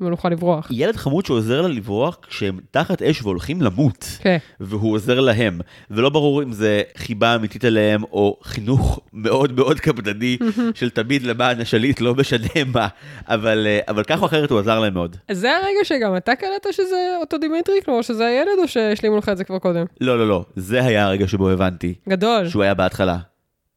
ונוכל 0.01 0.29
לברוח. 0.29 0.69
ילד 0.71 0.97
חמוד 0.97 1.27
שעוזר 1.27 1.63
לה 1.63 1.69
לברוח 1.69 2.19
כשהם 2.29 2.59
תחת 2.71 3.03
אש 3.03 3.23
והולכים 3.23 3.63
למות. 3.63 4.19
כן. 4.21 4.37
והוא 4.61 4.93
עוזר 4.93 5.21
להם. 5.21 5.61
ולא 5.91 6.09
ברור 6.09 6.43
אם 6.43 6.53
זה 6.53 6.83
חיבה 6.97 7.35
אמיתית 7.35 7.65
אליהם, 7.65 8.03
או 8.03 8.37
חינוך 8.43 9.01
מאוד 9.13 9.53
מאוד 9.53 9.81
קפדני 9.81 10.39
של 10.75 10.91
תמיד 10.91 11.23
למען 11.23 11.61
השליט, 11.61 12.01
לא 12.01 12.15
משנה 12.15 12.65
מה. 12.75 12.89
אבל, 13.29 13.67
אה, 13.67 13.81
אבל 13.89 14.05
כך 14.05 14.21
או 14.21 14.27
אחרת 14.27 14.51
הוא 14.51 14.59
עזר 14.59 14.81
להם 14.81 14.95
מאוד. 14.95 15.17
זה 15.31 15.57
הרגע 15.57 15.85
שגם 15.85 16.17
אתה 16.17 16.37
קלטת 16.37 16.73
שזה 16.73 17.17
אותו 17.21 17.39
דימיטרי? 17.39 17.75
כלומר 17.85 18.03
שזה 18.03 18.27
הילד, 18.27 18.59
או 18.63 18.69
שהשלימו 18.69 19.17
לך 19.17 19.29
את 19.29 19.37
זה 19.37 19.45
כבר 19.45 19.59
קודם? 19.59 19.85
לא, 20.01 20.19
לא, 20.19 20.29
לא. 20.29 20.45
זה 20.57 20.85
היה 20.85 21.05
הרגע 21.05 21.29
שבו 21.35 21.51
הבנתי. 21.51 21.95
גדול. 22.09 22.49
שהוא 22.49 22.63
היה 22.63 22.75
בהתחלה. 22.75 23.19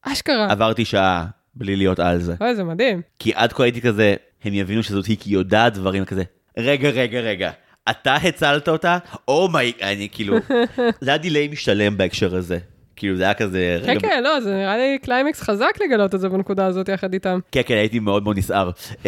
אשכרה. 0.02 0.50
עברתי 0.50 0.84
שעה 0.84 1.26
בלי 1.54 1.76
להיות 1.76 1.98
על 1.98 2.20
זה. 2.20 2.34
אוי, 2.40 2.54
זה 2.54 2.64
מדהים. 2.64 3.02
כי 3.18 3.32
עד 3.34 3.52
כה 3.52 3.62
הייתי 3.62 3.80
כזה, 3.80 4.14
הם 4.44 4.54
יבינו 4.54 4.82
שזאת 4.82 5.06
היא 5.06 5.16
כי 5.20 5.30
יודעת 5.30 5.74
דברים 5.74 6.04
כזה. 6.04 6.22
רגע, 6.58 6.88
רגע, 6.88 7.20
רגע. 7.20 7.50
אתה 7.90 8.14
הצלת 8.14 8.68
אותה? 8.68 8.98
Oh 9.28 9.46
my, 9.46 9.72
oh 9.78 9.82
אני 9.82 10.08
כאילו, 10.12 10.36
זה 11.00 11.10
היה 11.10 11.18
delay 11.18 11.48
משתלם 11.48 11.96
בהקשר 11.96 12.36
הזה. 12.36 12.58
כאילו 12.98 13.16
זה 13.16 13.22
היה 13.22 13.34
כזה. 13.34 13.80
כן, 13.86 13.98
כן, 14.00 14.22
לא, 14.24 14.40
זה 14.40 14.54
נראה 14.54 14.76
לי 14.76 14.98
קליימקס 15.02 15.42
חזק 15.42 15.72
לגלות 15.84 16.14
את 16.14 16.20
זה 16.20 16.28
בנקודה 16.28 16.66
הזאת 16.66 16.88
יחד 16.88 17.12
איתם. 17.12 17.38
כן, 17.52 17.60
כן, 17.66 17.74
הייתי 17.74 17.98
מאוד 17.98 18.22
מאוד 18.22 18.38
נסער. 18.38 18.70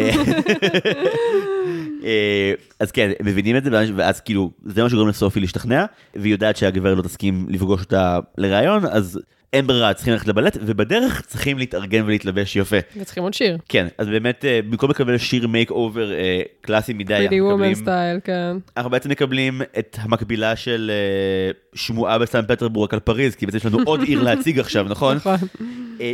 אה, 2.03 2.53
אז 2.79 2.91
כן, 2.91 3.11
מבינים 3.23 3.57
את 3.57 3.63
זה, 3.63 3.69
ואז 3.95 4.19
כאילו, 4.19 4.51
זה 4.65 4.83
מה 4.83 4.89
שגורם 4.89 5.07
לסופי 5.07 5.39
להשתכנע, 5.39 5.85
והיא 6.15 6.31
יודעת 6.31 6.57
שהגברת 6.57 6.97
לא 6.97 7.03
תסכים 7.03 7.45
לפגוש 7.49 7.81
אותה 7.81 8.19
לראיון, 8.37 8.85
אז 8.85 9.19
אין 9.53 9.67
ברירה, 9.67 9.93
צריכים 9.93 10.13
ללכת 10.13 10.27
לבלט, 10.27 10.57
ובדרך 10.61 11.21
צריכים 11.21 11.57
להתארגן 11.57 12.03
ולהתלבש 12.05 12.55
יפה. 12.55 12.77
וצריכים 12.97 13.23
עוד 13.23 13.33
שיר. 13.33 13.57
כן, 13.69 13.87
אז 13.97 14.07
באמת, 14.07 14.45
אה, 14.45 14.59
במקום 14.69 14.89
לקבל 14.89 15.17
שיר 15.17 15.47
makeover 15.47 16.13
אה, 16.13 16.41
קלאסי 16.61 16.93
מדי, 16.93 17.13
אנחנו 17.13 17.27
מקבלים... 17.27 17.45
woman 17.45 17.75
style, 17.75 18.19
כן. 18.23 18.57
אנחנו 18.77 18.91
בעצם 18.91 19.09
מקבלים 19.09 19.61
את 19.79 19.97
המקבילה 20.01 20.55
של 20.55 20.91
אה, 20.93 21.51
שמועה 21.73 22.19
בסן 22.19 22.41
פטרבורג 22.47 22.93
על 22.93 22.99
פריז, 22.99 23.35
כי 23.35 23.45
בעצם 23.45 23.57
יש 23.57 23.65
לנו 23.65 23.79
עוד 23.85 24.01
עיר 24.01 24.23
להציג 24.25 24.59
עכשיו, 24.59 24.85
נכון? 24.89 25.15
נכון. 25.15 25.35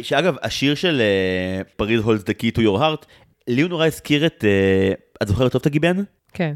שאגב, 0.02 0.36
השיר 0.42 0.76
של 0.76 1.02
Paris 1.76 2.02
Holds 2.02 2.24
the 2.24 2.34
Key 2.34 2.52
to 2.52 2.62
Your 2.62 2.84
Heart, 2.84 3.06
לי 3.48 3.62
הוא 3.62 3.70
נורא 3.70 3.86
הזכיר 3.86 4.26
את, 4.26 4.46
את 5.24 5.28
זוכרת 5.28 5.52
טוב 5.52 5.60
את 5.60 5.66
הגיבן? 5.66 6.04
כן. 6.34 6.54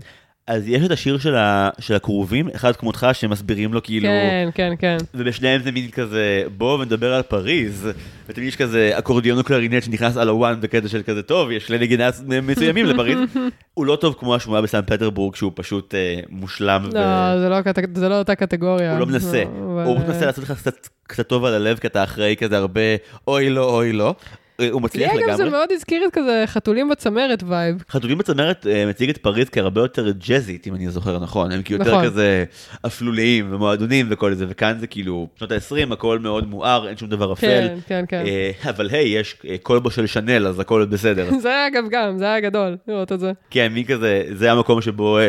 אז 0.51 0.67
יש 0.67 0.85
את 0.85 0.91
השיר 0.91 1.17
של, 1.17 1.35
ה, 1.35 1.69
של 1.79 1.95
הכרובים, 1.95 2.49
אחד 2.55 2.75
כמותך, 2.75 3.07
שמסבירים 3.13 3.73
לו 3.73 3.83
כאילו... 3.83 4.07
כן, 4.07 4.49
כן, 4.53 4.73
כן. 4.79 4.97
ובשניהם 5.13 5.61
זה 5.61 5.71
מין 5.71 5.89
כזה, 5.89 6.43
בוא 6.57 6.79
ונדבר 6.79 7.13
על 7.13 7.21
פריז, 7.21 7.89
ותמיד 8.29 8.47
יש 8.47 8.55
כזה 8.55 8.91
אקורדיון 8.97 9.37
או 9.37 9.43
קלרינט 9.43 9.83
שנכנס 9.83 10.17
על 10.17 10.29
ה 10.29 10.37
one 10.37 10.61
בקטע 10.61 10.87
של 10.87 11.01
כזה, 11.03 11.23
טוב, 11.23 11.51
יש 11.51 11.65
כלי 11.65 11.77
נגינה 11.77 12.09
מסוימים 12.43 12.85
לפריז. 12.85 13.17
הוא 13.73 13.85
לא 13.85 13.95
טוב 13.95 14.15
כמו 14.19 14.35
השמועה 14.35 14.61
בסן 14.61 14.81
פטרבורג, 14.81 15.35
שהוא 15.35 15.51
פשוט 15.55 15.95
אה, 15.95 16.19
מושלם. 16.29 16.83
לא, 16.83 16.89
ו... 16.89 17.39
זה, 17.39 17.49
לא, 17.49 17.61
זה 17.93 18.09
לא 18.09 18.19
אותה 18.19 18.35
קטגוריה. 18.35 18.91
הוא 18.91 18.99
לא 18.99 19.05
מנסה, 19.05 19.43
לא, 19.43 19.73
אבל... 19.73 19.83
הוא 19.83 19.99
מנסה 19.99 20.25
לעשות 20.25 20.43
לך 20.43 20.51
קצת, 20.51 20.87
קצת 21.03 21.27
טוב 21.27 21.45
על 21.45 21.53
הלב, 21.53 21.77
כי 21.77 21.87
אתה 21.87 22.03
אחראי 22.03 22.35
כזה 22.39 22.57
הרבה, 22.57 22.81
אוי 23.27 23.49
לא, 23.49 23.63
אוי 23.63 23.93
לא. 23.93 24.15
אה, 24.59 24.69
הוא 24.69 24.81
לי 24.81 24.85
מצליח 24.85 25.11
אגב 25.11 25.35
זה 25.35 25.43
לגמרי. 25.43 25.49
מאוד 25.49 25.69
הזכיר 25.71 26.05
את 26.07 26.13
כזה 26.13 26.43
חתולים 26.45 26.89
בצמרת 26.89 27.43
vibe. 27.47 27.83
חתולים 27.89 28.17
בצמרת 28.17 28.67
אה, 28.67 28.85
מציג 28.85 29.09
את 29.09 29.17
פריז 29.17 29.49
כהרבה 29.49 29.81
יותר 29.81 30.11
ג'אזית, 30.11 30.67
אם 30.67 30.75
אני 30.75 30.89
זוכר 30.89 31.19
נכון. 31.19 31.51
הם 31.51 31.61
כאילו 31.61 31.79
יותר 31.79 31.91
נכון. 31.91 32.05
כזה 32.05 32.43
אפלוליים 32.85 33.53
ומועדונים 33.53 34.07
וכל 34.09 34.33
זה, 34.33 34.45
וכאן 34.49 34.77
זה 34.79 34.87
כאילו, 34.87 35.27
שנות 35.35 35.51
ה-20, 35.51 35.93
הכל 35.93 36.19
מאוד 36.19 36.47
מואר, 36.47 36.87
אין 36.87 36.97
שום 36.97 37.09
דבר 37.09 37.33
אפל. 37.33 37.47
כן, 37.47 37.77
כן, 37.87 38.05
כן. 38.07 38.23
אבל 38.69 38.89
היי, 38.89 39.19
יש 39.19 39.35
קולבו 39.63 39.91
של 39.91 40.07
שנל, 40.07 40.47
אז 40.47 40.59
הכל 40.59 40.85
בסדר. 40.85 41.29
זה 41.41 41.49
היה 41.49 41.67
אגב 41.67 41.83
גם, 41.91 42.17
זה 42.17 42.25
היה 42.25 42.39
גדול, 42.39 42.77
לראות 42.87 43.11
את 43.11 43.19
זה. 43.19 43.31
כן, 43.49 43.67
מי 43.73 43.85
כזה, 43.85 44.23
זה 44.31 44.51
המקום 44.51 44.81
שבו... 44.81 45.19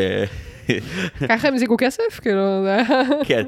אה, 1.22 1.28
ככה 1.28 1.48
הם 1.48 1.54
הזיקו 1.54 1.76
כסף? 1.78 2.20
כאילו, 2.20 2.64
זה. 2.64 2.78
כן, 3.24 3.42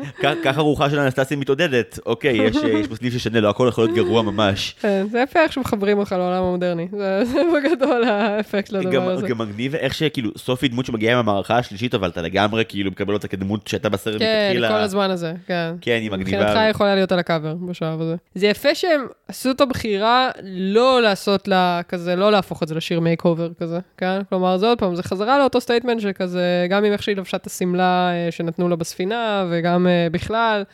ככה 0.44 0.60
רוחה 0.60 0.90
של 0.90 0.98
אנסטסיה 0.98 1.36
מתעודדת. 1.36 1.98
אוקיי, 2.06 2.42
יש 2.42 2.56
אה, 2.56 2.82
פה 2.88 2.96
סניף 2.96 3.12
של 3.12 3.18
שנל, 3.18 3.40
לא 3.40 3.50
הכל 3.50 3.66
יכול 3.68 3.84
להיות 3.84 3.96
גרוע 3.96 4.22
ממש. 4.22 4.74
כן, 4.80 5.06
זה 5.10 5.20
יפה 5.20 5.40
איך 5.42 5.52
שמחברים 5.52 5.98
אותך 5.98 6.12
לעולם 6.12 6.42
המודרני. 6.42 6.88
זה 6.90 7.42
בגדול 7.54 8.04
האפקט 8.04 8.72
הדבר 8.74 9.10
הזה. 9.10 9.28
גם 9.28 9.38
מגניב 9.38 9.74
איך 9.74 9.94
שכאילו 9.94 10.30
סופי 10.38 10.68
דמות 10.68 10.86
שמגיעה 10.86 11.12
עם 11.12 11.18
המערכה 11.18 11.58
השלישית 11.58 11.94
אבל 11.94 12.08
אתה 12.08 12.22
לגמרי 12.22 12.64
כאילו 12.68 12.90
מקבל 12.90 13.14
אותה 13.14 13.28
כדמות 13.28 13.68
שהייתה 13.68 13.88
בסרט 13.88 14.18
כן, 14.18 14.46
מלכתחילה. 14.48 14.68
כל 14.68 14.74
הזמן 14.74 15.10
הזה, 15.10 15.32
כן. 15.46 15.74
כן, 15.80 15.98
היא 16.00 16.10
מגניבה. 16.10 16.30
מבחינתך 16.30 16.60
יכולה 16.70 16.94
להיות 16.94 17.12
על 17.12 17.18
הקאבר 17.18 17.54
בשלב 17.54 18.00
הזה. 18.00 18.14
זה 18.34 18.46
יפה 18.46 18.74
שהם 18.74 19.06
עשו 19.28 19.50
את 19.50 19.60
הבחירה 19.60 20.30
לא 20.42 21.02
לעשות 21.02 21.48
לה 21.48 21.80
כזה, 21.88 22.16
לא 22.16 22.32
להפוך 22.32 22.62
את 22.62 22.68
זה 22.68 22.74
לשיר 22.74 23.00
make 23.00 23.24
over 23.24 23.48
כזה, 23.60 23.78
כן? 23.96 24.20
כלומר, 24.28 24.56
זה 24.56 24.66
עוד 24.66 24.78
פעם, 24.78 24.94
זה 24.94 25.02
חזרה 25.02 25.38
לאותו 25.38 25.60
statement 25.60 26.00
שכזה, 26.00 26.66
גם 26.70 26.84
עם 26.84 26.92
איך 26.92 27.02
שהיא 27.02 27.13
לבשה 27.14 27.36
את 27.36 27.46
השמלה 27.46 28.10
אה, 28.12 28.30
שנתנו 28.30 28.68
לה 28.68 28.76
בספינה, 28.76 29.46
וגם 29.50 29.86
אה, 29.86 30.06
בכלל, 30.10 30.64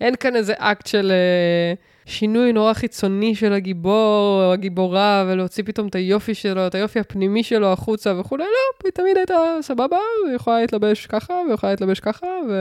אין 0.00 0.14
כאן 0.16 0.36
איזה 0.36 0.52
אקט 0.58 0.86
של 0.86 1.12
אה, 1.12 1.74
שינוי 2.06 2.52
נורא 2.52 2.72
חיצוני 2.72 3.34
של 3.34 3.52
הגיבור 3.52 4.42
או 4.44 4.52
הגיבורה, 4.52 5.24
ולהוציא 5.28 5.64
פתאום 5.66 5.88
את 5.88 5.94
היופי 5.94 6.34
שלו, 6.34 6.66
את 6.66 6.74
היופי 6.74 7.00
הפנימי 7.00 7.42
שלו 7.42 7.72
החוצה 7.72 8.20
וכולי, 8.20 8.44
לא, 8.44 8.84
היא 8.84 8.92
תמיד 8.92 9.16
הייתה 9.16 9.34
סבבה, 9.60 9.96
היא 10.26 10.34
יכולה 10.34 10.60
להתלבש 10.60 11.06
ככה, 11.06 11.34
והיא 11.34 11.54
יכולה 11.54 11.72
להתלבש 11.72 12.00
ככה, 12.00 12.26
ו... 12.48 12.54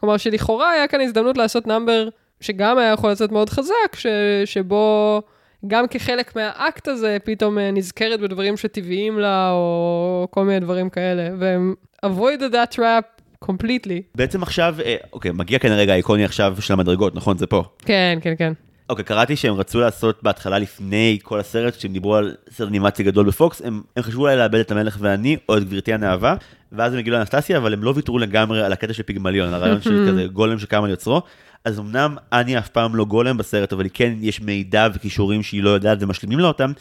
כלומר 0.00 0.16
שלכאורה 0.16 0.70
היה 0.70 0.88
כאן 0.88 1.00
הזדמנות 1.00 1.36
לעשות 1.36 1.66
נאמבר 1.66 2.08
שגם 2.40 2.78
היה 2.78 2.92
יכול 2.92 3.10
לצאת 3.10 3.32
מאוד 3.32 3.50
חזק, 3.50 3.94
ש... 3.94 4.06
שבו 4.44 5.22
גם 5.66 5.86
כחלק 5.86 6.36
מהאקט 6.36 6.88
הזה 6.88 7.16
פתאום 7.24 7.58
נזכרת 7.58 8.20
בדברים 8.20 8.56
שטבעיים 8.56 9.18
לה, 9.18 9.50
או 9.52 10.28
כל 10.30 10.44
מיני 10.44 10.60
דברים 10.60 10.90
כאלה, 10.90 11.28
והם 11.38 11.74
avoided 12.06 12.52
that 12.52 12.76
trap 12.76 13.22
completely. 13.44 14.02
בעצם 14.14 14.42
עכשיו, 14.42 14.76
אה, 14.84 14.96
אוקיי, 15.12 15.30
מגיע 15.32 15.58
כאן 15.58 15.72
הרגע 15.72 15.92
האיקוני 15.92 16.24
עכשיו 16.24 16.56
של 16.60 16.72
המדרגות, 16.72 17.14
נכון? 17.14 17.38
זה 17.38 17.46
פה. 17.46 17.64
כן, 17.78 18.18
כן, 18.22 18.34
כן. 18.38 18.52
אוקיי, 18.90 19.04
קראתי 19.04 19.36
שהם 19.36 19.54
רצו 19.54 19.80
לעשות 19.80 20.22
בהתחלה 20.22 20.58
לפני 20.58 21.18
כל 21.22 21.40
הסרט, 21.40 21.76
כשהם 21.76 21.92
דיברו 21.92 22.16
על 22.16 22.34
סרט 22.50 22.68
אנימציה 22.68 23.04
גדול 23.04 23.26
בפוקס, 23.26 23.62
הם, 23.64 23.82
הם 23.96 24.02
חשבו 24.02 24.22
אולי 24.22 24.36
לאבד 24.36 24.58
את 24.58 24.70
המלך 24.70 24.96
ואני, 25.00 25.36
או 25.48 25.56
את 25.56 25.64
גברתי 25.64 25.92
הנאווה, 25.92 26.34
ואז 26.72 26.92
הם 26.92 26.98
הגיעו 26.98 27.16
לאנסטסיה, 27.16 27.58
אבל 27.58 27.72
הם 27.72 27.84
לא 27.84 27.92
ויתרו 27.96 28.18
לגמרי 28.18 28.62
על 28.62 28.72
הקטע 28.72 28.92
של 28.92 29.02
פיגמליון, 29.02 29.48
על 29.48 29.54
הרעיון 29.54 29.82
של 29.82 30.04
כזה 30.08 30.26
גולם 30.26 30.58
שקם 30.58 30.84
על 30.84 30.90
יוצרו. 30.90 31.22
אז 31.64 31.80
אמנם 31.80 32.16
אני 32.32 32.58
אף 32.58 32.68
פעם 32.68 32.96
לא 32.96 33.04
גולם 33.04 33.36
בסרט, 33.36 33.72
אבל 33.72 33.84
היא 33.84 33.90
כן, 33.94 34.12
יש 34.20 34.40
מידע 34.40 34.88
וכישורים 34.94 35.42
שהיא 35.42 35.62
לא 35.62 35.70
יודעת 35.70 35.98
ומשלימים 36.00 36.38
לה 36.38 36.48
אותם, 36.48 36.72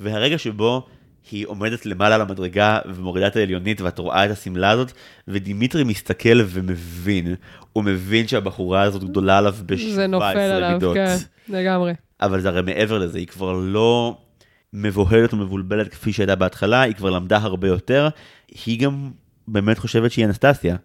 והרגע 0.00 0.38
שבו 0.38 0.86
היא 1.30 1.46
עומדת 1.46 1.86
למעלה 1.86 2.14
על 2.14 2.20
המדרגה 2.20 2.78
ומורידה 2.86 3.26
את 3.26 3.36
העליונית 3.36 3.80
ואת 3.80 3.98
רואה 3.98 4.26
את 4.26 4.30
השמלה 4.30 4.70
הזאת, 4.70 4.92
ודימיטרי 5.28 5.84
מסתכל 5.84 6.40
ומבין, 6.46 7.34
הוא 7.72 7.84
מבין 7.84 8.28
שהבחורה 8.28 8.82
הזאת 8.82 9.04
גדולה 9.04 9.38
עליו 9.38 9.54
זה 9.94 10.06
נופל 10.06 10.34
ב-17 10.34 10.38
עליו, 10.38 10.72
מידות. 10.72 10.94
כן, 10.94 11.16
לגמרי. 11.48 11.92
אבל 12.20 12.40
זה 12.40 12.48
הרי 12.48 12.62
מעבר 12.62 12.98
לזה, 12.98 13.18
היא 13.18 13.26
כבר 13.26 13.52
לא 13.52 14.16
מבוהלת 14.72 15.34
ומבולבלת 15.34 15.88
כפי 15.88 16.12
שהייתה 16.12 16.34
בהתחלה, 16.34 16.80
היא 16.80 16.94
כבר 16.94 17.10
למדה 17.10 17.36
הרבה 17.36 17.68
יותר, 17.68 18.08
היא 18.64 18.80
גם 18.80 19.10
באמת 19.48 19.78
חושבת 19.78 20.12
שהיא 20.12 20.24
אנסטסיה. 20.24 20.76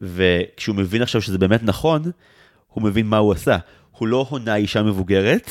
וכשהוא 0.00 0.76
מבין 0.76 1.02
עכשיו 1.02 1.22
שזה 1.22 1.38
באמת 1.38 1.62
נכון, 1.62 2.02
הוא 2.68 2.82
מבין 2.82 3.06
מה 3.06 3.16
הוא 3.16 3.32
עשה. 3.32 3.56
הוא 3.90 4.08
לא 4.08 4.26
הונה 4.30 4.56
אישה 4.56 4.82
מבוגרת, 4.82 5.50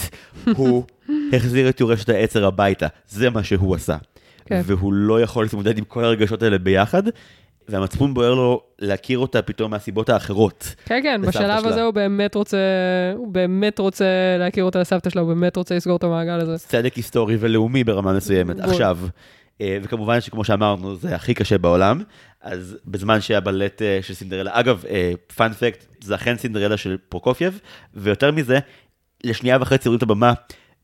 הוא 0.55 0.83
החזיר 1.33 1.69
את 1.69 1.79
יורשת 1.79 2.09
העצר 2.09 2.45
הביתה, 2.45 2.87
זה 3.07 3.29
מה 3.29 3.43
שהוא 3.43 3.75
עשה. 3.75 3.97
כן. 4.47 4.61
והוא 4.65 4.93
לא 4.93 5.21
יכול 5.21 5.45
להתמודד 5.45 5.77
עם 5.77 5.83
כל 5.83 6.03
הרגשות 6.03 6.43
האלה 6.43 6.57
ביחד, 6.57 7.03
והמצפון 7.69 8.13
בוער 8.13 8.33
לו 8.33 8.61
להכיר 8.79 9.19
אותה 9.19 9.41
פתאום 9.41 9.71
מהסיבות 9.71 10.09
האחרות. 10.09 10.75
כן, 10.85 10.99
כן, 11.03 11.21
בשלב 11.21 11.33
שלה. 11.33 11.55
הזה 11.55 11.81
הוא 11.81 11.93
באמת 11.93 12.35
רוצה, 12.35 12.57
הוא 13.15 13.27
באמת 13.27 13.79
רוצה 13.79 14.05
להכיר 14.39 14.63
אותה 14.63 14.79
לסבתא 14.79 15.09
שלה, 15.09 15.21
הוא 15.21 15.33
באמת 15.33 15.55
רוצה 15.55 15.75
לסגור 15.75 15.97
את 15.97 16.03
המעגל 16.03 16.39
הזה. 16.39 16.57
צדק 16.57 16.93
היסטורי 16.93 17.37
ולאומי 17.39 17.83
ברמה 17.83 18.13
מסוימת. 18.13 18.55
בול. 18.55 18.65
עכשיו, 18.65 18.97
אה, 19.61 19.77
וכמובן 19.83 20.21
שכמו 20.21 20.43
שאמרנו, 20.43 20.95
זה 20.95 21.15
הכי 21.15 21.33
קשה 21.33 21.57
בעולם, 21.57 22.03
אז 22.41 22.77
בזמן 22.85 23.21
שהבלט 23.21 23.81
אה, 23.81 23.99
של 24.01 24.13
סינדרלה, 24.13 24.51
אגב, 24.53 24.83
fun 25.35 25.54
fact, 25.54 25.85
זה 26.01 26.15
אכן 26.15 26.37
סינדרלה 26.37 26.77
של 26.77 26.97
פרוקופייב, 27.09 27.59
ויותר 27.93 28.31
מזה, 28.31 28.59
לשנייה 29.23 29.57
וחצי 29.61 29.89
רואים 29.89 29.97
את 29.97 30.03
הבמה, 30.03 30.33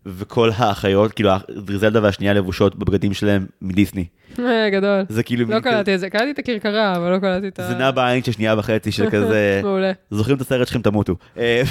וכל 0.06 0.50
האחיות, 0.56 1.14
כאילו, 1.14 1.32
דריזלדה 1.50 2.04
והשנייה 2.04 2.34
לבושות 2.34 2.76
בבגדים 2.76 3.14
שלהם 3.14 3.46
מדיסני. 3.62 4.06
אה, 4.40 4.70
גדול. 4.70 5.06
זה 5.10 5.24
כאילו... 5.24 5.46
לא 5.46 5.60
קלטתי 5.60 5.96
את 5.96 6.00
זה, 6.00 6.10
קלטתי 6.10 6.32
את 6.32 6.40
הכרכרה, 6.40 6.96
אבל 6.96 7.12
לא 7.12 7.20
קלטתי 7.20 7.48
את 7.48 7.60
ה... 7.60 7.68
זה 7.68 7.76
נע 7.76 7.92
בעין 7.92 8.24
של 8.24 8.32
שנייה 8.32 8.56
וחצי 8.58 8.92
של 8.92 9.10
כזה... 9.14 9.62
מעולה. 9.64 9.92
זוכרים 10.12 10.36
את 10.36 10.42
הסרט 10.42 10.68
שלכם 10.68 10.82
תמותו. 10.82 11.16
אה, 11.38 11.64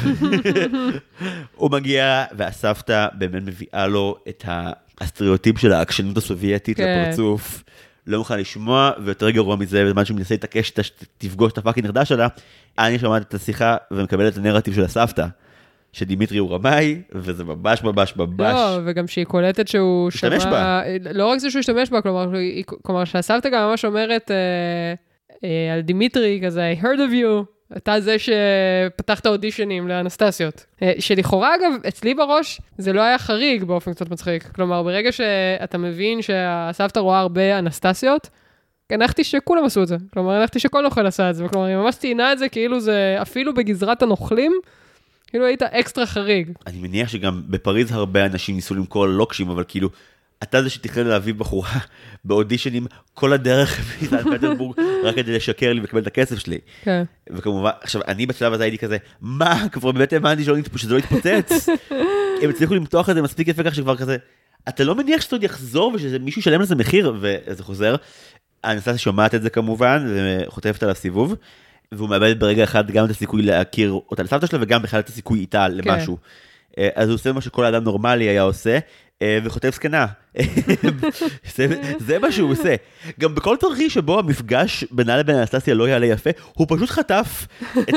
הוא 1.57 1.71
מגיע 1.71 2.25
והסבתא 2.37 3.07
באמת 3.13 3.43
מביאה 3.43 3.87
לו 3.87 4.17
את 4.29 4.45
הסטריאוטיפ 5.01 5.59
של 5.59 5.73
העקשנות 5.73 6.17
הסובייטית 6.17 6.77
כן. 6.77 7.05
לפרצוף. 7.07 7.65
לא 8.07 8.19
מוכן 8.19 8.39
לשמוע, 8.39 8.91
ויותר 9.05 9.31
גרוע 9.31 9.57
מזה, 9.57 9.85
בזמן 9.85 10.05
שהוא 10.05 10.17
מנסה 10.17 10.35
להתעקש 10.35 10.69
שאתה 10.69 10.83
תפגוש 11.19 11.53
את 11.53 11.59
ה 11.59 11.62
fucking 11.62 11.87
נכדה 11.87 12.05
שלה, 12.05 12.29
הנה 12.79 12.99
שומעת 12.99 13.23
את 13.23 13.35
השיחה 13.35 13.77
ומקבל 13.91 14.29
את 14.29 14.37
הנרטיב 14.37 14.75
של 14.75 14.85
הסבתא. 14.85 15.27
שדימיטרי 15.93 16.39
הוא 16.39 16.51
רמאי, 16.55 17.03
וזה 17.13 17.45
ממש 17.45 17.83
ממש 17.83 18.17
ממש... 18.17 18.55
לא, 18.55 18.79
וגם 18.85 19.07
שהיא 19.09 19.25
קולטת 19.25 19.69
שהוא 19.69 20.11
שמע... 20.11 20.37
השתמש 20.37 20.53
בה. 20.53 20.83
לא 21.15 21.27
רק 21.27 21.39
זה 21.39 21.51
שהוא 21.51 21.61
השתמש 21.61 21.91
בה, 21.91 22.03
כלומר, 22.03 22.35
היא- 22.35 22.65
כלומר 22.83 23.05
שהסבתא 23.05 23.49
גם 23.49 23.69
ממש 23.69 23.85
אומרת 23.85 24.31
אה, 24.31 24.95
אה, 25.45 25.75
על 25.75 25.81
דימיטרי, 25.81 26.41
כזה, 26.45 26.73
I 26.81 26.85
heard 26.85 26.99
of 26.99 27.13
you, 27.13 27.45
אתה 27.77 28.01
זה 28.01 28.17
שפתח 28.19 29.21
את 29.21 29.27
האודישנים 29.27 29.89
לאנסטסיות. 29.89 30.67
אה, 30.83 30.93
שלכאורה, 30.99 31.55
אגב, 31.55 31.73
אצלי 31.89 32.15
בראש, 32.15 32.61
זה 32.79 32.93
לא 32.93 33.01
היה 33.01 33.19
חריג 33.19 33.65
באופן 33.65 33.93
קצת 33.95 34.11
מצחיק. 34.11 34.43
כלומר, 34.55 34.83
ברגע 34.83 35.13
שאתה 35.13 35.79
מבין 35.79 36.23
שהסבתא 36.23 36.99
רואה 36.99 37.19
הרבה 37.19 37.59
אנסטסיות, 37.59 38.29
הנחתי 38.91 39.25
שכולם 39.25 39.65
עשו 39.65 39.83
את 39.83 39.89
זה. 39.89 39.97
כלומר, 40.15 40.33
הנחתי 40.33 40.59
שכל 40.59 40.83
נוכל 40.83 41.07
עשה 41.07 41.31
את 41.31 41.35
זה. 41.35 41.49
כלומר, 41.49 41.67
היא 41.67 41.77
ממש 41.77 41.95
ציינה 41.97 42.33
את 42.33 42.39
זה 42.39 42.49
כאילו 42.49 42.81
זה, 42.81 43.17
אפילו 43.23 43.55
בגזרת 43.55 44.03
הנוכלים, 44.03 44.53
כאילו 45.33 45.47
היית 45.47 45.63
אקסטרה 45.63 46.07
חריג. 46.07 46.53
אני 46.67 46.79
מניח 46.79 47.09
שגם 47.09 47.43
בפריז 47.49 47.93
הרבה 47.93 48.27
אנשים 48.27 48.55
ניסו 48.55 48.75
למכור 48.75 49.07
לוקשים, 49.07 49.49
אבל 49.49 49.65
כאילו, 49.69 49.89
אתה 50.43 50.63
זה 50.63 50.71
שתכנן 50.71 51.07
להביא 51.07 51.35
בחורה 51.35 51.79
באודישנים 52.25 52.87
כל 53.15 53.33
הדרך 53.33 53.81
מסן 54.03 54.37
פטרבורג, 54.37 54.77
רק 55.05 55.15
כדי 55.15 55.37
לשקר 55.37 55.73
לי 55.73 55.81
ולקבל 55.81 56.01
את 56.01 56.07
הכסף 56.07 56.39
שלי. 56.39 56.59
כן. 56.83 57.05
וכמובן, 57.31 57.71
עכשיו, 57.81 58.03
אני 58.09 58.27
בשלב 58.27 58.53
הזה 58.53 58.63
הייתי 58.63 58.79
כזה, 58.79 58.97
מה, 59.21 59.69
כבר 59.73 59.93
באמת 59.93 60.13
האמנתי 60.13 60.45
שזה 60.77 60.95
לא 60.95 60.99
יתפוצץ. 60.99 61.69
הם 62.43 62.51
הצליחו 62.51 62.75
למתוח 62.75 63.11
את 63.11 63.15
זה 63.15 63.23
מספיק 63.23 63.49
יפה 63.49 63.63
כך 63.63 63.75
שכבר 63.75 63.97
כזה, 63.97 64.17
אתה 64.69 64.85
לא 64.85 64.95
מניח 64.95 65.23
שזה 65.23 65.37
עוד 65.37 65.43
יחזור 65.43 65.93
ושמישהו 65.95 66.41
ישלם 66.41 66.61
לזה 66.61 66.75
מחיר, 66.75 67.15
וזה 67.21 67.63
חוזר. 67.63 67.97
האנסטסיה 68.65 68.99
שומעת 68.99 69.35
את 69.35 69.43
זה 69.43 69.51
כמובן, 69.51 70.07
וחוטפת 70.15 70.83
על 70.83 70.91
הסיבוב, 70.91 71.35
והוא 71.93 72.09
מאבד 72.09 72.41
ברגע 72.41 72.65
אחד 72.65 72.91
גם 72.91 73.05
את 73.05 73.11
הסיכוי 73.11 73.43
להכיר 73.43 73.93
אותה 73.93 74.23
לסבתא 74.23 74.47
שלו, 74.47 74.59
וגם 74.63 74.83
בכלל 74.83 75.01
את 75.01 75.09
הסיכוי 75.09 75.39
איתה 75.41 75.69
למשהו. 75.69 76.19
אה, 76.79 76.89
אז 76.95 77.09
הוא 77.09 77.15
עושה 77.15 77.33
מה 77.33 77.41
שכל 77.41 77.65
אדם 77.65 77.85
נורמלי 77.85 78.25
היה 78.25 78.43
עושה, 78.43 78.79
אה, 79.23 79.39
וחוטף 79.45 79.75
זקנה. 79.75 80.07
זה, 81.57 81.67
זה 81.99 82.19
מה 82.19 82.33
שהוא 82.33 82.51
עושה. 82.51 82.75
גם 83.21 83.35
בכל 83.35 83.57
תרחיש 83.57 83.95
שבו 83.95 84.19
המפגש 84.19 84.85
בינה 84.91 85.17
לבין 85.17 85.37
אנסטסיה 85.37 85.75
לא 85.75 85.89
יעלה 85.89 86.07
יפה, 86.07 86.31
הוא 86.53 86.67
פשוט 86.71 86.91
חטף 86.91 87.47
את, 87.79 87.95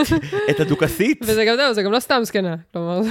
את 0.50 0.60
הדוכסית. 0.60 1.20
וזה 1.24 1.46
גם 1.46 1.74
זה 1.74 1.84
גם 1.84 1.92
לא 1.92 2.00
סתם 2.00 2.20
זקנה. 2.24 2.56
כלומר, 2.74 3.02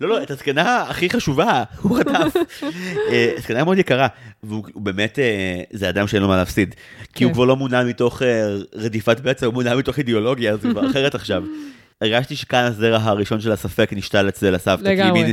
לא, 0.00 0.08
לא, 0.08 0.22
את 0.22 0.30
הזקנה 0.30 0.82
הכי 0.82 1.10
חשובה, 1.10 1.64
הוא 1.82 1.98
חטף. 1.98 2.36
אה, 3.10 3.34
זקנה 3.38 3.64
מאוד 3.64 3.78
יקרה, 3.78 4.06
והוא 4.42 4.64
הוא 4.72 4.82
באמת, 4.82 5.18
אה, 5.18 5.62
זה 5.72 5.88
אדם 5.88 6.06
שאין 6.06 6.22
לו 6.22 6.28
מה 6.28 6.36
להפסיד. 6.36 6.74
כי 7.14 7.24
הוא 7.24 7.30
כן. 7.30 7.34
כבר 7.34 7.44
לא 7.44 7.56
מונע 7.56 7.84
מתוך 7.84 8.22
רדיפת 8.74 9.20
בצע, 9.20 9.46
הוא 9.46 9.54
מונע 9.54 9.76
מתוך 9.76 9.98
אידיאולוגיה, 9.98 10.52
אז 10.52 10.64
הוא 10.64 10.72
כבר 10.72 10.90
אחרת 10.90 11.14
עכשיו. 11.14 11.42
הרגשתי 12.00 12.36
שכאן 12.36 12.64
הזרע 12.64 12.98
הראשון 13.02 13.40
של 13.40 13.52
הספק 13.52 13.90
נשתל 13.92 14.28
אצל 14.28 14.54
הסבתא. 14.54 14.88
לגמרי. 14.88 15.32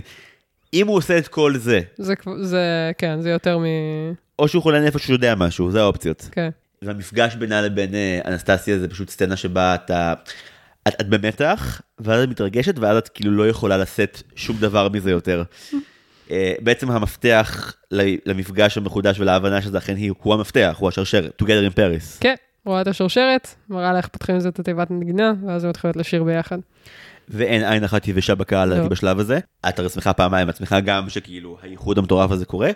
אם 0.74 0.88
הוא 0.88 0.98
עושה 0.98 1.18
את 1.18 1.28
כל 1.28 1.58
זה, 1.58 1.82
זה, 1.98 2.14
זה, 2.42 2.92
כן, 2.98 3.22
זה 3.22 3.30
יותר 3.30 3.58
מ... 3.58 3.64
או 4.40 4.48
שהוא 4.48 4.64
חולה 4.64 4.80
נפש 4.80 5.04
שהוא 5.04 5.14
יודע 5.14 5.36
משהו, 5.36 5.72
זה 5.72 5.82
האופציות. 5.82 6.30
כן. 6.32 6.50
והמפגש 6.82 7.36
בינה 7.36 7.62
לבין 7.62 7.96
אה, 7.96 8.20
אנסטסיה 8.26 8.80
זה 8.80 8.88
פשוט 8.88 9.10
סצנה 9.10 9.36
שבה 9.36 9.76
אתה... 9.76 10.14
את, 10.88 10.94
את 11.02 11.10
במתח, 11.10 11.82
ואז 12.00 12.24
את 12.24 12.30
מתרגשת, 12.30 12.80
ואז 12.80 12.98
את 12.98 13.08
כאילו 13.08 13.32
לא 13.32 13.50
יכולה 13.50 13.78
לשאת 13.78 14.22
שום 14.36 14.58
דבר 14.58 14.90
מזה 14.90 15.12
יותר. 15.12 15.44
אה, 16.32 16.54
בעצם 16.60 16.92
המפתח 16.92 17.74
למפגש 18.26 18.78
המחודש 18.78 19.20
ולהבנה 19.20 19.62
שזה 19.62 19.78
אכן 19.78 19.96
היא, 19.96 20.12
הוא 20.22 20.34
המפתח, 20.34 20.76
הוא 20.80 20.90
השרשרת, 20.90 21.42
Together 21.42 21.72
in 21.72 21.76
Paris. 21.76 22.20
כן, 22.20 22.36
רואה 22.66 22.82
את 22.82 22.88
השרשרת, 22.88 23.56
מראה 23.70 23.92
לה 23.92 23.98
איך 23.98 24.08
פותחים 24.08 24.36
לזה 24.36 24.50
את 24.50 24.60
התיבת 24.60 24.92
נגינה, 24.92 25.34
ואז 25.48 25.64
הן 25.64 25.70
מתחילות 25.70 25.96
לשיר 25.96 26.24
ביחד. 26.24 26.58
ואין 27.30 27.64
עין 27.64 27.84
אחת 27.84 28.08
יבשה 28.08 28.36
בקהל 28.36 28.70
לא. 28.70 28.76
לדעתי 28.76 28.90
בשלב 28.90 29.20
הזה. 29.20 29.40
את 29.70 29.80
הרי 29.80 29.90
שמחה 29.90 30.14
פעמיים, 30.14 30.50
את 30.50 30.56
שמחה 30.56 30.80
גם 30.80 31.10
שכאילו 31.10 31.58
הייחוד 31.62 31.98
המטורף 31.98 32.32
הזה 32.32 32.46
קורה, 32.46 32.70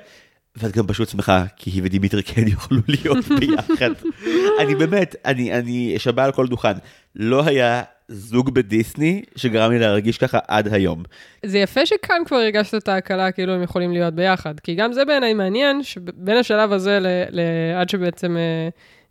ואת 0.57 0.77
גם 0.77 0.87
פשוט 0.87 1.09
שמחה 1.09 1.45
כי 1.55 1.69
היא 1.69 1.81
ודימיטרי 1.85 2.23
כן 2.23 2.47
יוכלו 2.53 2.81
להיות 2.87 3.25
ביחד. 3.39 3.89
אני 4.61 4.75
באמת, 4.75 5.15
אני, 5.25 5.53
אני 5.53 5.93
אשבע 5.97 6.23
על 6.23 6.31
כל 6.31 6.47
דוכן, 6.47 6.73
לא 7.15 7.45
היה 7.45 7.83
זוג 8.07 8.53
בדיסני 8.53 9.23
שגרם 9.35 9.71
לי 9.71 9.79
להרגיש 9.79 10.17
ככה 10.17 10.39
עד 10.47 10.73
היום. 10.73 11.03
זה 11.45 11.57
יפה 11.57 11.85
שכאן 11.85 12.21
כבר 12.25 12.37
הרגשת 12.37 12.75
את 12.75 12.87
ההקלה, 12.87 13.31
כאילו 13.31 13.53
הם 13.53 13.63
יכולים 13.63 13.91
להיות 13.91 14.13
ביחד. 14.13 14.59
כי 14.59 14.75
גם 14.75 14.93
זה 14.93 15.05
בעיניי 15.05 15.33
מעניין, 15.33 15.83
שבין 15.83 16.37
השלב 16.37 16.71
הזה 16.71 16.99
ל- 16.99 17.23
ל- 17.29 17.75
עד 17.79 17.89
שבעצם... 17.89 18.37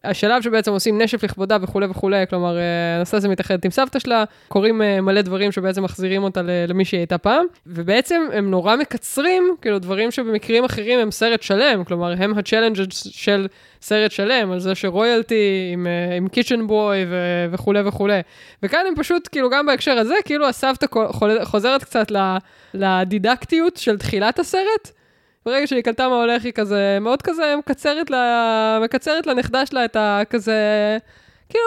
השלב 0.07 0.43
שבעצם 0.43 0.73
עושים 0.73 1.03
נשף 1.03 1.24
לכבודה 1.24 1.57
וכולי 1.61 1.87
וכולי, 1.87 2.24
כלומר, 2.31 2.59
אה, 2.59 2.99
אנסטסיה 2.99 3.31
מתאחדת 3.31 3.65
עם 3.65 3.70
סבתא 3.70 3.99
שלה, 3.99 4.24
קורים 4.49 4.83
אה, 4.83 5.01
מלא 5.01 5.20
דברים 5.20 5.53
שבעצם 5.53 5.83
מחזירים 5.83 6.23
אותה 6.23 6.41
למי 6.69 6.85
שהיא 6.85 6.99
הייתה 6.99 7.19
פעם, 7.19 7.47
ובעצם 7.66 8.23
הם 8.33 8.51
נורא 8.51 8.77
מקצרים, 8.77 9.57
כאילו 9.61 9.78
דברים 9.78 10.11
שבמקרים 10.11 10.65
אחרים 10.65 10.99
הם 10.99 11.11
סרט 11.11 11.43
שלם, 11.43 11.85
כלומר, 11.85 12.15
הם 12.19 12.39
הצ'לנג'ס 12.39 13.07
של 13.11 13.47
סרט 13.83 14.11
שלם, 14.11 14.53
על 14.53 14.61
זה 14.61 14.74
שרויאלטי 14.74 15.70
עם, 15.73 15.87
אה, 15.87 16.16
עם 16.16 16.28
קיצ'ן 16.28 16.66
בוי 16.66 17.05
ו- 17.09 17.47
וכולי 17.51 17.81
וכולי. 17.85 18.20
וכאן 18.62 18.81
הם 18.89 18.95
פשוט, 18.97 19.28
כאילו, 19.33 19.51
גם 19.51 19.66
בהקשר 19.66 19.93
הזה, 19.99 20.15
כאילו 20.24 20.49
הסבתא 20.49 20.87
חוזרת 21.43 21.85
קצת 21.85 22.12
לדידקטיות 22.74 23.77
של 23.77 23.99
תחילת 23.99 24.39
הסרט. 24.39 24.93
ברגע 25.47 25.66
שהיא 25.66 25.82
קלטה 25.82 26.09
מה 26.09 26.14
הולך, 26.14 26.44
היא 26.44 26.52
כזה, 26.52 26.98
מאוד 27.01 27.23
כזה 27.23 27.55
מקצרת, 27.59 28.10
לה, 28.10 28.78
מקצרת 28.85 29.27
לנכדה 29.27 29.66
שלה 29.66 29.85
את 29.85 29.97
ה... 29.97 30.23
כזה, 30.31 30.59
כאילו, 31.48 31.64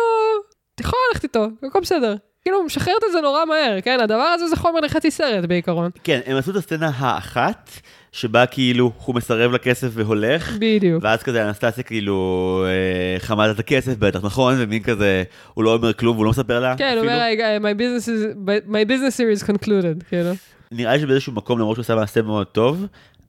את 0.75 0.79
יכולה 0.79 1.01
ללכת 1.11 1.23
איתו, 1.23 1.47
הכל 1.63 1.79
בסדר. 1.79 2.15
כאילו, 2.41 2.63
משחררת 2.63 3.03
את 3.07 3.11
זה 3.11 3.21
נורא 3.21 3.45
מהר, 3.45 3.81
כן? 3.81 3.99
הדבר 3.99 4.23
הזה 4.23 4.47
זה 4.47 4.55
חומר 4.55 4.79
לחצי 4.79 5.11
סרט 5.11 5.45
בעיקרון. 5.45 5.91
כן, 6.03 6.19
הם 6.25 6.37
עשו 6.37 6.51
את 6.51 6.55
הסצנה 6.55 6.91
האחת, 6.95 7.69
שבה 8.11 8.45
כאילו 8.45 8.91
הוא 9.05 9.15
מסרב 9.15 9.51
לכסף 9.51 9.87
והולך, 9.93 10.55
בדיוק. 10.59 11.03
ואז 11.03 11.23
כזה 11.23 11.47
אנסטסיה 11.47 11.83
כאילו 11.83 12.65
אה, 12.67 13.19
חמדת 13.19 13.55
את 13.55 13.59
הכסף 13.59 13.97
בטח, 13.97 14.19
נכון? 14.23 14.55
ומין 14.57 14.83
כזה, 14.83 15.23
הוא 15.53 15.63
לא 15.63 15.73
אומר 15.73 15.93
כלום 15.93 16.15
והוא 16.15 16.25
לא 16.25 16.31
מספר 16.31 16.59
לה 16.59 16.77
כן, 16.77 16.97
הוא. 16.97 17.05
אומר, 17.05 17.21
my 17.59 17.77
business 17.77 18.05
is, 18.07 18.49
my 18.69 18.89
business 18.89 19.17
here 19.17 19.41
is 19.41 19.51
concluded, 19.51 20.03
כאילו. 20.09 20.29
נראה 20.71 20.93
לי 20.93 20.99
שבאיזשהו 20.99 21.33
מקום, 21.33 21.59
למרות 21.59 21.75
שהוא 21.75 21.83
עושה 21.83 21.95
מעשה 21.95 22.21
מאוד 22.21 22.47
טוב, 22.47 22.85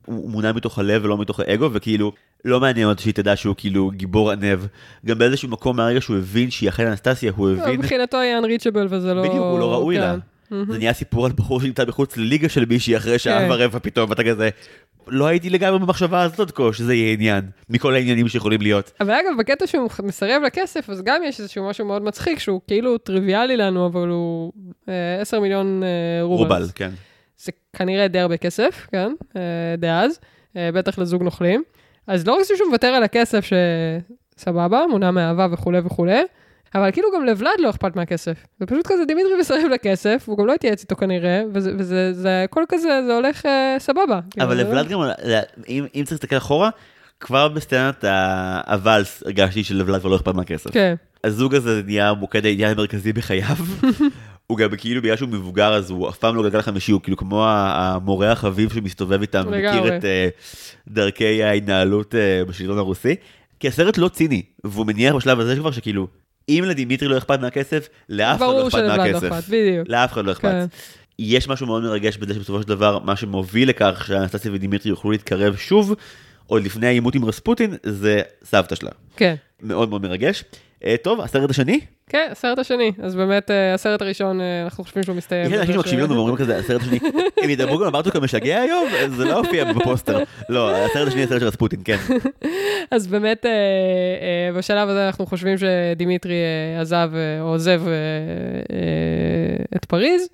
הוא 0.07 0.31
מונע 0.31 0.53
מתוך 0.53 0.79
הלב 0.79 1.05
ולא 1.05 1.19
מתוך 1.19 1.41
האגו, 1.41 1.69
וכאילו, 1.73 2.13
לא 2.45 2.61
מעניין 2.61 2.89
אותי 2.89 3.03
שהיא 3.03 3.15
תדע 3.15 3.37
שהוא 3.37 3.55
כאילו 3.59 3.91
גיבור 3.91 4.31
ענב. 4.31 4.61
גם 5.07 5.19
באיזשהו 5.19 5.49
מקום 5.49 5.77
מהרגע 5.77 6.01
שהוא 6.01 6.17
הבין 6.17 6.51
שהיא 6.51 6.69
אכן 6.69 6.87
אנסטסיה, 6.87 7.33
הוא 7.37 7.51
הבין, 7.51 7.79
מבחינתו 7.81 8.19
היא 8.19 8.35
unreachable 8.37 8.87
וזה 8.91 9.15
לא... 9.15 9.23
בדיוק, 9.23 9.45
הוא 9.45 9.59
לא 9.59 9.73
ראוי 9.73 9.99
לה. 9.99 10.15
כן. 10.51 10.65
זה 10.73 10.79
נהיה 10.79 10.93
סיפור 10.93 11.27
על 11.27 11.33
בחור 11.33 11.61
שנמצא 11.61 11.85
מחוץ 11.89 12.17
לליגה 12.17 12.49
של 12.49 12.65
מישהי 12.65 12.97
אחרי 12.97 13.19
שעה 13.19 13.39
כן. 13.41 13.49
ורבע 13.51 13.79
פתאום, 13.79 14.11
ואתה 14.11 14.25
כזה, 14.25 14.51
לא 15.09 15.27
הייתי 15.27 15.51
לגמרי 15.51 15.79
במחשבה 15.79 16.23
הזאת 16.23 16.51
כה, 16.51 16.73
שזה 16.73 16.95
יהיה 16.95 17.13
עניין, 17.13 17.45
מכל 17.69 17.95
העניינים 17.95 18.29
שיכולים 18.29 18.61
להיות. 18.61 18.93
אבל 19.01 19.11
אגב, 19.11 19.39
בקטע 19.39 19.67
שהוא 19.67 19.89
מסרב 20.03 20.43
לכסף, 20.47 20.91
אז 20.91 21.03
גם 21.03 21.23
יש 21.25 21.41
איזשהו 21.41 21.69
משהו 21.69 21.87
מאוד 21.87 22.03
מצחיק, 22.03 22.39
שהוא 22.39 22.61
כאילו 22.67 22.99
טריוויאלי 22.99 23.57
לנו, 23.57 23.87
אבל 23.87 24.09
הוא 24.09 24.53
אה, 24.89 25.21
10 25.21 25.41
מיליון 25.41 25.83
אה, 25.83 26.23
רובל. 26.23 26.43
רובל, 26.43 26.67
כן. 26.75 26.91
זה 27.45 27.53
כנראה 27.77 28.09
די 28.09 28.19
הרבה 28.19 28.37
כסף, 28.37 28.87
כן, 28.93 29.13
אה, 29.37 29.41
דאז, 29.79 30.21
אה, 30.57 30.71
בטח 30.73 30.99
לזוג 30.99 31.23
נוכלים. 31.23 31.63
אז 32.07 32.27
לא 32.27 32.33
רק 32.33 32.43
שהוא 32.45 32.69
מוותר 32.69 32.87
על 32.87 33.03
הכסף, 33.03 33.45
שסבבה, 34.37 34.85
מונע 34.91 35.11
מאהבה 35.11 35.47
וכולי 35.53 35.79
וכולי, 35.79 36.23
אבל 36.75 36.91
כאילו 36.91 37.09
גם 37.15 37.25
לבלד 37.25 37.51
לא 37.59 37.71
אכפת 37.71 37.97
מהכסף. 37.97 38.47
זה 38.61 38.67
פשוט 38.67 38.87
כזה 38.87 39.05
דימיטרי 39.05 39.33
מסרב 39.41 39.71
לכסף, 39.75 40.25
והוא 40.29 40.39
גם 40.39 40.47
לא 40.47 40.55
התייעץ 40.55 40.81
איתו 40.83 40.97
כנראה, 40.97 41.43
וזה, 41.53 41.73
וזה 41.79 42.13
זה, 42.13 42.43
הכל 42.45 42.65
כזה, 42.69 43.01
זה 43.07 43.15
הולך 43.15 43.47
אה, 43.47 43.77
סבבה. 43.79 44.03
אבל 44.05 44.23
כאילו, 44.35 44.57
זה 44.57 44.63
לבלד 44.65 44.89
גם, 44.89 45.01
אם 45.69 45.87
אם 45.95 46.05
צריך 46.05 46.13
להסתכל 46.13 46.37
אחורה, 46.37 46.71
כבר 47.21 47.49
בסצנת 47.49 48.05
הוואלס 48.67 49.23
הרגשתי 49.23 49.65
שלבלד 49.65 50.01
כבר 50.01 50.11
לא 50.11 50.17
אכפת 50.17 50.35
מהכסף. 50.35 50.71
כן, 50.71 50.95
הזוג 51.25 51.55
הזה 51.55 51.83
נהיה 51.85 52.13
מוקד 52.13 52.47
העניין 52.47 52.71
המרכזי 52.71 53.13
בחייו. 53.13 53.57
הוא 54.51 54.59
גם 54.59 54.77
כאילו 54.77 55.03
בגלל 55.03 55.17
שהוא 55.17 55.29
מבוגר 55.29 55.75
אז 55.75 55.91
הוא 55.91 56.09
אף 56.09 56.19
פעם 56.19 56.37
לא 56.37 56.43
גלגל 56.43 56.63
חמישי, 56.63 56.93
הוא 56.93 57.01
כאילו 57.01 57.17
כמו 57.17 57.47
המורה 57.49 58.33
החביב 58.33 58.73
שמסתובב 58.73 59.21
איתם, 59.21 59.41
מכיר. 59.47 59.97
את 59.97 60.05
אה, 60.05 60.29
דרכי 60.89 61.43
ההתנהלות 61.43 62.15
אה, 62.15 62.45
בשלטון 62.45 62.79
הרוסי. 62.79 63.15
כי 63.61 63.69
הסרט 63.69 63.99
לא 63.99 64.09
ציני, 64.09 64.43
והוא 64.65 64.87
מניח 64.87 65.15
בשלב 65.15 65.41
הזה 65.41 65.57
כבר 65.57 65.71
שכאילו, 65.71 66.07
אם 66.49 66.65
לדימיטרי 66.67 67.09
לא 67.09 67.19
אכפת 67.19 67.41
מהכסף, 67.41 67.89
לאף 68.09 68.37
אחד 68.37 68.47
לא 68.47 68.69
אכפת 68.69 68.83
מהכסף. 68.83 69.51
לאף 69.87 70.13
אחד 70.13 70.25
לא 70.25 70.33
אכפת. 70.33 70.51
כן. 70.51 70.67
יש 71.19 71.49
משהו 71.49 71.67
מאוד 71.67 71.83
מרגש 71.83 72.17
בזה 72.17 72.35
שבסופו 72.35 72.63
של 72.63 72.69
דבר, 72.69 72.99
מה 72.99 73.17
שמוביל 73.17 73.69
לכך 73.69 74.05
שאנסטסיה 74.07 74.53
ודימיטרי 74.53 74.91
יוכלו 74.91 75.11
להתקרב 75.11 75.57
שוב, 75.57 75.95
עוד 76.47 76.65
לפני 76.65 76.87
העימות 76.87 77.15
עם 77.15 77.25
רספוטין, 77.25 77.75
זה 77.83 78.23
סבתא 78.45 78.75
שלה. 78.75 78.91
כן. 79.17 79.35
מאוד 79.63 79.89
מאוד 79.89 80.03
מרגש. 80.03 80.45
אה, 80.85 80.97
טוב, 81.03 81.21
הסרט 81.21 81.51
השני? 81.51 81.81
כן, 82.07 82.29
הסרט 82.31 82.59
השני. 82.59 82.93
אז 83.03 83.15
באמת, 83.15 83.51
אה, 83.51 83.75
הסרט 83.75 84.03
הראשון, 84.03 84.41
אה, 84.41 84.65
אנחנו 84.65 84.85
חושבים 84.85 85.03
שהוא 85.03 85.17
מסתיים. 85.17 85.47
יש 85.47 85.59
אנשים 85.59 85.75
שמקשיבים 85.75 86.05
לנו 86.05 86.15
ואומרים 86.15 86.37
כזה, 86.37 86.57
הסרט 86.57 86.81
השני, 86.83 86.99
הם 87.43 87.51
ידברו 87.51 87.79
גם 87.79 87.85
על 87.85 87.91
ברטוק 87.91 88.17
המשגע 88.17 88.61
היום? 88.61 88.89
זה 89.17 89.25
לא 89.25 89.39
הופיע 89.39 89.73
בפוסטר. 89.73 90.19
לא, 90.49 90.77
הסרט 90.77 91.09
השני 91.09 91.23
הסרט 91.23 91.41
של 91.41 91.47
רספוטין, 91.47 91.81
כן. 91.85 91.97
אז 92.91 93.07
באמת, 93.07 93.47
בשלב 94.57 94.89
הזה 94.89 95.07
אנחנו 95.07 95.27
חושבים 95.27 95.57
שדימיטרי 95.59 96.43
עזב 96.81 97.11
או 97.41 97.47
עוזב 97.47 97.83
את 99.77 99.85
פריז. 99.85 100.29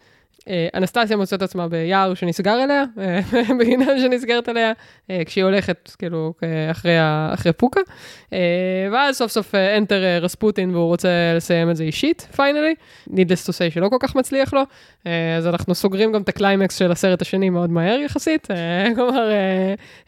אה, 0.48 0.68
אנסטסיה 0.74 1.16
מוצאת 1.16 1.42
עצמה 1.42 1.68
ביער 1.68 2.14
שנסגר 2.14 2.64
אליה, 2.64 2.84
אה, 2.98 3.20
בגינה 3.58 4.00
שנסגרת 4.00 4.48
עליה, 4.48 4.72
אה, 5.10 5.22
כשהיא 5.26 5.44
הולכת, 5.44 5.90
כאילו, 5.98 6.32
אחרי, 6.70 6.96
אחרי 7.34 7.52
פוקה. 7.52 7.80
ואז 8.92 9.16
סוף 9.16 9.32
סוף 9.32 9.54
enter 9.54 10.02
רספוטין 10.20 10.74
והוא 10.74 10.86
רוצה 10.86 11.08
לסיים 11.36 11.70
את 11.70 11.76
זה 11.76 11.84
אישית, 11.84 12.28
finally. 12.36 12.74
needless 13.08 13.46
to 13.46 13.52
say 13.52 13.70
שלא 13.70 13.88
כל 13.88 13.96
כך 14.00 14.16
מצליח 14.16 14.54
לו. 14.54 14.62
אז 15.38 15.46
אנחנו 15.46 15.74
סוגרים 15.74 16.12
גם 16.12 16.22
את 16.22 16.28
הקליימקס 16.28 16.78
של 16.78 16.92
הסרט 16.92 17.22
השני 17.22 17.50
מאוד 17.50 17.70
מהר 17.70 18.00
יחסית. 18.00 18.48
כלומר, 18.96 19.30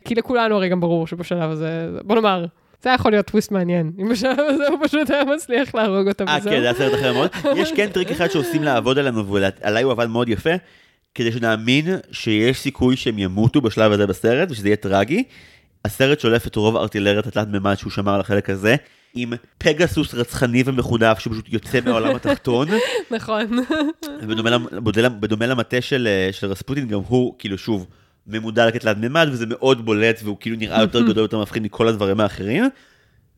כי 0.04 0.14
לכולנו 0.14 0.54
הרי 0.54 0.68
גם 0.68 0.80
ברור 0.80 1.06
שבשלב 1.06 1.50
הזה, 1.50 1.88
בוא 2.02 2.14
נאמר, 2.14 2.46
זה 2.82 2.90
יכול 2.90 3.10
להיות 3.12 3.26
טוויסט 3.26 3.50
מעניין. 3.52 3.92
אם 4.02 4.08
בשלב 4.08 4.36
הזה 4.48 4.68
הוא 4.68 4.78
פשוט 4.84 5.10
היה 5.10 5.24
מצליח 5.24 5.74
להרוג 5.74 6.08
אותה 6.08 6.24
אה, 6.28 6.36
וזהו. 6.40 6.52
כן, 6.52 6.60
זה 6.60 6.64
היה 6.64 6.74
סרט 6.74 6.94
אחר 6.94 7.12
מאוד. 7.12 7.30
יש 7.60 7.72
כן 7.72 7.88
טריק 7.92 8.10
אחד 8.10 8.28
שעושים 8.28 8.62
לעבוד 8.62 8.98
עלינו, 8.98 9.26
ועליי 9.32 9.82
הוא 9.82 9.92
עבד 9.92 10.06
מאוד 10.06 10.28
יפה, 10.28 10.50
כדי 11.14 11.32
שנאמין 11.32 11.86
שיש 12.12 12.58
סיכוי 12.58 12.96
שהם 12.96 13.18
ימותו 13.18 13.60
בשלב 13.60 13.92
הזה 13.92 14.06
בסרט, 14.06 14.50
ושזה 14.50 14.68
יהיה 14.68 14.76
טרגי. 14.76 15.24
הסרט 15.84 16.20
שולף 16.20 16.46
את 16.46 16.56
רוב 16.56 16.76
הארטילריית 16.76 17.26
התלת 17.26 17.48
מימד 17.48 17.74
שהוא 17.74 17.92
שמר 17.92 18.14
על 18.14 18.20
החלק 18.20 18.50
הזה, 18.50 18.76
עם 19.14 19.32
פגסוס 19.58 20.14
רצחני 20.14 20.62
ומחודף 20.66 21.16
שפשוט 21.18 21.44
יוצא 21.48 21.78
מהעולם 21.84 22.16
התחתון. 22.16 22.68
נכון. 23.16 23.46
ובדומה 24.22 24.58
בדומה- 25.20 25.46
למטה 25.46 25.80
של, 25.80 26.06
אה, 26.10 26.32
של 26.32 26.46
רספוטין, 26.46 26.88
גם 26.88 27.00
הוא 27.06 27.34
כאילו 27.38 27.58
שוב 27.58 27.86
ממודל 28.28 28.66
בתלת 28.66 28.96
מימד, 28.96 29.28
וזה 29.30 29.46
מאוד 29.48 29.84
בולט, 29.84 30.20
והוא 30.24 30.36
כאילו 30.40 30.56
נראה 30.56 30.80
יותר 30.80 31.02
גדול, 31.02 31.22
יותר 31.22 31.42
מפחיד 31.42 31.62
מכל 31.62 31.88
הדברים 31.88 32.20
האחרים. 32.20 32.64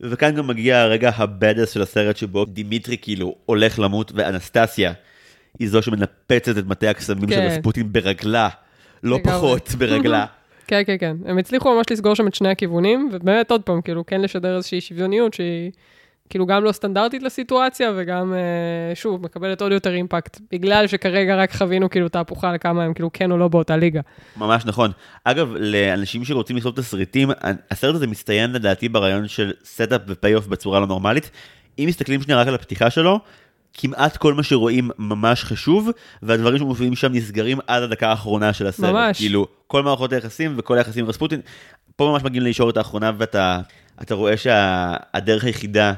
וכאן 0.01 0.35
גם 0.35 0.47
מגיע 0.47 0.79
הרגע 0.79 1.11
ה 1.15 1.23
badass 1.23 1.71
של 1.71 1.81
הסרט 1.81 2.17
שבו 2.17 2.45
דימיטרי 2.45 2.97
כאילו 3.01 3.35
הולך 3.45 3.79
למות, 3.79 4.11
ואנסטסיה 4.15 4.93
היא 5.59 5.69
זו 5.69 5.81
שמנפצת 5.81 6.57
את 6.57 6.65
מטה 6.65 6.89
הקסמים 6.89 7.29
של 7.29 7.35
כן. 7.35 7.47
רספוטין 7.51 7.93
ברגלה, 7.93 8.49
לא. 9.03 9.19
פחות 9.23 9.69
ברגלה. 9.77 10.25
כן, 10.67 10.81
כן, 10.85 10.95
כן. 10.99 11.15
הם 11.25 11.37
הצליחו 11.37 11.75
ממש 11.75 11.85
לסגור 11.91 12.15
שם 12.15 12.27
את 12.27 12.35
שני 12.35 12.49
הכיוונים, 12.49 13.09
ובאמת, 13.13 13.51
עוד 13.51 13.61
פעם, 13.61 13.81
כאילו, 13.81 14.05
כן 14.05 14.21
לשדר 14.21 14.55
איזושהי 14.55 14.81
שוויוניות 14.81 15.33
שהיא 15.33 15.71
כאילו 16.31 16.45
גם 16.45 16.63
לא 16.63 16.71
סטנדרטית 16.71 17.23
לסיטואציה, 17.23 17.91
וגם, 17.95 18.33
אה, 18.33 18.95
שוב, 18.95 19.23
מקבלת 19.23 19.61
עוד 19.61 19.71
יותר 19.71 19.93
impact, 19.93 20.39
בגלל 20.51 20.87
שכרגע 20.87 21.35
רק 21.35 21.55
חווינו 21.55 21.89
כאילו 21.89 22.09
תהפוכה 22.09 22.53
לכמה 22.53 22.83
הם 22.83 22.93
כאילו 22.93 23.09
כן 23.13 23.31
או 23.31 23.37
לא 23.37 23.47
באותה 23.47 23.77
ליגה. 23.77 24.01
ממש 24.37 24.65
נכון. 24.65 24.91
אגב, 25.23 25.53
לאנשים 25.59 26.25
שרוצים 26.25 26.57
לכתוב 26.57 26.75
תסריטים, 26.75 27.29
הסרט 27.71 27.95
הזה 27.95 28.07
מצטיין 28.07 28.53
לדעתי 28.53 28.89
ברעיון 28.89 29.27
של 29.27 29.53
setup 29.65 30.01
ו 30.07 30.13
payoff 30.13 30.47
בצורה 30.47 30.79
לא 30.79 30.87
נורמלית. 30.87 31.31
אם 31.79 31.85
מסתכלים 31.87 32.21
שנייה 32.21 32.39
רק 32.39 32.47
על 32.47 32.55
הפתיחה 32.55 32.89
שלו, 32.89 33.19
כמעט 33.73 34.17
כל 34.17 34.33
מה 34.33 34.43
שרואים 34.43 34.89
ממש 34.97 35.43
חשוב, 35.43 35.89
והדברים 36.21 36.57
שמופיעים 36.57 36.95
שם 36.95 37.13
נסגרים 37.13 37.59
עד 37.67 37.83
הדקה 37.83 38.09
האחרונה 38.09 38.53
של 38.53 38.67
הסרט. 38.67 38.93
ממש. 38.93 39.17
כאילו, 39.17 39.47
כל 39.67 39.83
מערכות 39.83 40.13
היחסים 40.13 40.53
וכל 40.57 40.77
היחסים 40.77 41.03
עם 41.03 41.09
רספוטין, 41.09 41.41
פה 41.95 42.11
ממש 42.11 42.23
מגיעים 42.23 42.43
לישורת 42.43 42.77
האחרונה, 42.77 43.11
ואתה 43.17 43.59
אתה 44.01 44.15
רואה 44.15 44.37
שהדרך 44.37 45.43
היחידה 45.43 45.93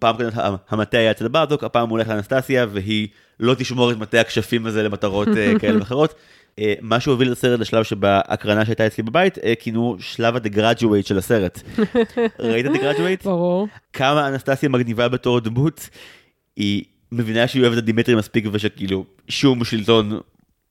פעם 0.00 0.16
קודם 0.16 0.30
המטה 0.68 0.98
היה 0.98 1.10
אצל 1.10 1.28
ברדוק, 1.28 1.64
הפעם 1.64 1.88
הוא 1.88 1.98
הולך 1.98 2.08
לאנסטסיה, 2.08 2.66
והיא 2.72 3.08
לא 3.40 3.54
תשמור 3.54 3.92
את 3.92 3.96
מטה 3.96 4.20
הכשפים 4.20 4.66
הזה 4.66 4.82
למטרות 4.82 5.28
אה, 5.36 5.52
כאלה 5.60 5.78
ואחרות. 5.78 6.14
אה, 6.58 6.74
מה 6.80 7.00
שהוביל 7.00 7.28
את 7.28 7.36
הסרט 7.36 7.60
לשלב 7.60 7.82
שבהקרנה 7.82 8.64
שהייתה 8.64 8.86
אצלי 8.86 9.04
בבית, 9.04 9.38
אה, 9.38 9.54
כינו 9.60 9.96
שלב 10.00 10.36
ה-The 10.36 11.02
של 11.02 11.18
הסרט. 11.18 11.62
ראית 12.38 12.66
את 12.66 12.70
The 12.70 12.78
Graduate? 12.78 13.24
ברור. 13.24 13.68
כמה 13.92 14.28
אנסטסיה 14.28 14.68
מגניבה 14.68 15.08
בתור 15.08 15.40
דמות, 15.40 15.88
היא 16.56 16.84
מבינה 17.12 17.48
שהיא 17.48 17.62
אוהבת 17.62 17.78
את 17.78 17.84
דימיטרי 17.84 18.14
מספיק 18.14 18.44
ושכאילו 18.52 19.04
שום 19.28 19.64
שלטון 19.64 20.20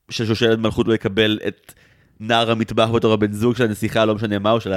של 0.09 0.25
שושלת 0.25 0.59
מלכות 0.59 0.87
לא 0.87 0.93
יקבל 0.93 1.39
את 1.47 1.73
נער 2.19 2.51
המטבח 2.51 2.89
בתור 2.89 3.13
הבן 3.13 3.31
זוג 3.31 3.55
של 3.55 3.63
הנסיכה, 3.63 4.05
לא 4.05 4.15
משנה 4.15 4.39
מה, 4.39 4.51
או 4.51 4.61
של 4.61 4.73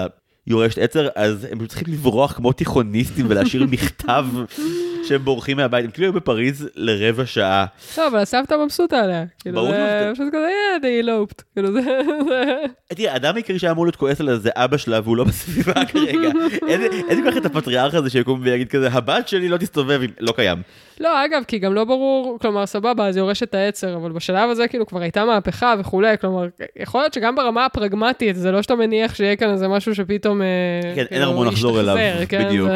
היורשת 0.47 0.79
עצר, 0.79 1.09
אז 1.15 1.47
הם 1.51 1.67
צריכים 1.67 1.89
לברוח 1.95 2.33
כמו 2.33 2.53
תיכוניסטים 2.53 3.27
ולהשאיר 3.29 3.67
מכתב 3.67 4.27
שהם 5.05 5.25
בורחים 5.25 5.57
מהבית, 5.57 5.85
הם 5.85 5.91
כאילו 5.91 6.07
היו 6.07 6.13
בפריז 6.13 6.69
לרבע 6.77 7.27
שעה. 7.27 7.67
לא, 7.99 8.07
אבל 8.07 8.19
הסבתא 8.19 8.55
מבסוטה 8.65 9.01
עליה. 9.01 9.25
כאילו, 9.39 9.55
ברור 9.55 9.71
זה 9.71 9.77
שזה- 9.77 10.11
פשוט 10.15 10.27
כזה, 10.29 10.49
yeah, 10.49 10.83
they 10.83 11.07
eloped. 11.07 11.43
כאילו, 11.55 11.73
זה... 11.73 11.81
תראה, 12.89 13.13
האדם 13.13 13.35
העיקרי 13.35 13.59
שהיה 13.59 13.73
אמור 13.73 13.85
להיות 13.87 13.97
כועס 13.97 14.21
עליה 14.21 14.37
זה 14.37 14.51
אבא 14.55 14.77
שלה 14.77 15.01
והוא 15.05 15.17
לא 15.17 15.25
בסביבה 15.25 15.85
כרגע. 15.93 16.29
אין 16.69 16.81
לי 17.25 17.33
כל 17.33 17.39
את 17.39 17.47
הפטריארך 17.47 17.95
הזה 17.95 18.11
שיקום 18.11 18.41
ויגיד 18.43 18.69
כזה, 18.69 18.89
הבת 18.93 19.29
שלי 19.29 19.49
לא 19.49 19.57
תסתובב, 19.57 20.01
עם-" 20.03 20.11
לא 20.21 20.33
קיים. 20.33 20.59
לא, 21.01 21.25
אגב, 21.25 21.43
כי 21.49 21.59
גם 21.59 21.75
לא 21.75 21.85
ברור, 21.85 22.39
כלומר, 22.41 22.67
סבבה, 22.67 23.07
אז 23.09 23.17
היא 23.17 23.23
יורשת 23.23 23.43
את 23.43 23.55
העצר, 23.55 23.97
אבל 23.97 24.13
בשלב 24.13 24.51
הזה 24.51 24.69
כאילו 24.69 24.87
כבר 24.87 25.01
הייתה 25.01 25.25
מהפכה 25.25 25.75
וכולי, 25.79 26.19
כלומר, 26.21 26.47
יכול 26.77 27.01
להיות 27.01 27.15
שגם 27.15 27.37
ברמה 27.37 27.65
הפרגמטית, 27.65 28.37
זה 28.37 28.51
לא 28.51 28.63
שאתה 28.63 28.75
מניח 28.75 29.15
שיהיה 29.15 29.37
כאן 29.37 29.51
איזה 29.51 29.69
משהו 29.69 29.95
שפתאום... 29.95 30.43
אה, 30.43 30.47
כן, 30.83 30.99
אין 30.99 31.07
כאילו, 31.09 31.25
ארמון 31.25 31.47
לחזור 31.49 31.81
אליו, 31.81 31.97
כן, 32.29 32.45
בדיוק. 32.49 32.69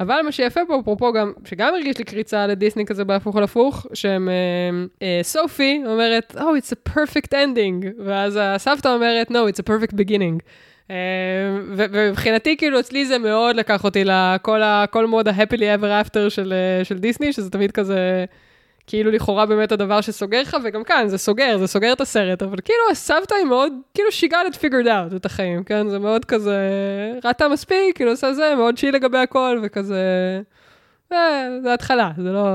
אבל 0.00 0.20
מה 0.24 0.32
שיפה 0.32 0.60
פה, 0.68 0.80
אפרופו 0.80 1.12
גם, 1.12 1.32
שגם 1.44 1.74
הרגיש 1.74 1.98
לי 1.98 2.04
קריצה 2.04 2.46
לדיסני 2.46 2.86
כזה 2.86 3.04
בהפוך 3.04 3.36
על 3.36 3.42
הפוך, 3.42 3.86
שהם, 3.94 4.28
אה, 4.28 4.34
אה, 5.06 5.20
סופי 5.22 5.82
אומרת, 5.86 6.34
Oh, 6.38 6.40
it's 6.40 6.72
a 6.72 6.90
perfect 6.92 7.32
ending, 7.32 7.86
ואז 8.04 8.38
הסבתא 8.42 8.88
אומרת, 8.88 9.30
No, 9.30 9.34
it's 9.34 9.62
a 9.62 9.70
perfect 9.70 9.92
beginning. 9.94 10.40
אה, 10.90 10.96
ומבחינתי, 11.76 12.56
כאילו, 12.56 12.80
אצלי 12.80 13.06
זה 13.06 13.18
מאוד 13.18 13.56
לקח 13.56 13.84
אותי 13.84 14.02
לכל 14.04 14.62
ה- 14.62 14.84
כל 14.90 15.06
מוד 15.06 15.28
ה-happily 15.28 15.80
ever 15.80 16.06
after 16.06 16.18
של, 16.30 16.54
של 16.84 16.98
דיסני, 16.98 17.32
שזה 17.32 17.50
תמיד 17.50 17.72
כזה, 17.72 18.24
כאילו 18.86 19.10
לכאורה 19.10 19.46
באמת 19.46 19.72
הדבר 19.72 20.00
שסוגר 20.00 20.40
לך, 20.42 20.56
וגם 20.64 20.84
כאן 20.84 21.08
זה 21.08 21.18
סוגר, 21.18 21.58
זה 21.58 21.66
סוגר 21.66 21.92
את 21.92 22.00
הסרט, 22.00 22.42
אבל 22.42 22.56
כאילו 22.64 22.78
הסבתא 22.90 23.34
היא 23.34 23.44
מאוד, 23.44 23.72
כאילו 23.94 24.08
she 24.08 24.30
got 24.30 24.52
it 24.52 24.56
figured 24.56 24.86
out 24.86 25.16
את 25.16 25.26
החיים, 25.26 25.64
כן? 25.64 25.88
זה 25.88 25.98
מאוד 25.98 26.24
כזה, 26.24 26.58
ראתה 27.24 27.48
מספיק, 27.48 27.96
כאילו 27.96 28.10
עושה 28.10 28.32
זה, 28.32 28.54
מאוד 28.56 28.78
צ'יל 28.78 28.94
לגבי 28.94 29.18
הכל, 29.18 29.60
וכזה, 29.62 30.00
אה, 31.12 31.48
זה 31.62 31.74
התחלה, 31.74 32.10
זה 32.16 32.32
לא... 32.32 32.48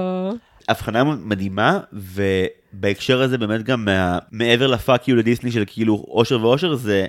הבחנה 0.70 1.04
מדהימה, 1.04 1.80
ובהקשר 1.94 3.22
הזה 3.22 3.38
באמת 3.38 3.64
גם 3.64 3.86
מה, 3.86 4.20
מעבר 4.32 4.68
לפאק 4.68 5.08
יו 5.08 5.16
לדיסני 5.16 5.52
של 5.52 5.64
כאילו 5.68 6.06
אושר 6.08 6.42
ואושר, 6.42 6.76
זה 6.76 7.06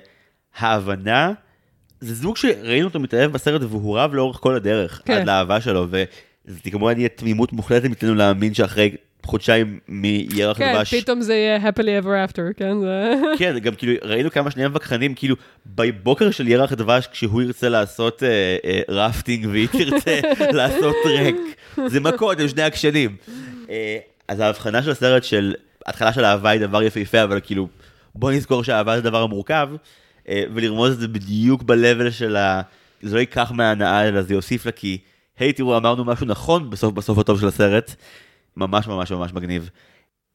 ההבנה, 0.59 1.33
זה 2.01 2.15
זוג 2.15 2.37
שראינו 2.37 2.87
אותו 2.87 3.01
מתאהב 3.01 3.33
בסרט 3.33 3.63
והוא 3.63 3.99
רב 3.99 4.15
לאורך 4.15 4.37
כל 4.37 4.55
הדרך, 4.55 5.03
כן. 5.05 5.13
עד 5.13 5.27
לאהבה 5.27 5.61
שלו, 5.61 5.87
וזה 5.91 6.71
כמובן 6.71 6.99
יהיה 6.99 7.09
תמימות 7.09 7.53
מוחלטת 7.53 7.91
אצלנו 7.93 8.15
להאמין 8.15 8.55
שאחרי 8.55 8.97
חודשיים 9.25 9.79
מירח 9.89 10.59
כן, 10.59 10.75
דבש, 10.77 10.95
פתאום 10.95 11.21
זה 11.21 11.35
יהיה 11.35 11.59
happily 11.59 12.05
ever 12.05 12.31
after, 12.31 12.53
כן? 12.57 12.81
זה... 12.81 13.15
כן, 13.39 13.59
גם 13.59 13.75
כאילו 13.75 13.93
ראינו 14.03 14.31
כמה 14.31 14.51
שניהם 14.51 14.73
וכחנים, 14.75 15.15
כאילו 15.15 15.37
בבוקר 15.67 16.31
של 16.31 16.49
ירח 16.49 16.73
דבש, 16.73 17.07
כשהוא 17.07 17.43
ירצה 17.43 17.69
לעשות 17.69 18.23
אה, 18.23 18.57
אה, 18.65 18.81
רפטינג 18.89 19.47
והיא 19.51 19.69
תרצה 19.69 20.21
לעשות 20.59 20.97
טרק, 21.05 21.35
זה 21.87 22.01
מכות, 22.01 22.41
הם 22.41 22.49
שני 22.49 22.63
עקשנים. 22.63 23.17
אה, 23.71 23.99
אז 24.29 24.41
ההבחנה 24.41 24.83
של 24.83 24.91
הסרט 24.91 25.25
של 25.25 25.55
התחלה 25.87 26.13
של 26.13 26.25
אהבה 26.25 26.51
היא 26.51 26.61
דבר 26.61 26.83
יפהפה, 26.83 27.23
אבל 27.23 27.41
כאילו 27.43 27.69
בוא 28.15 28.33
נזכור 28.33 28.65
שאהבה 28.65 28.97
זה 28.97 29.03
דבר 29.03 29.27
מורכב, 29.27 29.69
אה, 30.29 30.45
ולרמוז 30.55 30.93
את 30.93 31.01
זה 31.01 31.09
בדיוק 31.09 31.63
ב-level 31.63 32.11
של 32.11 32.37
ה... 32.37 32.61
זה 33.03 33.15
לא 33.15 33.21
ייקח 33.21 33.53
מההנאה, 33.55 34.09
אלא 34.09 34.23
זה 34.23 34.35
יוסיף 34.35 34.67
לה, 34.67 34.73
כי 34.73 34.99
היי 35.39 35.53
תראו 35.53 35.77
אמרנו 35.77 36.05
משהו 36.05 36.27
נכון 36.27 36.71
בסוף 36.71 36.95
בסוף 36.95 37.19
הטוב 37.19 37.41
של 37.41 37.49
הסרט, 37.49 37.95
ממש 38.57 38.87
ממש 38.87 39.13
ממש 39.13 39.33
מגניב. 39.33 39.71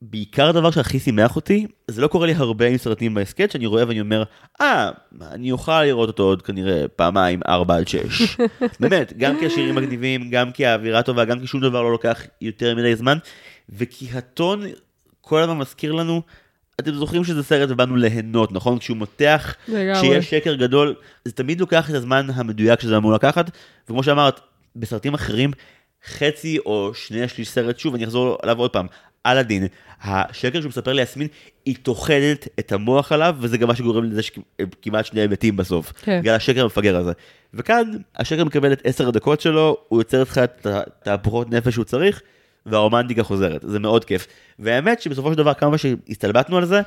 בעיקר 0.02 0.50
הדבר 0.50 0.72
שהכי 0.72 1.00
שימח 1.00 1.36
אותי, 1.36 1.68
זה 1.88 2.02
לא 2.02 2.08
קורה 2.08 2.28
לי 2.28 2.34
הרבה 2.34 2.68
עם 2.68 2.78
סרטים 2.78 3.14
בהסכת, 3.14 3.52
שאני 3.52 3.66
רואה 3.66 3.88
ואני 3.88 4.02
אומר, 4.02 4.24
אה, 4.62 4.92
אני 5.32 5.52
אוכל 5.52 5.84
לראות 5.84 6.08
אותו 6.08 6.24
עוד 6.24 6.42
כנראה 6.42 6.88
פעמיים, 6.96 7.40
ארבע 7.48 7.76
עד 7.76 7.88
שש. 7.88 8.38
באמת, 8.80 9.14
גם 9.18 9.40
כי 9.40 9.46
השירים 9.46 9.76
מגניבים, 9.76 10.30
גם 10.30 10.52
כי 10.52 10.66
האווירה 10.66 11.04
טובה, 11.04 11.26
גם 11.26 11.40
כי 11.40 11.48
שום 11.48 11.62
דבר 11.62 11.82
לא 11.82 11.92
לוקח 11.92 12.22
יותר 12.42 12.76
מדי 12.76 12.96
זמן, 12.96 13.18
וכי 13.70 14.08
הטון 14.14 14.62
כל 15.22 15.42
הזמן 15.42 15.58
מזכיר 15.58 15.92
לנו, 15.92 16.22
אתם 16.80 16.94
זוכרים 16.94 17.24
שזה 17.24 17.44
סרט 17.44 17.70
ובאנו 17.72 17.96
ליהנות, 17.96 18.52
נכון? 18.52 18.80
כשהוא 18.80 18.98
מותח. 18.98 19.56
כשיש 19.94 20.30
שקר 20.30 20.56
גדול, 20.56 20.96
זה 21.26 21.32
תמיד 21.32 21.60
לוקח 21.60 21.90
את 21.90 21.96
הזמן 21.96 22.28
המדויק 22.34 22.80
שזה 22.80 22.98
אמור 22.98 23.14
לקחת, 23.14 23.52
וכמו 23.86 24.04
שאמרת, 24.04 24.40
בסרטים 24.76 25.14
אחרים, 25.14 25.52
חצי 26.08 26.58
או 26.66 26.92
שני 26.94 27.24
השליש 27.24 27.50
סרט, 27.50 27.80
שוב, 27.80 27.96
אני 27.96 28.04
אחזור 28.04 28.38
עליו 28.44 28.60
עוד 28.60 28.72
פעם, 28.72 28.88
אלאדין, 29.26 29.68
השקר 30.02 30.62
שהוא 30.62 30.70
מספר 30.70 30.94
ליסמין, 30.94 31.28
היא 31.66 31.76
טוחנת 31.84 32.48
את 32.60 32.72
המוח 32.72 33.12
עליו, 33.12 33.36
וזה 33.40 33.58
גם 33.58 33.68
מה 33.68 33.76
שגורם 33.76 34.04
לזה 34.04 34.22
שכמעט 34.24 35.06
שניהם 35.06 35.32
מתים 35.32 35.58
בסוף. 35.58 35.92
כן. 35.92 36.20
בגלל 36.22 36.36
השקר 36.36 36.64
המפגר 36.64 36.98
הזה. 36.98 37.12
וכאן, 37.54 37.92
השקר 38.16 38.44
מקבל 38.44 38.74
את 38.74 38.82
עשר 38.84 39.08
הדקות 39.08 39.42
שלו, 39.42 39.78
הוא 39.88 40.00
יוצר 40.00 40.22
לך 40.22 40.38
את 40.38 40.66
התהפוכות 40.66 41.52
נפש 41.52 41.74
שהוא 41.74 41.86
צריך, 41.86 42.22
והרומנטיקה 42.66 43.24
חוזרת, 43.24 43.62
זה 43.68 43.80
מאוד 43.80 44.06
כיף. 44.06 44.28
והאמת 44.60 45.02
שבסופו 45.02 45.32
של 45.32 45.38
דבר, 45.38 45.54
כמה 45.54 45.78
שהסתלבטנו 45.78 46.58
על 46.58 46.66
זה, 46.66 46.82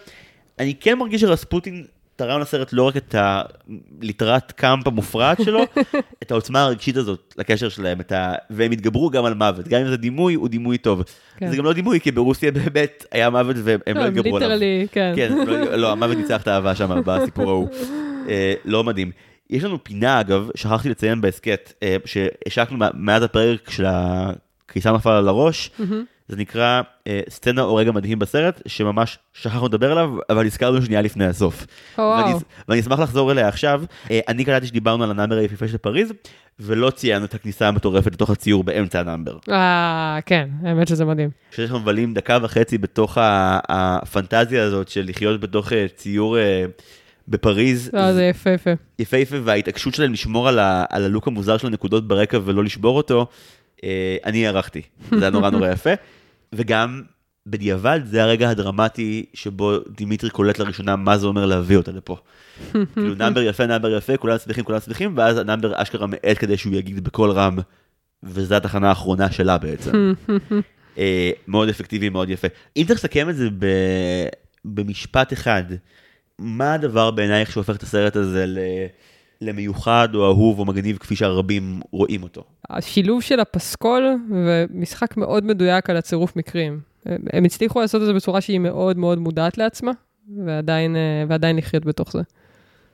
אני 0.59 0.75
כן 0.75 0.99
מרגיש 0.99 1.21
שרספוטין 1.21 1.85
תרם 2.21 2.41
לסרט 2.41 2.73
לא 2.73 2.89
רק 2.89 2.97
את 2.97 3.15
הליטרת 3.19 4.53
camp 4.53 4.87
המופרעת 4.87 5.39
שלו, 5.45 5.63
את 6.23 6.31
העוצמה 6.31 6.63
הרגשית 6.63 6.97
הזאת 6.97 7.35
לקשר 7.39 7.69
שלהם, 7.69 7.99
ה... 8.13 8.33
והם 8.51 8.73
התגברו 8.73 9.11
גם 9.11 9.25
על 9.25 9.35
מוות, 9.35 9.69
גם 9.69 9.81
אם 9.81 9.89
זה 9.89 9.97
דימוי, 9.97 10.35
הוא 10.35 10.49
דימוי 10.49 10.79
טוב. 10.79 11.03
כן. 11.37 11.51
זה 11.51 11.57
גם 11.57 11.65
לא 11.65 11.73
דימוי, 11.73 12.01
כי 12.01 12.11
ברוסיה 12.11 12.53
באמת 12.53 13.05
היה 13.13 13.31
מוות 13.31 13.57
והם 13.65 13.97
לא 13.97 14.05
התגברו 14.05 14.37
עליו. 14.37 14.49
literally, 14.49 14.87
כן. 14.93 15.13
כן, 15.17 15.33
לא, 15.47 15.77
לא, 15.77 15.93
המוות 15.93 16.17
ניצח 16.17 16.43
את 16.43 16.49
האהבה 16.49 16.75
שם 16.75 17.03
בסיפור 17.05 17.51
ההוא. 17.51 17.69
אה, 18.29 18.55
לא 18.65 18.85
מדהים. 18.85 19.11
יש 19.51 19.65
לנו 19.65 19.85
פינה 19.85 20.21
אגב, 20.21 20.49
שכחתי 20.55 20.89
לציין 20.89 21.21
בהסכת, 21.21 21.73
אה, 21.83 21.97
שהשקנו 22.05 22.79
מאז 22.95 23.23
הפרק 23.23 23.71
של 23.71 23.85
הקריסה 23.89 24.93
נפל 24.93 25.11
על 25.11 25.29
הראש, 25.29 25.71
זה 26.31 26.37
נקרא 26.37 26.83
אה, 27.07 27.21
סצנה 27.29 27.63
או 27.63 27.75
רגע 27.77 27.93
מדהים 27.93 28.19
בסרט, 28.19 28.63
שממש 28.67 29.19
שכחנו 29.33 29.67
לדבר 29.67 29.93
עליו, 29.93 30.11
אבל 30.31 30.47
הזכרנו 30.47 30.83
שנייה 30.83 31.03
לפני 31.03 31.27
הסוף. 31.27 31.67
או, 31.99 32.03
וואו. 32.03 32.25
ואני, 32.27 32.35
ואני 32.69 32.81
אשמח 32.81 32.99
לחזור 33.01 33.33
אליה 33.33 33.49
עכשיו. 33.49 33.83
אה, 34.11 34.21
אני 34.29 34.45
קלטתי 34.45 34.67
שדיברנו 34.67 35.05
על 35.05 35.11
ה 35.11 35.14
number 35.14 35.37
היפיפה 35.37 35.69
של 35.69 35.77
פריז, 35.77 36.13
ולא 36.61 36.91
ציינו 36.91 37.25
את 37.25 37.35
הכניסה 37.35 37.69
המטורפת 37.69 38.13
לתוך 38.13 38.31
הציור 38.31 38.65
באמצע 38.65 39.01
ה 39.01 39.05
number. 39.05 39.37
אה, 39.51 40.19
כן, 40.27 40.49
האמת 40.63 40.89
שזה 40.89 41.05
מדהים. 41.05 41.31
שאנחנו 41.51 41.81
מבלים 41.81 42.15
דקה 42.15 42.39
וחצי 42.43 42.79
בתוך 42.79 43.19
הפנטזיה 43.69 44.65
הזאת 44.65 44.89
של 44.89 45.05
לחיות 45.09 45.41
בתוך 45.41 45.73
אה, 45.73 45.87
ציור 45.97 46.39
אה, 46.39 46.65
בפריז, 47.29 47.91
לא, 47.93 48.13
זה 48.13 48.25
יפהפה. 48.25 48.71
יפהפה, 48.99 49.37
וההתעקשות 49.45 49.95
שלהם 49.95 50.13
לשמור 50.13 50.49
על, 50.49 50.59
ה- 50.59 50.85
על 50.91 51.05
הלוק 51.05 51.27
המוזר 51.29 51.57
של 51.59 51.67
הנקודות 51.67 52.09
ברקע 52.09 52.39
ולא 52.45 52.65
לשבור 52.65 52.97
אותו, 52.97 53.27
אה, 53.85 54.17
אני 54.25 54.47
הערכתי, 54.47 54.83
זה 55.11 55.21
היה 55.21 55.31
נורא 55.31 55.51
נורא 55.51 55.69
יפה. 55.69 55.91
וגם 56.55 57.03
בדיעבד 57.47 58.01
זה 58.05 58.23
הרגע 58.23 58.51
הדרמטי 58.51 59.25
שבו 59.35 59.79
דימיטרי 59.97 60.31
קולט 60.31 60.59
לראשונה 60.59 60.97
מה 60.97 61.19
זה 61.19 61.27
אומר 61.27 61.47
להביא 61.47 61.77
אותה 61.77 61.93
לפה. 61.93 62.17
כאילו 62.95 63.15
number 63.15 63.43
יפה, 63.43 63.67
number 63.67 63.97
יפה, 63.97 64.17
כולם 64.17 64.39
שמחים, 64.39 64.65
כולם 64.65 64.81
שמחים, 64.81 65.13
ואז 65.17 65.39
ה 65.39 65.45
number 65.45 65.83
אשכרה 65.83 66.07
מאט 66.07 66.39
כדי 66.39 66.57
שהוא 66.57 66.75
יגיד 66.75 67.05
בקול 67.05 67.31
רם, 67.31 67.59
וזו 68.23 68.55
התחנה 68.55 68.89
האחרונה 68.89 69.33
שלה 69.33 69.59
בעצם. 69.59 70.13
אה, 70.99 71.31
מאוד 71.49 71.69
אפקטיבי, 71.69 72.09
מאוד 72.09 72.31
יפה. 72.31 72.49
אם 72.77 72.85
צריך 72.87 73.01
לסכם 73.01 73.29
את 73.31 73.37
זה 73.37 73.49
ב... 73.59 73.67
במשפט 74.65 75.33
אחד, 75.33 75.63
מה 76.39 76.73
הדבר 76.75 77.11
בעינייך 77.11 77.53
שהופך 77.53 77.77
את 77.77 77.83
הסרט 77.83 78.17
הזה 78.17 78.47
ל... 78.47 78.59
למיוחד 79.41 80.09
או 80.15 80.27
אהוב 80.27 80.59
או 80.59 80.65
מגניב 80.65 80.97
כפי 80.97 81.17
שהרבים 81.17 81.81
רואים 81.91 82.23
אותו? 82.23 82.45
השילוב 82.71 83.23
של 83.23 83.41
הפסקול 83.41 84.17
ומשחק 84.31 85.17
מאוד 85.17 85.45
מדויק 85.45 85.91
על 85.91 85.97
הצירוף 85.97 86.37
מקרים. 86.37 86.81
הם 87.07 87.45
הצליחו 87.45 87.81
לעשות 87.81 88.03
את 88.03 88.07
זה 88.07 88.13
בצורה 88.13 88.41
שהיא 88.41 88.59
מאוד 88.59 88.99
מאוד 88.99 89.19
מודעת 89.19 89.59
לעצמה, 89.59 89.93
ועדיין, 90.47 90.97
אה, 90.97 91.25
ועדיין 91.29 91.57
לחיות 91.57 91.85
בתוך 91.85 92.13
זה. 92.13 92.23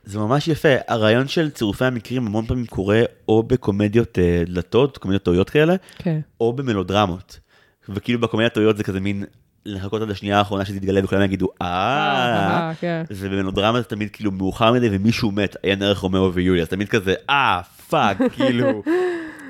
זה 0.03 0.19
ממש 0.19 0.47
יפה, 0.47 0.69
הרעיון 0.87 1.27
של 1.27 1.49
צירופי 1.49 1.85
המקרים 1.85 2.27
המון 2.27 2.45
פעמים 2.45 2.65
קורה 2.65 3.01
או 3.27 3.43
בקומדיות 3.43 4.19
אה, 4.19 4.43
דלתות, 4.47 4.97
קומדיות 4.97 5.23
טעויות 5.23 5.49
כאלה, 5.49 5.75
כן. 5.97 6.19
או 6.39 6.53
במלודרמות. 6.53 7.39
וכאילו 7.89 8.19
בקומדיות 8.19 8.53
טעויות 8.53 8.77
זה 8.77 8.83
כזה 8.83 8.99
מין 8.99 9.23
לחכות 9.65 10.01
עד 10.01 10.09
השנייה 10.09 10.37
האחרונה 10.37 10.65
שתתגלה 10.65 11.01
וכולם 11.03 11.21
יגידו 11.21 11.47
אה, 11.61 11.67
אה, 11.67 12.71
כן. 12.79 13.03
ובמלודרמה 13.11 13.81
זה 13.81 13.87
תמיד 13.87 14.09
כאילו 14.09 14.31
מאוחר 14.31 14.73
מדי 14.73 14.87
ומישהו 14.91 15.31
מת, 15.31 15.55
עיין 15.63 15.83
ערך 15.83 15.97
רומאו 15.97 16.33
ויוליה, 16.33 16.63
אז 16.63 16.69
תמיד 16.69 16.89
כזה 16.89 17.13
אה, 17.29 17.61
fuck, 17.89 18.17
כאילו. 18.35 18.83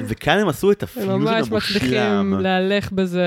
וכאן 0.01 0.39
הם 0.39 0.47
עשו 0.47 0.71
את 0.71 0.83
הם 0.83 0.89
הפיוזן 0.89 1.11
ממש 1.11 1.51
מצליחים 1.51 1.97
המושלם. 1.97 2.41
להלך 2.41 2.91
בזה 2.91 3.25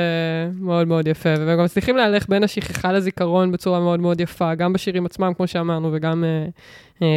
מאוד 0.60 0.88
מאוד 0.88 1.06
יפה, 1.08 1.28
והם 1.38 1.58
גם 1.58 1.64
מצליחים 1.64 1.96
להלך 1.96 2.28
בין 2.28 2.44
השכחה 2.44 2.92
לזיכרון 2.92 3.52
בצורה 3.52 3.80
מאוד 3.80 4.00
מאוד 4.00 4.20
יפה, 4.20 4.54
גם 4.54 4.72
בשירים 4.72 5.06
עצמם, 5.06 5.32
כמו 5.36 5.46
שאמרנו, 5.46 5.90
וגם, 5.92 6.24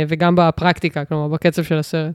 וגם 0.08 0.36
בפרקטיקה, 0.36 1.06
כלומר, 1.06 1.28
בקצב 1.28 1.64
של 1.64 1.78
הסרט. 1.78 2.14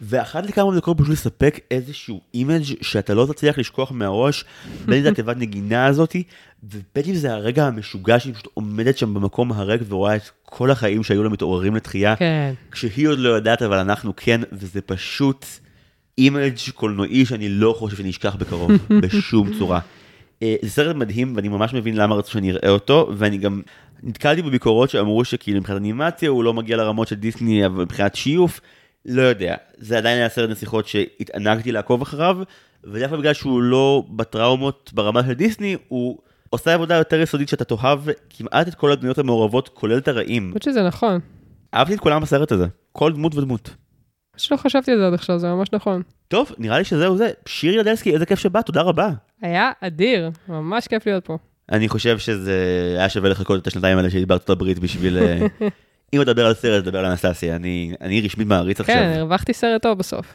ואחת 0.00 0.46
לכמה 0.46 0.76
דקות 0.76 0.98
פשוט 0.98 1.12
לספק 1.12 1.60
איזשהו 1.70 2.20
image 2.34 2.62
שאתה 2.82 3.14
לא 3.14 3.26
תצליח 3.32 3.58
לשכוח 3.58 3.92
מהראש, 3.92 4.44
בין 4.86 4.98
אם 4.98 5.02
זה 5.02 5.08
התיבת 5.12 5.36
נגינה 5.36 5.86
הזאתי, 5.86 6.22
ובין 6.64 7.04
אם 7.08 7.14
זה 7.14 7.32
הרגע 7.32 7.66
המשוגע 7.66 8.20
שהיא 8.20 8.34
פשוט 8.34 8.48
עומדת 8.54 8.98
שם 8.98 9.14
במקום 9.14 9.52
הריק 9.52 9.82
ורואה 9.88 10.16
את 10.16 10.22
כל 10.42 10.70
החיים 10.70 11.02
שהיו 11.02 11.22
לה 11.22 11.28
מתעוררים 11.28 11.76
לתחייה, 11.76 12.16
כן. 12.16 12.52
כשהיא 12.70 13.08
עוד 13.08 13.18
לא 13.18 13.28
יודעת 13.28 13.62
אבל 13.62 13.78
אנחנו 13.78 14.12
כן, 14.16 14.40
וזה 14.52 14.80
פשוט 14.80 15.46
image 16.18 16.54
קולנועי 16.74 17.26
שאני 17.26 17.48
לא 17.48 17.74
חושב 17.78 17.96
שאני 17.96 18.10
אשכח 18.10 18.36
בקרוב, 18.36 18.70
בשום 19.02 19.58
צורה. 19.58 19.80
אה, 20.42 20.56
זה 20.62 20.70
סרט 20.70 20.96
מדהים 20.96 21.36
ואני 21.36 21.48
ממש 21.48 21.74
מבין 21.74 21.96
למה 21.96 22.14
רצו 22.14 22.30
שאני 22.30 22.50
אראה 22.50 22.70
אותו, 22.70 23.10
ואני 23.16 23.38
גם 23.38 23.62
נתקלתי 24.02 24.42
בביקורות 24.42 24.90
שאמרו 24.90 25.24
שכאילו 25.24 25.60
מבחינת 25.60 25.78
אנימציה 25.78 26.28
הוא 26.28 26.44
לא 26.44 26.54
מגיע 26.54 26.76
לרמות 26.76 27.08
של 27.08 27.16
דיסני, 27.16 27.66
אבל 27.66 27.82
מבחינת 27.82 28.14
שיוף, 28.14 28.60
לא 29.06 29.22
יודע. 29.22 29.54
זה 29.78 29.98
עדיין 29.98 30.18
היה 30.18 30.28
סרט 30.28 30.50
נסיכות 30.50 30.86
שהתענגתי 30.86 31.72
לעקוב 31.72 32.02
אחריו, 32.02 32.38
ודווקא 32.84 33.16
בגלל 33.16 33.32
שהוא 33.32 33.62
לא 33.62 34.04
בטראומות 34.10 34.90
ברמה 34.94 35.22
של 35.26 35.32
דיסני, 35.32 35.76
הוא 35.88 36.18
עושה 36.50 36.74
עבודה 36.74 36.94
יותר 36.94 37.20
יסודית 37.20 37.48
שאתה 37.48 37.64
תאהב 37.64 38.00
כמעט 38.30 38.68
את 38.68 38.74
כל 38.74 38.92
הדמויות 38.92 39.18
המעורבות, 39.18 39.68
כולל 39.68 39.98
את 39.98 40.08
הרעים. 40.08 40.42
אני 40.42 40.58
חושבת 40.58 40.72
שזה 40.74 40.82
נכון. 40.82 41.20
אהבתי 41.74 41.94
את 41.94 42.00
כולם 42.00 42.22
בסרט 42.22 42.52
הזה, 42.52 42.66
כל 42.92 43.12
דמות 43.12 43.34
ודמות. 43.34 43.70
פשוט 44.36 44.52
לא 44.52 44.56
חשבתי 44.56 44.92
על 44.92 44.98
זה 44.98 45.06
עד 45.06 45.14
עכשיו, 45.14 45.38
זה 45.38 45.48
ממש 45.48 45.68
נכון. 45.72 46.02
טוב, 46.28 46.52
נראה 46.58 46.78
לי 46.78 46.84
שזהו 46.84 47.16
זה. 47.16 47.30
שירי 47.46 47.76
לדלסקי, 47.76 48.14
איזה 48.14 48.26
כיף 48.26 48.38
שבאת, 48.38 48.66
תודה 48.66 48.82
רבה. 48.82 49.10
היה 49.42 49.70
אדיר, 49.80 50.30
ממש 50.48 50.88
כיף 50.88 51.06
להיות 51.06 51.24
פה. 51.24 51.38
אני 51.72 51.88
חושב 51.88 52.18
שזה 52.18 52.54
היה 52.98 53.08
שווה 53.08 53.30
לחכות 53.30 53.62
את 53.62 53.66
השנתיים 53.66 53.98
האלה 53.98 54.10
שהייתי 54.10 54.26
בארצות 54.26 54.50
הברית 54.50 54.78
בשביל... 54.78 55.18
אה, 56.14 56.18
אם 56.18 56.22
אתה 56.22 56.30
מדבר 56.30 56.46
על 56.46 56.54
סרט, 56.54 56.82
תדבר 56.82 56.98
על 56.98 57.04
אנסטסיה, 57.04 57.56
אני, 57.56 57.92
אני 58.00 58.20
רשמית 58.20 58.46
מעריץ 58.46 58.80
עכשיו. 58.80 58.94
כן, 58.94 59.12
הרווחתי 59.16 59.52
סרט 59.52 59.82
טוב 59.82 59.98
בסוף. 59.98 60.26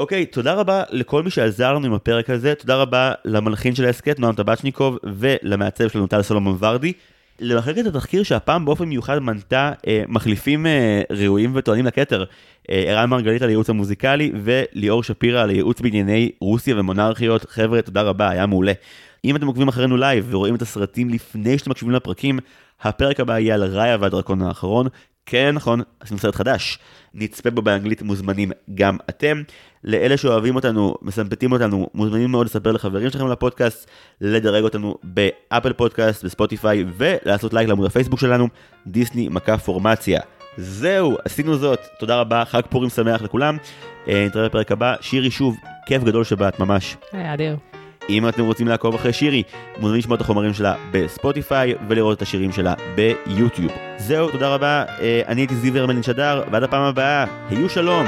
אוקיי, 0.00 0.26
תודה 0.26 0.54
רבה 0.54 0.82
לכל 0.90 1.22
מי 1.22 1.30
שעזר 1.30 1.72
לנו 1.74 1.86
עם 1.86 1.94
הפרק 1.94 2.30
הזה, 2.30 2.54
תודה 2.54 2.76
רבה 2.76 3.12
למלחין 3.24 3.74
של 3.74 3.84
ההסכת, 3.84 4.18
נועם 4.18 4.34
טבצ'ניקוב, 4.34 4.98
ולמעצב 5.04 5.88
שלנו 5.88 6.06
טל 6.06 6.22
סולומון 6.22 6.56
ורדי. 6.60 6.92
למחלקת 7.40 7.86
התחקיר 7.86 8.22
שהפעם 8.22 8.64
באופן 8.64 8.84
מיוחד 8.84 9.18
מנתה 9.18 9.72
אה, 9.86 10.02
מחליפים 10.08 10.66
אה, 10.66 11.02
ראויים 11.10 11.52
וטוענים 11.54 11.86
לכתר, 11.86 12.24
אה, 12.70 12.84
ערן 12.88 13.10
מרגלית 13.10 13.42
על 13.42 13.48
הייעוץ 13.48 13.70
המוזיקלי 13.70 14.32
וליאור 14.42 15.02
שפירא 15.02 15.42
על 15.42 15.50
הייעוץ 15.50 15.80
בענייני 15.80 16.30
רוסיה 16.40 16.80
ומונרכיות. 16.80 17.50
חבר'ה, 17.50 17.82
תודה 17.82 18.02
רבה, 18.02 18.28
היה 18.28 18.46
מעולה. 18.46 18.72
אם 19.24 19.36
אתם 19.36 19.46
עוקבים 19.46 19.68
אחרינו 19.68 19.96
לייב 19.96 20.26
ורואים 20.30 20.54
את 20.54 20.62
הסרטים 20.62 21.08
לפני 21.08 21.58
שאתם 21.58 21.70
מקשיבים 21.70 21.94
לפרקים, 21.94 22.38
הפרק 22.82 23.20
הבא 23.20 23.38
יהיה 23.38 23.54
על 23.54 23.64
ראיה 23.64 23.96
והדרקון 24.00 24.42
האחרון. 24.42 24.86
כן, 25.26 25.54
נכון, 25.54 25.80
עשינו 26.00 26.20
סרט 26.20 26.34
חדש. 26.34 26.78
נצפה 27.14 27.50
בו 27.50 27.62
באנגלית 27.62 28.02
מוזמנים 28.02 28.52
גם 28.74 28.96
אתם. 29.10 29.42
לאלה 29.84 30.16
שאוהבים 30.16 30.56
אותנו, 30.56 30.94
מסמפטים 31.02 31.52
אותנו, 31.52 31.86
מוזמנים 31.94 32.30
מאוד 32.30 32.46
לספר 32.46 32.72
לחברים 32.72 33.10
שלכם 33.10 33.24
על 33.24 33.32
הפודקאסט, 33.32 33.90
לדרג 34.20 34.64
אותנו 34.64 34.94
באפל 35.02 35.72
פודקאסט, 35.72 36.24
בספוטיפיי, 36.24 36.84
ולעשות 36.96 37.54
לייק 37.54 37.68
לעמוד 37.68 37.86
הפייסבוק 37.86 38.20
שלנו, 38.20 38.48
דיסני 38.86 39.28
מאה 39.28 39.58
פורמציה. 39.58 40.20
זהו, 40.56 41.16
עשינו 41.24 41.56
זאת, 41.56 41.80
תודה 41.98 42.20
רבה, 42.20 42.44
חג 42.44 42.62
פורים 42.70 42.90
שמח 42.90 43.22
לכולם. 43.22 43.56
אה, 44.08 44.24
נתראה 44.26 44.48
בפרק 44.48 44.72
הבא, 44.72 44.94
שירי 45.00 45.30
שוב, 45.30 45.56
כיף 45.86 46.02
גדול 46.04 46.24
שבאת, 46.24 46.60
ממש. 46.60 46.96
היה 47.12 47.34
אדיר. 47.34 47.56
אם 48.08 48.28
אתם 48.28 48.42
רוצים 48.44 48.68
לעקוב 48.68 48.94
אחרי 48.94 49.12
שירי, 49.12 49.42
מוזמנים 49.78 49.98
לשמוע 49.98 50.16
את 50.16 50.20
החומרים 50.20 50.54
שלה 50.54 50.74
בספוטיפיי 50.90 51.74
ולראות 51.88 52.16
את 52.16 52.22
השירים 52.22 52.52
שלה 52.52 52.74
ביוטיוב. 52.94 53.72
זהו, 53.96 54.30
תודה 54.30 54.54
רבה, 54.54 54.84
אה, 55.00 55.22
אני 55.28 55.40
הייתי 55.40 55.54
זיו 55.54 55.76
הרמלין 55.76 56.02
שדר, 56.02 56.42
ועד 56.50 56.62
הפעם 56.62 56.82
הבאה, 56.82 57.24
היו 57.50 57.68
שלום. 57.68 58.06